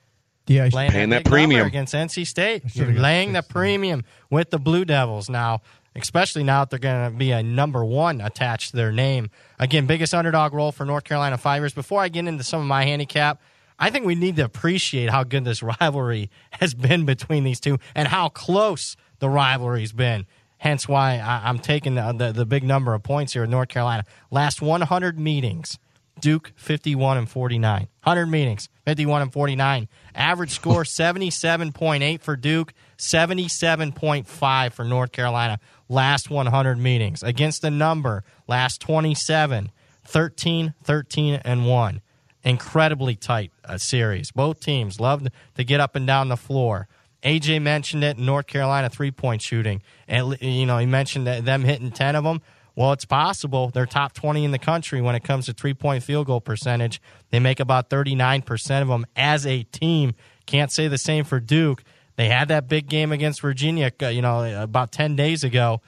Yeah, 0.48 0.64
I 0.64 0.88
Paying 0.88 1.10
that 1.10 1.24
big 1.24 1.26
number 1.26 1.30
premium. 1.30 1.66
against 1.66 1.94
NC 1.94 2.26
State. 2.26 2.74
You're 2.74 2.92
laying 2.92 3.34
the 3.34 3.42
premium 3.42 4.04
with 4.30 4.48
the 4.48 4.58
Blue 4.58 4.86
Devils 4.86 5.28
now, 5.28 5.60
especially 6.02 6.44
now 6.44 6.60
that 6.60 6.70
they're 6.70 6.78
going 6.78 7.12
to 7.12 7.16
be 7.16 7.32
a 7.32 7.42
number 7.42 7.84
one 7.84 8.20
attached 8.20 8.70
to 8.70 8.76
their 8.76 8.92
name. 8.92 9.30
Again, 9.58 9.86
biggest 9.86 10.14
underdog 10.14 10.52
role 10.52 10.72
for 10.72 10.84
North 10.84 11.04
Carolina 11.04 11.38
Fibers. 11.38 11.72
Before 11.72 12.00
I 12.00 12.08
get 12.08 12.26
into 12.26 12.44
some 12.44 12.60
of 12.60 12.66
my 12.66 12.84
handicap, 12.84 13.40
I 13.78 13.90
think 13.90 14.04
we 14.04 14.14
need 14.14 14.36
to 14.36 14.44
appreciate 14.44 15.10
how 15.10 15.24
good 15.24 15.44
this 15.44 15.62
rivalry 15.80 16.30
has 16.50 16.74
been 16.74 17.04
between 17.04 17.44
these 17.44 17.60
two 17.60 17.78
and 17.94 18.08
how 18.08 18.28
close 18.28 18.96
the 19.18 19.28
rivalry's 19.28 19.92
been. 19.92 20.26
Hence 20.58 20.88
why 20.88 21.18
I, 21.18 21.48
I'm 21.48 21.60
taking 21.60 21.94
the, 21.94 22.12
the, 22.12 22.32
the 22.32 22.46
big 22.46 22.64
number 22.64 22.92
of 22.92 23.02
points 23.02 23.32
here 23.32 23.44
in 23.44 23.50
North 23.50 23.68
Carolina. 23.68 24.04
Last 24.30 24.60
100 24.60 25.18
meetings, 25.18 25.78
Duke 26.20 26.52
51 26.56 27.16
and 27.16 27.30
49. 27.30 27.88
100 28.02 28.26
meetings, 28.26 28.68
51 28.84 29.22
and 29.22 29.32
49. 29.32 29.88
Average 30.14 30.50
score 30.50 30.82
77.8 30.84 32.20
for 32.20 32.36
Duke, 32.36 32.74
77.5 32.98 34.72
for 34.72 34.84
North 34.84 35.12
Carolina. 35.12 35.60
Last 35.88 36.30
100 36.30 36.78
meetings. 36.78 37.22
Against 37.22 37.62
the 37.62 37.70
number, 37.70 38.24
last 38.46 38.80
27, 38.80 39.70
13, 40.04 40.74
13, 40.82 41.40
and 41.44 41.66
1. 41.66 42.00
Incredibly 42.44 43.16
tight 43.16 43.52
uh, 43.64 43.78
series. 43.78 44.30
Both 44.30 44.60
teams 44.60 45.00
love 45.00 45.26
to 45.56 45.64
get 45.64 45.80
up 45.80 45.96
and 45.96 46.06
down 46.06 46.28
the 46.28 46.36
floor. 46.36 46.88
AJ 47.22 47.62
mentioned 47.62 48.04
it. 48.04 48.16
North 48.16 48.46
Carolina 48.46 48.88
three 48.88 49.10
point 49.10 49.42
shooting, 49.42 49.82
and 50.06 50.40
you 50.40 50.66
know 50.66 50.78
he 50.78 50.86
mentioned 50.86 51.26
that 51.26 51.44
them 51.44 51.64
hitting 51.64 51.90
ten 51.90 52.14
of 52.14 52.22
them. 52.22 52.40
Well, 52.76 52.92
it's 52.92 53.04
possible. 53.04 53.70
They're 53.70 53.86
top 53.86 54.12
20 54.12 54.44
in 54.44 54.52
the 54.52 54.58
country 54.58 55.00
when 55.00 55.16
it 55.16 55.24
comes 55.24 55.46
to 55.46 55.52
three 55.52 55.74
point 55.74 56.04
field 56.04 56.28
goal 56.28 56.40
percentage. 56.40 57.02
They 57.30 57.40
make 57.40 57.58
about 57.58 57.90
39% 57.90 58.82
of 58.82 58.86
them 58.86 59.04
as 59.16 59.44
a 59.44 59.64
team. 59.64 60.14
Can't 60.46 60.70
say 60.70 60.86
the 60.86 60.96
same 60.96 61.24
for 61.24 61.40
Duke. 61.40 61.82
They 62.18 62.28
had 62.28 62.48
that 62.48 62.66
big 62.66 62.88
game 62.88 63.12
against 63.12 63.40
Virginia, 63.40 63.92
uh, 64.02 64.08
you 64.08 64.22
know, 64.22 64.60
about 64.60 64.90
10 64.90 65.14
days 65.14 65.44
ago. 65.44 65.80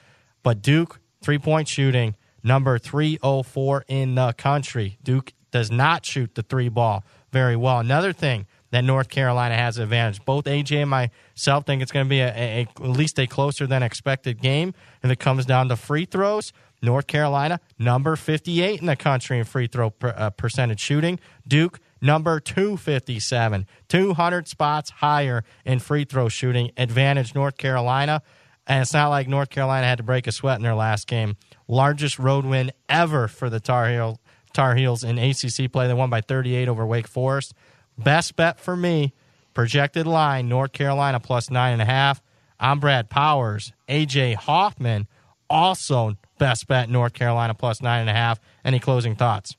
But 0.43 0.61
Duke, 0.61 1.01
three 1.21 1.37
point 1.37 1.67
shooting, 1.67 2.15
number 2.41 2.79
304 2.79 3.83
in 3.89 4.15
the 4.15 4.31
country. 4.31 4.97
Duke 5.03 5.33
does 5.51 5.69
not 5.69 6.05
shoot 6.05 6.33
the 6.35 6.41
three 6.41 6.69
ball 6.69 7.03
very 7.33 7.57
well. 7.57 7.79
Another 7.79 8.13
thing 8.13 8.47
that 8.69 8.85
North 8.85 9.09
Carolina 9.09 9.55
has 9.55 9.77
an 9.77 9.83
advantage. 9.83 10.23
Both 10.23 10.45
AJ 10.45 10.83
and 10.83 10.89
myself 10.89 11.65
think 11.65 11.81
it's 11.81 11.91
going 11.91 12.05
to 12.05 12.09
be 12.09 12.21
a, 12.21 12.29
a, 12.29 12.61
at 12.61 12.79
least 12.79 13.19
a 13.19 13.27
closer 13.27 13.67
than 13.67 13.83
expected 13.83 14.41
game 14.41 14.73
if 15.03 15.11
it 15.11 15.19
comes 15.19 15.45
down 15.45 15.67
to 15.67 15.75
free 15.75 16.05
throws. 16.05 16.53
North 16.81 17.07
Carolina, 17.07 17.59
number 17.77 18.15
58 18.15 18.79
in 18.79 18.87
the 18.87 18.95
country 18.95 19.37
in 19.37 19.43
free 19.43 19.67
throw 19.67 19.89
per, 19.89 20.15
uh, 20.17 20.29
percentage 20.29 20.79
shooting. 20.79 21.19
Duke, 21.45 21.81
number 22.01 22.39
257, 22.39 23.65
200 23.87 24.47
spots 24.47 24.89
higher 24.89 25.43
in 25.65 25.79
free 25.79 26.03
throw 26.03 26.29
shooting. 26.29 26.71
Advantage 26.77 27.35
North 27.35 27.57
Carolina. 27.57 28.21
And 28.67 28.81
it's 28.81 28.93
not 28.93 29.09
like 29.09 29.27
North 29.27 29.49
Carolina 29.49 29.87
had 29.87 29.97
to 29.97 30.03
break 30.03 30.27
a 30.27 30.31
sweat 30.31 30.57
in 30.57 30.63
their 30.63 30.75
last 30.75 31.07
game. 31.07 31.35
Largest 31.67 32.19
road 32.19 32.45
win 32.45 32.71
ever 32.87 33.27
for 33.27 33.49
the 33.49 33.59
Tar, 33.59 33.89
Heel, 33.89 34.19
Tar 34.53 34.75
Heels 34.75 35.03
in 35.03 35.17
ACC 35.17 35.71
play. 35.71 35.87
They 35.87 35.93
won 35.93 36.09
by 36.09 36.21
38 36.21 36.67
over 36.67 36.85
Wake 36.85 37.07
Forest. 37.07 37.53
Best 37.97 38.35
bet 38.35 38.59
for 38.59 38.75
me, 38.75 39.13
projected 39.53 40.07
line 40.07 40.47
North 40.47 40.73
Carolina 40.73 41.19
plus 41.19 41.49
nine 41.49 41.73
and 41.73 41.81
a 41.81 41.85
half. 41.85 42.21
I'm 42.59 42.79
Brad 42.79 43.09
Powers. 43.09 43.73
AJ 43.89 44.35
Hoffman, 44.35 45.07
also 45.49 46.15
best 46.37 46.67
bet 46.67 46.89
North 46.89 47.13
Carolina 47.13 47.53
plus 47.53 47.81
nine 47.81 48.01
and 48.01 48.09
a 48.09 48.13
half. 48.13 48.39
Any 48.63 48.79
closing 48.79 49.15
thoughts? 49.15 49.55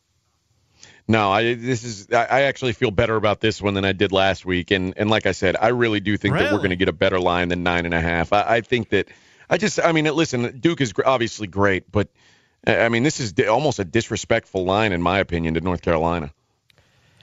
No, 1.08 1.30
I 1.32 1.54
this 1.54 1.82
is 1.82 2.08
I 2.12 2.42
actually 2.42 2.72
feel 2.72 2.90
better 2.90 3.16
about 3.16 3.40
this 3.40 3.60
one 3.60 3.74
than 3.74 3.84
I 3.84 3.92
did 3.92 4.12
last 4.12 4.44
week, 4.46 4.70
and 4.70 4.94
and 4.96 5.10
like 5.10 5.26
I 5.26 5.32
said, 5.32 5.56
I 5.60 5.68
really 5.68 6.00
do 6.00 6.16
think 6.16 6.34
really? 6.34 6.46
that 6.46 6.52
we're 6.52 6.58
going 6.58 6.70
to 6.70 6.76
get 6.76 6.88
a 6.88 6.92
better 6.92 7.18
line 7.18 7.48
than 7.48 7.62
nine 7.62 7.84
and 7.84 7.94
a 7.94 8.00
half. 8.00 8.32
I, 8.32 8.56
I 8.56 8.60
think 8.60 8.90
that 8.90 9.08
I 9.50 9.58
just 9.58 9.80
I 9.82 9.92
mean, 9.92 10.04
listen, 10.04 10.58
Duke 10.60 10.80
is 10.80 10.92
obviously 11.04 11.48
great, 11.48 11.90
but 11.90 12.08
I 12.66 12.88
mean, 12.88 13.02
this 13.02 13.18
is 13.18 13.34
almost 13.48 13.80
a 13.80 13.84
disrespectful 13.84 14.64
line 14.64 14.92
in 14.92 15.02
my 15.02 15.18
opinion 15.18 15.54
to 15.54 15.60
North 15.60 15.82
Carolina. 15.82 16.32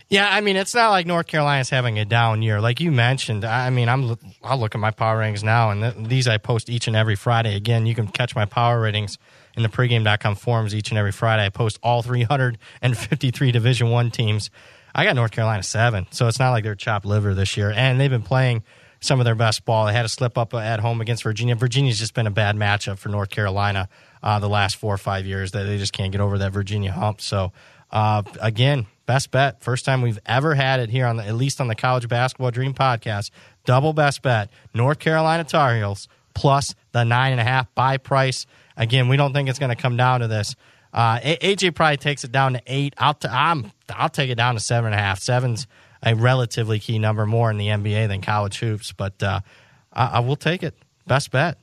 Yeah, 0.09 0.27
I 0.27 0.41
mean, 0.41 0.55
it's 0.55 0.73
not 0.73 0.89
like 0.89 1.05
North 1.05 1.27
Carolina's 1.27 1.69
having 1.69 1.99
a 1.99 2.05
down 2.05 2.41
year, 2.41 2.59
like 2.59 2.79
you 2.81 2.91
mentioned. 2.91 3.45
I 3.45 3.69
mean, 3.69 3.87
I'm 3.87 4.17
I'll 4.43 4.59
look 4.59 4.75
at 4.75 4.81
my 4.81 4.91
power 4.91 5.19
ratings 5.19 5.43
now, 5.43 5.69
and 5.69 5.81
th- 5.81 6.07
these 6.09 6.27
I 6.27 6.37
post 6.37 6.69
each 6.69 6.87
and 6.87 6.95
every 6.95 7.15
Friday. 7.15 7.55
Again, 7.55 7.85
you 7.85 7.93
can 7.95 8.07
catch 8.07 8.35
my 8.35 8.45
power 8.45 8.81
ratings 8.81 9.19
in 9.55 9.63
the 9.63 9.69
pregame.com 9.69 10.35
forums 10.35 10.75
each 10.75 10.89
and 10.89 10.97
every 10.97 11.11
Friday. 11.11 11.45
I 11.45 11.49
post 11.49 11.79
all 11.83 12.01
353 12.01 13.51
Division 13.51 13.89
One 13.89 14.11
teams. 14.11 14.49
I 14.93 15.05
got 15.05 15.15
North 15.15 15.31
Carolina 15.31 15.63
seven, 15.63 16.07
so 16.11 16.27
it's 16.27 16.39
not 16.39 16.51
like 16.51 16.63
they're 16.63 16.75
chopped 16.75 17.05
liver 17.05 17.33
this 17.33 17.55
year, 17.57 17.71
and 17.71 17.99
they've 17.99 18.09
been 18.09 18.21
playing 18.23 18.63
some 19.01 19.19
of 19.19 19.25
their 19.25 19.35
best 19.35 19.65
ball. 19.65 19.85
They 19.85 19.93
had 19.93 20.05
a 20.05 20.09
slip 20.09 20.37
up 20.37 20.53
at 20.53 20.79
home 20.79 21.01
against 21.01 21.23
Virginia. 21.23 21.55
Virginia's 21.55 21.99
just 21.99 22.13
been 22.13 22.27
a 22.27 22.31
bad 22.31 22.55
matchup 22.55 22.97
for 22.97 23.09
North 23.09 23.29
Carolina 23.29 23.87
uh, 24.21 24.39
the 24.39 24.49
last 24.49 24.75
four 24.75 24.93
or 24.93 24.97
five 24.97 25.25
years. 25.25 25.51
That 25.51 25.63
they 25.63 25.77
just 25.77 25.93
can't 25.93 26.11
get 26.11 26.21
over 26.21 26.39
that 26.39 26.51
Virginia 26.51 26.91
hump. 26.91 27.21
So 27.21 27.51
uh, 27.91 28.23
again, 28.41 28.87
best 29.05 29.31
bet. 29.31 29.63
First 29.63 29.85
time 29.85 30.01
we've 30.01 30.19
ever 30.25 30.55
had 30.55 30.79
it 30.79 30.89
here 30.89 31.05
on 31.05 31.17
the, 31.17 31.25
at 31.25 31.35
least 31.35 31.61
on 31.61 31.67
the 31.67 31.75
College 31.75 32.07
Basketball 32.07 32.51
Dream 32.51 32.73
podcast. 32.73 33.31
Double 33.65 33.93
best 33.93 34.21
bet. 34.21 34.49
North 34.73 34.99
Carolina 34.99 35.43
Tar 35.43 35.75
Heels 35.75 36.07
plus 36.33 36.75
the 36.91 37.03
nine 37.03 37.31
and 37.31 37.41
a 37.41 37.43
half 37.43 37.73
buy 37.75 37.97
price. 37.97 38.45
Again, 38.79 39.07
we 39.09 39.17
don't 39.17 39.33
think 39.33 39.47
it's 39.49 39.59
going 39.59 39.69
to 39.75 39.79
come 39.79 39.95
down 39.97 40.21
to 40.21 40.27
this. 40.27 40.55
Uh, 40.91 41.19
AJ 41.19 41.75
probably 41.75 41.97
takes 41.97 42.23
it 42.23 42.31
down 42.31 42.53
to 42.53 42.61
eight. 42.65 42.95
I'll 42.97 43.13
t- 43.13 43.27
I'm 43.29 43.71
I'll 43.93 44.09
take 44.09 44.31
it 44.31 44.35
down 44.35 44.55
to 44.55 44.59
seven 44.59 44.91
and 44.91 44.99
a 44.99 45.03
half. 45.03 45.19
Seven's 45.19 45.67
a 46.01 46.15
relatively 46.15 46.79
key 46.79 46.97
number 46.97 47.27
more 47.27 47.51
in 47.51 47.57
the 47.57 47.67
NBA 47.67 48.07
than 48.07 48.21
college 48.21 48.57
hoops, 48.57 48.91
but 48.93 49.21
uh, 49.21 49.41
I, 49.93 50.05
I 50.05 50.19
will 50.21 50.35
take 50.37 50.63
it. 50.63 50.73
Best 51.05 51.29
bet. 51.29 51.59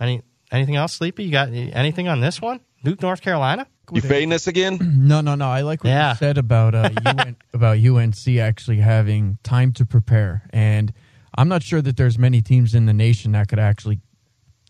Any 0.00 0.22
anything 0.50 0.76
else, 0.76 0.94
Sleepy? 0.94 1.24
You 1.24 1.30
got 1.30 1.48
anything 1.52 2.08
on 2.08 2.20
this 2.20 2.40
one? 2.40 2.60
Duke, 2.82 3.02
North 3.02 3.20
Carolina. 3.20 3.66
You 3.92 4.00
fading 4.00 4.28
this 4.28 4.46
again? 4.46 4.78
No, 5.08 5.20
no, 5.22 5.34
no. 5.34 5.48
I 5.48 5.62
like 5.62 5.82
what 5.82 5.90
Yeah. 5.90 6.10
you 6.10 6.16
said 6.16 6.36
about 6.38 6.74
uh, 6.74 6.90
UN, 7.06 7.36
about 7.54 7.78
UNC 7.78 8.28
actually 8.38 8.78
having 8.78 9.38
time 9.42 9.72
to 9.74 9.86
prepare, 9.86 10.42
and 10.50 10.92
I'm 11.36 11.48
not 11.48 11.62
sure 11.62 11.80
that 11.82 11.96
there's 11.96 12.18
many 12.18 12.42
teams 12.42 12.74
in 12.74 12.86
the 12.86 12.92
nation 12.92 13.32
that 13.32 13.48
could 13.48 13.58
actually 13.58 14.00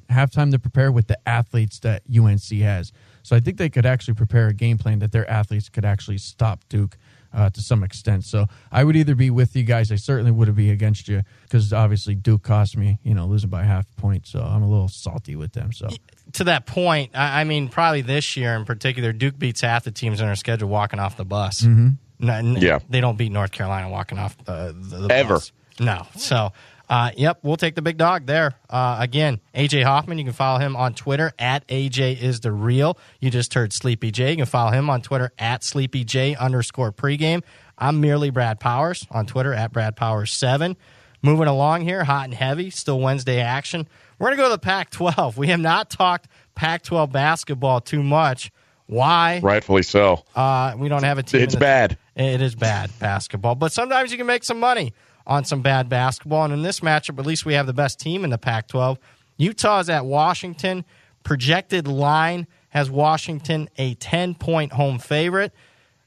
have 0.08 0.30
time 0.30 0.50
to 0.52 0.58
prepare 0.58 0.90
with 0.90 1.06
the 1.06 1.18
athletes 1.28 1.78
that 1.80 2.02
UNC 2.14 2.42
has. 2.62 2.92
So 3.22 3.36
I 3.36 3.40
think 3.40 3.58
they 3.58 3.68
could 3.68 3.84
actually 3.86 4.14
prepare 4.14 4.48
a 4.48 4.54
game 4.54 4.78
plan 4.78 5.00
that 5.00 5.12
their 5.12 5.28
athletes 5.30 5.68
could 5.68 5.84
actually 5.84 6.18
stop 6.18 6.60
Duke 6.70 6.96
uh, 7.34 7.50
to 7.50 7.60
some 7.60 7.82
extent. 7.84 8.24
So 8.24 8.46
I 8.72 8.84
would 8.84 8.96
either 8.96 9.14
be 9.14 9.28
with 9.28 9.54
you 9.54 9.64
guys. 9.64 9.92
I 9.92 9.96
certainly 9.96 10.30
wouldn't 10.30 10.56
be 10.56 10.70
against 10.70 11.08
you 11.08 11.22
because 11.42 11.72
obviously 11.74 12.14
Duke 12.14 12.42
cost 12.42 12.74
me, 12.78 12.98
you 13.02 13.12
know, 13.12 13.26
losing 13.26 13.50
by 13.50 13.64
half 13.64 13.86
a 13.96 14.00
point. 14.00 14.26
So 14.26 14.40
I'm 14.40 14.62
a 14.62 14.68
little 14.68 14.88
salty 14.88 15.36
with 15.36 15.52
them. 15.52 15.72
So 15.74 15.88
to 16.32 16.44
that 16.44 16.64
point, 16.64 17.10
I, 17.14 17.42
I 17.42 17.44
mean, 17.44 17.68
probably 17.68 18.00
this 18.00 18.34
year 18.34 18.54
in 18.54 18.64
particular, 18.64 19.12
Duke 19.12 19.38
beats 19.38 19.60
half 19.60 19.84
the 19.84 19.90
teams 19.90 20.22
on 20.22 20.26
their 20.28 20.36
schedule 20.36 20.70
walking 20.70 20.98
off 21.00 21.18
the 21.18 21.26
bus. 21.26 21.60
Mm-hmm. 21.60 22.28
n- 22.30 22.56
Yeah. 22.56 22.78
they 22.88 23.02
don't 23.02 23.18
beat 23.18 23.30
North 23.30 23.52
Carolina 23.52 23.90
walking 23.90 24.18
off 24.18 24.38
the, 24.46 24.74
the, 24.78 25.06
the 25.08 25.14
Ever. 25.14 25.34
bus. 25.34 25.52
No, 25.80 26.06
so. 26.16 26.52
Uh, 26.88 27.10
yep, 27.16 27.38
we'll 27.42 27.56
take 27.56 27.74
the 27.74 27.82
big 27.82 27.98
dog 27.98 28.26
there. 28.26 28.54
Uh, 28.70 28.96
again, 28.98 29.40
AJ 29.54 29.84
Hoffman, 29.84 30.18
you 30.18 30.24
can 30.24 30.32
follow 30.32 30.58
him 30.58 30.74
on 30.74 30.94
Twitter 30.94 31.32
at 31.38 31.66
AJ 31.68 32.20
is 32.20 32.40
the 32.40 32.50
real. 32.50 32.98
You 33.20 33.30
just 33.30 33.52
heard 33.52 33.72
Sleepy 33.72 34.10
J. 34.10 34.30
You 34.30 34.36
can 34.38 34.46
follow 34.46 34.70
him 34.70 34.88
on 34.88 35.02
Twitter 35.02 35.30
at 35.38 35.62
Sleepy 35.62 36.04
J 36.04 36.34
underscore 36.34 36.92
pregame. 36.92 37.42
I'm 37.76 38.00
merely 38.00 38.30
Brad 38.30 38.58
Powers 38.58 39.06
on 39.10 39.26
Twitter 39.26 39.52
at 39.52 39.72
Brad 39.72 39.96
Powers 39.96 40.32
seven. 40.32 40.76
Moving 41.20 41.48
along 41.48 41.82
here, 41.82 42.04
hot 42.04 42.24
and 42.26 42.34
heavy, 42.34 42.70
still 42.70 43.00
Wednesday 43.00 43.40
action. 43.40 43.88
We're 44.18 44.28
going 44.28 44.36
to 44.38 44.42
go 44.42 44.48
to 44.48 44.54
the 44.54 44.58
Pac 44.58 44.90
12. 44.90 45.36
We 45.36 45.48
have 45.48 45.60
not 45.60 45.90
talked 45.90 46.28
Pac 46.54 46.82
12 46.82 47.10
basketball 47.10 47.80
too 47.80 48.02
much. 48.02 48.52
Why? 48.86 49.40
Rightfully 49.42 49.82
so. 49.82 50.24
Uh, 50.34 50.74
we 50.78 50.88
don't 50.88 51.02
have 51.02 51.18
a 51.18 51.22
team. 51.22 51.42
It's 51.42 51.56
bad. 51.56 51.98
It 52.16 52.40
is 52.40 52.54
bad 52.54 52.90
basketball, 52.98 53.54
but 53.56 53.72
sometimes 53.72 54.10
you 54.10 54.16
can 54.16 54.26
make 54.26 54.44
some 54.44 54.58
money 54.58 54.94
on 55.28 55.44
some 55.44 55.62
bad 55.62 55.88
basketball. 55.88 56.44
And 56.44 56.52
in 56.54 56.62
this 56.62 56.80
matchup, 56.80 57.18
at 57.18 57.26
least 57.26 57.44
we 57.44 57.54
have 57.54 57.66
the 57.66 57.72
best 57.72 58.00
team 58.00 58.24
in 58.24 58.30
the 58.30 58.38
Pac 58.38 58.66
12. 58.68 58.98
Utah's 59.36 59.88
at 59.88 60.04
Washington. 60.04 60.84
Projected 61.22 61.86
line 61.86 62.46
has 62.70 62.90
Washington 62.90 63.68
a 63.76 63.94
10 63.94 64.34
point 64.34 64.72
home 64.72 64.98
favorite. 64.98 65.52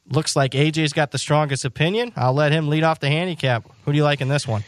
Looks 0.09 0.36
like 0.36 0.51
AJ's 0.51 0.93
got 0.93 1.11
the 1.11 1.17
strongest 1.19 1.63
opinion. 1.63 2.11
I'll 2.15 2.34
let 2.34 2.51
him 2.51 2.67
lead 2.67 2.84
off 2.84 2.99
the 2.99 3.09
handicap. 3.09 3.69
Who 3.86 3.91
do 3.91 3.97
you 3.97 4.03
like 4.03 4.19
in 4.19 4.28
this 4.28 4.47
one? 4.47 4.63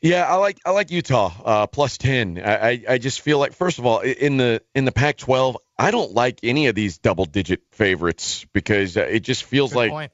Yeah, 0.00 0.24
I 0.28 0.36
like 0.36 0.60
I 0.64 0.70
like 0.70 0.92
Utah 0.92 1.32
uh, 1.44 1.66
plus 1.66 1.98
ten. 1.98 2.40
I, 2.42 2.84
I 2.88 2.98
just 2.98 3.20
feel 3.20 3.40
like 3.40 3.52
first 3.52 3.80
of 3.80 3.86
all 3.86 3.98
in 3.98 4.36
the 4.36 4.62
in 4.72 4.84
the 4.84 4.92
Pac-12, 4.92 5.56
I 5.76 5.90
don't 5.90 6.12
like 6.12 6.38
any 6.44 6.68
of 6.68 6.76
these 6.76 6.98
double-digit 6.98 7.62
favorites 7.72 8.46
because 8.52 8.96
uh, 8.96 9.00
it 9.00 9.20
just 9.20 9.42
feels 9.42 9.72
Good 9.72 9.78
like 9.78 9.90
point. 9.90 10.12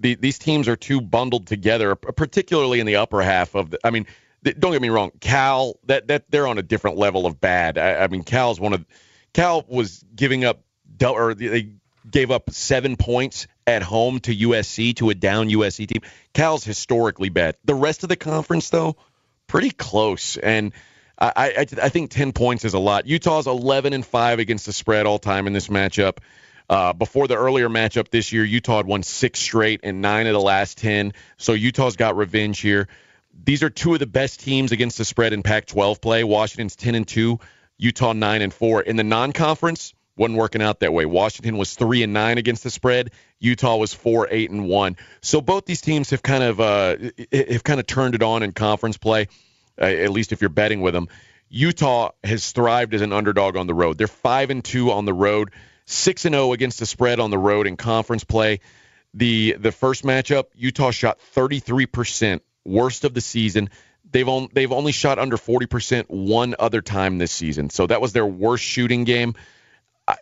The, 0.00 0.14
these 0.14 0.38
teams 0.38 0.68
are 0.68 0.76
too 0.76 1.00
bundled 1.00 1.46
together, 1.46 1.94
particularly 1.94 2.80
in 2.80 2.86
the 2.86 2.96
upper 2.96 3.22
half 3.22 3.54
of 3.54 3.70
the. 3.70 3.78
I 3.84 3.90
mean, 3.90 4.06
don't 4.42 4.72
get 4.72 4.82
me 4.82 4.88
wrong, 4.88 5.12
Cal 5.20 5.78
that 5.84 6.08
that 6.08 6.30
they're 6.30 6.46
on 6.46 6.58
a 6.58 6.62
different 6.62 6.96
level 6.96 7.26
of 7.26 7.40
bad. 7.40 7.78
I, 7.78 8.04
I 8.04 8.06
mean, 8.08 8.22
Cal's 8.22 8.58
one 8.58 8.72
of 8.72 8.84
Cal 9.32 9.64
was 9.68 10.04
giving 10.14 10.44
up 10.44 10.62
or 11.02 11.34
they 11.34 11.70
gave 12.10 12.30
up 12.30 12.50
seven 12.50 12.96
points 12.96 13.46
at 13.66 13.82
home 13.82 14.20
to 14.20 14.34
USC 14.34 14.96
to 14.96 15.10
a 15.10 15.14
down 15.14 15.48
USC 15.48 15.86
team. 15.86 16.02
Cal's 16.32 16.64
historically 16.64 17.28
bad. 17.28 17.56
The 17.64 17.74
rest 17.74 18.02
of 18.02 18.08
the 18.08 18.16
conference 18.16 18.70
though 18.70 18.96
pretty 19.50 19.70
close. 19.70 20.36
And 20.36 20.72
I, 21.18 21.32
I, 21.36 21.66
I 21.82 21.88
think 21.88 22.10
10 22.10 22.32
points 22.32 22.64
is 22.64 22.72
a 22.72 22.78
lot. 22.78 23.06
Utah's 23.06 23.48
11 23.48 23.92
and 23.92 24.06
5 24.06 24.38
against 24.38 24.66
the 24.66 24.72
spread 24.72 25.06
all 25.06 25.18
time 25.18 25.48
in 25.48 25.52
this 25.52 25.66
matchup. 25.66 26.18
Uh, 26.70 26.92
before 26.92 27.26
the 27.26 27.34
earlier 27.34 27.68
matchup 27.68 28.10
this 28.10 28.30
year, 28.32 28.44
Utah 28.44 28.76
had 28.76 28.86
won 28.86 29.02
six 29.02 29.40
straight 29.40 29.80
and 29.82 30.00
nine 30.00 30.28
of 30.28 30.34
the 30.34 30.40
last 30.40 30.78
10. 30.78 31.14
So 31.36 31.52
Utah's 31.52 31.96
got 31.96 32.16
revenge 32.16 32.60
here. 32.60 32.86
These 33.44 33.64
are 33.64 33.70
two 33.70 33.92
of 33.94 33.98
the 33.98 34.06
best 34.06 34.38
teams 34.38 34.70
against 34.70 34.96
the 34.96 35.04
spread 35.04 35.32
in 35.32 35.42
Pac 35.42 35.66
12 35.66 36.00
play. 36.00 36.22
Washington's 36.22 36.76
10 36.76 36.94
and 36.94 37.08
2, 37.08 37.40
Utah 37.76 38.12
9 38.12 38.42
and 38.42 38.54
4. 38.54 38.82
In 38.82 38.94
the 38.94 39.02
non 39.02 39.32
conference, 39.32 39.94
wasn't 40.16 40.38
working 40.38 40.62
out 40.62 40.78
that 40.80 40.92
way. 40.92 41.06
Washington 41.06 41.56
was 41.56 41.74
3 41.74 42.04
and 42.04 42.12
9 42.12 42.38
against 42.38 42.62
the 42.62 42.70
spread. 42.70 43.10
Utah 43.40 43.76
was 43.76 43.92
4 43.92 44.28
8 44.30 44.50
and 44.50 44.68
1. 44.68 44.96
So 45.22 45.40
both 45.40 45.64
these 45.64 45.80
teams 45.80 46.10
have 46.10 46.22
kind 46.22 46.44
of 46.44 46.60
uh, 46.60 46.96
have 47.32 47.64
kind 47.64 47.80
of 47.80 47.86
turned 47.86 48.14
it 48.14 48.22
on 48.22 48.44
in 48.44 48.52
conference 48.52 48.96
play, 48.96 49.26
uh, 49.80 49.86
at 49.86 50.10
least 50.10 50.30
if 50.30 50.40
you're 50.40 50.50
betting 50.50 50.82
with 50.82 50.94
them. 50.94 51.08
Utah 51.48 52.10
has 52.22 52.52
thrived 52.52 52.94
as 52.94 53.00
an 53.00 53.12
underdog 53.12 53.56
on 53.56 53.66
the 53.66 53.74
road. 53.74 53.98
They're 53.98 54.06
five 54.06 54.50
and 54.50 54.64
two 54.64 54.92
on 54.92 55.04
the 55.04 55.12
road, 55.12 55.50
six 55.90 56.24
and 56.24 56.34
zero 56.34 56.52
against 56.52 56.78
the 56.78 56.86
spread 56.86 57.20
on 57.20 57.30
the 57.30 57.38
road 57.38 57.66
in 57.66 57.76
conference 57.76 58.24
play. 58.24 58.60
The 59.14 59.56
the 59.58 59.72
first 59.72 60.04
matchup, 60.04 60.44
Utah 60.54 60.90
shot 60.90 61.20
33 61.20 61.86
percent, 61.86 62.42
worst 62.64 63.04
of 63.04 63.14
the 63.14 63.20
season. 63.20 63.70
They've 64.12 64.28
on, 64.28 64.48
they've 64.52 64.72
only 64.72 64.92
shot 64.92 65.18
under 65.18 65.36
40 65.36 65.66
percent 65.66 66.10
one 66.10 66.54
other 66.58 66.80
time 66.80 67.18
this 67.18 67.32
season, 67.32 67.70
so 67.70 67.86
that 67.86 68.00
was 68.00 68.12
their 68.12 68.26
worst 68.26 68.64
shooting 68.64 69.04
game. 69.04 69.34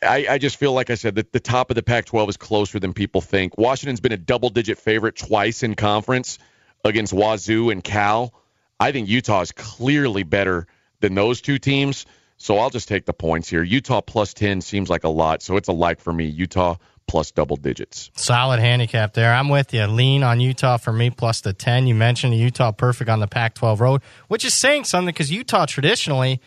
I, 0.02 0.26
I 0.28 0.38
just 0.38 0.58
feel 0.58 0.74
like 0.74 0.90
I 0.90 0.96
said 0.96 1.14
that 1.14 1.32
the 1.32 1.40
top 1.40 1.70
of 1.70 1.74
the 1.74 1.82
Pac-12 1.82 2.28
is 2.28 2.36
closer 2.36 2.78
than 2.78 2.92
people 2.92 3.22
think. 3.22 3.56
Washington's 3.56 4.00
been 4.00 4.12
a 4.12 4.18
double-digit 4.18 4.76
favorite 4.76 5.16
twice 5.16 5.62
in 5.62 5.76
conference 5.76 6.38
against 6.84 7.14
Wazoo 7.14 7.70
and 7.70 7.82
Cal. 7.82 8.34
I 8.78 8.92
think 8.92 9.08
Utah 9.08 9.40
is 9.40 9.52
clearly 9.52 10.24
better 10.24 10.66
than 11.00 11.14
those 11.14 11.40
two 11.40 11.58
teams. 11.58 12.04
So 12.38 12.58
I'll 12.58 12.70
just 12.70 12.88
take 12.88 13.04
the 13.04 13.12
points 13.12 13.48
here. 13.48 13.62
Utah 13.62 14.00
plus 14.00 14.32
10 14.32 14.60
seems 14.60 14.88
like 14.88 15.04
a 15.04 15.08
lot. 15.08 15.42
So 15.42 15.56
it's 15.56 15.68
a 15.68 15.72
like 15.72 16.00
for 16.00 16.12
me. 16.12 16.26
Utah 16.26 16.76
plus 17.08 17.32
double 17.32 17.56
digits. 17.56 18.10
Solid 18.14 18.60
handicap 18.60 19.14
there. 19.14 19.34
I'm 19.34 19.48
with 19.48 19.74
you. 19.74 19.84
Lean 19.86 20.22
on 20.22 20.38
Utah 20.40 20.76
for 20.76 20.92
me 20.92 21.10
plus 21.10 21.40
the 21.40 21.52
10. 21.52 21.86
You 21.88 21.94
mentioned 21.94 22.36
Utah 22.36 22.70
perfect 22.70 23.10
on 23.10 23.18
the 23.18 23.26
Pac 23.26 23.54
12 23.54 23.80
road, 23.80 24.02
which 24.28 24.44
is 24.44 24.54
saying 24.54 24.84
something 24.84 25.12
because 25.12 25.32
Utah 25.32 25.66
traditionally, 25.66 26.40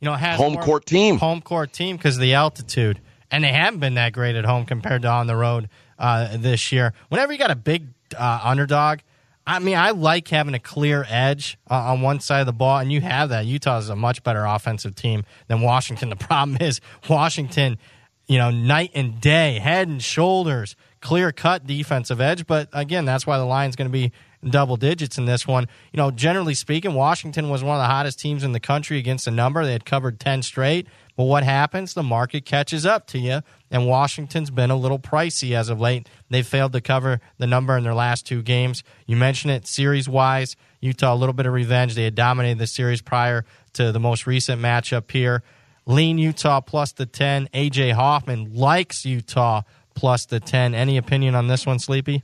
you 0.00 0.06
know, 0.06 0.14
has 0.14 0.38
home 0.38 0.56
court 0.56 0.84
team. 0.84 1.18
Home 1.18 1.40
court 1.40 1.72
team 1.72 1.96
because 1.96 2.16
of 2.16 2.20
the 2.20 2.34
altitude. 2.34 3.00
And 3.30 3.44
they 3.44 3.52
haven't 3.52 3.80
been 3.80 3.94
that 3.94 4.12
great 4.12 4.36
at 4.36 4.44
home 4.44 4.66
compared 4.66 5.02
to 5.02 5.08
on 5.08 5.26
the 5.26 5.36
road 5.36 5.68
uh, 5.98 6.36
this 6.36 6.72
year. 6.72 6.92
Whenever 7.08 7.32
you 7.32 7.38
got 7.38 7.50
a 7.50 7.56
big 7.56 7.86
uh, 8.16 8.40
underdog, 8.42 9.00
I 9.48 9.60
mean, 9.60 9.78
I 9.78 9.92
like 9.92 10.28
having 10.28 10.52
a 10.52 10.58
clear 10.58 11.06
edge 11.08 11.56
uh, 11.70 11.74
on 11.74 12.02
one 12.02 12.20
side 12.20 12.40
of 12.40 12.46
the 12.46 12.52
ball, 12.52 12.80
and 12.80 12.92
you 12.92 13.00
have 13.00 13.30
that. 13.30 13.46
Utah 13.46 13.78
is 13.78 13.88
a 13.88 13.96
much 13.96 14.22
better 14.22 14.44
offensive 14.44 14.94
team 14.94 15.24
than 15.48 15.62
Washington. 15.62 16.10
The 16.18 16.24
problem 16.24 16.58
is 16.60 16.82
Washington, 17.08 17.78
you 18.26 18.36
know, 18.36 18.50
night 18.50 18.90
and 18.94 19.20
day, 19.20 19.58
head 19.58 19.88
and 19.88 20.02
shoulders, 20.02 20.76
clear 21.00 21.32
cut 21.32 21.66
defensive 21.66 22.20
edge. 22.20 22.46
But 22.46 22.68
again, 22.74 23.06
that's 23.06 23.26
why 23.26 23.38
the 23.38 23.46
line's 23.46 23.74
going 23.74 23.88
to 23.88 23.92
be 23.92 24.12
double 24.44 24.76
digits 24.76 25.16
in 25.16 25.24
this 25.24 25.46
one. 25.46 25.66
You 25.92 25.96
know, 25.96 26.10
generally 26.10 26.54
speaking, 26.54 26.92
Washington 26.92 27.48
was 27.48 27.64
one 27.64 27.76
of 27.76 27.82
the 27.82 27.86
hottest 27.86 28.20
teams 28.20 28.44
in 28.44 28.52
the 28.52 28.60
country 28.60 28.98
against 28.98 29.26
a 29.26 29.30
number. 29.30 29.64
They 29.64 29.72
had 29.72 29.86
covered 29.86 30.20
10 30.20 30.42
straight. 30.42 30.86
But 31.18 31.24
what 31.24 31.42
happens? 31.42 31.94
The 31.94 32.04
market 32.04 32.44
catches 32.44 32.86
up 32.86 33.08
to 33.08 33.18
you, 33.18 33.40
and 33.72 33.88
Washington's 33.88 34.50
been 34.50 34.70
a 34.70 34.76
little 34.76 35.00
pricey 35.00 35.56
as 35.56 35.68
of 35.68 35.80
late. 35.80 36.08
They've 36.30 36.46
failed 36.46 36.72
to 36.74 36.80
cover 36.80 37.20
the 37.38 37.46
number 37.48 37.76
in 37.76 37.82
their 37.82 37.92
last 37.92 38.24
two 38.24 38.40
games. 38.40 38.84
You 39.04 39.16
mentioned 39.16 39.52
it 39.52 39.66
series 39.66 40.08
wise. 40.08 40.54
Utah, 40.80 41.12
a 41.12 41.16
little 41.16 41.32
bit 41.32 41.46
of 41.46 41.52
revenge. 41.52 41.96
They 41.96 42.04
had 42.04 42.14
dominated 42.14 42.58
the 42.58 42.68
series 42.68 43.02
prior 43.02 43.44
to 43.72 43.90
the 43.90 43.98
most 43.98 44.28
recent 44.28 44.62
matchup 44.62 45.10
here. 45.10 45.42
Lean 45.86 46.18
Utah 46.18 46.60
plus 46.60 46.92
the 46.92 47.04
10. 47.04 47.48
AJ 47.52 47.94
Hoffman 47.94 48.54
likes 48.54 49.04
Utah 49.04 49.62
plus 49.96 50.24
the 50.24 50.38
10. 50.38 50.72
Any 50.72 50.98
opinion 50.98 51.34
on 51.34 51.48
this 51.48 51.66
one, 51.66 51.80
Sleepy? 51.80 52.22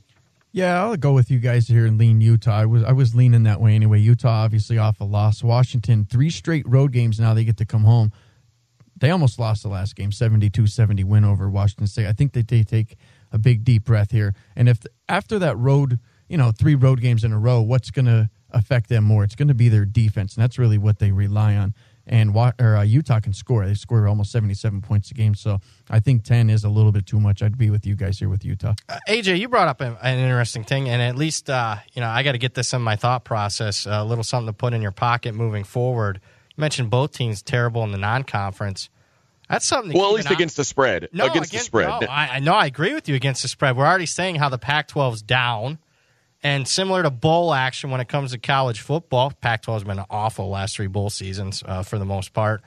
Yeah, 0.53 0.81
I'll 0.81 0.95
go 0.95 1.11
with 1.11 1.29
you 1.29 1.39
guys 1.39 1.67
here 1.67 1.85
and 1.85 1.97
lean 1.97 2.21
Utah. 2.21 2.59
I 2.59 2.65
was 2.65 2.81
I 2.85 2.93
was 2.93 3.13
leaning 3.13 3.43
that 3.43 3.59
way 3.59 3.75
anyway. 3.75 3.99
Utah 3.99 4.45
obviously 4.45 4.77
off 4.77 5.01
a 5.01 5.03
loss. 5.03 5.43
Washington 5.43 6.07
three 6.09 6.29
straight 6.29 6.65
road 6.65 6.93
games 6.93 7.19
now 7.19 7.33
they 7.33 7.43
get 7.43 7.57
to 7.57 7.65
come 7.65 7.83
home 7.83 8.13
they 9.05 9.11
almost 9.11 9.37
lost 9.37 9.61
the 9.61 9.69
last 9.69 9.95
game 9.95 10.09
72-70 10.09 11.03
win 11.03 11.23
over 11.23 11.47
washington 11.47 11.85
state. 11.85 12.07
I 12.07 12.13
think 12.13 12.33
that 12.33 12.47
they 12.47 12.63
take 12.63 12.97
a 13.31 13.37
big 13.37 13.63
deep 13.63 13.83
breath 13.83 14.09
here. 14.09 14.33
And 14.55 14.67
if 14.67 14.83
after 15.07 15.37
that 15.39 15.57
road 15.57 15.99
you 16.27 16.37
know 16.37 16.51
three 16.51 16.73
road 16.73 17.01
games 17.01 17.23
in 17.23 17.31
a 17.31 17.37
row 17.37 17.61
what's 17.61 17.91
going 17.91 18.05
to 18.07 18.29
affect 18.49 18.89
them 18.89 19.03
more? 19.03 19.23
It's 19.23 19.35
going 19.35 19.49
to 19.49 19.53
be 19.53 19.69
their 19.69 19.85
defense 19.85 20.35
and 20.35 20.41
that's 20.41 20.57
really 20.57 20.79
what 20.79 20.97
they 20.97 21.11
rely 21.11 21.55
on. 21.55 21.75
And 22.07 22.35
or, 22.35 22.77
uh, 22.77 22.83
utah 22.83 23.19
can 23.19 23.33
score. 23.33 23.65
They 23.65 23.73
score 23.73 24.07
almost 24.07 24.31
77 24.31 24.81
points 24.81 25.11
a 25.11 25.13
game 25.13 25.35
so 25.35 25.59
i 25.89 25.99
think 25.99 26.23
10 26.23 26.49
is 26.49 26.63
a 26.63 26.69
little 26.69 26.91
bit 26.91 27.05
too 27.05 27.19
much. 27.19 27.43
I'd 27.43 27.59
be 27.59 27.69
with 27.69 27.85
you 27.85 27.95
guys 27.95 28.17
here 28.17 28.29
with 28.29 28.43
utah. 28.43 28.73
Uh, 28.89 28.97
aj 29.07 29.37
you 29.37 29.47
brought 29.49 29.67
up 29.67 29.81
an, 29.81 29.97
interesting 30.01 30.63
thing 30.63 30.89
and 30.89 30.99
at 30.99 31.15
least 31.15 31.47
uh, 31.47 31.75
you 31.93 32.01
know 32.01 32.09
i 32.09 32.23
got 32.23 32.31
to 32.31 32.39
get 32.39 32.55
this 32.55 32.73
in 32.73 32.81
my 32.81 32.95
thought 32.95 33.23
process 33.23 33.85
a 33.85 34.03
little 34.03 34.23
something 34.23 34.47
to 34.47 34.53
put 34.53 34.73
in 34.73 34.81
your 34.81 34.91
pocket 34.91 35.35
moving 35.35 35.63
forward. 35.63 36.19
You 36.55 36.61
mentioned 36.61 36.89
both 36.89 37.11
teams 37.11 37.41
terrible 37.41 37.83
in 37.83 37.91
the 37.91 37.97
non-conference. 37.97 38.89
That's 39.49 39.65
something. 39.65 39.97
well, 39.97 40.09
at 40.09 40.15
least 40.15 40.31
against 40.31 40.57
the 40.57 40.63
spread. 40.63 41.09
No, 41.11 41.25
against, 41.25 41.49
against 41.49 41.65
the 41.65 41.67
spread. 41.67 42.01
No, 42.01 42.07
I, 42.07 42.39
know. 42.39 42.53
I 42.53 42.65
agree 42.65 42.93
with 42.93 43.07
you 43.07 43.15
against 43.15 43.41
the 43.43 43.47
spread. 43.47 43.77
We're 43.77 43.85
already 43.85 44.07
saying 44.07 44.35
how 44.35 44.49
the 44.49 44.57
Pac-12 44.57 45.13
is 45.13 45.21
down, 45.21 45.77
and 46.41 46.67
similar 46.67 47.03
to 47.03 47.11
bowl 47.11 47.53
action 47.53 47.91
when 47.91 48.01
it 48.01 48.07
comes 48.07 48.31
to 48.31 48.39
college 48.39 48.81
football, 48.81 49.31
Pac-12 49.41 49.73
has 49.73 49.83
been 49.83 50.01
awful 50.09 50.49
last 50.49 50.75
three 50.75 50.87
bowl 50.87 51.09
seasons 51.09 51.63
uh, 51.65 51.83
for 51.83 51.99
the 51.99 52.05
most 52.05 52.33
part. 52.33 52.61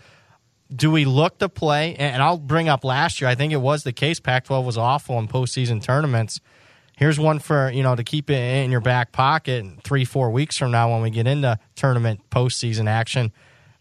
Do 0.74 0.91
we 0.91 1.05
look 1.05 1.39
to 1.39 1.49
play? 1.49 1.97
And 1.97 2.22
I'll 2.22 2.39
bring 2.39 2.68
up 2.68 2.85
last 2.85 3.20
year. 3.20 3.31
I 3.31 3.35
think 3.35 3.53
it 3.53 3.61
was 3.61 3.85
the 3.85 3.93
case. 3.93 4.20
Pac-12 4.20 4.64
was 4.64 4.76
awful 4.76 5.18
in 5.18 5.26
postseason 5.26 5.83
tournaments. 5.83 6.41
Here's 6.97 7.18
one 7.18 7.39
for 7.39 7.70
you 7.70 7.85
know 7.85 7.95
to 7.95 8.03
keep 8.03 8.29
it 8.29 8.64
in 8.64 8.70
your 8.70 8.81
back 8.81 9.12
pocket. 9.12 9.64
Three, 9.85 10.05
four 10.05 10.31
weeks 10.31 10.57
from 10.57 10.72
now, 10.72 10.93
when 10.93 11.01
we 11.01 11.11
get 11.11 11.26
into 11.29 11.59
tournament 11.76 12.29
postseason 12.29 12.89
action 12.89 13.33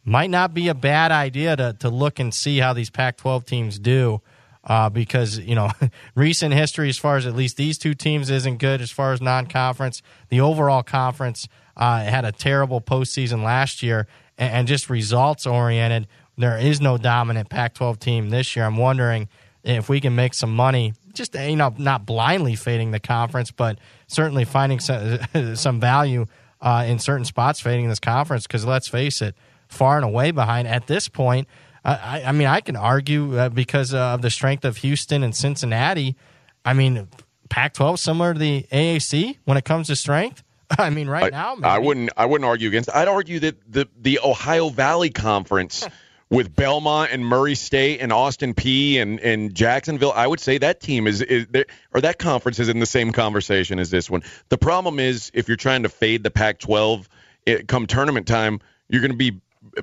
might 0.08 0.30
not 0.30 0.53
be 0.53 0.70
a 0.70 0.74
bad 0.74 1.12
idea 1.12 1.53
to, 1.58 1.76
to 1.80 1.89
look 1.89 2.18
and 2.18 2.34
see 2.34 2.60
how 2.60 2.72
these 2.72 2.89
Pac 2.89 3.18
12 3.18 3.45
teams 3.45 3.78
do. 3.78 4.22
Uh, 4.64 4.89
because, 4.89 5.38
you 5.39 5.55
know, 5.55 5.70
recent 6.16 6.53
history, 6.53 6.89
as 6.89 6.97
far 6.97 7.16
as 7.16 7.26
at 7.26 7.36
least 7.36 7.55
these 7.55 7.78
two 7.78 7.93
teams, 7.93 8.30
isn't 8.30 8.58
good 8.58 8.82
as 8.82 8.91
far 8.91 9.14
as 9.14 9.22
non 9.22 9.45
conference. 9.47 10.01
The 10.30 10.41
overall 10.41 10.84
conference 10.84 11.47
uh, 11.78 12.03
had 12.03 12.26
a 12.26 12.34
terrible 12.34 12.82
postseason 12.82 13.43
last 13.43 13.82
year 13.82 14.08
and, 14.38 14.53
and 14.53 14.68
just 14.68 14.89
results 14.89 15.45
oriented. 15.45 16.08
There 16.38 16.58
is 16.58 16.82
no 16.82 16.97
dominant 16.97 17.49
Pac 17.49 17.76
12 17.76 17.99
team 17.99 18.30
this 18.30 18.55
year. 18.55 18.66
I'm 18.66 18.78
wondering 18.78 19.30
if 19.64 19.88
we 19.88 20.01
can 20.01 20.16
make 20.16 20.34
some 20.34 20.53
money, 20.53 20.93
just, 21.14 21.34
you 21.36 21.55
know, 21.55 21.74
not 21.78 22.05
blindly 22.05 22.55
fading 22.55 22.91
the 22.91 22.99
conference, 22.99 23.51
but 23.51 23.80
certainly 24.08 24.45
finding 24.45 24.80
some, 24.80 25.20
some 25.55 25.80
value 25.80 26.26
uh, 26.62 26.86
in 26.88 26.99
certain 26.99 27.26
spots 27.26 27.60
fading 27.62 27.88
this 27.88 27.99
conference. 27.99 28.47
Because 28.47 28.66
let's 28.66 28.88
face 28.88 29.22
it, 29.22 29.36
far 29.68 29.97
and 29.97 30.05
away 30.05 30.32
behind 30.32 30.68
at 30.68 30.88
this 30.88 31.07
point. 31.07 31.47
I, 31.84 32.24
I 32.26 32.32
mean, 32.34 32.47
I 32.47 32.59
can 32.59 32.76
argue 32.76 33.38
uh, 33.38 33.49
because 33.49 33.93
of 33.93 34.22
the 34.22 34.30
strength 34.30 34.65
of 34.65 34.78
Houston 34.78 35.24
and 35.24 35.34
Cincinnati. 35.34 36.18
I 36.65 36.74
mean, 36.74 37.07
Pac-12 37.49 37.97
similar 37.97 38.34
to 38.34 38.39
the 38.39 38.65
AAC 38.72 39.38
when 39.45 39.57
it 39.57 39.63
comes 39.63 39.88
to 39.88 39.95
strength. 39.95 40.43
I 40.78 40.89
mean, 40.89 41.07
right 41.07 41.26
I, 41.26 41.30
now, 41.30 41.55
maybe. 41.55 41.65
I 41.65 41.78
wouldn't. 41.78 42.09
I 42.18 42.26
wouldn't 42.26 42.47
argue 42.47 42.68
against. 42.68 42.93
I'd 42.93 43.07
argue 43.07 43.39
that 43.39 43.72
the 43.72 43.88
the 43.97 44.20
Ohio 44.24 44.70
Valley 44.70 45.09
Conference. 45.09 45.88
with 46.30 46.53
Belmont 46.53 47.11
and 47.13 47.26
Murray 47.26 47.55
State 47.55 48.01
and 48.01 48.11
Austin 48.11 48.53
Peay 48.53 49.01
and, 49.01 49.18
and 49.22 49.55
Jacksonville, 49.55 50.11
I 50.13 50.28
would 50.28 50.41
say 50.41 50.57
that 50.57 50.82
team 50.82 51.07
is, 51.07 51.22
is 51.22 51.47
or 51.93 52.01
that 52.01 52.20
conference 52.20 52.59
is 52.59 52.68
in 52.68 52.80
the 52.80 52.86
same 52.86 53.13
conversation 53.13 53.80
as 53.80 53.91
this 53.91 54.09
one. 54.09 54.24
The 54.49 54.57
problem 54.57 54.99
is 54.99 55.32
if 55.34 55.47
you're 55.47 55.55
trying 55.55 55.84
to 55.84 55.89
fade 55.89 56.24
the 56.24 56.30
Pac-12 56.30 57.07
it, 57.45 57.68
come 57.70 57.88
tournament 57.88 58.28
time, 58.28 58.59
you're 58.89 58.99
going 58.99 59.11
to 59.11 59.18
be 59.18 59.39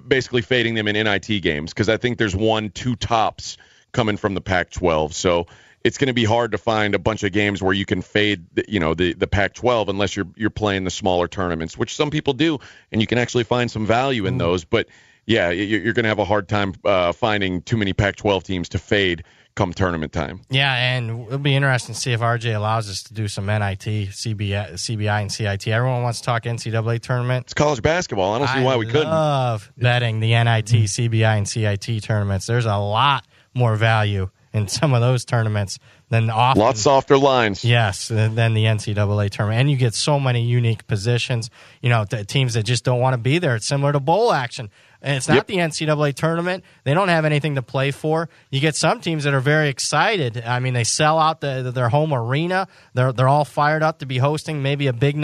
basically 0.07 0.43
fading 0.43 0.74
them 0.74 0.89
in 0.89 0.95
NIT 0.95 1.43
games 1.43 1.72
because 1.72 1.89
I 1.89 1.97
think 1.97 2.18
there's 2.18 2.37
one, 2.37 2.70
two 2.70 2.97
tops 2.97 3.57
coming 3.93 4.16
from 4.16 4.35
the 4.35 4.41
Pac-12. 4.41 5.12
So 5.12 5.47
it's 5.85 5.99
going 5.99 6.09
to 6.09 6.14
be 6.14 6.24
hard 6.24 6.53
to 6.53 6.59
find 6.59 6.95
a 6.95 6.99
bunch 6.99 7.22
of 7.22 7.32
games 7.32 7.62
where 7.62 7.72
you 7.72 7.85
can 7.85 8.03
fade, 8.03 8.47
the, 8.55 8.64
you 8.68 8.80
know, 8.80 8.95
the 8.95 9.12
the 9.12 9.26
Pac-12 9.26 9.89
unless 9.89 10.16
you're 10.16 10.28
you're 10.37 10.51
playing 10.51 10.85
the 10.85 10.91
smaller 10.91 11.28
tournaments, 11.28 11.76
which 11.76 11.95
some 11.95 12.11
people 12.11 12.32
do, 12.32 12.59
and 12.91 13.01
you 13.01 13.07
can 13.07 13.18
actually 13.18 13.45
find 13.45 13.70
some 13.70 13.87
value 13.87 14.26
in 14.26 14.39
those. 14.39 14.64
But 14.64 14.89
yeah, 15.26 15.51
you're 15.51 15.95
going 15.95 16.05
to 16.05 16.09
have 16.09 16.18
a 16.18 16.24
hard 16.24 16.49
time 16.49 16.74
uh, 16.85 17.12
finding 17.12 17.62
too 17.62 17.76
many 17.76 17.93
Pac-12 17.93 18.43
teams 18.43 18.68
to 18.70 18.78
fade 18.78 19.24
come 19.55 19.73
tournament 19.73 20.13
time. 20.13 20.41
Yeah, 20.51 20.75
and 20.75 21.27
it'll 21.27 21.39
be 21.39 21.55
interesting 21.55 21.95
to 21.95 22.01
see 22.01 22.13
if 22.13 22.21
RJ 22.21 22.57
allows 22.57 22.91
us 22.91 23.05
to 23.05 23.15
do 23.15 23.29
some 23.29 23.47
NIT, 23.47 23.79
CBI, 23.79 24.73
CBI 24.73 25.21
and 25.21 25.31
CIT. 25.31 25.69
Everyone 25.69 26.03
wants 26.03 26.21
to 26.21 26.27
talk 26.27 26.43
NCAA 26.43 27.01
tournament. 27.01 27.47
It's 27.47 27.55
college 27.55 27.81
basketball. 27.81 28.35
I 28.35 28.39
don't 28.39 28.49
see 28.49 28.63
why 28.63 28.77
we 28.77 28.87
couldn't. 28.87 29.07
I 29.07 29.51
love 29.51 29.73
betting 29.77 30.21
the 30.21 30.31
NIT, 30.31 30.67
mm-hmm. 30.67 31.15
CBI, 31.15 31.37
and 31.37 31.49
CIT 31.49 32.03
tournaments. 32.03 32.47
There's 32.47 32.67
a 32.67 32.77
lot 32.77 33.27
more 33.55 33.77
value 33.77 34.29
in 34.53 34.69
some 34.69 34.95
of 34.95 35.01
those 35.01 35.25
tournaments 35.25 35.79
than 36.11 36.31
often. 36.31 36.61
Lot 36.61 36.77
softer 36.77 37.19
lines. 37.19 37.65
Yes, 37.65 38.09
than 38.09 38.35
the 38.35 38.65
NCAA 38.65 39.31
tournament. 39.31 39.61
And 39.61 39.71
you 39.71 39.77
get 39.77 39.95
so 39.95 40.21
many 40.21 40.45
unique 40.45 40.87
positions, 40.87 41.51
you 41.81 41.91
know, 41.91 42.05
teams 42.05 42.55
that 42.55 42.63
just 42.63 42.85
don't 42.85 43.01
want 43.01 43.15
to 43.15 43.19
be 43.19 43.39
there. 43.39 43.57
It's 43.57 43.67
similar 43.67 43.93
to 43.93 44.01
bowl 44.01 44.33
action. 44.33 44.71
And 45.05 45.19
it's 45.19 45.29
not 45.29 45.35
yep. 45.35 45.47
the 45.47 45.57
NCAA 45.57 46.15
tournament. 46.15 46.65
They 46.85 46.95
don't 46.95 47.09
have 47.09 47.27
anything 47.27 47.57
to 47.57 47.63
play 47.63 47.91
for. 47.91 48.31
You 48.51 48.59
get 48.59 48.75
some 48.75 49.03
teams 49.03 49.25
that 49.25 49.35
are 49.35 49.41
very 49.41 49.69
excited. 49.69 50.43
I 50.43 50.61
mean, 50.61 50.73
they 50.73 50.85
sell 50.85 51.19
out 51.19 51.43
the, 51.43 51.71
their 51.75 51.91
home 51.91 52.15
arena. 52.15 52.69
They're 52.95 53.13
they're 53.13 53.29
all 53.29 53.45
fired 53.45 53.83
up 53.83 53.99
to 53.99 54.07
be 54.07 54.17
hosting 54.17 54.63
maybe 54.63 54.87
a 54.87 54.95
big 54.95 55.21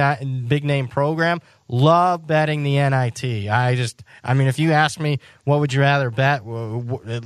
big 0.47 0.65
name 0.65 0.87
program. 0.87 1.41
Love 1.67 2.27
betting 2.27 2.63
the 2.63 2.75
NIT. 2.77 3.49
I 3.49 3.75
just, 3.75 4.05
I 4.23 4.35
mean, 4.35 4.49
if 4.49 4.59
you 4.59 4.73
ask 4.73 5.01
me, 5.01 5.19
what 5.45 5.61
would 5.61 5.73
you 5.73 5.81
rather 5.81 6.11
bet 6.11 6.43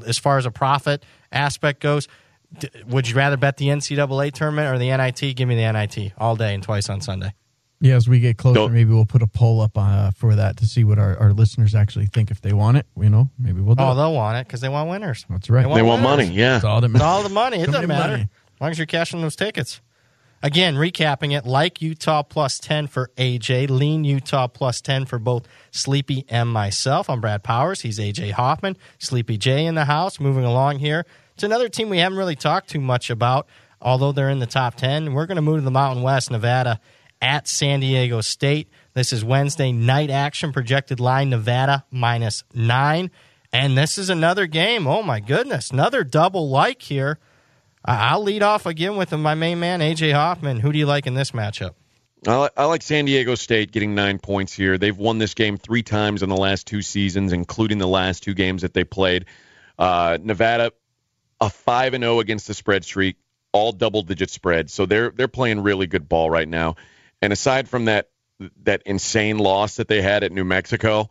as 0.06 0.18
far 0.18 0.38
as 0.38 0.46
a 0.46 0.52
profit 0.52 1.04
aspect 1.32 1.80
goes? 1.80 2.06
Would 2.86 3.08
you 3.08 3.16
rather 3.16 3.36
bet 3.36 3.56
the 3.56 3.66
NCAA 3.66 4.32
tournament 4.32 4.72
or 4.72 4.78
the 4.78 4.96
NIT? 4.96 5.34
Give 5.34 5.48
me 5.48 5.56
the 5.56 5.72
NIT 5.72 6.12
all 6.16 6.36
day 6.36 6.54
and 6.54 6.62
twice 6.62 6.88
on 6.88 7.00
Sunday. 7.00 7.34
Yeah, 7.84 7.96
as 7.96 8.08
we 8.08 8.18
get 8.18 8.38
closer, 8.38 8.54
Don't- 8.54 8.72
maybe 8.72 8.92
we'll 8.92 9.04
put 9.04 9.20
a 9.20 9.26
poll 9.26 9.60
up 9.60 9.76
uh, 9.76 10.10
for 10.12 10.34
that 10.36 10.56
to 10.56 10.66
see 10.66 10.84
what 10.84 10.98
our, 10.98 11.18
our 11.18 11.32
listeners 11.34 11.74
actually 11.74 12.06
think. 12.06 12.30
If 12.30 12.40
they 12.40 12.54
want 12.54 12.78
it, 12.78 12.86
you 12.98 13.10
know, 13.10 13.28
maybe 13.38 13.60
we'll 13.60 13.74
do 13.74 13.82
Oh, 13.84 13.92
it. 13.92 13.96
they'll 13.96 14.14
want 14.14 14.38
it 14.38 14.46
because 14.46 14.62
they 14.62 14.70
want 14.70 14.88
winners. 14.88 15.26
That's 15.28 15.50
right. 15.50 15.62
They 15.62 15.82
want 15.82 16.02
winners. 16.02 16.02
money, 16.02 16.24
yeah. 16.32 16.52
That's 16.54 16.64
all 16.64 16.80
that 16.80 16.90
It's 16.90 17.00
all 17.02 17.22
the 17.22 17.28
money. 17.28 17.58
It 17.60 17.66
doesn't 17.66 17.86
matter. 17.86 18.12
money. 18.12 18.22
As 18.54 18.60
long 18.60 18.70
as 18.70 18.78
you're 18.78 18.86
cashing 18.86 19.20
those 19.20 19.36
tickets. 19.36 19.82
Again, 20.42 20.74
recapping 20.76 21.36
it, 21.36 21.46
like 21.46 21.80
Utah 21.80 22.22
plus 22.22 22.58
10 22.58 22.86
for 22.88 23.10
AJ, 23.16 23.68
lean 23.70 24.04
Utah 24.04 24.46
plus 24.46 24.80
10 24.82 25.06
for 25.06 25.18
both 25.18 25.46
Sleepy 25.70 26.24
and 26.28 26.50
myself. 26.50 27.08
I'm 27.08 27.20
Brad 27.20 27.42
Powers. 27.42 27.80
He's 27.82 27.98
AJ 27.98 28.32
Hoffman. 28.32 28.76
Sleepy 28.98 29.36
J 29.38 29.64
in 29.66 29.74
the 29.74 29.86
house. 29.86 30.20
Moving 30.20 30.44
along 30.44 30.78
here. 30.80 31.04
It's 31.34 31.42
another 31.44 31.68
team 31.68 31.88
we 31.90 31.98
haven't 31.98 32.18
really 32.18 32.36
talked 32.36 32.68
too 32.70 32.80
much 32.80 33.08
about, 33.10 33.46
although 33.80 34.12
they're 34.12 34.28
in 34.30 34.38
the 34.38 34.46
top 34.46 34.74
10. 34.76 35.12
We're 35.14 35.26
going 35.26 35.36
to 35.36 35.42
move 35.42 35.58
to 35.58 35.64
the 35.64 35.70
Mountain 35.70 36.02
West, 36.02 36.30
Nevada 36.30 36.78
at 37.24 37.48
San 37.48 37.80
Diego 37.80 38.20
State. 38.20 38.68
This 38.92 39.10
is 39.10 39.24
Wednesday 39.24 39.72
night 39.72 40.10
action. 40.10 40.52
Projected 40.52 41.00
line 41.00 41.30
Nevada 41.30 41.86
minus 41.90 42.44
nine. 42.52 43.10
And 43.50 43.78
this 43.78 43.96
is 43.96 44.10
another 44.10 44.46
game. 44.46 44.86
Oh, 44.86 45.02
my 45.02 45.20
goodness. 45.20 45.70
Another 45.70 46.04
double 46.04 46.50
like 46.50 46.82
here. 46.82 47.18
I'll 47.82 48.22
lead 48.22 48.42
off 48.42 48.66
again 48.66 48.96
with 48.96 49.12
my 49.12 49.34
main 49.34 49.58
man, 49.58 49.80
AJ 49.80 50.12
Hoffman. 50.12 50.60
Who 50.60 50.70
do 50.70 50.78
you 50.78 50.84
like 50.84 51.06
in 51.06 51.14
this 51.14 51.30
matchup? 51.30 51.74
I, 52.26 52.64
like 52.64 52.82
San 52.82 53.06
Diego 53.06 53.34
State 53.34 53.72
getting 53.72 53.94
nine 53.94 54.18
points 54.18 54.52
here. 54.52 54.76
They've 54.76 54.96
won 54.96 55.18
this 55.18 55.34
game 55.34 55.56
three 55.56 55.82
times 55.82 56.22
in 56.22 56.28
the 56.28 56.36
last 56.36 56.66
two 56.66 56.82
seasons, 56.82 57.32
including 57.32 57.78
the 57.78 57.88
last 57.88 58.22
two 58.22 58.34
games 58.34 58.62
that 58.62 58.74
they 58.74 58.84
played. 58.84 59.26
Uh, 59.78 60.18
Nevada, 60.20 60.72
a 61.40 61.48
five 61.50 61.94
and 61.94 62.02
zero 62.02 62.20
against 62.20 62.46
the 62.46 62.54
spread 62.54 62.84
streak, 62.84 63.16
all 63.52 63.72
double 63.72 64.02
digit 64.02 64.30
spread. 64.30 64.70
So 64.70 64.86
they're 64.86 65.10
they're 65.10 65.28
playing 65.28 65.62
really 65.62 65.86
good 65.86 66.08
ball 66.08 66.30
right 66.30 66.48
now. 66.48 66.76
And 67.24 67.32
aside 67.32 67.68
from 67.68 67.86
that 67.86 68.10
that 68.64 68.82
insane 68.84 69.38
loss 69.38 69.76
that 69.76 69.88
they 69.88 70.02
had 70.02 70.24
at 70.24 70.32
New 70.32 70.44
Mexico, 70.44 71.08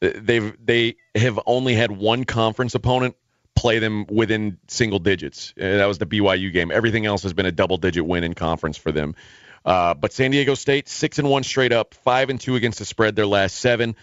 they've 0.00 0.56
they 0.64 0.96
have 1.16 1.40
only 1.46 1.74
had 1.74 1.90
one 1.90 2.24
conference 2.24 2.76
opponent 2.76 3.16
play 3.56 3.80
them 3.80 4.06
within 4.08 4.58
single 4.68 5.00
digits. 5.00 5.52
Uh, 5.60 5.78
That 5.78 5.86
was 5.86 5.98
the 5.98 6.06
BYU 6.06 6.52
game. 6.52 6.70
Everything 6.70 7.06
else 7.06 7.24
has 7.24 7.32
been 7.32 7.46
a 7.46 7.50
double 7.50 7.76
digit 7.76 8.06
win 8.06 8.22
in 8.22 8.34
conference 8.34 8.76
for 8.76 8.92
them. 8.92 9.16
Uh, 9.64 9.94
but 9.94 10.12
San 10.12 10.30
Diego 10.30 10.54
State 10.54 10.88
six 10.88 11.18
and 11.18 11.28
one 11.28 11.42
straight 11.42 11.72
up, 11.72 11.94
five 11.94 12.30
and 12.30 12.40
two 12.40 12.54
against 12.54 12.78
the 12.78 12.84
spread 12.84 13.16
their 13.16 13.26
last 13.26 13.56
seven. 13.56 13.96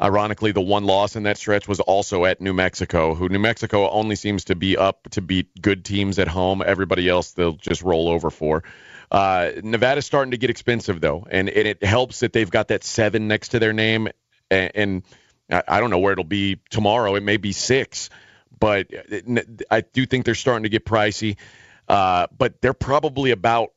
Ironically, 0.00 0.52
the 0.52 0.62
one 0.62 0.84
loss 0.84 1.14
in 1.14 1.24
that 1.24 1.36
stretch 1.36 1.68
was 1.68 1.78
also 1.78 2.24
at 2.24 2.40
New 2.40 2.54
Mexico, 2.54 3.14
who 3.14 3.28
New 3.28 3.38
Mexico 3.38 3.88
only 3.90 4.16
seems 4.16 4.46
to 4.46 4.56
be 4.56 4.78
up 4.78 5.08
to 5.10 5.20
beat 5.20 5.60
good 5.60 5.84
teams 5.84 6.18
at 6.18 6.26
home. 6.26 6.62
Everybody 6.64 7.06
else 7.06 7.32
they'll 7.32 7.52
just 7.52 7.82
roll 7.82 8.08
over 8.08 8.30
for. 8.30 8.64
Uh, 9.12 9.50
Nevada's 9.62 10.06
starting 10.06 10.30
to 10.30 10.38
get 10.38 10.48
expensive 10.48 10.98
though, 11.00 11.26
and, 11.30 11.50
and 11.50 11.68
it 11.68 11.84
helps 11.84 12.20
that 12.20 12.32
they've 12.32 12.50
got 12.50 12.68
that 12.68 12.82
seven 12.82 13.28
next 13.28 13.48
to 13.50 13.58
their 13.58 13.74
name. 13.74 14.08
And, 14.50 14.72
and 14.74 15.02
I, 15.50 15.62
I 15.68 15.80
don't 15.80 15.90
know 15.90 15.98
where 15.98 16.12
it'll 16.12 16.24
be 16.24 16.60
tomorrow. 16.70 17.14
It 17.14 17.22
may 17.22 17.36
be 17.36 17.52
six, 17.52 18.08
but 18.58 18.86
it- 18.90 19.64
I 19.70 19.82
do 19.82 20.06
think 20.06 20.24
they're 20.24 20.34
starting 20.34 20.62
to 20.62 20.70
get 20.70 20.86
pricey. 20.86 21.36
Uh, 21.86 22.26
but 22.36 22.62
they're 22.62 22.72
probably 22.72 23.32
about, 23.32 23.72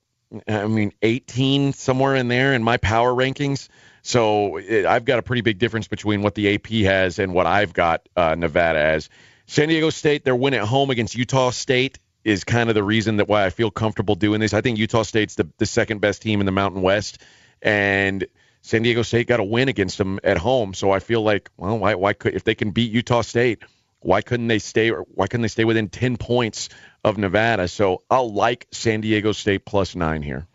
I 0.48 0.68
mean, 0.68 0.94
18 1.02 1.74
somewhere 1.74 2.16
in 2.16 2.30
there 2.30 2.54
in 2.54 2.64
my 2.64 2.78
power 2.78 3.12
rankings. 3.14 3.68
So 4.04 4.56
it, 4.56 4.86
I've 4.86 5.04
got 5.04 5.20
a 5.20 5.22
pretty 5.22 5.42
big 5.42 5.58
difference 5.58 5.90
between 5.90 6.22
what 6.22 6.36
the 6.36 6.56
AP 6.56 6.68
has 6.86 7.20
and 7.20 7.34
what 7.34 7.46
I've 7.46 7.74
got 7.74 8.08
uh, 8.16 8.36
Nevada 8.36 8.80
as. 8.80 9.10
San 9.48 9.68
Diego 9.68 9.90
State, 9.90 10.24
their 10.24 10.36
win 10.36 10.54
at 10.54 10.62
home 10.62 10.92
against 10.92 11.16
Utah 11.16 11.50
State 11.50 12.00
is 12.26 12.44
kind 12.44 12.68
of 12.68 12.76
the 12.76 12.84
reason 12.84 13.18
that 13.18 13.30
why 13.30 13.46
I 13.46 13.52
feel 13.52 13.72
comfortable 13.72 14.16
doing 14.16 14.42
this. 14.42 14.54
I 14.54 14.60
think 14.60 14.78
Utah 14.78 15.04
State's 15.04 15.36
the, 15.36 15.48
the 15.60 15.66
second 15.66 16.02
best 16.02 16.22
team 16.22 16.42
in 16.42 16.46
the 16.46 16.52
Mountain 16.52 16.82
West, 16.82 17.22
and 17.62 18.26
San 18.62 18.82
Diego 18.82 19.04
State 19.04 19.28
got 19.28 19.40
a 19.40 19.44
win 19.44 19.70
against 19.70 19.98
them 20.00 20.20
at 20.24 20.38
home. 20.38 20.74
So 20.74 20.90
I 20.90 21.00
feel 21.00 21.22
like, 21.22 21.50
well, 21.56 21.78
why, 21.78 21.96
why 21.96 22.14
could 22.14 22.34
if 22.34 22.44
they 22.44 22.56
can 22.56 22.72
beat 22.72 22.92
Utah 22.92 23.22
State, 23.22 23.60
why 24.00 24.22
couldn't 24.22 24.48
they 24.48 24.60
stay? 24.60 24.90
Why 24.90 25.28
couldn't 25.28 25.44
they 25.44 25.48
stay 25.48 25.66
within 25.66 25.88
ten 25.88 26.18
points 26.18 26.70
of 27.04 27.18
Nevada? 27.18 27.68
So 27.68 28.02
I'll 28.10 28.34
like 28.34 28.68
San 28.72 29.02
Diego 29.02 29.32
State 29.32 29.64
plus 29.64 29.96
nine 29.96 30.22
here. 30.22 30.48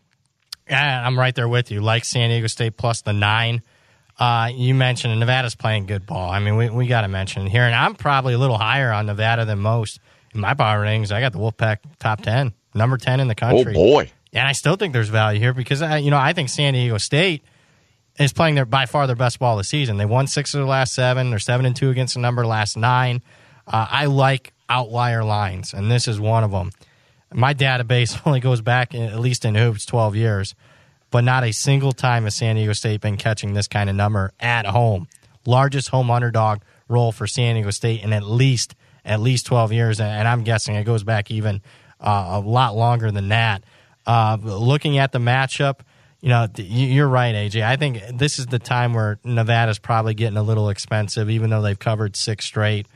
Yeah, 0.68 1.07
I'm 1.07 1.18
right 1.18 1.35
there 1.35 1.49
with 1.49 1.71
you. 1.71 1.81
Like 1.81 2.05
San 2.05 2.31
Diego 2.31 2.49
State 2.49 2.77
plus 2.77 3.03
the 3.03 3.12
nine. 3.12 3.62
Uh, 4.18 4.51
you 4.53 4.75
mentioned 4.75 5.18
Nevada's 5.18 5.55
playing 5.55 5.87
good 5.87 6.05
ball. 6.05 6.31
I 6.31 6.41
mean, 6.41 6.57
we, 6.57 6.68
we 6.68 6.87
got 6.87 7.01
to 7.01 7.09
mention 7.09 7.47
here. 7.47 7.62
And 7.62 7.75
I'm 7.75 7.95
probably 7.95 8.35
a 8.35 8.39
little 8.39 8.59
higher 8.59 8.93
on 8.93 9.07
Nevada 9.07 9.47
than 9.47 9.61
most. 9.61 9.99
In 10.35 10.41
my 10.41 10.55
power 10.55 10.81
ratings, 10.81 11.11
I 11.11 11.20
got 11.20 11.33
the 11.33 11.39
Wolfpack 11.39 11.78
top 11.99 12.22
10, 12.22 12.53
number 12.74 12.97
10 12.97 13.20
in 13.20 13.28
the 13.28 13.35
country. 13.35 13.72
Oh 13.76 13.78
boy, 13.78 14.11
And 14.33 14.47
I 14.47 14.53
still 14.53 14.76
think 14.76 14.93
there's 14.93 15.09
value 15.09 15.41
here 15.41 15.53
because 15.53 15.83
I, 15.83 15.99
you 15.99 16.11
know 16.11 16.18
I 16.18 16.33
think 16.33 16.49
San 16.49 16.74
Diego 16.74 16.99
State 16.99 17.43
is 18.18 18.33
playing 18.33 18.55
their 18.55 18.64
by 18.64 18.87
far 18.87 19.07
their 19.07 19.16
best 19.16 19.39
ball 19.39 19.57
this 19.57 19.68
season. 19.68 19.97
They 19.97 20.07
won 20.07 20.26
six 20.26 20.55
of 20.55 20.59
their 20.59 20.66
last 20.66 20.95
seven. 20.95 21.31
They're 21.31 21.39
seven 21.39 21.66
and 21.66 21.74
two 21.74 21.91
against 21.91 22.14
the 22.14 22.20
number 22.20 22.47
last 22.47 22.76
nine. 22.76 23.22
Uh, 23.66 23.87
I 23.91 24.07
like 24.07 24.53
outlier 24.68 25.24
lines, 25.24 25.74
and 25.74 25.91
this 25.91 26.07
is 26.07 26.20
one 26.20 26.45
of 26.45 26.53
them. 26.53 26.70
My 27.33 27.55
database 27.55 28.20
only 28.26 28.41
goes 28.41 28.61
back 28.61 28.95
at 28.95 29.18
least 29.18 29.45
in 29.45 29.55
hoops 29.57 29.85
twelve 29.85 30.14
years, 30.14 30.55
but 31.11 31.24
not 31.24 31.43
a 31.43 31.53
single 31.53 31.93
time 31.93 32.24
has 32.24 32.37
San 32.37 32.57
Diego 32.57 32.72
State 32.72 33.01
been 33.01 33.16
catching 33.16 33.55
this 33.55 33.66
kind 33.66 33.91
of 33.91 33.97
number 33.97 34.33
at 34.39 34.66
home. 34.66 35.09
Largest 35.47 35.89
home 35.89 36.11
underdog 36.11 36.61
role 36.89 37.11
for 37.12 37.26
San 37.26 37.55
Diego 37.55 37.70
State 37.70 38.03
in 38.03 38.12
at 38.12 38.24
least 38.24 38.74
at 39.05 39.21
least 39.21 39.47
twelve 39.47 39.73
years, 39.73 40.01
and 40.01 40.27
I'm 40.29 40.43
guessing 40.45 40.75
it 40.75 40.85
goes 40.85 41.03
back 41.05 41.31
even 41.31 41.61
uh, 42.01 42.27
a 42.33 42.41
lot 42.41 42.77
longer 42.77 43.11
than 43.11 43.29
that. 43.29 43.63
Uh, 44.07 44.39
looking 44.43 44.99
at 44.99 45.13
the 45.13 45.19
matchup, 45.19 45.81
you 46.21 46.29
know, 46.31 46.47
you- 46.57 46.87
you're 46.87 47.09
right, 47.09 47.35
AJ. 47.35 47.63
I 47.63 47.77
think 47.77 48.03
this 48.15 48.39
is 48.39 48.47
the 48.47 48.59
time 48.59 48.95
where 48.95 49.19
Nevada's 49.25 49.79
probably 49.79 50.15
getting 50.15 50.37
a 50.39 50.43
little 50.43 50.69
expensive, 50.71 51.29
even 51.31 51.51
though 51.51 51.63
they've 51.63 51.79
covered 51.79 52.17
six 52.17 52.45
straight. 52.47 52.87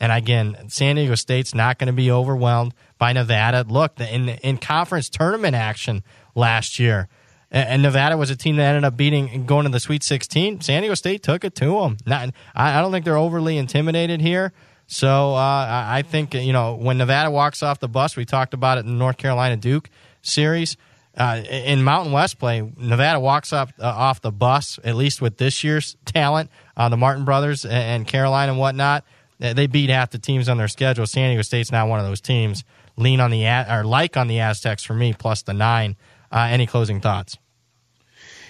And 0.00 0.10
again, 0.10 0.56
San 0.68 0.96
Diego 0.96 1.14
State's 1.14 1.54
not 1.54 1.78
going 1.78 1.86
to 1.86 1.92
be 1.92 2.10
overwhelmed 2.10 2.74
by 2.98 3.12
Nevada. 3.12 3.64
Look, 3.68 4.00
in 4.00 4.28
in 4.30 4.56
conference 4.58 5.08
tournament 5.08 5.54
action 5.54 6.02
last 6.34 6.78
year, 6.78 7.08
and 7.50 7.82
Nevada 7.82 8.16
was 8.16 8.30
a 8.30 8.36
team 8.36 8.56
that 8.56 8.64
ended 8.74 8.84
up 8.84 8.96
beating 8.96 9.30
and 9.30 9.46
going 9.46 9.64
to 9.64 9.70
the 9.70 9.78
Sweet 9.78 10.02
16. 10.02 10.60
San 10.62 10.82
Diego 10.82 10.94
State 10.94 11.22
took 11.22 11.44
it 11.44 11.54
to 11.56 11.80
them. 11.80 11.96
Not, 12.04 12.30
I 12.54 12.80
don't 12.80 12.90
think 12.90 13.04
they're 13.04 13.16
overly 13.16 13.56
intimidated 13.56 14.20
here. 14.20 14.52
So 14.86 15.34
uh, 15.34 15.86
I 15.88 16.02
think 16.02 16.34
you 16.34 16.52
know 16.52 16.74
when 16.74 16.98
Nevada 16.98 17.30
walks 17.30 17.62
off 17.62 17.80
the 17.80 17.88
bus, 17.88 18.16
we 18.16 18.24
talked 18.24 18.54
about 18.54 18.78
it 18.78 18.80
in 18.82 18.86
the 18.86 18.98
North 18.98 19.16
Carolina 19.16 19.56
Duke 19.56 19.90
series. 20.22 20.76
Uh, 21.16 21.42
in 21.48 21.84
Mountain 21.84 22.12
West 22.12 22.40
play, 22.40 22.60
Nevada 22.76 23.20
walks 23.20 23.52
off 23.52 23.72
uh, 23.78 23.86
off 23.86 24.20
the 24.20 24.32
bus 24.32 24.80
at 24.82 24.96
least 24.96 25.22
with 25.22 25.36
this 25.36 25.62
year's 25.62 25.96
talent. 26.04 26.50
Uh, 26.76 26.88
the 26.88 26.96
Martin 26.96 27.24
brothers 27.24 27.64
and, 27.64 27.74
and 27.74 28.06
Caroline 28.06 28.48
and 28.48 28.58
whatnot, 28.58 29.04
they 29.38 29.52
they 29.52 29.66
beat 29.66 29.90
half 29.90 30.10
the 30.10 30.18
teams 30.18 30.48
on 30.48 30.58
their 30.58 30.68
schedule. 30.68 31.06
San 31.06 31.30
Diego 31.30 31.42
State's 31.42 31.70
not 31.70 31.88
one 31.88 32.00
of 32.00 32.06
those 32.06 32.20
teams. 32.20 32.64
Lean 32.96 33.20
on 33.20 33.30
the 33.30 33.46
or 33.46 33.84
like 33.84 34.16
on 34.16 34.28
the 34.28 34.40
Aztecs 34.40 34.84
for 34.84 34.94
me 34.94 35.12
plus 35.12 35.42
the 35.42 35.54
nine. 35.54 35.96
Uh, 36.30 36.48
any 36.50 36.66
closing 36.66 37.00
thoughts? 37.00 37.38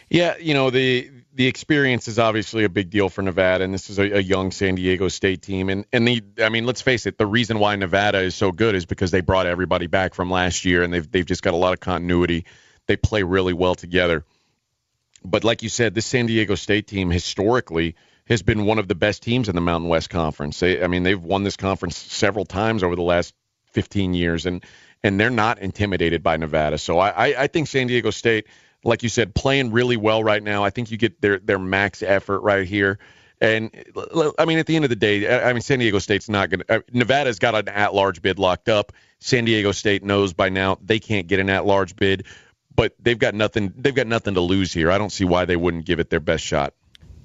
Yeah, 0.09 0.37
you 0.39 0.55
know 0.55 0.71
the 0.71 1.11
the 1.35 1.49
experience 1.49 2.07
is 2.07 2.19
obviously 2.19 2.65
a 2.65 2.69
big 2.69 2.91
deal 2.91 3.09
for 3.09 3.21
Nevada, 3.21 3.65
and 3.65 3.75
this 3.75 3.91
is 3.91 3.99
a, 3.99 4.19
a 4.19 4.21
young 4.21 4.53
San 4.53 4.77
Diego 4.77 5.09
State 5.09 5.43
team. 5.43 5.69
And 5.69 5.85
and 5.93 6.07
the 6.07 6.23
I 6.41 6.49
mean, 6.49 6.65
let's 6.65 6.81
face 6.81 7.07
it, 7.07 7.19
the 7.19 7.27
reason 7.27 7.59
why 7.59 7.75
Nevada 7.75 8.21
is 8.21 8.35
so 8.35 8.53
good 8.53 8.75
is 8.75 8.87
because 8.87 9.11
they 9.11 9.21
brought 9.21 9.47
everybody 9.47 9.89
back 9.89 10.15
from 10.15 10.31
last 10.31 10.65
year, 10.65 10.83
and 10.83 10.93
they've 10.93 11.11
they've 11.11 11.27
just 11.27 11.43
got 11.43 11.55
a 11.55 11.57
lot 11.57 11.73
of 11.73 11.81
continuity. 11.81 12.47
They 12.87 12.97
play 12.97 13.23
really 13.25 13.53
well 13.53 13.75
together. 13.75 14.25
But 15.25 15.43
like 15.43 15.63
you 15.63 15.69
said, 15.69 15.95
this 15.95 16.07
San 16.07 16.27
Diego 16.27 16.55
State 16.55 16.87
team 16.87 17.11
historically 17.11 17.97
has 18.27 18.43
been 18.43 18.65
one 18.65 18.79
of 18.79 18.89
the 18.89 18.95
best 18.95 19.23
teams 19.23 19.49
in 19.49 19.55
the 19.55 19.61
Mountain 19.61 19.89
West 19.89 20.11
Conference. 20.11 20.61
They, 20.61 20.83
I 20.83 20.87
mean, 20.87 21.03
they've 21.03 21.21
won 21.21 21.43
this 21.43 21.57
conference 21.57 21.97
several 21.97 22.45
times 22.45 22.83
over 22.83 22.95
the 22.95 23.03
last 23.03 23.35
15 23.73 24.15
years, 24.15 24.47
and 24.47 24.65
and 25.03 25.19
they're 25.19 25.31
not 25.31 25.59
intimidated 25.59 26.23
by 26.23 26.37
Nevada. 26.37 26.79
So 26.79 26.99
I, 26.99 27.09
I, 27.09 27.43
I 27.43 27.47
think 27.49 27.69
San 27.69 27.89
Diego 27.89 28.11
State, 28.11 28.47
like 28.85 29.03
you 29.03 29.09
said, 29.09 29.35
playing 29.35 29.73
really 29.73 29.97
well 29.97 30.23
right 30.23 30.43
now. 30.43 30.65
I 30.65 30.71
think 30.71 30.91
you 30.91 30.97
get 30.97 31.21
their 31.21 31.39
their 31.39 31.59
max 31.59 32.03
effort 32.03 32.41
right 32.41 32.67
here. 32.67 32.99
And 33.41 33.71
I 34.39 34.45
mean, 34.45 34.59
at 34.59 34.67
the 34.67 34.77
end 34.77 34.85
of 34.85 34.89
the 34.89 34.97
day, 34.97 35.43
I 35.43 35.53
mean, 35.53 35.61
San 35.61 35.81
Diego 35.81 35.99
State's 35.99 36.29
not 36.29 36.51
going 36.51 36.61
to. 36.61 36.77
Uh, 36.77 36.81
Nevada's 36.93 37.39
got 37.39 37.55
an 37.55 37.69
at-large 37.69 38.23
bid 38.23 38.39
locked 38.39 38.69
up. 38.69 38.93
San 39.19 39.45
Diego 39.45 39.73
State 39.73 40.05
knows 40.05 40.33
by 40.33 40.49
now 40.49 40.79
they 40.83 40.99
can't 40.99 41.27
get 41.27 41.41
an 41.41 41.51
at-large 41.51 41.97
bid, 41.97 42.27
but 42.75 42.95
they've 43.01 43.19
got 43.19 43.35
nothing. 43.35 43.73
They've 43.77 43.95
got 43.95 44.07
nothing 44.07 44.35
to 44.35 44.41
lose 44.41 44.73
here. 44.73 44.91
I 44.91 44.99
don't 44.99 45.11
see 45.11 45.25
why 45.25 45.45
they 45.45 45.57
wouldn't 45.57 45.85
give 45.85 45.99
it 45.99 46.11
their 46.11 46.21
best 46.21 46.45
shot. 46.45 46.75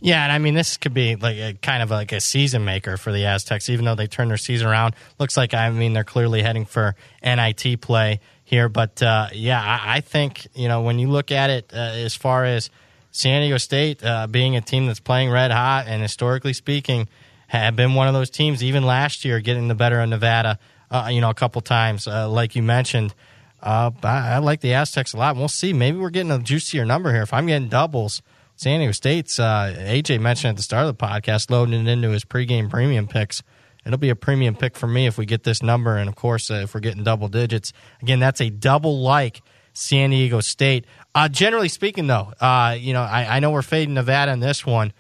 Yeah, 0.02 0.24
and 0.24 0.32
I 0.32 0.38
mean 0.38 0.54
this 0.54 0.78
could 0.78 0.94
be 0.94 1.16
like 1.16 1.38
a 1.38 1.54
kind 1.62 1.84
of 1.84 1.92
like 1.92 2.12
a 2.12 2.22
season 2.22 2.64
maker 2.64 2.96
for 2.98 3.12
the 3.12 3.26
Aztecs, 3.26 3.70
even 3.70 3.86
though 3.86 3.96
they 3.96 4.08
turned 4.08 4.30
their 4.30 4.38
season 4.38 4.68
around. 4.68 4.96
Looks 5.20 5.36
like 5.36 5.54
I 5.54 5.70
mean 5.70 5.94
they're 5.94 6.04
clearly 6.06 6.42
heading 6.42 6.66
for 6.66 6.96
NIT 7.22 7.82
play 7.82 8.22
here, 8.50 8.68
but 8.68 9.02
uh, 9.04 9.28
yeah, 9.32 9.62
I, 9.62 9.98
I 9.98 10.02
think 10.02 10.48
you 10.56 10.68
know 10.68 10.82
when 10.82 10.98
you 10.98 11.08
look 11.08 11.32
at 11.32 11.52
it 11.52 11.72
uh, 11.72 11.78
as 11.78 12.16
far 12.16 12.46
as 12.46 12.72
San 13.12 13.42
Diego 13.42 13.58
State 13.58 14.04
uh, 14.04 14.26
being 14.26 14.56
a 14.56 14.62
team 14.62 14.88
that's 14.88 15.00
playing 15.00 15.30
red 15.30 15.52
hot 15.52 15.86
and 15.88 16.02
historically 16.02 16.54
speaking 16.54 17.08
have 17.46 17.76
been 17.76 17.94
one 17.94 18.08
of 18.08 18.16
those 18.16 18.32
teams 18.32 18.64
even 18.64 18.84
last 18.84 19.24
year 19.24 19.40
getting 19.40 19.68
the 19.68 19.76
better 19.76 20.00
of 20.00 20.10
Nevada, 20.10 20.58
uh, 20.90 21.10
you 21.12 21.22
know, 21.22 21.30
a 21.30 21.36
couple 21.36 21.62
times, 21.62 22.08
uh, 22.08 22.28
like 22.28 22.56
you 22.56 22.64
mentioned. 22.64 23.14
Uh, 23.62 23.92
I, 24.02 24.34
I 24.34 24.38
like 24.40 24.62
the 24.62 24.74
Aztecs 24.74 25.14
a 25.14 25.18
lot. 25.18 25.36
We'll 25.36 25.48
see. 25.48 25.72
Maybe 25.72 26.00
we're 26.00 26.10
getting 26.10 26.32
a 26.32 26.40
juicier 26.40 26.86
number 26.86 27.12
here. 27.12 27.22
If 27.22 27.34
I'm 27.34 27.46
getting 27.46 27.70
doubles, 27.70 28.24
San 28.56 28.80
Diego 28.80 28.94
State's 28.94 29.38
AJ 29.38 30.22
mentioned 30.22 30.50
at 30.50 30.58
the 30.58 30.64
start 30.64 30.88
of 30.88 30.98
the 30.98 31.06
podcast, 31.06 31.52
loading 31.52 31.86
it 31.86 31.92
into 31.92 32.10
his 32.10 32.26
pregame 32.26 32.68
premium 32.68 33.08
picks. 33.08 33.44
It'll 33.90 33.98
be 33.98 34.10
a 34.10 34.16
premium 34.16 34.54
pick 34.54 34.78
for 34.78 34.86
me 34.86 35.08
if 35.08 35.18
we 35.18 35.26
get 35.26 35.44
this 35.44 35.64
number, 35.64 35.98
and 35.98 36.08
of 36.08 36.16
course, 36.16 36.52
uh, 36.52 36.62
if 36.62 36.76
we're 36.76 36.80
getting 36.80 37.04
double 37.04 37.28
digits. 37.28 37.74
Again, 38.04 38.20
that's 38.20 38.40
a 38.40 38.52
double 38.52 39.02
like 39.02 39.42
San 39.74 40.12
Diego 40.12 40.42
State. 40.42 40.86
Uh, 41.16 41.28
generally 41.28 41.70
speaking, 41.70 42.06
though, 42.06 42.32
uh, 42.40 42.78
you 42.80 42.94
know, 42.94 43.02
I, 43.02 43.38
I 43.38 43.40
know 43.40 43.50
we're 43.50 43.64
fading 43.64 43.96
Nevada 43.96 44.32
in 44.32 44.42
this 44.42 44.64
one. 44.64 44.94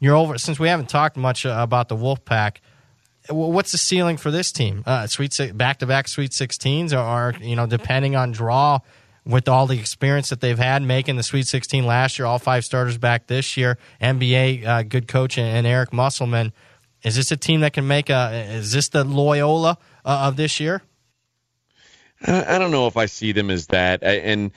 You're 0.00 0.16
over 0.16 0.38
since 0.38 0.58
we 0.58 0.66
haven't 0.66 0.88
talked 0.88 1.16
much 1.16 1.46
uh, 1.46 1.56
about 1.60 1.88
the 1.88 1.94
Wolfpack. 1.96 2.56
What's 3.30 3.70
the 3.70 3.78
ceiling 3.78 4.16
for 4.16 4.32
this 4.32 4.50
team? 4.50 4.82
Uh, 4.84 5.06
sweet 5.06 5.38
back 5.54 5.78
to 5.78 5.86
back 5.86 6.08
Sweet 6.08 6.32
16s, 6.32 6.92
or 6.92 7.40
you 7.40 7.54
know, 7.54 7.66
depending 7.66 8.16
on 8.16 8.32
draw, 8.32 8.80
with 9.24 9.48
all 9.48 9.66
the 9.66 9.78
experience 9.78 10.30
that 10.30 10.40
they've 10.40 10.58
had 10.58 10.82
making 10.82 11.16
the 11.16 11.22
Sweet 11.22 11.46
16 11.46 11.86
last 11.86 12.18
year, 12.18 12.26
all 12.26 12.38
five 12.38 12.64
starters 12.64 12.98
back 12.98 13.28
this 13.28 13.56
year, 13.56 13.78
NBA 14.00 14.66
uh, 14.66 14.82
good 14.82 15.06
coach 15.06 15.38
and, 15.38 15.46
and, 15.46 15.66
Eric 15.66 15.92
Musselman. 15.92 16.52
Is 17.02 17.16
this 17.16 17.30
a 17.32 17.36
team 17.36 17.60
that 17.60 17.72
can 17.72 17.86
make 17.86 18.10
a? 18.10 18.46
Is 18.54 18.72
this 18.72 18.88
the 18.88 19.04
Loyola 19.04 19.78
uh, 20.04 20.26
of 20.28 20.36
this 20.36 20.60
year? 20.60 20.82
I 22.26 22.58
don't 22.58 22.70
know 22.70 22.86
if 22.86 22.96
I 22.96 23.06
see 23.06 23.32
them 23.32 23.50
as 23.50 23.66
that, 23.68 24.04
and 24.04 24.52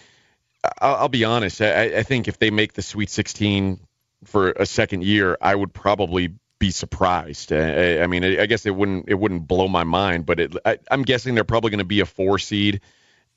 I'll, 0.79 0.95
I'll 0.95 1.09
be 1.09 1.23
honest. 1.23 1.61
I, 1.61 1.97
I 1.97 2.03
think 2.03 2.27
if 2.27 2.37
they 2.37 2.51
make 2.51 2.73
the 2.73 2.83
Sweet 2.83 3.09
16 3.09 3.79
for 4.23 4.51
a 4.51 4.65
second 4.65 5.03
year, 5.03 5.37
I 5.41 5.55
would 5.55 5.73
probably 5.73 6.35
be 6.59 6.71
surprised. 6.71 7.51
I, 7.51 8.01
I 8.01 8.07
mean, 8.07 8.23
I 8.23 8.45
guess 8.45 8.65
it 8.65 8.75
wouldn't 8.75 9.09
it 9.09 9.15
wouldn't 9.15 9.47
blow 9.47 9.67
my 9.67 9.83
mind, 9.83 10.25
but 10.25 10.39
it, 10.39 10.55
I, 10.63 10.77
I'm 10.89 11.01
guessing 11.01 11.35
they're 11.35 11.43
probably 11.43 11.71
going 11.71 11.79
to 11.79 11.85
be 11.85 11.99
a 11.99 12.05
four 12.05 12.39
seed. 12.39 12.81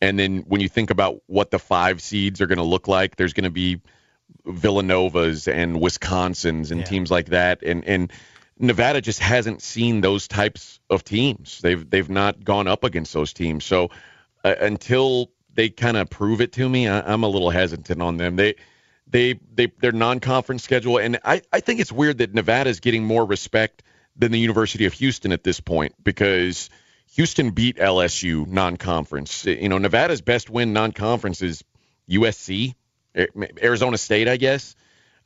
And 0.00 0.18
then 0.18 0.44
when 0.46 0.60
you 0.60 0.68
think 0.68 0.90
about 0.90 1.22
what 1.26 1.50
the 1.50 1.58
five 1.58 2.00
seeds 2.00 2.40
are 2.40 2.46
going 2.46 2.58
to 2.58 2.64
look 2.64 2.86
like, 2.86 3.16
there's 3.16 3.32
going 3.32 3.44
to 3.44 3.50
be 3.50 3.80
Villanovas 4.46 5.52
and 5.52 5.76
Wisconsins 5.76 6.70
and 6.70 6.80
yeah. 6.80 6.86
teams 6.86 7.10
like 7.10 7.26
that, 7.26 7.62
and 7.62 7.84
and 7.84 8.12
Nevada 8.58 9.00
just 9.00 9.20
hasn't 9.20 9.62
seen 9.62 10.00
those 10.00 10.28
types 10.28 10.80
of 10.90 11.04
teams. 11.04 11.60
They've 11.60 11.88
they've 11.88 12.08
not 12.08 12.44
gone 12.44 12.66
up 12.66 12.84
against 12.84 13.12
those 13.12 13.32
teams. 13.32 13.64
So 13.64 13.90
uh, 14.44 14.54
until 14.60 15.30
they 15.54 15.68
kind 15.68 15.96
of 15.96 16.10
prove 16.10 16.40
it 16.40 16.52
to 16.52 16.68
me, 16.68 16.88
I, 16.88 17.00
I'm 17.12 17.22
a 17.22 17.28
little 17.28 17.50
hesitant 17.50 18.02
on 18.02 18.16
them. 18.16 18.36
They 18.36 18.56
they 19.06 19.40
they 19.54 19.66
their 19.80 19.92
non-conference 19.92 20.62
schedule, 20.62 20.98
and 20.98 21.18
I 21.24 21.42
I 21.52 21.60
think 21.60 21.80
it's 21.80 21.92
weird 21.92 22.18
that 22.18 22.34
Nevada 22.34 22.70
is 22.70 22.80
getting 22.80 23.04
more 23.04 23.24
respect 23.24 23.82
than 24.16 24.32
the 24.32 24.38
University 24.38 24.86
of 24.86 24.92
Houston 24.94 25.32
at 25.32 25.44
this 25.44 25.60
point 25.60 25.94
because 26.02 26.70
Houston 27.14 27.50
beat 27.50 27.76
LSU 27.76 28.46
non-conference. 28.46 29.46
You 29.46 29.68
know, 29.68 29.78
Nevada's 29.78 30.20
best 30.20 30.50
win 30.50 30.72
non-conference 30.72 31.42
is 31.42 31.64
USC, 32.10 32.74
Arizona 33.62 33.98
State, 33.98 34.28
I 34.28 34.36
guess. 34.36 34.74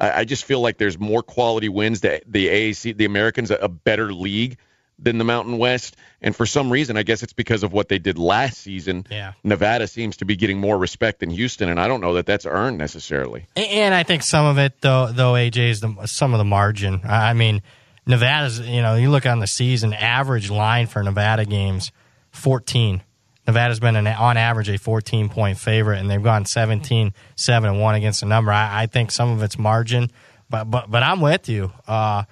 I, 0.03 0.25
just 0.25 0.45
feel 0.45 0.61
like 0.61 0.79
there's 0.79 0.99
more 0.99 1.23
quality 1.23 1.69
wins. 1.69 2.01
That 2.01 2.25
the 2.27 2.49
AAC, 2.49 2.97
the 2.97 3.05
Americans, 3.05 3.51
a 3.51 3.69
better 3.69 4.13
league 4.13 4.59
than 4.99 5.19
the 5.19 5.25
Mountain 5.25 5.59
West. 5.59 5.97
And 6.21 6.35
for 6.35 6.47
some 6.47 6.71
reason, 6.71 6.97
I 6.97 7.03
guess 7.03 7.23
it's 7.23 7.33
because 7.33 7.63
of 7.63 7.73
what 7.73 7.89
they 7.89 7.99
did 7.99 8.19
last 8.19 8.59
season. 8.59 9.07
Yeah. 9.11 9.33
Nevada 9.43 9.87
seems 9.87 10.19
to 10.19 10.25
be 10.25 10.37
getting 10.37 10.61
more 10.61 10.79
respect 10.79 11.21
than 11.21 11.31
Houston, 11.31 11.69
and 11.69 11.81
I 11.81 11.89
don't 11.89 12.01
know 12.01 12.15
that 12.15 12.27
that's 12.27 12.47
earned 12.47 12.79
necessarily. 12.79 13.47
And 13.57 13.95
I 13.95 14.03
think 14.03 14.23
some 14.23 14.47
of 14.47 14.59
it, 14.59 14.81
though, 14.81 15.11
though 15.11 15.33
AJ 15.33 15.71
is 15.71 15.81
the, 15.81 16.07
some 16.07 16.35
of 16.35 16.39
the 16.39 16.45
margin. 16.45 17.01
I 17.05 17.33
mean, 17.35 17.63
Nevada's, 18.07 18.61
you 18.61 18.83
know, 18.83 18.97
you 18.97 19.11
look 19.11 19.27
on 19.27 19.41
the 19.41 19.47
season, 19.47 19.93
average 19.93 20.51
line 20.51 20.87
for 20.87 21.03
Nevada 21.03 21.45
games, 21.45 21.93
14. 22.31 23.03
Nevada's 23.47 23.81
been 23.81 23.97
an, 23.97 24.07
on 24.07 24.37
average 24.37 24.69
a 24.69 24.79
14 24.79 25.29
point 25.29 25.59
favorite, 25.59 25.99
and 25.99 26.11
they've 26.11 26.23
gone 26.23 26.45
17 26.45 27.13
7 27.35 27.71
and 27.71 27.81
1 27.81 27.95
against 27.95 28.21
the 28.21 28.27
number. 28.27 28.53
I, 28.53 28.83
I, 28.83 28.87
think 28.87 29.11
some 29.11 29.31
of 29.31 29.43
it's 29.43 29.59
margin, 29.59 30.11
but 30.49 30.65
but 30.65 30.91
but 30.91 31.03
I'm 31.03 31.21
with 31.21 31.49
you. 31.49 31.73
Uh, 31.89 32.25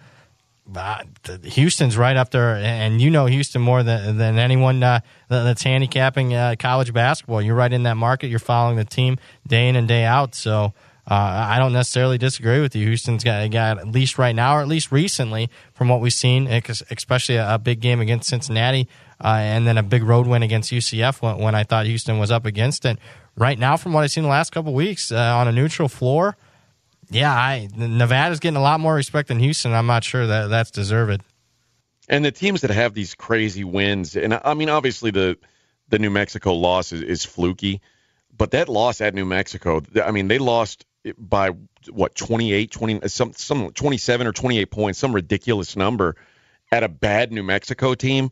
uh, 0.74 1.02
Houston's 1.42 1.96
right 1.96 2.16
up 2.16 2.30
there, 2.30 2.54
and 2.56 3.00
you 3.00 3.11
know 3.11 3.26
Houston 3.26 3.61
more 3.61 3.82
than 3.82 4.18
than 4.18 4.38
anyone 4.38 4.82
uh, 4.82 5.00
that's 5.28 5.62
handicapping 5.62 6.34
uh, 6.34 6.54
college 6.58 6.92
basketball. 6.92 7.42
You're 7.42 7.56
right 7.56 7.72
in 7.72 7.82
that 7.84 7.96
market. 7.96 8.28
You're 8.28 8.38
following 8.38 8.76
the 8.76 8.84
team 8.84 9.18
day 9.46 9.68
in 9.68 9.76
and 9.76 9.88
day 9.88 10.04
out. 10.04 10.34
So 10.36 10.72
uh, 11.11 11.46
I 11.50 11.58
don't 11.58 11.72
necessarily 11.72 12.18
disagree 12.18 12.61
with 12.61 12.76
you. 12.76 12.86
Houston's 12.86 13.24
got, 13.24 13.50
got 13.50 13.78
at 13.78 13.88
least 13.88 14.16
right 14.16 14.34
now, 14.34 14.56
or 14.56 14.61
at 14.61 14.68
least 14.68 14.92
recently, 14.92 15.50
from 15.72 15.88
what 15.88 16.00
we've 16.00 16.12
seen, 16.12 16.46
especially 16.46 17.34
a, 17.36 17.54
a 17.54 17.58
big 17.58 17.80
game 17.80 18.00
against 18.00 18.28
Cincinnati, 18.28 18.86
uh, 19.20 19.36
and 19.38 19.66
then 19.66 19.78
a 19.78 19.82
big 19.82 20.02
road 20.02 20.26
win 20.26 20.42
against 20.42 20.70
UCF 20.70 21.22
when, 21.22 21.38
when, 21.38 21.54
I 21.54 21.64
thought 21.64 21.86
Houston 21.86 22.18
was 22.18 22.30
up 22.30 22.46
against 22.46 22.84
it. 22.84 22.98
Right 23.36 23.58
now, 23.58 23.76
from 23.76 23.92
what 23.92 24.04
I've 24.04 24.10
seen 24.10 24.24
the 24.24 24.30
last 24.30 24.50
couple 24.50 24.74
weeks 24.74 25.12
uh, 25.12 25.16
on 25.16 25.48
a 25.48 25.52
neutral 25.52 25.88
floor 25.88 26.36
yeah, 27.10 27.34
I 27.34 27.68
Nevada's 27.76 28.40
getting 28.40 28.56
a 28.56 28.62
lot 28.62 28.80
more 28.80 28.94
respect 28.94 29.28
than 29.28 29.40
Houston. 29.40 29.72
I'm 29.72 29.86
not 29.86 30.04
sure 30.04 30.26
that 30.26 30.48
that's 30.48 30.70
deserved. 30.70 31.22
And 32.08 32.24
the 32.24 32.32
teams 32.32 32.62
that 32.62 32.70
have 32.70 32.94
these 32.94 33.14
crazy 33.14 33.64
wins, 33.64 34.16
and 34.16 34.34
I 34.44 34.54
mean, 34.54 34.68
obviously 34.68 35.10
the 35.10 35.36
the 35.88 35.98
New 35.98 36.10
Mexico 36.10 36.54
loss 36.54 36.92
is, 36.92 37.02
is 37.02 37.24
fluky, 37.24 37.80
but 38.36 38.52
that 38.52 38.68
loss 38.68 39.00
at 39.00 39.14
New 39.14 39.24
Mexico, 39.24 39.82
I 40.02 40.12
mean, 40.12 40.28
they 40.28 40.38
lost 40.38 40.86
by 41.18 41.50
what 41.90 42.14
28, 42.14 42.70
20, 42.70 43.08
some 43.08 43.32
some 43.32 43.72
27 43.72 44.26
or 44.26 44.32
28 44.32 44.70
points, 44.70 44.98
some 44.98 45.12
ridiculous 45.12 45.74
number 45.74 46.14
at 46.70 46.84
a 46.84 46.88
bad 46.88 47.32
New 47.32 47.42
Mexico 47.42 47.94
team. 47.94 48.30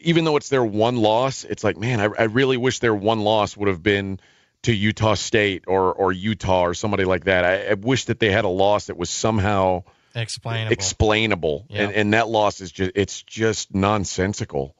Even 0.00 0.24
though 0.24 0.36
it's 0.36 0.48
their 0.48 0.64
one 0.64 0.96
loss, 0.96 1.44
it's 1.44 1.64
like, 1.64 1.76
man, 1.76 2.00
I, 2.00 2.08
I 2.18 2.24
really 2.24 2.56
wish 2.56 2.78
their 2.78 2.94
one 2.94 3.20
loss 3.20 3.56
would 3.56 3.68
have 3.68 3.82
been 3.82 4.20
to 4.62 4.72
Utah 4.72 5.14
State 5.14 5.64
or 5.66 5.92
or 5.92 6.12
Utah 6.12 6.62
or 6.62 6.74
somebody 6.74 7.04
like 7.04 7.24
that. 7.24 7.44
I, 7.44 7.70
I 7.70 7.74
wish 7.74 8.06
that 8.06 8.20
they 8.20 8.30
had 8.30 8.44
a 8.44 8.48
loss 8.48 8.86
that 8.86 8.96
was 8.96 9.10
somehow 9.10 9.84
explainable. 10.14 10.72
Explainable, 10.72 11.66
and, 11.70 11.92
and 11.92 12.14
that 12.14 12.28
loss 12.28 12.60
is 12.60 12.72
just 12.72 12.92
it's 12.94 13.22
just 13.22 13.74
nonsensical. 13.74 14.74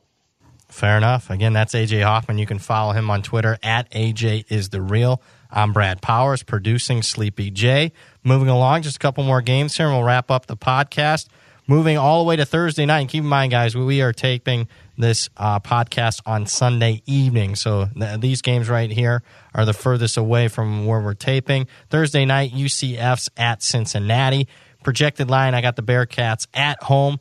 Fair 0.68 0.98
enough. 0.98 1.30
Again, 1.30 1.54
that's 1.54 1.74
AJ 1.74 2.02
Hoffman. 2.02 2.38
You 2.38 2.46
can 2.46 2.58
follow 2.58 2.92
him 2.92 3.10
on 3.10 3.22
Twitter 3.22 3.58
at 3.62 3.90
AJ 3.90 4.50
is 4.50 4.68
the 4.68 4.82
real. 4.82 5.22
I'm 5.50 5.72
Brad 5.72 6.02
Powers, 6.02 6.42
producing 6.42 7.00
Sleepy 7.02 7.50
J. 7.50 7.92
Moving 8.22 8.48
along, 8.48 8.82
just 8.82 8.96
a 8.96 8.98
couple 8.98 9.24
more 9.24 9.40
games 9.40 9.76
here, 9.76 9.86
and 9.86 9.94
we'll 9.94 10.04
wrap 10.04 10.30
up 10.30 10.44
the 10.44 10.58
podcast. 10.58 11.28
Moving 11.70 11.98
all 11.98 12.24
the 12.24 12.26
way 12.26 12.36
to 12.36 12.46
Thursday 12.46 12.86
night. 12.86 13.00
And 13.00 13.08
keep 13.10 13.22
in 13.22 13.28
mind, 13.28 13.50
guys, 13.50 13.76
we 13.76 14.00
are 14.00 14.14
taping 14.14 14.68
this 14.96 15.28
uh, 15.36 15.60
podcast 15.60 16.22
on 16.24 16.46
Sunday 16.46 17.02
evening. 17.04 17.56
So 17.56 17.88
th- 17.94 18.20
these 18.20 18.40
games 18.40 18.70
right 18.70 18.90
here 18.90 19.22
are 19.54 19.66
the 19.66 19.74
furthest 19.74 20.16
away 20.16 20.48
from 20.48 20.86
where 20.86 20.98
we're 20.98 21.12
taping. 21.12 21.66
Thursday 21.90 22.24
night, 22.24 22.52
UCF's 22.52 23.28
at 23.36 23.62
Cincinnati. 23.62 24.48
Projected 24.82 25.28
line, 25.28 25.54
I 25.54 25.60
got 25.60 25.76
the 25.76 25.82
Bearcats 25.82 26.46
at 26.54 26.82
home. 26.82 27.20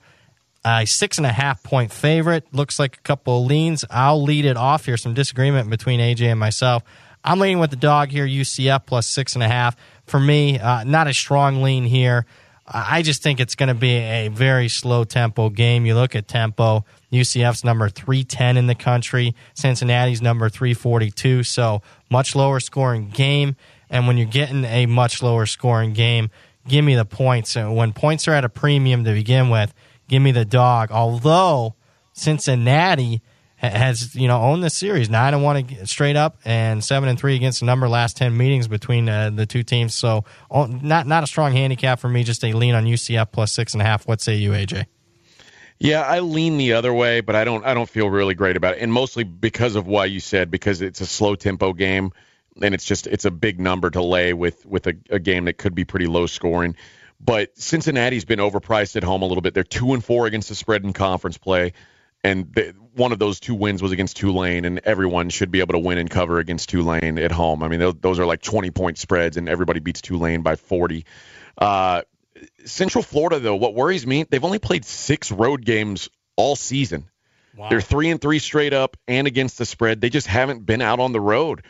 A 0.64 0.86
six 0.86 1.18
and 1.18 1.28
a 1.28 1.32
half 1.32 1.62
point 1.62 1.92
favorite. 1.92 2.46
Looks 2.54 2.80
like 2.80 2.96
a 2.96 3.02
couple 3.02 3.42
of 3.42 3.48
leans. 3.48 3.84
I'll 3.90 4.24
lead 4.24 4.46
it 4.46 4.56
off 4.56 4.86
here. 4.86 4.96
Some 4.96 5.14
disagreement 5.14 5.70
between 5.70 6.00
AJ 6.00 6.22
and 6.32 6.40
myself. 6.40 6.84
I'm 7.22 7.40
leaning 7.40 7.60
with 7.60 7.72
the 7.72 7.76
dog 7.76 8.12
here, 8.12 8.26
UCF 8.26 8.86
plus 8.86 9.08
six 9.08 9.36
and 9.36 9.44
a 9.44 9.48
half. 9.50 9.76
For 10.06 10.22
me, 10.22 10.58
uh, 10.58 10.86
not 10.86 11.08
a 11.08 11.14
strong 11.14 11.62
lean 11.62 11.84
here. 11.84 12.26
I 12.70 13.02
just 13.02 13.24
think 13.24 13.40
it's 13.40 13.56
going 13.56 13.70
to 13.70 13.76
be 13.76 13.96
a 13.96 14.28
very 14.28 14.68
slow 14.68 15.06
tempo 15.06 15.50
game. 15.50 15.86
You 15.86 15.96
look 15.96 16.16
at 16.16 16.28
tempo, 16.28 16.84
UCF's 17.14 17.64
number 17.64 17.88
310 17.88 18.58
in 18.58 18.68
the 18.68 18.76
country, 18.76 19.36
Cincinnati's 19.54 20.22
number 20.22 20.50
342. 20.50 21.44
So 21.44 21.82
much 22.10 22.36
lower 22.36 22.60
scoring 22.60 23.10
game. 23.10 23.56
And 23.90 24.06
when 24.06 24.18
you're 24.18 24.28
getting 24.28 24.66
a 24.66 24.86
much 24.86 25.24
lower 25.24 25.46
scoring 25.46 25.94
game, 25.94 26.30
give 26.68 26.84
me 26.84 26.96
the 26.96 27.06
points. 27.06 27.56
And 27.56 27.74
when 27.76 27.94
points 27.94 28.28
are 28.28 28.34
at 28.34 28.44
a 28.44 28.50
premium 28.50 29.06
to 29.06 29.14
begin 29.14 29.50
with, 29.50 29.74
give 30.10 30.22
me 30.22 30.34
the 30.34 30.44
dog. 30.44 30.92
Although 30.92 31.76
Cincinnati 32.12 33.22
has 33.58 34.16
you 34.16 34.28
know 34.28 34.40
owned 34.40 34.64
the 34.64 34.70
series 34.70 35.10
nine 35.10 35.34
and 35.34 35.44
one 35.44 35.86
straight 35.86 36.16
up 36.16 36.38
and 36.46 36.84
seven 36.84 37.10
and 37.10 37.20
three 37.20 37.36
against 37.36 37.60
the 37.60 37.66
number 37.66 37.90
last 37.90 38.16
ten 38.16 38.38
meetings 38.38 38.68
between 38.68 39.10
uh, 39.10 39.32
the 39.32 39.46
two 39.46 39.64
teams. 39.64 39.96
So 39.96 40.26
oh, 40.52 40.66
not 40.66 41.08
not 41.08 41.24
a 41.24 41.28
strong 41.28 41.52
handicap 41.52 42.00
for 42.00 42.10
me. 42.10 42.24
Just 42.24 42.44
a 42.44 42.54
lean 42.54 42.76
on 42.76 42.86
UCF 42.86 43.32
plus 43.32 43.52
six 43.52 43.74
and 43.74 43.82
a 43.82 43.86
half. 43.86 44.08
What 44.08 44.22
say 44.22 44.36
you, 44.36 44.52
AJ? 44.52 44.86
Yeah, 45.80 46.02
I 46.02 46.20
lean 46.20 46.58
the 46.58 46.74
other 46.74 46.94
way, 46.94 47.22
but 47.22 47.36
I 47.36 47.44
don't 47.44 47.66
I 47.66 47.74
don't 47.74 47.90
feel 47.90 48.10
really 48.10 48.34
great 48.36 48.58
about 48.58 48.76
it, 48.76 48.82
and 48.82 48.92
mostly 48.92 49.24
because 49.24 49.76
of 49.76 49.88
why 49.88 50.06
you 50.06 50.20
said 50.20 50.50
because 50.50 50.82
it's 50.82 51.02
a 51.02 51.06
slow 51.06 51.36
tempo 51.36 51.74
game, 51.74 52.12
and 52.62 52.74
it's 52.74 52.86
just 52.86 53.08
it's 53.08 53.26
a 53.26 53.32
big 53.32 53.60
number 53.60 53.90
to 53.90 54.02
lay 54.02 54.34
with 54.34 54.66
with 54.66 54.88
a, 54.88 54.96
a 55.10 55.20
game 55.20 55.46
that 55.46 55.58
could 55.58 55.76
be 55.76 55.86
pretty 55.86 56.08
low 56.08 56.26
scoring. 56.26 56.76
But 57.20 57.58
Cincinnati's 57.58 58.26
been 58.26 58.40
overpriced 58.40 58.96
at 58.96 59.04
home 59.04 59.24
a 59.24 59.26
little 59.26 59.42
bit. 59.42 59.54
They're 59.56 59.64
two 59.64 59.94
and 59.94 60.04
four 60.04 60.28
against 60.28 60.50
the 60.50 60.56
spread 60.56 60.84
in 60.84 60.94
conference 60.94 61.38
play, 61.38 61.74
and 62.24 62.52
one 62.98 63.12
of 63.12 63.20
those 63.20 63.40
two 63.40 63.56
wins 63.56 63.82
was 63.82 63.92
against 63.92 64.18
Tulane, 64.18 64.66
and 64.66 64.80
everyone 64.84 65.30
should 65.30 65.52
be 65.52 65.60
able 65.60 65.74
to 65.74 65.80
win 65.80 65.98
and 65.98 66.10
cover 66.10 66.40
against 66.40 66.70
Tulane 66.70 67.20
at 67.20 67.32
home. 67.32 67.64
I 67.64 67.68
mean, 67.68 67.94
those 68.02 68.20
are 68.20 68.26
like 68.26 68.42
20 68.42 68.72
point 68.72 68.98
spreads, 68.98 69.38
and 69.38 69.48
everybody 69.48 69.80
beats 69.80 70.02
Tulane 70.02 70.42
by 70.42 70.56
40. 70.56 71.06
Uh, 71.58 72.02
Central 72.66 73.04
Florida, 73.04 73.40
though, 73.40 73.56
what 73.56 73.74
worries 73.74 74.06
me, 74.06 74.24
they've 74.24 74.44
only 74.44 74.60
played 74.60 74.86
six 74.86 75.32
road 75.32 75.66
games 75.66 76.10
all 76.36 76.56
season. 76.56 77.10
Wow. 77.56 77.70
They're 77.70 77.82
three 77.82 78.10
and 78.10 78.22
three 78.22 78.40
straight 78.40 78.74
up 78.74 78.98
and 79.08 79.26
against 79.26 79.58
the 79.58 79.66
spread. 79.66 80.02
They 80.02 80.10
just 80.10 80.28
haven't 80.28 80.66
been 80.66 80.82
out 80.82 81.00
on 81.00 81.12
the 81.12 81.22
road. 81.22 81.64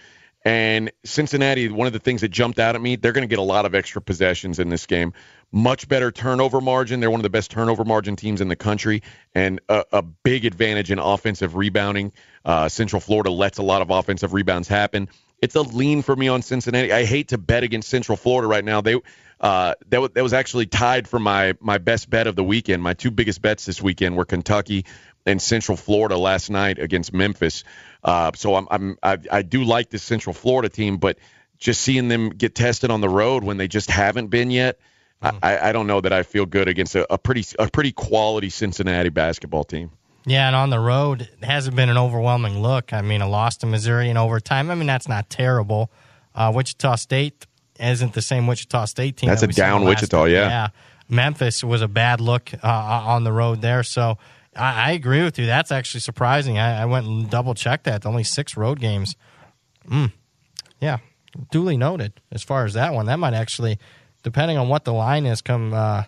And 0.43 0.91
Cincinnati, 1.03 1.69
one 1.69 1.88
of 1.88 1.93
the 1.93 1.99
things 1.99 2.21
that 2.21 2.30
jumped 2.30 2.59
out 2.59 2.75
at 2.75 2.82
me, 2.82 2.95
they're 2.95 3.11
going 3.11 3.28
to 3.28 3.30
get 3.30 3.39
a 3.39 3.43
lot 3.43 3.65
of 3.65 3.75
extra 3.75 4.01
possessions 4.01 4.59
in 4.59 4.69
this 4.69 4.86
game. 4.86 5.13
Much 5.52 5.88
better 5.88 6.12
turnover 6.12 6.60
margin. 6.60 7.00
They're 7.00 7.10
one 7.10 7.20
of 7.20 7.24
the 7.24 7.30
best 7.30 7.52
turnover 7.52 7.86
margin 7.86 8.16
teams 8.16 8.41
in 8.41 8.48
the 8.48 8.56
country, 8.56 9.04
and 9.34 9.62
a, 9.70 9.86
a 9.93 10.02
big 10.02 10.45
advantage 10.45 10.91
in 10.91 11.00
offensive 11.00 11.56
rebounding. 11.56 12.12
Uh, 12.43 12.68
Central 12.70 13.00
Florida 13.00 13.32
lets 13.32 13.58
a 13.58 13.64
lot 13.64 13.82
of 13.82 13.89
offensive 13.89 14.34
rebounds 14.34 14.68
happen. 14.68 15.10
It's 15.41 15.56
a 15.56 15.62
lean 15.62 16.02
for 16.02 16.16
me 16.16 16.28
on 16.28 16.41
Cincinnati. 16.41 16.91
I 16.91 17.06
hate 17.06 17.30
to 17.30 17.38
bet 17.38 17.64
against 17.64 17.89
Central 17.89 18.18
Florida 18.18 18.48
right 18.48 18.66
now. 18.66 18.82
They 18.82 18.95
uh, 19.39 19.76
that, 19.80 19.89
w- 19.91 20.12
that 20.14 20.24
was 20.24 20.34
actually 20.34 20.66
tied 20.66 21.08
for 21.08 21.20
my 21.20 21.54
my 21.60 21.78
best 21.78 22.10
bet 22.10 22.28
of 22.28 22.36
the 22.36 22.43
weekend. 22.43 22.82
My 22.82 22.93
two 22.93 23.12
biggest 23.12 23.41
bets 23.41 23.66
this 23.66 23.82
weekend 23.82 24.18
were 24.18 24.26
Kentucky 24.26 24.86
and 25.26 25.41
Central 25.41 25.78
Florida 25.78 26.18
last 26.18 26.50
night 26.50 26.80
against 26.80 27.14
Memphis. 27.14 27.64
Uh, 28.04 28.32
so 28.36 28.56
I'm, 28.56 28.68
I'm 28.72 28.98
I, 29.04 29.18
I 29.32 29.41
do 29.43 29.64
like 29.64 29.89
this 29.89 30.02
Central 30.02 30.34
Florida 30.34 30.70
team, 30.70 30.98
but 30.98 31.20
just 31.60 31.82
seeing 31.82 32.08
them 32.08 32.30
get 32.30 32.56
tested 32.56 32.89
on 32.89 33.02
the 33.02 33.10
road 33.10 33.43
when 33.43 33.58
they 33.58 33.68
just 33.68 33.89
haven't 33.91 34.28
been 34.28 34.52
yet, 34.52 34.80
I, 35.22 35.70
I 35.70 35.72
don't 35.72 35.88
know 35.88 36.01
that 36.01 36.13
I 36.13 36.24
feel 36.24 36.45
good 36.45 36.68
against 36.68 36.95
a, 36.95 37.11
a 37.11 37.18
pretty 37.18 37.43
a 37.57 37.70
pretty 37.70 37.91
quality 37.91 38.49
Cincinnati 38.49 39.09
basketball 39.09 39.63
team. 39.63 39.91
Yeah, 40.26 40.47
and 40.47 40.55
on 40.55 40.70
the 40.70 40.80
road, 40.80 41.22
it 41.22 41.43
hasn't 41.43 41.76
been 41.76 41.89
an 41.89 41.97
overwhelming 41.97 42.61
look. 42.61 42.91
I 42.93 43.01
mean, 43.01 43.22
a 43.22 43.30
loss 43.30 43.57
to 43.57 43.65
Missouri 43.65 44.09
in 44.09 44.18
overtime. 44.18 44.70
I 44.70 44.76
mean, 44.76 44.88
that's 44.88 45.07
not 45.07 45.30
terrible. 45.30 45.89
Uh, 46.36 46.51
Wichita 46.53 46.95
State 46.95 47.47
isn't 47.80 48.13
the 48.13 48.22
same 48.22 48.45
Wichita 48.45 48.86
State 48.86 49.18
team. 49.18 49.30
That's 49.30 49.41
that 49.41 49.51
a 49.51 49.53
down 49.53 49.86
Wichita, 49.86 50.26
yeah. 50.26 50.49
Yeah. 50.49 50.68
Memphis 51.09 51.63
was 51.63 51.82
a 51.82 51.88
bad 51.88 52.20
look 52.20 52.51
uh, 52.61 52.68
on 52.68 53.24
the 53.24 53.32
road 53.32 53.61
there. 53.61 53.84
So 53.84 54.18
I, 54.55 54.89
I 54.89 54.91
agree 54.91 55.24
with 55.24 55.39
you. 55.39 55.45
That's 55.45 55.72
actually 55.72 56.01
surprising. 56.01 56.59
I, 56.59 56.82
I 56.82 56.86
went 56.86 57.07
and 57.07 57.30
double 57.30 57.53
checked 57.53 57.86
that. 57.86 58.05
Only 58.05 58.24
six 58.24 58.57
road 58.57 58.80
games. 58.80 59.15
Mm. 59.89 60.11
Yeah, 60.82 60.97
duly 61.51 61.78
noted 61.78 62.20
as 62.32 62.43
far 62.43 62.65
as 62.65 62.74
that 62.74 62.93
one. 62.93 63.05
That 63.05 63.18
might 63.20 63.34
actually, 63.34 63.80
depending 64.28 64.57
on 64.57 64.67
what 64.67 64.84
the 64.84 64.91
line 64.93 65.25
is 65.25 65.41
come 65.41 65.73
uh, 65.73 66.03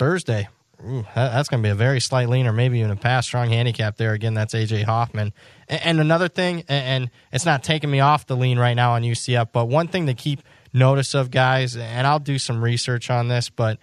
Thursday, 0.00 0.48
ooh, 0.84 1.02
that- 1.14 1.32
that's 1.32 1.48
going 1.48 1.62
to 1.62 1.66
be 1.66 1.70
a 1.70 1.76
very 1.76 2.00
slight 2.00 2.28
lean 2.28 2.48
or 2.48 2.52
maybe 2.52 2.80
even 2.80 2.90
a 2.90 2.96
pass. 2.96 3.26
Strong 3.26 3.50
handicap 3.50 3.96
there. 3.96 4.12
Again, 4.14 4.34
that's 4.34 4.52
AJ 4.52 4.82
Hoffman. 4.82 5.32
And, 5.68 5.80
and 5.84 6.00
another 6.00 6.26
thing, 6.28 6.64
and, 6.68 7.04
and 7.04 7.10
it's 7.32 7.46
not 7.46 7.62
taking 7.62 7.88
me 7.90 8.00
off 8.00 8.26
the 8.26 8.36
lean 8.36 8.58
right 8.58 8.74
now 8.74 8.92
on 8.94 9.02
UCF, 9.02 9.50
but 9.52 9.66
one 9.66 9.86
thing 9.86 10.06
to 10.06 10.14
keep 10.14 10.42
notice 10.72 11.14
of, 11.14 11.30
guys, 11.30 11.76
and 11.76 12.04
I'll 12.04 12.18
do 12.18 12.36
some 12.38 12.64
research 12.64 13.10
on 13.10 13.28
this, 13.28 13.48
but 13.48 13.78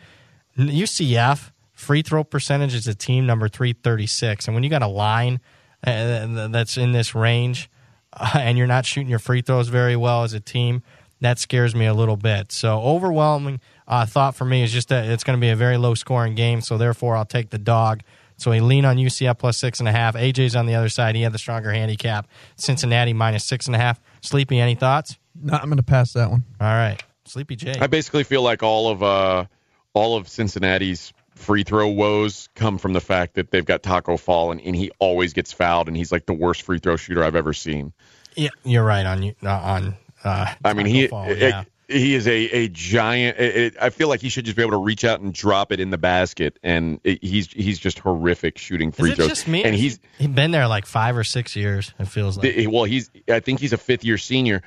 UCF 0.58 1.52
free 1.74 2.02
throw 2.02 2.24
percentage 2.24 2.74
is 2.74 2.88
a 2.88 2.96
team 2.96 3.26
number 3.26 3.48
336. 3.48 4.48
And 4.48 4.56
when 4.56 4.64
you 4.64 4.70
got 4.70 4.82
a 4.82 4.88
line 4.88 5.40
uh, 5.86 6.48
that's 6.50 6.76
in 6.78 6.92
this 6.92 7.14
range 7.16 7.70
and 8.34 8.58
you're 8.58 8.68
not 8.68 8.86
shooting 8.86 9.10
your 9.10 9.20
free 9.20 9.42
throws 9.42 9.68
very 9.68 9.96
well 9.96 10.24
as 10.24 10.34
a 10.34 10.40
team, 10.40 10.82
that 11.22 11.40
scares 11.40 11.76
me 11.76 11.86
a 11.86 11.94
little 11.94 12.18
bit. 12.18 12.52
So, 12.52 12.80
overwhelming 12.80 13.60
uh, 13.88 14.06
thought 14.06 14.36
for 14.36 14.46
me 14.46 14.64
is 14.64 14.72
just 14.72 14.90
that 14.90 15.06
it's 15.06 15.24
going 15.24 15.38
to 15.38 15.42
be 15.42 15.50
a 15.50 15.56
very 15.56 15.78
low 15.78 15.94
scoring 15.96 16.36
game. 16.36 16.62
So, 16.62 16.78
therefore, 16.78 17.16
I'll 17.18 17.26
take 17.26 17.50
the 17.50 17.58
dog. 17.58 18.02
So, 18.38 18.52
he 18.52 18.60
lean 18.60 18.86
on 18.86 18.98
UCF 18.98 19.38
plus 19.38 19.58
six 19.58 19.80
and 19.80 19.90
a 19.90 19.92
half. 19.92 20.16
AJ's 20.16 20.56
on 20.56 20.66
the 20.66 20.76
other 20.76 20.90
side. 20.90 21.16
He 21.16 21.22
had 21.22 21.34
the 21.34 21.40
stronger 21.40 21.72
handicap. 21.72 22.28
Cincinnati 22.56 23.14
minus 23.14 23.46
six 23.46 23.68
and 23.68 23.76
a 23.76 23.80
half. 23.80 24.00
Sleepy, 24.22 24.60
any 24.60 24.76
thoughts? 24.76 25.18
No, 25.42 25.54
I'm 25.54 25.70
going 25.70 25.78
to 25.78 25.84
pass 25.84 26.14
that 26.14 26.30
one. 26.30 26.44
All 26.60 26.68
right. 26.68 27.02
Sleepy 27.26 27.56
J. 27.56 27.76
I 27.80 27.88
basically 27.88 28.24
feel 28.24 28.42
like 28.42 28.64
all 28.64 28.90
of 28.90 29.04
uh, 29.04 29.46
all 29.94 30.16
of 30.16 30.28
Cincinnati's 30.28 31.14
free 31.36 31.64
throw 31.64 31.88
woes 31.88 32.50
come 32.56 32.78
from 32.78 32.94
the 32.94 33.02
fact 33.02 33.36
that 33.36 33.52
they've 33.52 33.66
got 33.66 33.84
Taco 33.84 34.18
Fall 34.18 34.52
and, 34.52 34.62
and 34.62 34.76
he 34.76 34.92
always 35.00 35.34
gets 35.34 35.54
fouled 35.54 35.88
and 35.88 35.96
he's 35.96 36.12
like 36.12 36.26
the 36.26 36.34
worst 36.34 36.64
free 36.64 36.80
throw 36.80 36.96
shooter 36.96 37.24
I've 37.24 37.36
ever 37.36 37.54
seen. 37.54 37.94
Yeah, 38.36 38.50
you're 38.64 38.84
right 38.84 39.06
on 39.06 39.24
you 39.24 39.36
uh, 39.44 39.50
on. 39.50 39.98
Uh, 40.28 40.54
I 40.64 40.74
mean, 40.74 40.86
he 40.86 41.08
Fall, 41.08 41.30
it- 41.30 41.40
yeah. 41.40 41.64
he 41.88 42.16
is 42.16 42.28
a 42.28 42.32
a 42.50 42.68
giant. 42.70 43.38
It, 43.40 43.56
it- 43.56 43.76
I 43.82 43.90
feel 43.90 44.08
like 44.10 44.20
he 44.22 44.30
should 44.30 44.46
just 44.46 44.58
be 44.58 44.62
able 44.64 44.72
to 44.74 44.84
reach 44.84 45.04
out 45.06 45.20
and 45.22 45.34
drop 45.34 45.72
it 45.72 45.80
in 45.80 45.90
the 45.90 45.98
basket, 45.98 46.60
and 46.64 47.00
he's 47.04 47.48
he's 47.52 47.80
just 47.80 48.00
horrific 48.00 48.58
shooting 48.58 48.92
free 48.92 49.16
throws. 49.16 49.30
just 49.30 49.48
me? 49.48 49.64
And 49.64 49.76
he's 49.76 50.00
he's 50.18 50.28
been 50.28 50.52
there 50.52 50.68
like 50.68 50.86
five 50.86 51.16
or 51.18 51.24
six 51.24 51.56
years. 51.56 51.94
It 52.00 52.08
feels 52.08 52.38
like. 52.38 52.56
well, 52.70 52.84
he's 52.84 53.10
I 53.30 53.40
think 53.40 53.60
he's 53.60 53.74
a 53.74 53.78
fifth 53.78 54.04
year 54.04 54.18
senior. 54.18 54.62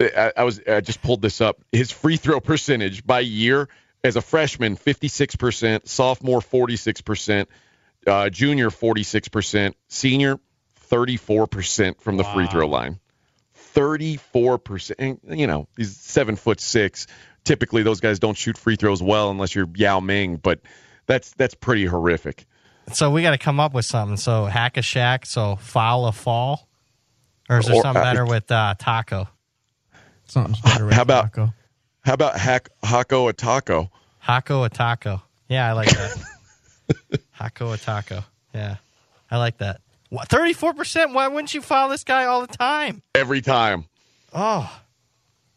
I, 0.00 0.32
I 0.36 0.42
was 0.44 0.60
I 0.68 0.80
just 0.80 1.02
pulled 1.02 1.22
this 1.22 1.40
up. 1.40 1.58
His 1.72 1.90
free 1.90 2.16
throw 2.16 2.38
percentage 2.52 3.04
by 3.06 3.20
year 3.20 3.68
as 4.04 4.14
a 4.16 4.20
freshman, 4.22 4.76
fifty 4.76 5.08
six 5.08 5.34
percent, 5.36 5.88
sophomore 5.88 6.40
forty 6.40 6.76
six 6.76 7.00
percent, 7.00 7.48
uh, 8.06 8.30
junior 8.30 8.70
forty 8.70 9.02
six 9.02 9.26
percent, 9.28 9.76
senior 9.88 10.38
thirty 10.76 11.16
four 11.16 11.46
percent 11.48 12.00
from 12.00 12.16
the 12.16 12.24
free 12.24 12.46
throw 12.46 12.66
line. 12.68 13.00
Thirty 13.78 14.16
four 14.16 14.58
percent. 14.58 15.20
You 15.28 15.46
know, 15.46 15.68
he's 15.76 15.96
seven 15.96 16.34
foot 16.34 16.60
six. 16.60 17.06
Typically, 17.44 17.84
those 17.84 18.00
guys 18.00 18.18
don't 18.18 18.36
shoot 18.36 18.58
free 18.58 18.74
throws 18.74 19.00
well 19.00 19.30
unless 19.30 19.54
you're 19.54 19.68
Yao 19.76 20.00
Ming, 20.00 20.34
but 20.36 20.60
that's 21.06 21.30
that's 21.34 21.54
pretty 21.54 21.86
horrific. 21.86 22.44
so 22.92 23.10
we 23.12 23.22
got 23.22 23.30
to 23.30 23.38
come 23.38 23.60
up 23.60 23.74
with 23.74 23.84
something. 23.84 24.16
So 24.16 24.46
hack 24.46 24.76
a 24.78 24.80
Shaq. 24.80 25.24
So 25.26 25.54
foul 25.56 26.06
a 26.06 26.12
fall, 26.12 26.66
or 27.48 27.58
is 27.60 27.66
there 27.66 27.76
Or, 27.76 27.82
something 27.82 28.00
uh, 28.00 28.04
better 28.04 28.26
with 28.26 28.50
uh, 28.50 28.74
taco? 28.78 29.28
Something's 30.26 30.60
better 30.60 30.84
with 30.86 30.94
How 30.94 31.02
about- 31.02 31.32
Taco. 31.32 31.54
How 32.04 32.14
about 32.14 32.36
hack 32.38 32.70
Hako 32.82 33.28
a 33.28 33.32
taco? 33.32 33.90
Hako 34.18 34.64
a 34.64 34.68
taco. 34.70 35.22
Yeah, 35.48 35.68
I 35.68 35.72
like 35.72 35.90
that. 35.90 37.20
Hako 37.30 37.72
a 37.72 37.76
taco. 37.78 38.24
Yeah, 38.54 38.76
I 39.30 39.36
like 39.38 39.58
that. 39.58 39.80
Thirty 40.28 40.52
four 40.52 40.72
percent. 40.74 41.12
Why 41.12 41.28
wouldn't 41.28 41.52
you 41.54 41.60
foul 41.60 41.88
this 41.88 42.04
guy 42.04 42.24
all 42.24 42.40
the 42.40 42.46
time? 42.56 43.02
Every 43.14 43.40
time. 43.40 43.84
Oh, 44.32 44.70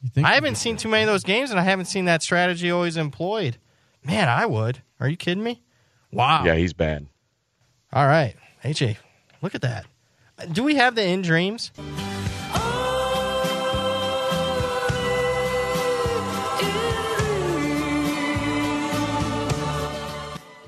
You 0.02 0.10
think 0.10 0.28
I 0.28 0.34
haven't 0.34 0.56
seen 0.56 0.78
too 0.78 0.88
many 0.90 1.04
of 1.04 1.08
those 1.08 1.24
games, 1.24 1.52
and 1.52 1.60
I 1.60 1.64
haven't 1.64 1.86
seen 1.86 2.06
that 2.06 2.22
strategy 2.24 2.72
always 2.72 2.98
employed. 2.98 3.58
Man, 4.04 4.28
I 4.30 4.46
would. 4.46 4.82
Are 5.00 5.08
you 5.10 5.18
kidding 5.18 5.44
me? 5.44 5.62
Wow. 6.12 6.44
Yeah, 6.46 6.56
he's 6.56 6.74
bad. 6.74 7.08
All 7.94 8.08
right, 8.08 8.36
AJ, 8.64 8.98
look 9.42 9.56
at 9.56 9.62
that. 9.62 9.86
Do 10.52 10.64
we 10.64 10.76
have 10.76 10.96
the 10.96 11.06
in 11.06 11.22
dreams? 11.22 11.72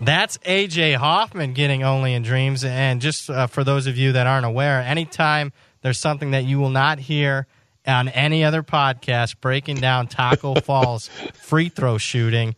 That's 0.05 0.37
AJ 0.39 0.95
Hoffman 0.95 1.53
getting 1.53 1.83
only 1.83 2.13
in 2.13 2.23
dreams. 2.23 2.63
And 2.63 3.01
just 3.01 3.29
uh, 3.29 3.47
for 3.47 3.63
those 3.63 3.87
of 3.87 3.97
you 3.97 4.13
that 4.13 4.27
aren't 4.27 4.45
aware, 4.45 4.81
anytime 4.81 5.53
there's 5.81 5.99
something 5.99 6.31
that 6.31 6.45
you 6.45 6.59
will 6.59 6.69
not 6.69 6.99
hear 6.99 7.47
on 7.85 8.07
any 8.09 8.43
other 8.43 8.63
podcast 8.63 9.39
breaking 9.41 9.77
down 9.77 10.07
Taco 10.07 10.55
Falls 10.61 11.09
free 11.33 11.69
throw 11.69 11.97
shooting, 11.97 12.55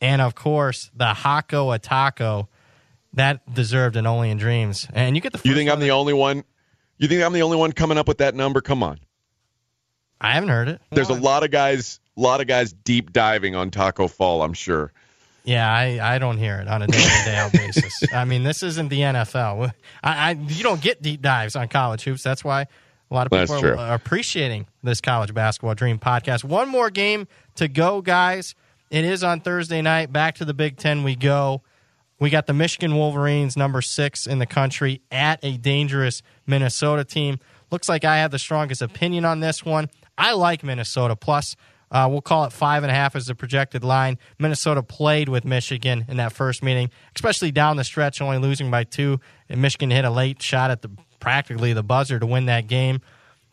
and 0.00 0.20
of 0.20 0.34
course 0.34 0.90
the 0.94 1.14
Hako 1.14 1.70
a 1.70 1.78
Taco, 1.78 2.48
that 3.12 3.52
deserved 3.52 3.96
an 3.96 4.06
only 4.06 4.30
in 4.30 4.38
dreams. 4.38 4.88
And 4.92 5.14
you 5.14 5.22
get 5.22 5.32
the. 5.32 5.40
You 5.48 5.54
think 5.54 5.70
I'm 5.70 5.80
the 5.80 5.92
only 5.92 6.12
one? 6.12 6.44
You 6.98 7.08
think 7.08 7.22
I'm 7.22 7.32
the 7.32 7.42
only 7.42 7.56
one 7.56 7.72
coming 7.72 7.98
up 7.98 8.08
with 8.08 8.18
that 8.18 8.34
number? 8.34 8.60
Come 8.60 8.82
on. 8.82 8.98
I 10.20 10.32
haven't 10.32 10.48
heard 10.48 10.68
it. 10.68 10.80
There's 10.90 11.10
a 11.10 11.14
lot 11.14 11.44
of 11.44 11.50
guys, 11.50 12.00
a 12.16 12.20
lot 12.20 12.40
of 12.40 12.46
guys 12.46 12.72
deep 12.72 13.12
diving 13.12 13.54
on 13.54 13.70
Taco 13.70 14.08
Fall. 14.08 14.42
I'm 14.42 14.54
sure. 14.54 14.92
Yeah, 15.44 15.70
I, 15.70 16.14
I 16.14 16.18
don't 16.18 16.38
hear 16.38 16.56
it 16.56 16.68
on 16.68 16.80
a 16.80 16.86
day 16.86 16.98
to 16.98 17.24
day 17.24 17.48
basis. 17.52 18.12
I 18.14 18.24
mean, 18.24 18.44
this 18.44 18.62
isn't 18.62 18.88
the 18.88 19.00
NFL. 19.00 19.72
I, 20.02 20.30
I 20.30 20.30
you 20.32 20.62
don't 20.62 20.80
get 20.80 21.02
deep 21.02 21.20
dives 21.20 21.54
on 21.54 21.68
college 21.68 22.02
hoops. 22.02 22.22
That's 22.22 22.42
why 22.42 22.62
a 22.62 23.14
lot 23.14 23.26
of 23.26 23.38
people 23.38 23.60
true. 23.60 23.76
are 23.76 23.94
appreciating 23.94 24.66
this 24.82 25.02
college 25.02 25.34
basketball 25.34 25.74
dream 25.74 25.98
podcast. 25.98 26.44
One 26.44 26.68
more 26.68 26.88
game 26.88 27.28
to 27.56 27.68
go, 27.68 28.00
guys. 28.00 28.54
It 28.90 29.04
is 29.04 29.22
on 29.22 29.40
Thursday 29.40 29.82
night. 29.82 30.12
Back 30.12 30.36
to 30.36 30.46
the 30.46 30.54
Big 30.54 30.78
Ten 30.78 31.04
we 31.04 31.14
go. 31.14 31.62
We 32.18 32.30
got 32.30 32.46
the 32.46 32.54
Michigan 32.54 32.96
Wolverines, 32.96 33.56
number 33.56 33.82
six 33.82 34.26
in 34.26 34.38
the 34.38 34.46
country, 34.46 35.02
at 35.10 35.40
a 35.42 35.58
dangerous 35.58 36.22
Minnesota 36.46 37.04
team. 37.04 37.38
Looks 37.70 37.88
like 37.88 38.04
I 38.04 38.18
have 38.18 38.30
the 38.30 38.38
strongest 38.38 38.80
opinion 38.80 39.24
on 39.24 39.40
this 39.40 39.64
one. 39.64 39.90
I 40.16 40.32
like 40.32 40.62
Minnesota. 40.62 41.16
Plus, 41.16 41.56
uh, 41.90 42.08
we'll 42.10 42.20
call 42.20 42.44
it 42.44 42.52
five 42.52 42.82
and 42.82 42.90
a 42.90 42.94
half 42.94 43.14
as 43.14 43.26
the 43.26 43.34
projected 43.34 43.84
line. 43.84 44.18
Minnesota 44.38 44.82
played 44.82 45.28
with 45.28 45.44
Michigan 45.44 46.04
in 46.08 46.16
that 46.16 46.32
first 46.32 46.62
meeting, 46.62 46.90
especially 47.14 47.52
down 47.52 47.76
the 47.76 47.84
stretch, 47.84 48.20
only 48.20 48.38
losing 48.38 48.70
by 48.70 48.84
two. 48.84 49.20
And 49.48 49.62
Michigan 49.62 49.90
hit 49.90 50.04
a 50.04 50.10
late 50.10 50.42
shot 50.42 50.70
at 50.70 50.82
the 50.82 50.90
practically 51.20 51.72
the 51.72 51.82
buzzer 51.82 52.18
to 52.18 52.26
win 52.26 52.46
that 52.46 52.66
game. 52.66 53.00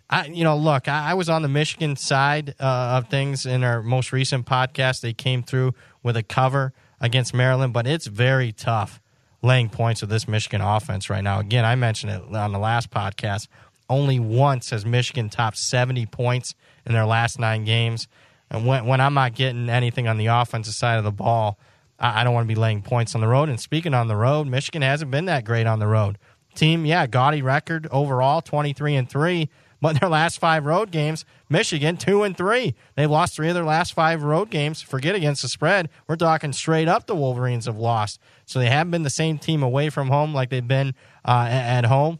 I, 0.09 0.25
you 0.25 0.43
know, 0.43 0.57
look, 0.57 0.87
I, 0.87 1.11
I 1.11 1.13
was 1.13 1.29
on 1.29 1.41
the 1.41 1.47
Michigan 1.47 1.95
side 1.95 2.55
uh, 2.59 2.99
of 2.99 3.09
things 3.09 3.45
in 3.45 3.63
our 3.63 3.81
most 3.81 4.11
recent 4.11 4.45
podcast. 4.45 5.01
They 5.01 5.13
came 5.13 5.41
through 5.41 5.73
with 6.03 6.17
a 6.17 6.23
cover 6.23 6.73
against 6.99 7.33
Maryland, 7.33 7.73
but 7.73 7.87
it's 7.87 8.07
very 8.07 8.51
tough 8.51 9.01
laying 9.41 9.69
points 9.69 10.01
with 10.01 10.09
this 10.09 10.27
Michigan 10.27 10.61
offense 10.61 11.09
right 11.09 11.23
now. 11.23 11.39
Again, 11.39 11.63
I 11.63 11.75
mentioned 11.75 12.11
it 12.11 12.35
on 12.35 12.51
the 12.51 12.59
last 12.59 12.89
podcast. 12.89 13.47
Only 13.89 14.19
once 14.19 14.69
has 14.69 14.85
Michigan 14.85 15.29
topped 15.29 15.57
70 15.57 16.05
points 16.07 16.55
in 16.85 16.93
their 16.93 17.05
last 17.05 17.39
nine 17.39 17.63
games. 17.63 18.07
And 18.49 18.65
when, 18.65 18.85
when 18.85 19.01
I'm 19.01 19.13
not 19.13 19.33
getting 19.33 19.69
anything 19.69 20.07
on 20.07 20.17
the 20.17 20.27
offensive 20.27 20.73
side 20.73 20.97
of 20.97 21.03
the 21.03 21.11
ball, 21.11 21.57
I, 21.99 22.21
I 22.21 22.23
don't 22.23 22.33
want 22.33 22.45
to 22.45 22.53
be 22.53 22.59
laying 22.59 22.81
points 22.81 23.15
on 23.15 23.21
the 23.21 23.27
road. 23.27 23.49
And 23.49 23.59
speaking 23.59 23.93
on 23.93 24.07
the 24.07 24.15
road, 24.15 24.47
Michigan 24.47 24.81
hasn't 24.81 25.11
been 25.11 25.25
that 25.25 25.45
great 25.45 25.67
on 25.67 25.79
the 25.79 25.87
road. 25.87 26.17
team, 26.55 26.85
yeah, 26.85 27.07
gaudy 27.07 27.41
record 27.41 27.87
overall, 27.91 28.41
23 28.41 28.95
and 28.95 29.09
3. 29.09 29.49
But 29.81 29.95
in 29.95 29.99
their 29.99 30.09
last 30.09 30.39
five 30.39 30.65
road 30.65 30.91
games, 30.91 31.25
Michigan, 31.49 31.97
2 31.97 32.21
and 32.21 32.37
3. 32.37 32.75
They've 32.95 33.09
lost 33.09 33.35
three 33.35 33.49
of 33.49 33.55
their 33.55 33.63
last 33.63 33.93
five 33.93 34.21
road 34.21 34.51
games. 34.51 34.83
Forget 34.83 35.15
against 35.15 35.41
the 35.41 35.47
spread. 35.47 35.89
We're 36.07 36.17
talking 36.17 36.53
straight 36.53 36.87
up 36.87 37.07
the 37.07 37.15
Wolverines 37.15 37.65
have 37.65 37.77
lost. 37.77 38.19
So 38.45 38.59
they 38.59 38.69
haven't 38.69 38.91
been 38.91 39.01
the 39.01 39.09
same 39.09 39.39
team 39.39 39.63
away 39.63 39.89
from 39.89 40.09
home 40.09 40.35
like 40.35 40.51
they've 40.51 40.67
been 40.67 40.93
uh, 41.25 41.47
at 41.49 41.85
home. 41.85 42.19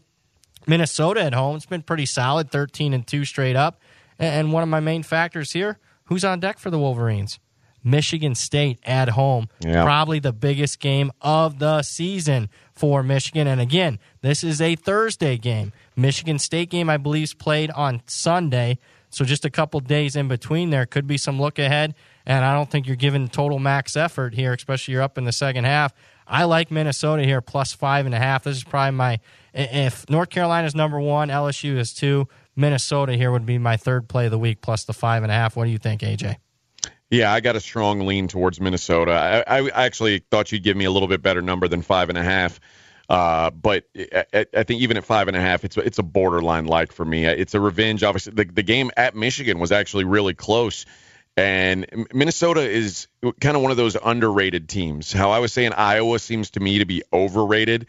Minnesota 0.66 1.22
at 1.22 1.34
home, 1.34 1.56
it's 1.56 1.66
been 1.66 1.82
pretty 1.82 2.06
solid, 2.06 2.50
13 2.50 2.92
and 2.92 3.06
2 3.06 3.24
straight 3.24 3.56
up. 3.56 3.80
And 4.22 4.52
one 4.52 4.62
of 4.62 4.68
my 4.68 4.80
main 4.80 5.02
factors 5.02 5.52
here, 5.52 5.78
who's 6.04 6.24
on 6.24 6.38
deck 6.38 6.58
for 6.58 6.70
the 6.70 6.78
Wolverines? 6.78 7.40
Michigan 7.84 8.36
State 8.36 8.78
at 8.84 9.08
home. 9.10 9.48
Yeah. 9.60 9.82
Probably 9.82 10.20
the 10.20 10.32
biggest 10.32 10.78
game 10.78 11.10
of 11.20 11.58
the 11.58 11.82
season 11.82 12.48
for 12.72 13.02
Michigan. 13.02 13.48
And 13.48 13.60
again, 13.60 13.98
this 14.20 14.44
is 14.44 14.60
a 14.60 14.76
Thursday 14.76 15.36
game. 15.36 15.72
Michigan 15.96 16.38
State 16.38 16.70
game, 16.70 16.88
I 16.88 16.96
believe, 16.96 17.24
is 17.24 17.34
played 17.34 17.72
on 17.72 18.02
Sunday. 18.06 18.78
So 19.10 19.24
just 19.24 19.44
a 19.44 19.50
couple 19.50 19.80
days 19.80 20.14
in 20.14 20.28
between 20.28 20.70
there 20.70 20.86
could 20.86 21.08
be 21.08 21.18
some 21.18 21.40
look 21.40 21.58
ahead. 21.58 21.94
And 22.24 22.44
I 22.44 22.54
don't 22.54 22.70
think 22.70 22.86
you're 22.86 22.94
giving 22.94 23.28
total 23.28 23.58
max 23.58 23.96
effort 23.96 24.34
here, 24.34 24.52
especially 24.52 24.92
you're 24.92 25.02
up 25.02 25.18
in 25.18 25.24
the 25.24 25.32
second 25.32 25.64
half. 25.64 25.92
I 26.26 26.44
like 26.44 26.70
Minnesota 26.70 27.24
here 27.24 27.40
plus 27.40 27.72
five 27.72 28.06
and 28.06 28.14
a 28.14 28.18
half. 28.18 28.44
This 28.44 28.56
is 28.56 28.64
probably 28.64 28.96
my 28.96 29.20
if 29.52 30.08
North 30.08 30.30
Carolina 30.30 30.66
is 30.66 30.74
number 30.74 30.98
one, 30.98 31.28
LSU 31.28 31.76
is 31.76 31.92
two. 31.92 32.28
Minnesota 32.56 33.14
here 33.14 33.30
would 33.30 33.46
be 33.46 33.58
my 33.58 33.76
third 33.76 34.08
play 34.08 34.26
of 34.26 34.30
the 34.30 34.38
week 34.38 34.60
plus 34.60 34.84
the 34.84 34.92
five 34.92 35.22
and 35.22 35.32
a 35.32 35.34
half. 35.34 35.56
What 35.56 35.64
do 35.64 35.70
you 35.70 35.78
think, 35.78 36.02
AJ? 36.02 36.36
Yeah, 37.10 37.32
I 37.32 37.40
got 37.40 37.56
a 37.56 37.60
strong 37.60 38.06
lean 38.06 38.28
towards 38.28 38.60
Minnesota. 38.60 39.44
I, 39.46 39.58
I 39.58 39.84
actually 39.84 40.20
thought 40.30 40.50
you'd 40.50 40.62
give 40.62 40.76
me 40.76 40.86
a 40.86 40.90
little 40.90 41.08
bit 41.08 41.22
better 41.22 41.42
number 41.42 41.68
than 41.68 41.82
five 41.82 42.08
and 42.08 42.16
a 42.16 42.22
half. 42.22 42.58
Uh, 43.08 43.50
but 43.50 43.84
I, 43.94 44.46
I, 44.54 44.62
think 44.62 44.80
even 44.80 44.96
at 44.96 45.04
five 45.04 45.28
and 45.28 45.36
a 45.36 45.40
half, 45.40 45.64
it's 45.64 45.76
it's 45.76 45.98
a 45.98 46.02
borderline 46.02 46.64
like 46.64 46.92
for 46.92 47.04
me. 47.04 47.26
It's 47.26 47.52
a 47.52 47.60
revenge. 47.60 48.02
Obviously, 48.02 48.32
the, 48.32 48.44
the 48.44 48.62
game 48.62 48.90
at 48.96 49.14
Michigan 49.14 49.58
was 49.58 49.72
actually 49.72 50.04
really 50.04 50.32
close, 50.32 50.86
and 51.36 52.06
Minnesota 52.14 52.62
is 52.62 53.08
kind 53.40 53.56
of 53.56 53.62
one 53.62 53.70
of 53.70 53.76
those 53.76 53.96
underrated 54.02 54.66
teams. 54.68 55.12
How 55.12 55.30
I 55.30 55.40
was 55.40 55.52
saying 55.52 55.74
Iowa 55.74 56.18
seems 56.18 56.52
to 56.52 56.60
me 56.60 56.78
to 56.78 56.86
be 56.86 57.02
overrated. 57.12 57.88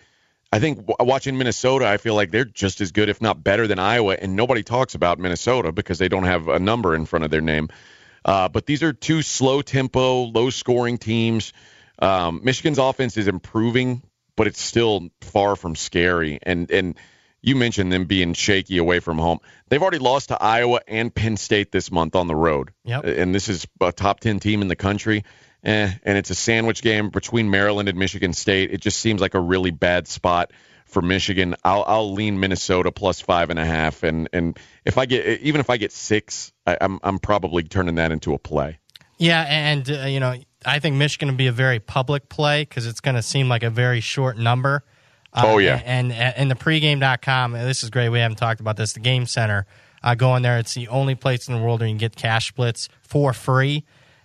I 0.54 0.60
think 0.60 0.86
watching 1.00 1.36
Minnesota, 1.40 1.88
I 1.88 1.98
feel 1.98 2.14
like 2.14 2.30
they're 2.30 2.46
just 2.46 2.80
as 2.80 2.92
good, 2.92 3.10
if 3.10 3.20
not 3.20 3.44
better, 3.44 3.66
than 3.66 3.80
Iowa, 3.80 4.16
and 4.22 4.36
nobody 4.36 4.62
talks 4.62 4.94
about 4.94 5.18
Minnesota 5.18 5.72
because 5.72 5.98
they 5.98 6.10
don't 6.10 6.26
have 6.26 6.48
a 6.48 6.60
number 6.60 6.94
in 6.94 7.08
front 7.08 7.26
of 7.26 7.32
their 7.32 7.42
name. 7.42 7.70
Uh, 8.24 8.50
but 8.50 8.68
these 8.68 8.84
are 8.84 8.94
two 8.94 9.24
slow 9.24 9.64
tempo, 9.64 10.26
low 10.26 10.52
scoring 10.52 11.00
teams. 11.00 11.54
Um, 11.98 12.42
Michigan's 12.44 12.78
offense 12.78 13.18
is 13.18 13.28
improving, 13.28 14.04
but 14.36 14.46
it's 14.46 14.62
still 14.62 15.10
far 15.22 15.56
from 15.56 15.76
scary. 15.76 16.38
And 16.44 16.70
and 16.70 17.00
you 17.42 17.56
mentioned 17.56 17.92
them 17.92 18.06
being 18.06 18.36
shaky 18.36 18.78
away 18.78 19.00
from 19.00 19.18
home. 19.18 19.40
They've 19.70 19.82
already 19.82 19.98
lost 19.98 20.30
to 20.30 20.40
Iowa 20.40 20.82
and 20.88 21.14
Penn 21.14 21.36
State 21.36 21.72
this 21.72 21.92
month 21.92 22.16
on 22.16 22.28
the 22.28 22.36
road. 22.36 22.74
Yep. 22.86 23.06
And 23.06 23.34
this 23.34 23.50
is 23.50 23.66
a 23.82 23.92
top 23.92 24.20
ten 24.20 24.40
team 24.40 24.62
in 24.62 24.68
the 24.68 24.76
country 24.76 25.24
eh, 25.64 25.92
and 26.04 26.18
it's 26.18 26.30
a 26.30 26.36
sandwich 26.36 26.82
game 26.82 27.10
between 27.10 27.50
Maryland 27.50 27.90
and 27.90 27.98
Michigan 27.98 28.34
State. 28.34 28.72
It 28.72 28.82
just 28.82 29.00
seems 29.00 29.22
like 29.22 29.34
a 29.34 29.40
really 29.40 29.72
bad 29.72 30.08
spot 30.08 30.52
for 30.86 31.02
Michigan. 31.02 31.56
I'll, 31.64 31.84
I'll 31.86 32.14
lean 32.14 32.40
Minnesota 32.40 32.92
plus 32.92 33.20
five 33.20 33.50
and 33.50 33.60
a 33.60 33.66
half, 33.66 34.04
and 34.04 34.30
and 34.32 34.58
if 34.86 34.98
I 34.98 35.06
get 35.06 35.42
even 35.42 35.60
if 35.60 35.70
I 35.70 35.78
get 35.78 35.92
six, 35.92 36.54
I, 36.66 36.78
I'm 36.80 37.00
I'm 37.04 37.20
probably 37.20 37.64
turning 37.64 37.96
that 37.96 38.12
into 38.12 38.34
a 38.34 38.40
play. 38.40 38.80
Yeah, 39.18 39.46
and 39.48 39.90
uh, 39.90 40.06
you 40.06 40.20
know 40.20 40.36
I 40.66 40.80
think 40.80 40.96
Michigan 40.96 41.30
will 41.30 41.36
be 41.36 41.48
a 41.48 41.52
very 41.52 41.80
public 41.80 42.30
play 42.30 42.64
because 42.64 42.86
it's 42.86 43.02
going 43.02 43.16
to 43.16 43.22
seem 43.22 43.50
like 43.50 43.64
a 43.64 43.70
very 43.70 44.00
short 44.00 44.38
number. 44.38 44.84
Uh, 45.34 45.44
oh 45.46 45.58
yeah, 45.58 45.82
and, 45.84 46.12
and 46.12 46.36
in 46.38 46.48
the 46.48 46.56
pregame.com, 46.56 47.54
this 47.54 47.84
is 47.84 47.90
great. 47.90 48.10
We 48.10 48.20
haven't 48.20 48.38
talked 48.38 48.60
about 48.60 48.78
this. 48.78 48.94
The 48.94 49.00
Game 49.00 49.26
Center, 49.26 49.66
uh, 50.04 50.16
go 50.16 50.36
in 50.36 50.44
there. 50.44 50.60
It's 50.60 50.76
the 50.76 50.88
only 50.90 51.16
place 51.16 51.48
in 51.48 51.56
the 51.56 51.62
world 51.62 51.80
where 51.80 51.88
you 51.88 51.94
can 51.94 52.00
get 52.00 52.16
cash 52.16 52.50
splits 52.50 52.88
for 53.02 53.34
free. 53.34 53.84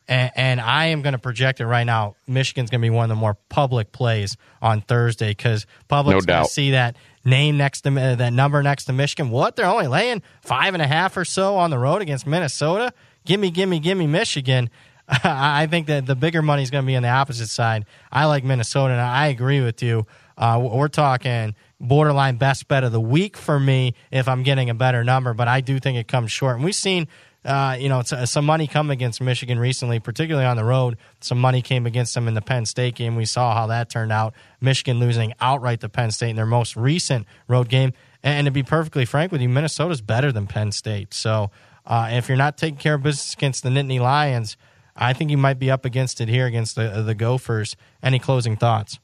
And, 0.09 0.33
and 0.35 0.61
I 0.61 0.87
am 0.87 1.03
going 1.03 1.13
to 1.13 1.19
project 1.19 1.61
it 1.61 1.67
right 1.67 1.85
now. 1.85 2.17
Michigan's 2.27 2.71
going 2.71 2.81
to 2.81 2.85
be 2.85 2.91
one 2.91 3.05
of 3.05 3.09
the 3.11 3.21
more 3.21 3.37
public 3.49 3.93
plays 3.93 4.37
on 4.63 4.81
Thursday 4.81 5.31
because 5.31 5.67
public's 5.87 6.27
no 6.27 6.35
going 6.35 6.47
to 6.47 6.51
see 6.51 6.71
that 6.71 6.97
name 7.25 7.59
next 7.59 7.83
to 7.83 7.91
uh, 7.91 8.15
that 8.15 8.33
number 8.33 8.63
next 8.63 8.87
to 8.87 8.93
Michigan. 8.93 9.31
What 9.31 9.57
they're 9.57 9.67
only 9.67 9.87
laying 9.87 10.23
five 10.43 10.75
and 10.75 10.83
a 10.83 10.87
half 10.87 11.17
or 11.17 11.25
so 11.25 11.57
on 11.57 11.71
the 11.71 11.79
road 11.79 12.01
against 12.01 12.27
Minnesota. 12.27 12.93
Gimme, 13.27 13.51
gimme, 13.51 13.79
gimme 13.81 14.07
Michigan. 14.07 14.71
I 15.09 15.67
think 15.67 15.87
that 15.87 16.07
the 16.07 16.15
bigger 16.15 16.43
money 16.43 16.63
is 16.63 16.71
going 16.71 16.85
to 16.85 16.87
be 16.87 16.97
on 16.97 17.03
the 17.03 17.09
opposite 17.09 17.49
side. 17.49 17.87
I 18.11 18.27
like 18.27 18.45
Minnesota, 18.45 18.93
and 18.93 19.01
I 19.01 19.29
agree 19.29 19.61
with 19.61 19.83
you. 19.83 20.07
Uh, 20.37 20.69
we're 20.73 20.89
talking 20.89 21.55
borderline 21.81 22.37
best 22.37 22.69
bet 22.69 22.85
of 22.85 22.93
the 22.93 23.01
week 23.01 23.37
for 23.37 23.59
me 23.59 23.95
if 24.11 24.29
I'm 24.29 24.43
getting 24.43 24.71
a 24.71 24.75
better 24.75 25.05
number, 25.05 25.35
but 25.35 25.49
I 25.49 25.61
do 25.61 25.79
think 25.79 25.99
it 25.99 26.09
comes 26.09 26.31
short. 26.31 26.57
And 26.57 26.65
we've 26.65 26.75
seen 26.75 27.09
uh, 27.49 27.77
you 27.81 27.89
know, 27.89 28.03
some 28.03 28.45
money 28.45 28.67
come 28.67 28.91
against 28.91 29.23
Michigan 29.23 29.59
recently, 29.59 29.99
particularly 30.01 30.47
on 30.47 30.59
the 30.59 30.65
road. 30.65 30.99
Some 31.23 31.41
money 31.41 31.63
came 31.63 31.87
against 31.87 32.15
them 32.15 32.29
in 32.29 32.35
the 32.35 32.43
Penn 32.43 32.67
State 32.67 32.95
game. 32.95 33.17
We 33.17 33.25
saw 33.25 33.55
how 33.55 33.69
that 33.69 33.89
turned 33.89 34.13
out. 34.13 34.35
Michigan 34.61 35.01
losing 35.01 35.33
outright 35.41 35.81
to 35.81 35.89
Penn 35.89 36.11
State 36.11 36.29
in 36.29 36.37
their 36.37 36.45
most 36.45 36.77
recent 36.77 37.27
road 37.49 37.71
game. 37.71 37.95
And, 38.23 38.45
to 38.45 38.51
be 38.51 38.63
perfectly 38.63 39.07
frank 39.07 39.33
with 39.33 39.41
you, 39.41 39.49
Minnesota's 39.49 40.03
better 40.03 40.31
than 40.31 40.47
Penn 40.47 40.73
State. 40.73 41.15
So 41.15 41.51
uh, 41.87 42.11
if 42.13 42.29
you're 42.29 42.37
not 42.37 42.59
taking 42.59 42.79
care 42.79 42.95
of 42.95 43.03
business 43.03 43.33
against 43.33 43.63
the 43.63 43.71
Nittany 43.71 43.99
Lions, 43.99 44.59
I 44.95 45.15
think 45.15 45.31
you 45.31 45.39
might 45.39 45.59
be 45.59 45.71
up 45.71 45.87
against 45.87 46.21
it 46.21 46.29
here 46.29 46.45
against 46.45 46.77
the 46.77 47.03
the 47.03 47.15
Gophers. 47.15 47.77
Any 48.03 48.19
closing 48.19 48.57
thoughts? 48.57 48.99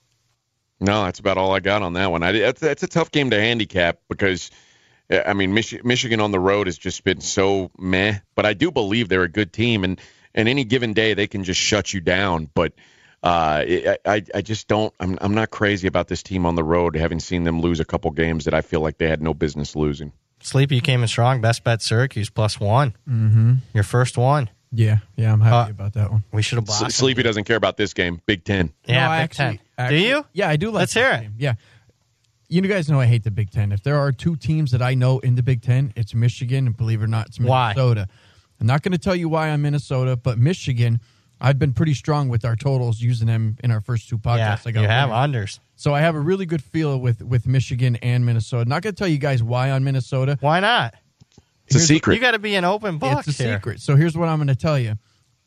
No, 0.80 1.04
that's 1.04 1.18
about 1.18 1.38
all 1.38 1.54
I 1.54 1.60
got 1.60 1.80
on 1.80 1.94
that 1.94 2.10
one. 2.10 2.22
I, 2.22 2.32
that's, 2.32 2.60
that's 2.60 2.82
a 2.82 2.88
tough 2.88 3.10
game 3.10 3.30
to 3.30 3.40
handicap 3.40 4.00
because– 4.10 4.50
I 5.10 5.34
mean, 5.34 5.52
Mich- 5.54 5.84
Michigan 5.84 6.20
on 6.20 6.30
the 6.30 6.40
road 6.40 6.66
has 6.66 6.78
just 6.78 7.04
been 7.04 7.20
so 7.20 7.70
meh, 7.78 8.18
but 8.34 8.46
I 8.46 8.54
do 8.54 8.70
believe 8.70 9.08
they're 9.08 9.22
a 9.22 9.28
good 9.28 9.52
team, 9.52 9.84
and 9.84 10.00
and 10.34 10.48
any 10.48 10.64
given 10.64 10.92
day 10.92 11.14
they 11.14 11.26
can 11.26 11.44
just 11.44 11.60
shut 11.60 11.92
you 11.92 12.00
down. 12.00 12.48
But 12.54 12.72
uh, 13.22 13.64
I 14.06 14.22
I 14.34 14.42
just 14.42 14.68
don't. 14.68 14.92
I'm 14.98 15.18
I'm 15.20 15.34
not 15.34 15.50
crazy 15.50 15.88
about 15.88 16.08
this 16.08 16.22
team 16.22 16.46
on 16.46 16.54
the 16.54 16.64
road, 16.64 16.96
having 16.96 17.20
seen 17.20 17.44
them 17.44 17.60
lose 17.60 17.80
a 17.80 17.84
couple 17.84 18.10
games 18.10 18.46
that 18.46 18.54
I 18.54 18.62
feel 18.62 18.80
like 18.80 18.98
they 18.98 19.08
had 19.08 19.22
no 19.22 19.34
business 19.34 19.76
losing. 19.76 20.12
Sleepy, 20.40 20.74
you 20.74 20.82
came 20.82 21.02
in 21.02 21.08
strong. 21.08 21.40
Best 21.40 21.64
bet 21.64 21.80
Syracuse 21.80 22.28
plus 22.28 22.60
one. 22.60 22.94
Mm-hmm. 23.08 23.54
Your 23.72 23.84
first 23.84 24.18
one. 24.18 24.50
Yeah, 24.76 24.98
yeah, 25.16 25.32
I'm 25.32 25.40
happy 25.40 25.70
uh, 25.70 25.70
about 25.70 25.92
that 25.94 26.10
one. 26.10 26.24
We 26.32 26.42
should 26.42 26.56
have 26.56 26.66
bought. 26.66 26.92
Sleepy 26.92 27.22
doesn't 27.22 27.44
care 27.44 27.56
about 27.56 27.76
this 27.76 27.94
game. 27.94 28.20
Big 28.26 28.44
Ten. 28.44 28.72
Yeah, 28.84 29.06
no, 29.06 29.12
Big 29.12 29.22
actually, 29.22 29.44
Ten. 29.44 29.58
Actually, 29.78 29.98
do 29.98 30.06
you? 30.06 30.26
Yeah, 30.32 30.48
I 30.48 30.56
do. 30.56 30.70
Like 30.70 30.80
Let's 30.80 30.94
hear 30.94 31.12
it. 31.12 31.20
Game. 31.22 31.34
Yeah, 31.38 31.54
you 32.54 32.62
guys 32.62 32.88
know 32.88 33.00
I 33.00 33.06
hate 33.06 33.24
the 33.24 33.30
Big 33.30 33.50
Ten. 33.50 33.72
If 33.72 33.82
there 33.82 33.98
are 33.98 34.12
two 34.12 34.36
teams 34.36 34.70
that 34.70 34.80
I 34.80 34.94
know 34.94 35.18
in 35.18 35.34
the 35.34 35.42
Big 35.42 35.62
Ten, 35.62 35.92
it's 35.96 36.14
Michigan, 36.14 36.66
and 36.66 36.76
believe 36.76 37.00
it 37.00 37.04
or 37.04 37.08
not, 37.08 37.26
it's 37.26 37.40
Minnesota. 37.40 38.06
Why? 38.08 38.16
I'm 38.60 38.66
not 38.66 38.82
going 38.82 38.92
to 38.92 38.98
tell 38.98 39.16
you 39.16 39.28
why 39.28 39.48
I'm 39.48 39.62
Minnesota, 39.62 40.16
but 40.16 40.38
Michigan, 40.38 41.00
I've 41.40 41.58
been 41.58 41.72
pretty 41.72 41.94
strong 41.94 42.28
with 42.28 42.44
our 42.44 42.54
totals 42.54 43.00
using 43.00 43.26
them 43.26 43.56
in 43.64 43.72
our 43.72 43.80
first 43.80 44.08
two 44.08 44.18
podcasts. 44.18 44.64
Yeah, 44.64 44.68
I 44.68 44.70
got 44.70 44.80
you 44.82 44.86
have 44.86 45.10
winners. 45.10 45.56
unders. 45.56 45.60
So 45.74 45.92
I 45.92 46.00
have 46.00 46.14
a 46.14 46.20
really 46.20 46.46
good 46.46 46.62
feel 46.62 46.98
with 46.98 47.22
with 47.22 47.46
Michigan 47.48 47.96
and 47.96 48.24
Minnesota. 48.24 48.68
Not 48.68 48.82
going 48.82 48.94
to 48.94 48.98
tell 48.98 49.08
you 49.08 49.18
guys 49.18 49.42
why 49.42 49.72
on 49.72 49.82
Minnesota. 49.82 50.38
Why 50.40 50.60
not? 50.60 50.94
It's 51.66 51.74
here's, 51.74 51.84
a 51.84 51.86
secret. 51.86 52.14
You 52.14 52.20
got 52.20 52.32
to 52.32 52.38
be 52.38 52.54
an 52.54 52.64
open 52.64 52.98
book. 52.98 53.26
It's 53.26 53.40
a 53.40 53.42
here. 53.42 53.56
secret. 53.56 53.80
So 53.80 53.96
here's 53.96 54.16
what 54.16 54.28
I'm 54.28 54.38
going 54.38 54.46
to 54.48 54.54
tell 54.54 54.78
you. 54.78 54.94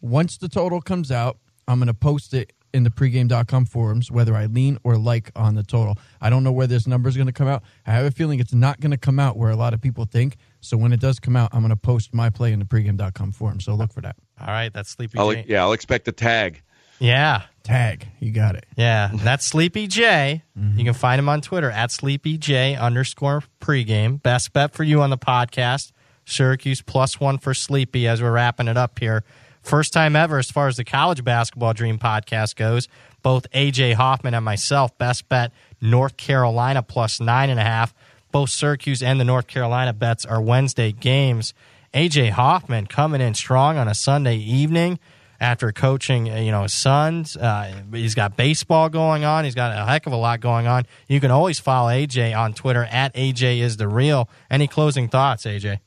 Once 0.02 0.38
the 0.38 0.50
total 0.50 0.82
comes 0.82 1.12
out, 1.12 1.38
I'm 1.68 1.80
going 1.80 1.88
to 1.88 1.94
post 1.94 2.34
it 2.34 2.52
in 2.78 2.84
the 2.84 2.90
pregame.com 2.90 3.66
forums 3.66 4.10
whether 4.10 4.36
I 4.36 4.46
lean 4.46 4.78
or 4.84 4.98
like 4.98 5.32
on 5.36 5.56
the 5.56 5.64
total. 5.64 5.98
I 6.22 6.30
don't 6.30 6.44
know 6.44 6.52
where 6.54 6.68
this 6.68 6.88
number 6.88 7.10
is 7.10 7.18
going 7.18 7.28
to 7.28 7.34
come 7.34 7.48
out. 7.48 7.64
I 7.86 7.92
have 7.92 8.06
a 8.06 8.12
feeling 8.12 8.40
it's 8.40 8.54
not 8.54 8.80
going 8.80 8.92
to 8.92 8.98
come 8.98 9.20
out 9.20 9.36
where 9.36 9.50
a 9.50 9.56
lot 9.56 9.74
of 9.74 9.82
people 9.82 10.06
think. 10.06 10.38
So 10.62 10.78
when 10.78 10.94
it 10.94 11.00
does 11.00 11.20
come 11.20 11.36
out, 11.36 11.50
I'm 11.54 11.62
going 11.62 11.70
to 11.70 11.76
post 11.76 12.14
my 12.14 12.30
play 12.30 12.54
in 12.54 12.60
the 12.60 12.66
pregame.com 12.66 13.34
forum. 13.34 13.60
So 13.60 13.76
look 13.76 13.92
for 13.92 14.02
that. 14.02 14.16
All 14.40 14.48
right, 14.48 14.72
that's 14.72 14.90
Sleepy 14.92 15.18
I'll, 15.18 15.34
J. 15.34 15.46
yeah, 15.48 15.62
I'll 15.62 15.74
expect 15.74 16.08
a 16.08 16.12
tag. 16.12 16.62
Yeah. 17.00 17.44
Tag. 17.64 18.08
You 18.20 18.32
got 18.32 18.56
it. 18.56 18.66
Yeah, 18.78 19.12
that's 19.14 19.46
Sleepy 19.46 19.88
J. 19.88 20.44
Mm-hmm. 20.58 20.80
You 20.80 20.86
can 20.86 20.94
find 20.94 21.20
him 21.20 21.28
on 21.28 21.42
Twitter 21.42 21.70
at 21.70 21.92
Sleepy 21.92 22.38
J 22.38 22.76
underscore 22.76 23.44
pregame. 23.60 24.22
Best 24.22 24.54
bet 24.54 24.74
for 24.74 24.84
you 24.84 25.02
on 25.02 25.10
the 25.10 25.18
podcast. 25.18 25.92
Syracuse 26.26 26.82
plus 26.82 27.20
one 27.20 27.38
for 27.38 27.54
Sleepy 27.54 28.08
as 28.08 28.22
we're 28.22 28.32
wrapping 28.32 28.68
it 28.68 28.78
up 28.78 29.00
here. 29.00 29.24
First 29.68 29.92
time 29.92 30.16
ever 30.16 30.38
as 30.38 30.50
far 30.50 30.70
as 30.70 30.78
the 30.78 30.86
college 30.86 31.26
basketball 31.26 31.74
dream 31.74 32.00
podcast 32.00 32.56
goes. 32.56 32.88
Both 33.22 33.52
AJ 33.52 33.96
Hoffman 33.96 34.34
and 34.34 34.46
myself 34.46 34.98
best 34.98 35.28
bet 35.28 35.52
North 35.82 36.16
Carolina 36.16 36.82
plus 36.82 37.20
nine 37.20 37.50
and 37.50 37.60
a 37.60 37.64
half. 37.64 37.94
Both 38.32 38.50
Syracuse 38.52 39.04
and 39.04 39.20
the 39.20 39.26
North 39.26 39.48
Carolina 39.48 39.92
bets 39.92 40.24
are 40.24 40.42
Wednesday 40.42 40.94
games. 40.94 41.54
AJ 41.94 42.30
Hoffman 42.30 42.88
coming 42.88 43.20
in 43.20 43.34
strong 43.34 43.78
on 43.78 43.90
a 43.90 43.94
Sunday 43.94 44.38
evening 44.38 45.00
after 45.38 45.74
coaching, 45.74 46.28
you 46.28 46.52
know, 46.52 46.64
his 46.64 46.74
sons. 46.74 47.36
Uh, 47.36 47.82
he's 47.92 48.16
got 48.16 48.38
baseball 48.38 48.88
going 48.88 49.26
on. 49.26 49.44
He's 49.44 49.54
got 49.54 49.78
a 49.78 49.84
heck 49.86 50.08
of 50.08 50.14
a 50.14 50.18
lot 50.18 50.40
going 50.40 50.68
on. 50.68 50.86
You 51.10 51.20
can 51.20 51.30
always 51.30 51.60
follow 51.60 51.90
AJ 51.90 52.38
on 52.40 52.54
Twitter 52.54 52.86
at 52.86 53.14
AJ 53.16 53.60
is 53.60 53.76
the 53.76 53.90
real. 53.90 54.30
Any 54.50 54.70
closing 54.70 55.10
thoughts, 55.10 55.44
AJ? 55.44 55.80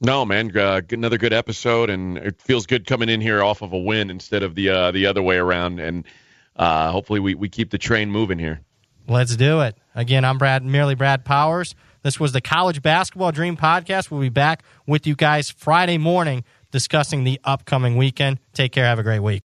No, 0.00 0.26
man, 0.26 0.56
uh, 0.56 0.82
another 0.90 1.16
good 1.16 1.32
episode, 1.32 1.88
and 1.88 2.18
it 2.18 2.40
feels 2.40 2.66
good 2.66 2.86
coming 2.86 3.08
in 3.08 3.20
here 3.20 3.42
off 3.42 3.62
of 3.62 3.72
a 3.72 3.78
win 3.78 4.10
instead 4.10 4.42
of 4.42 4.54
the 4.54 4.68
uh, 4.68 4.90
the 4.90 5.06
other 5.06 5.22
way 5.22 5.36
around. 5.36 5.80
And 5.80 6.04
uh, 6.54 6.90
hopefully, 6.90 7.20
we, 7.20 7.34
we 7.34 7.48
keep 7.48 7.70
the 7.70 7.78
train 7.78 8.10
moving 8.10 8.38
here. 8.38 8.60
Let's 9.08 9.36
do 9.36 9.60
it. 9.60 9.76
Again, 9.94 10.24
I'm 10.24 10.36
Brad, 10.36 10.64
merely 10.64 10.94
Brad 10.94 11.24
Powers. 11.24 11.74
This 12.02 12.20
was 12.20 12.32
the 12.32 12.40
College 12.40 12.82
Basketball 12.82 13.32
Dream 13.32 13.56
Podcast. 13.56 14.10
We'll 14.10 14.20
be 14.20 14.28
back 14.28 14.62
with 14.86 15.06
you 15.06 15.14
guys 15.14 15.50
Friday 15.50 15.98
morning 15.98 16.44
discussing 16.70 17.24
the 17.24 17.40
upcoming 17.44 17.96
weekend. 17.96 18.38
Take 18.52 18.72
care. 18.72 18.84
Have 18.84 18.98
a 18.98 19.02
great 19.02 19.20
week. 19.20 19.42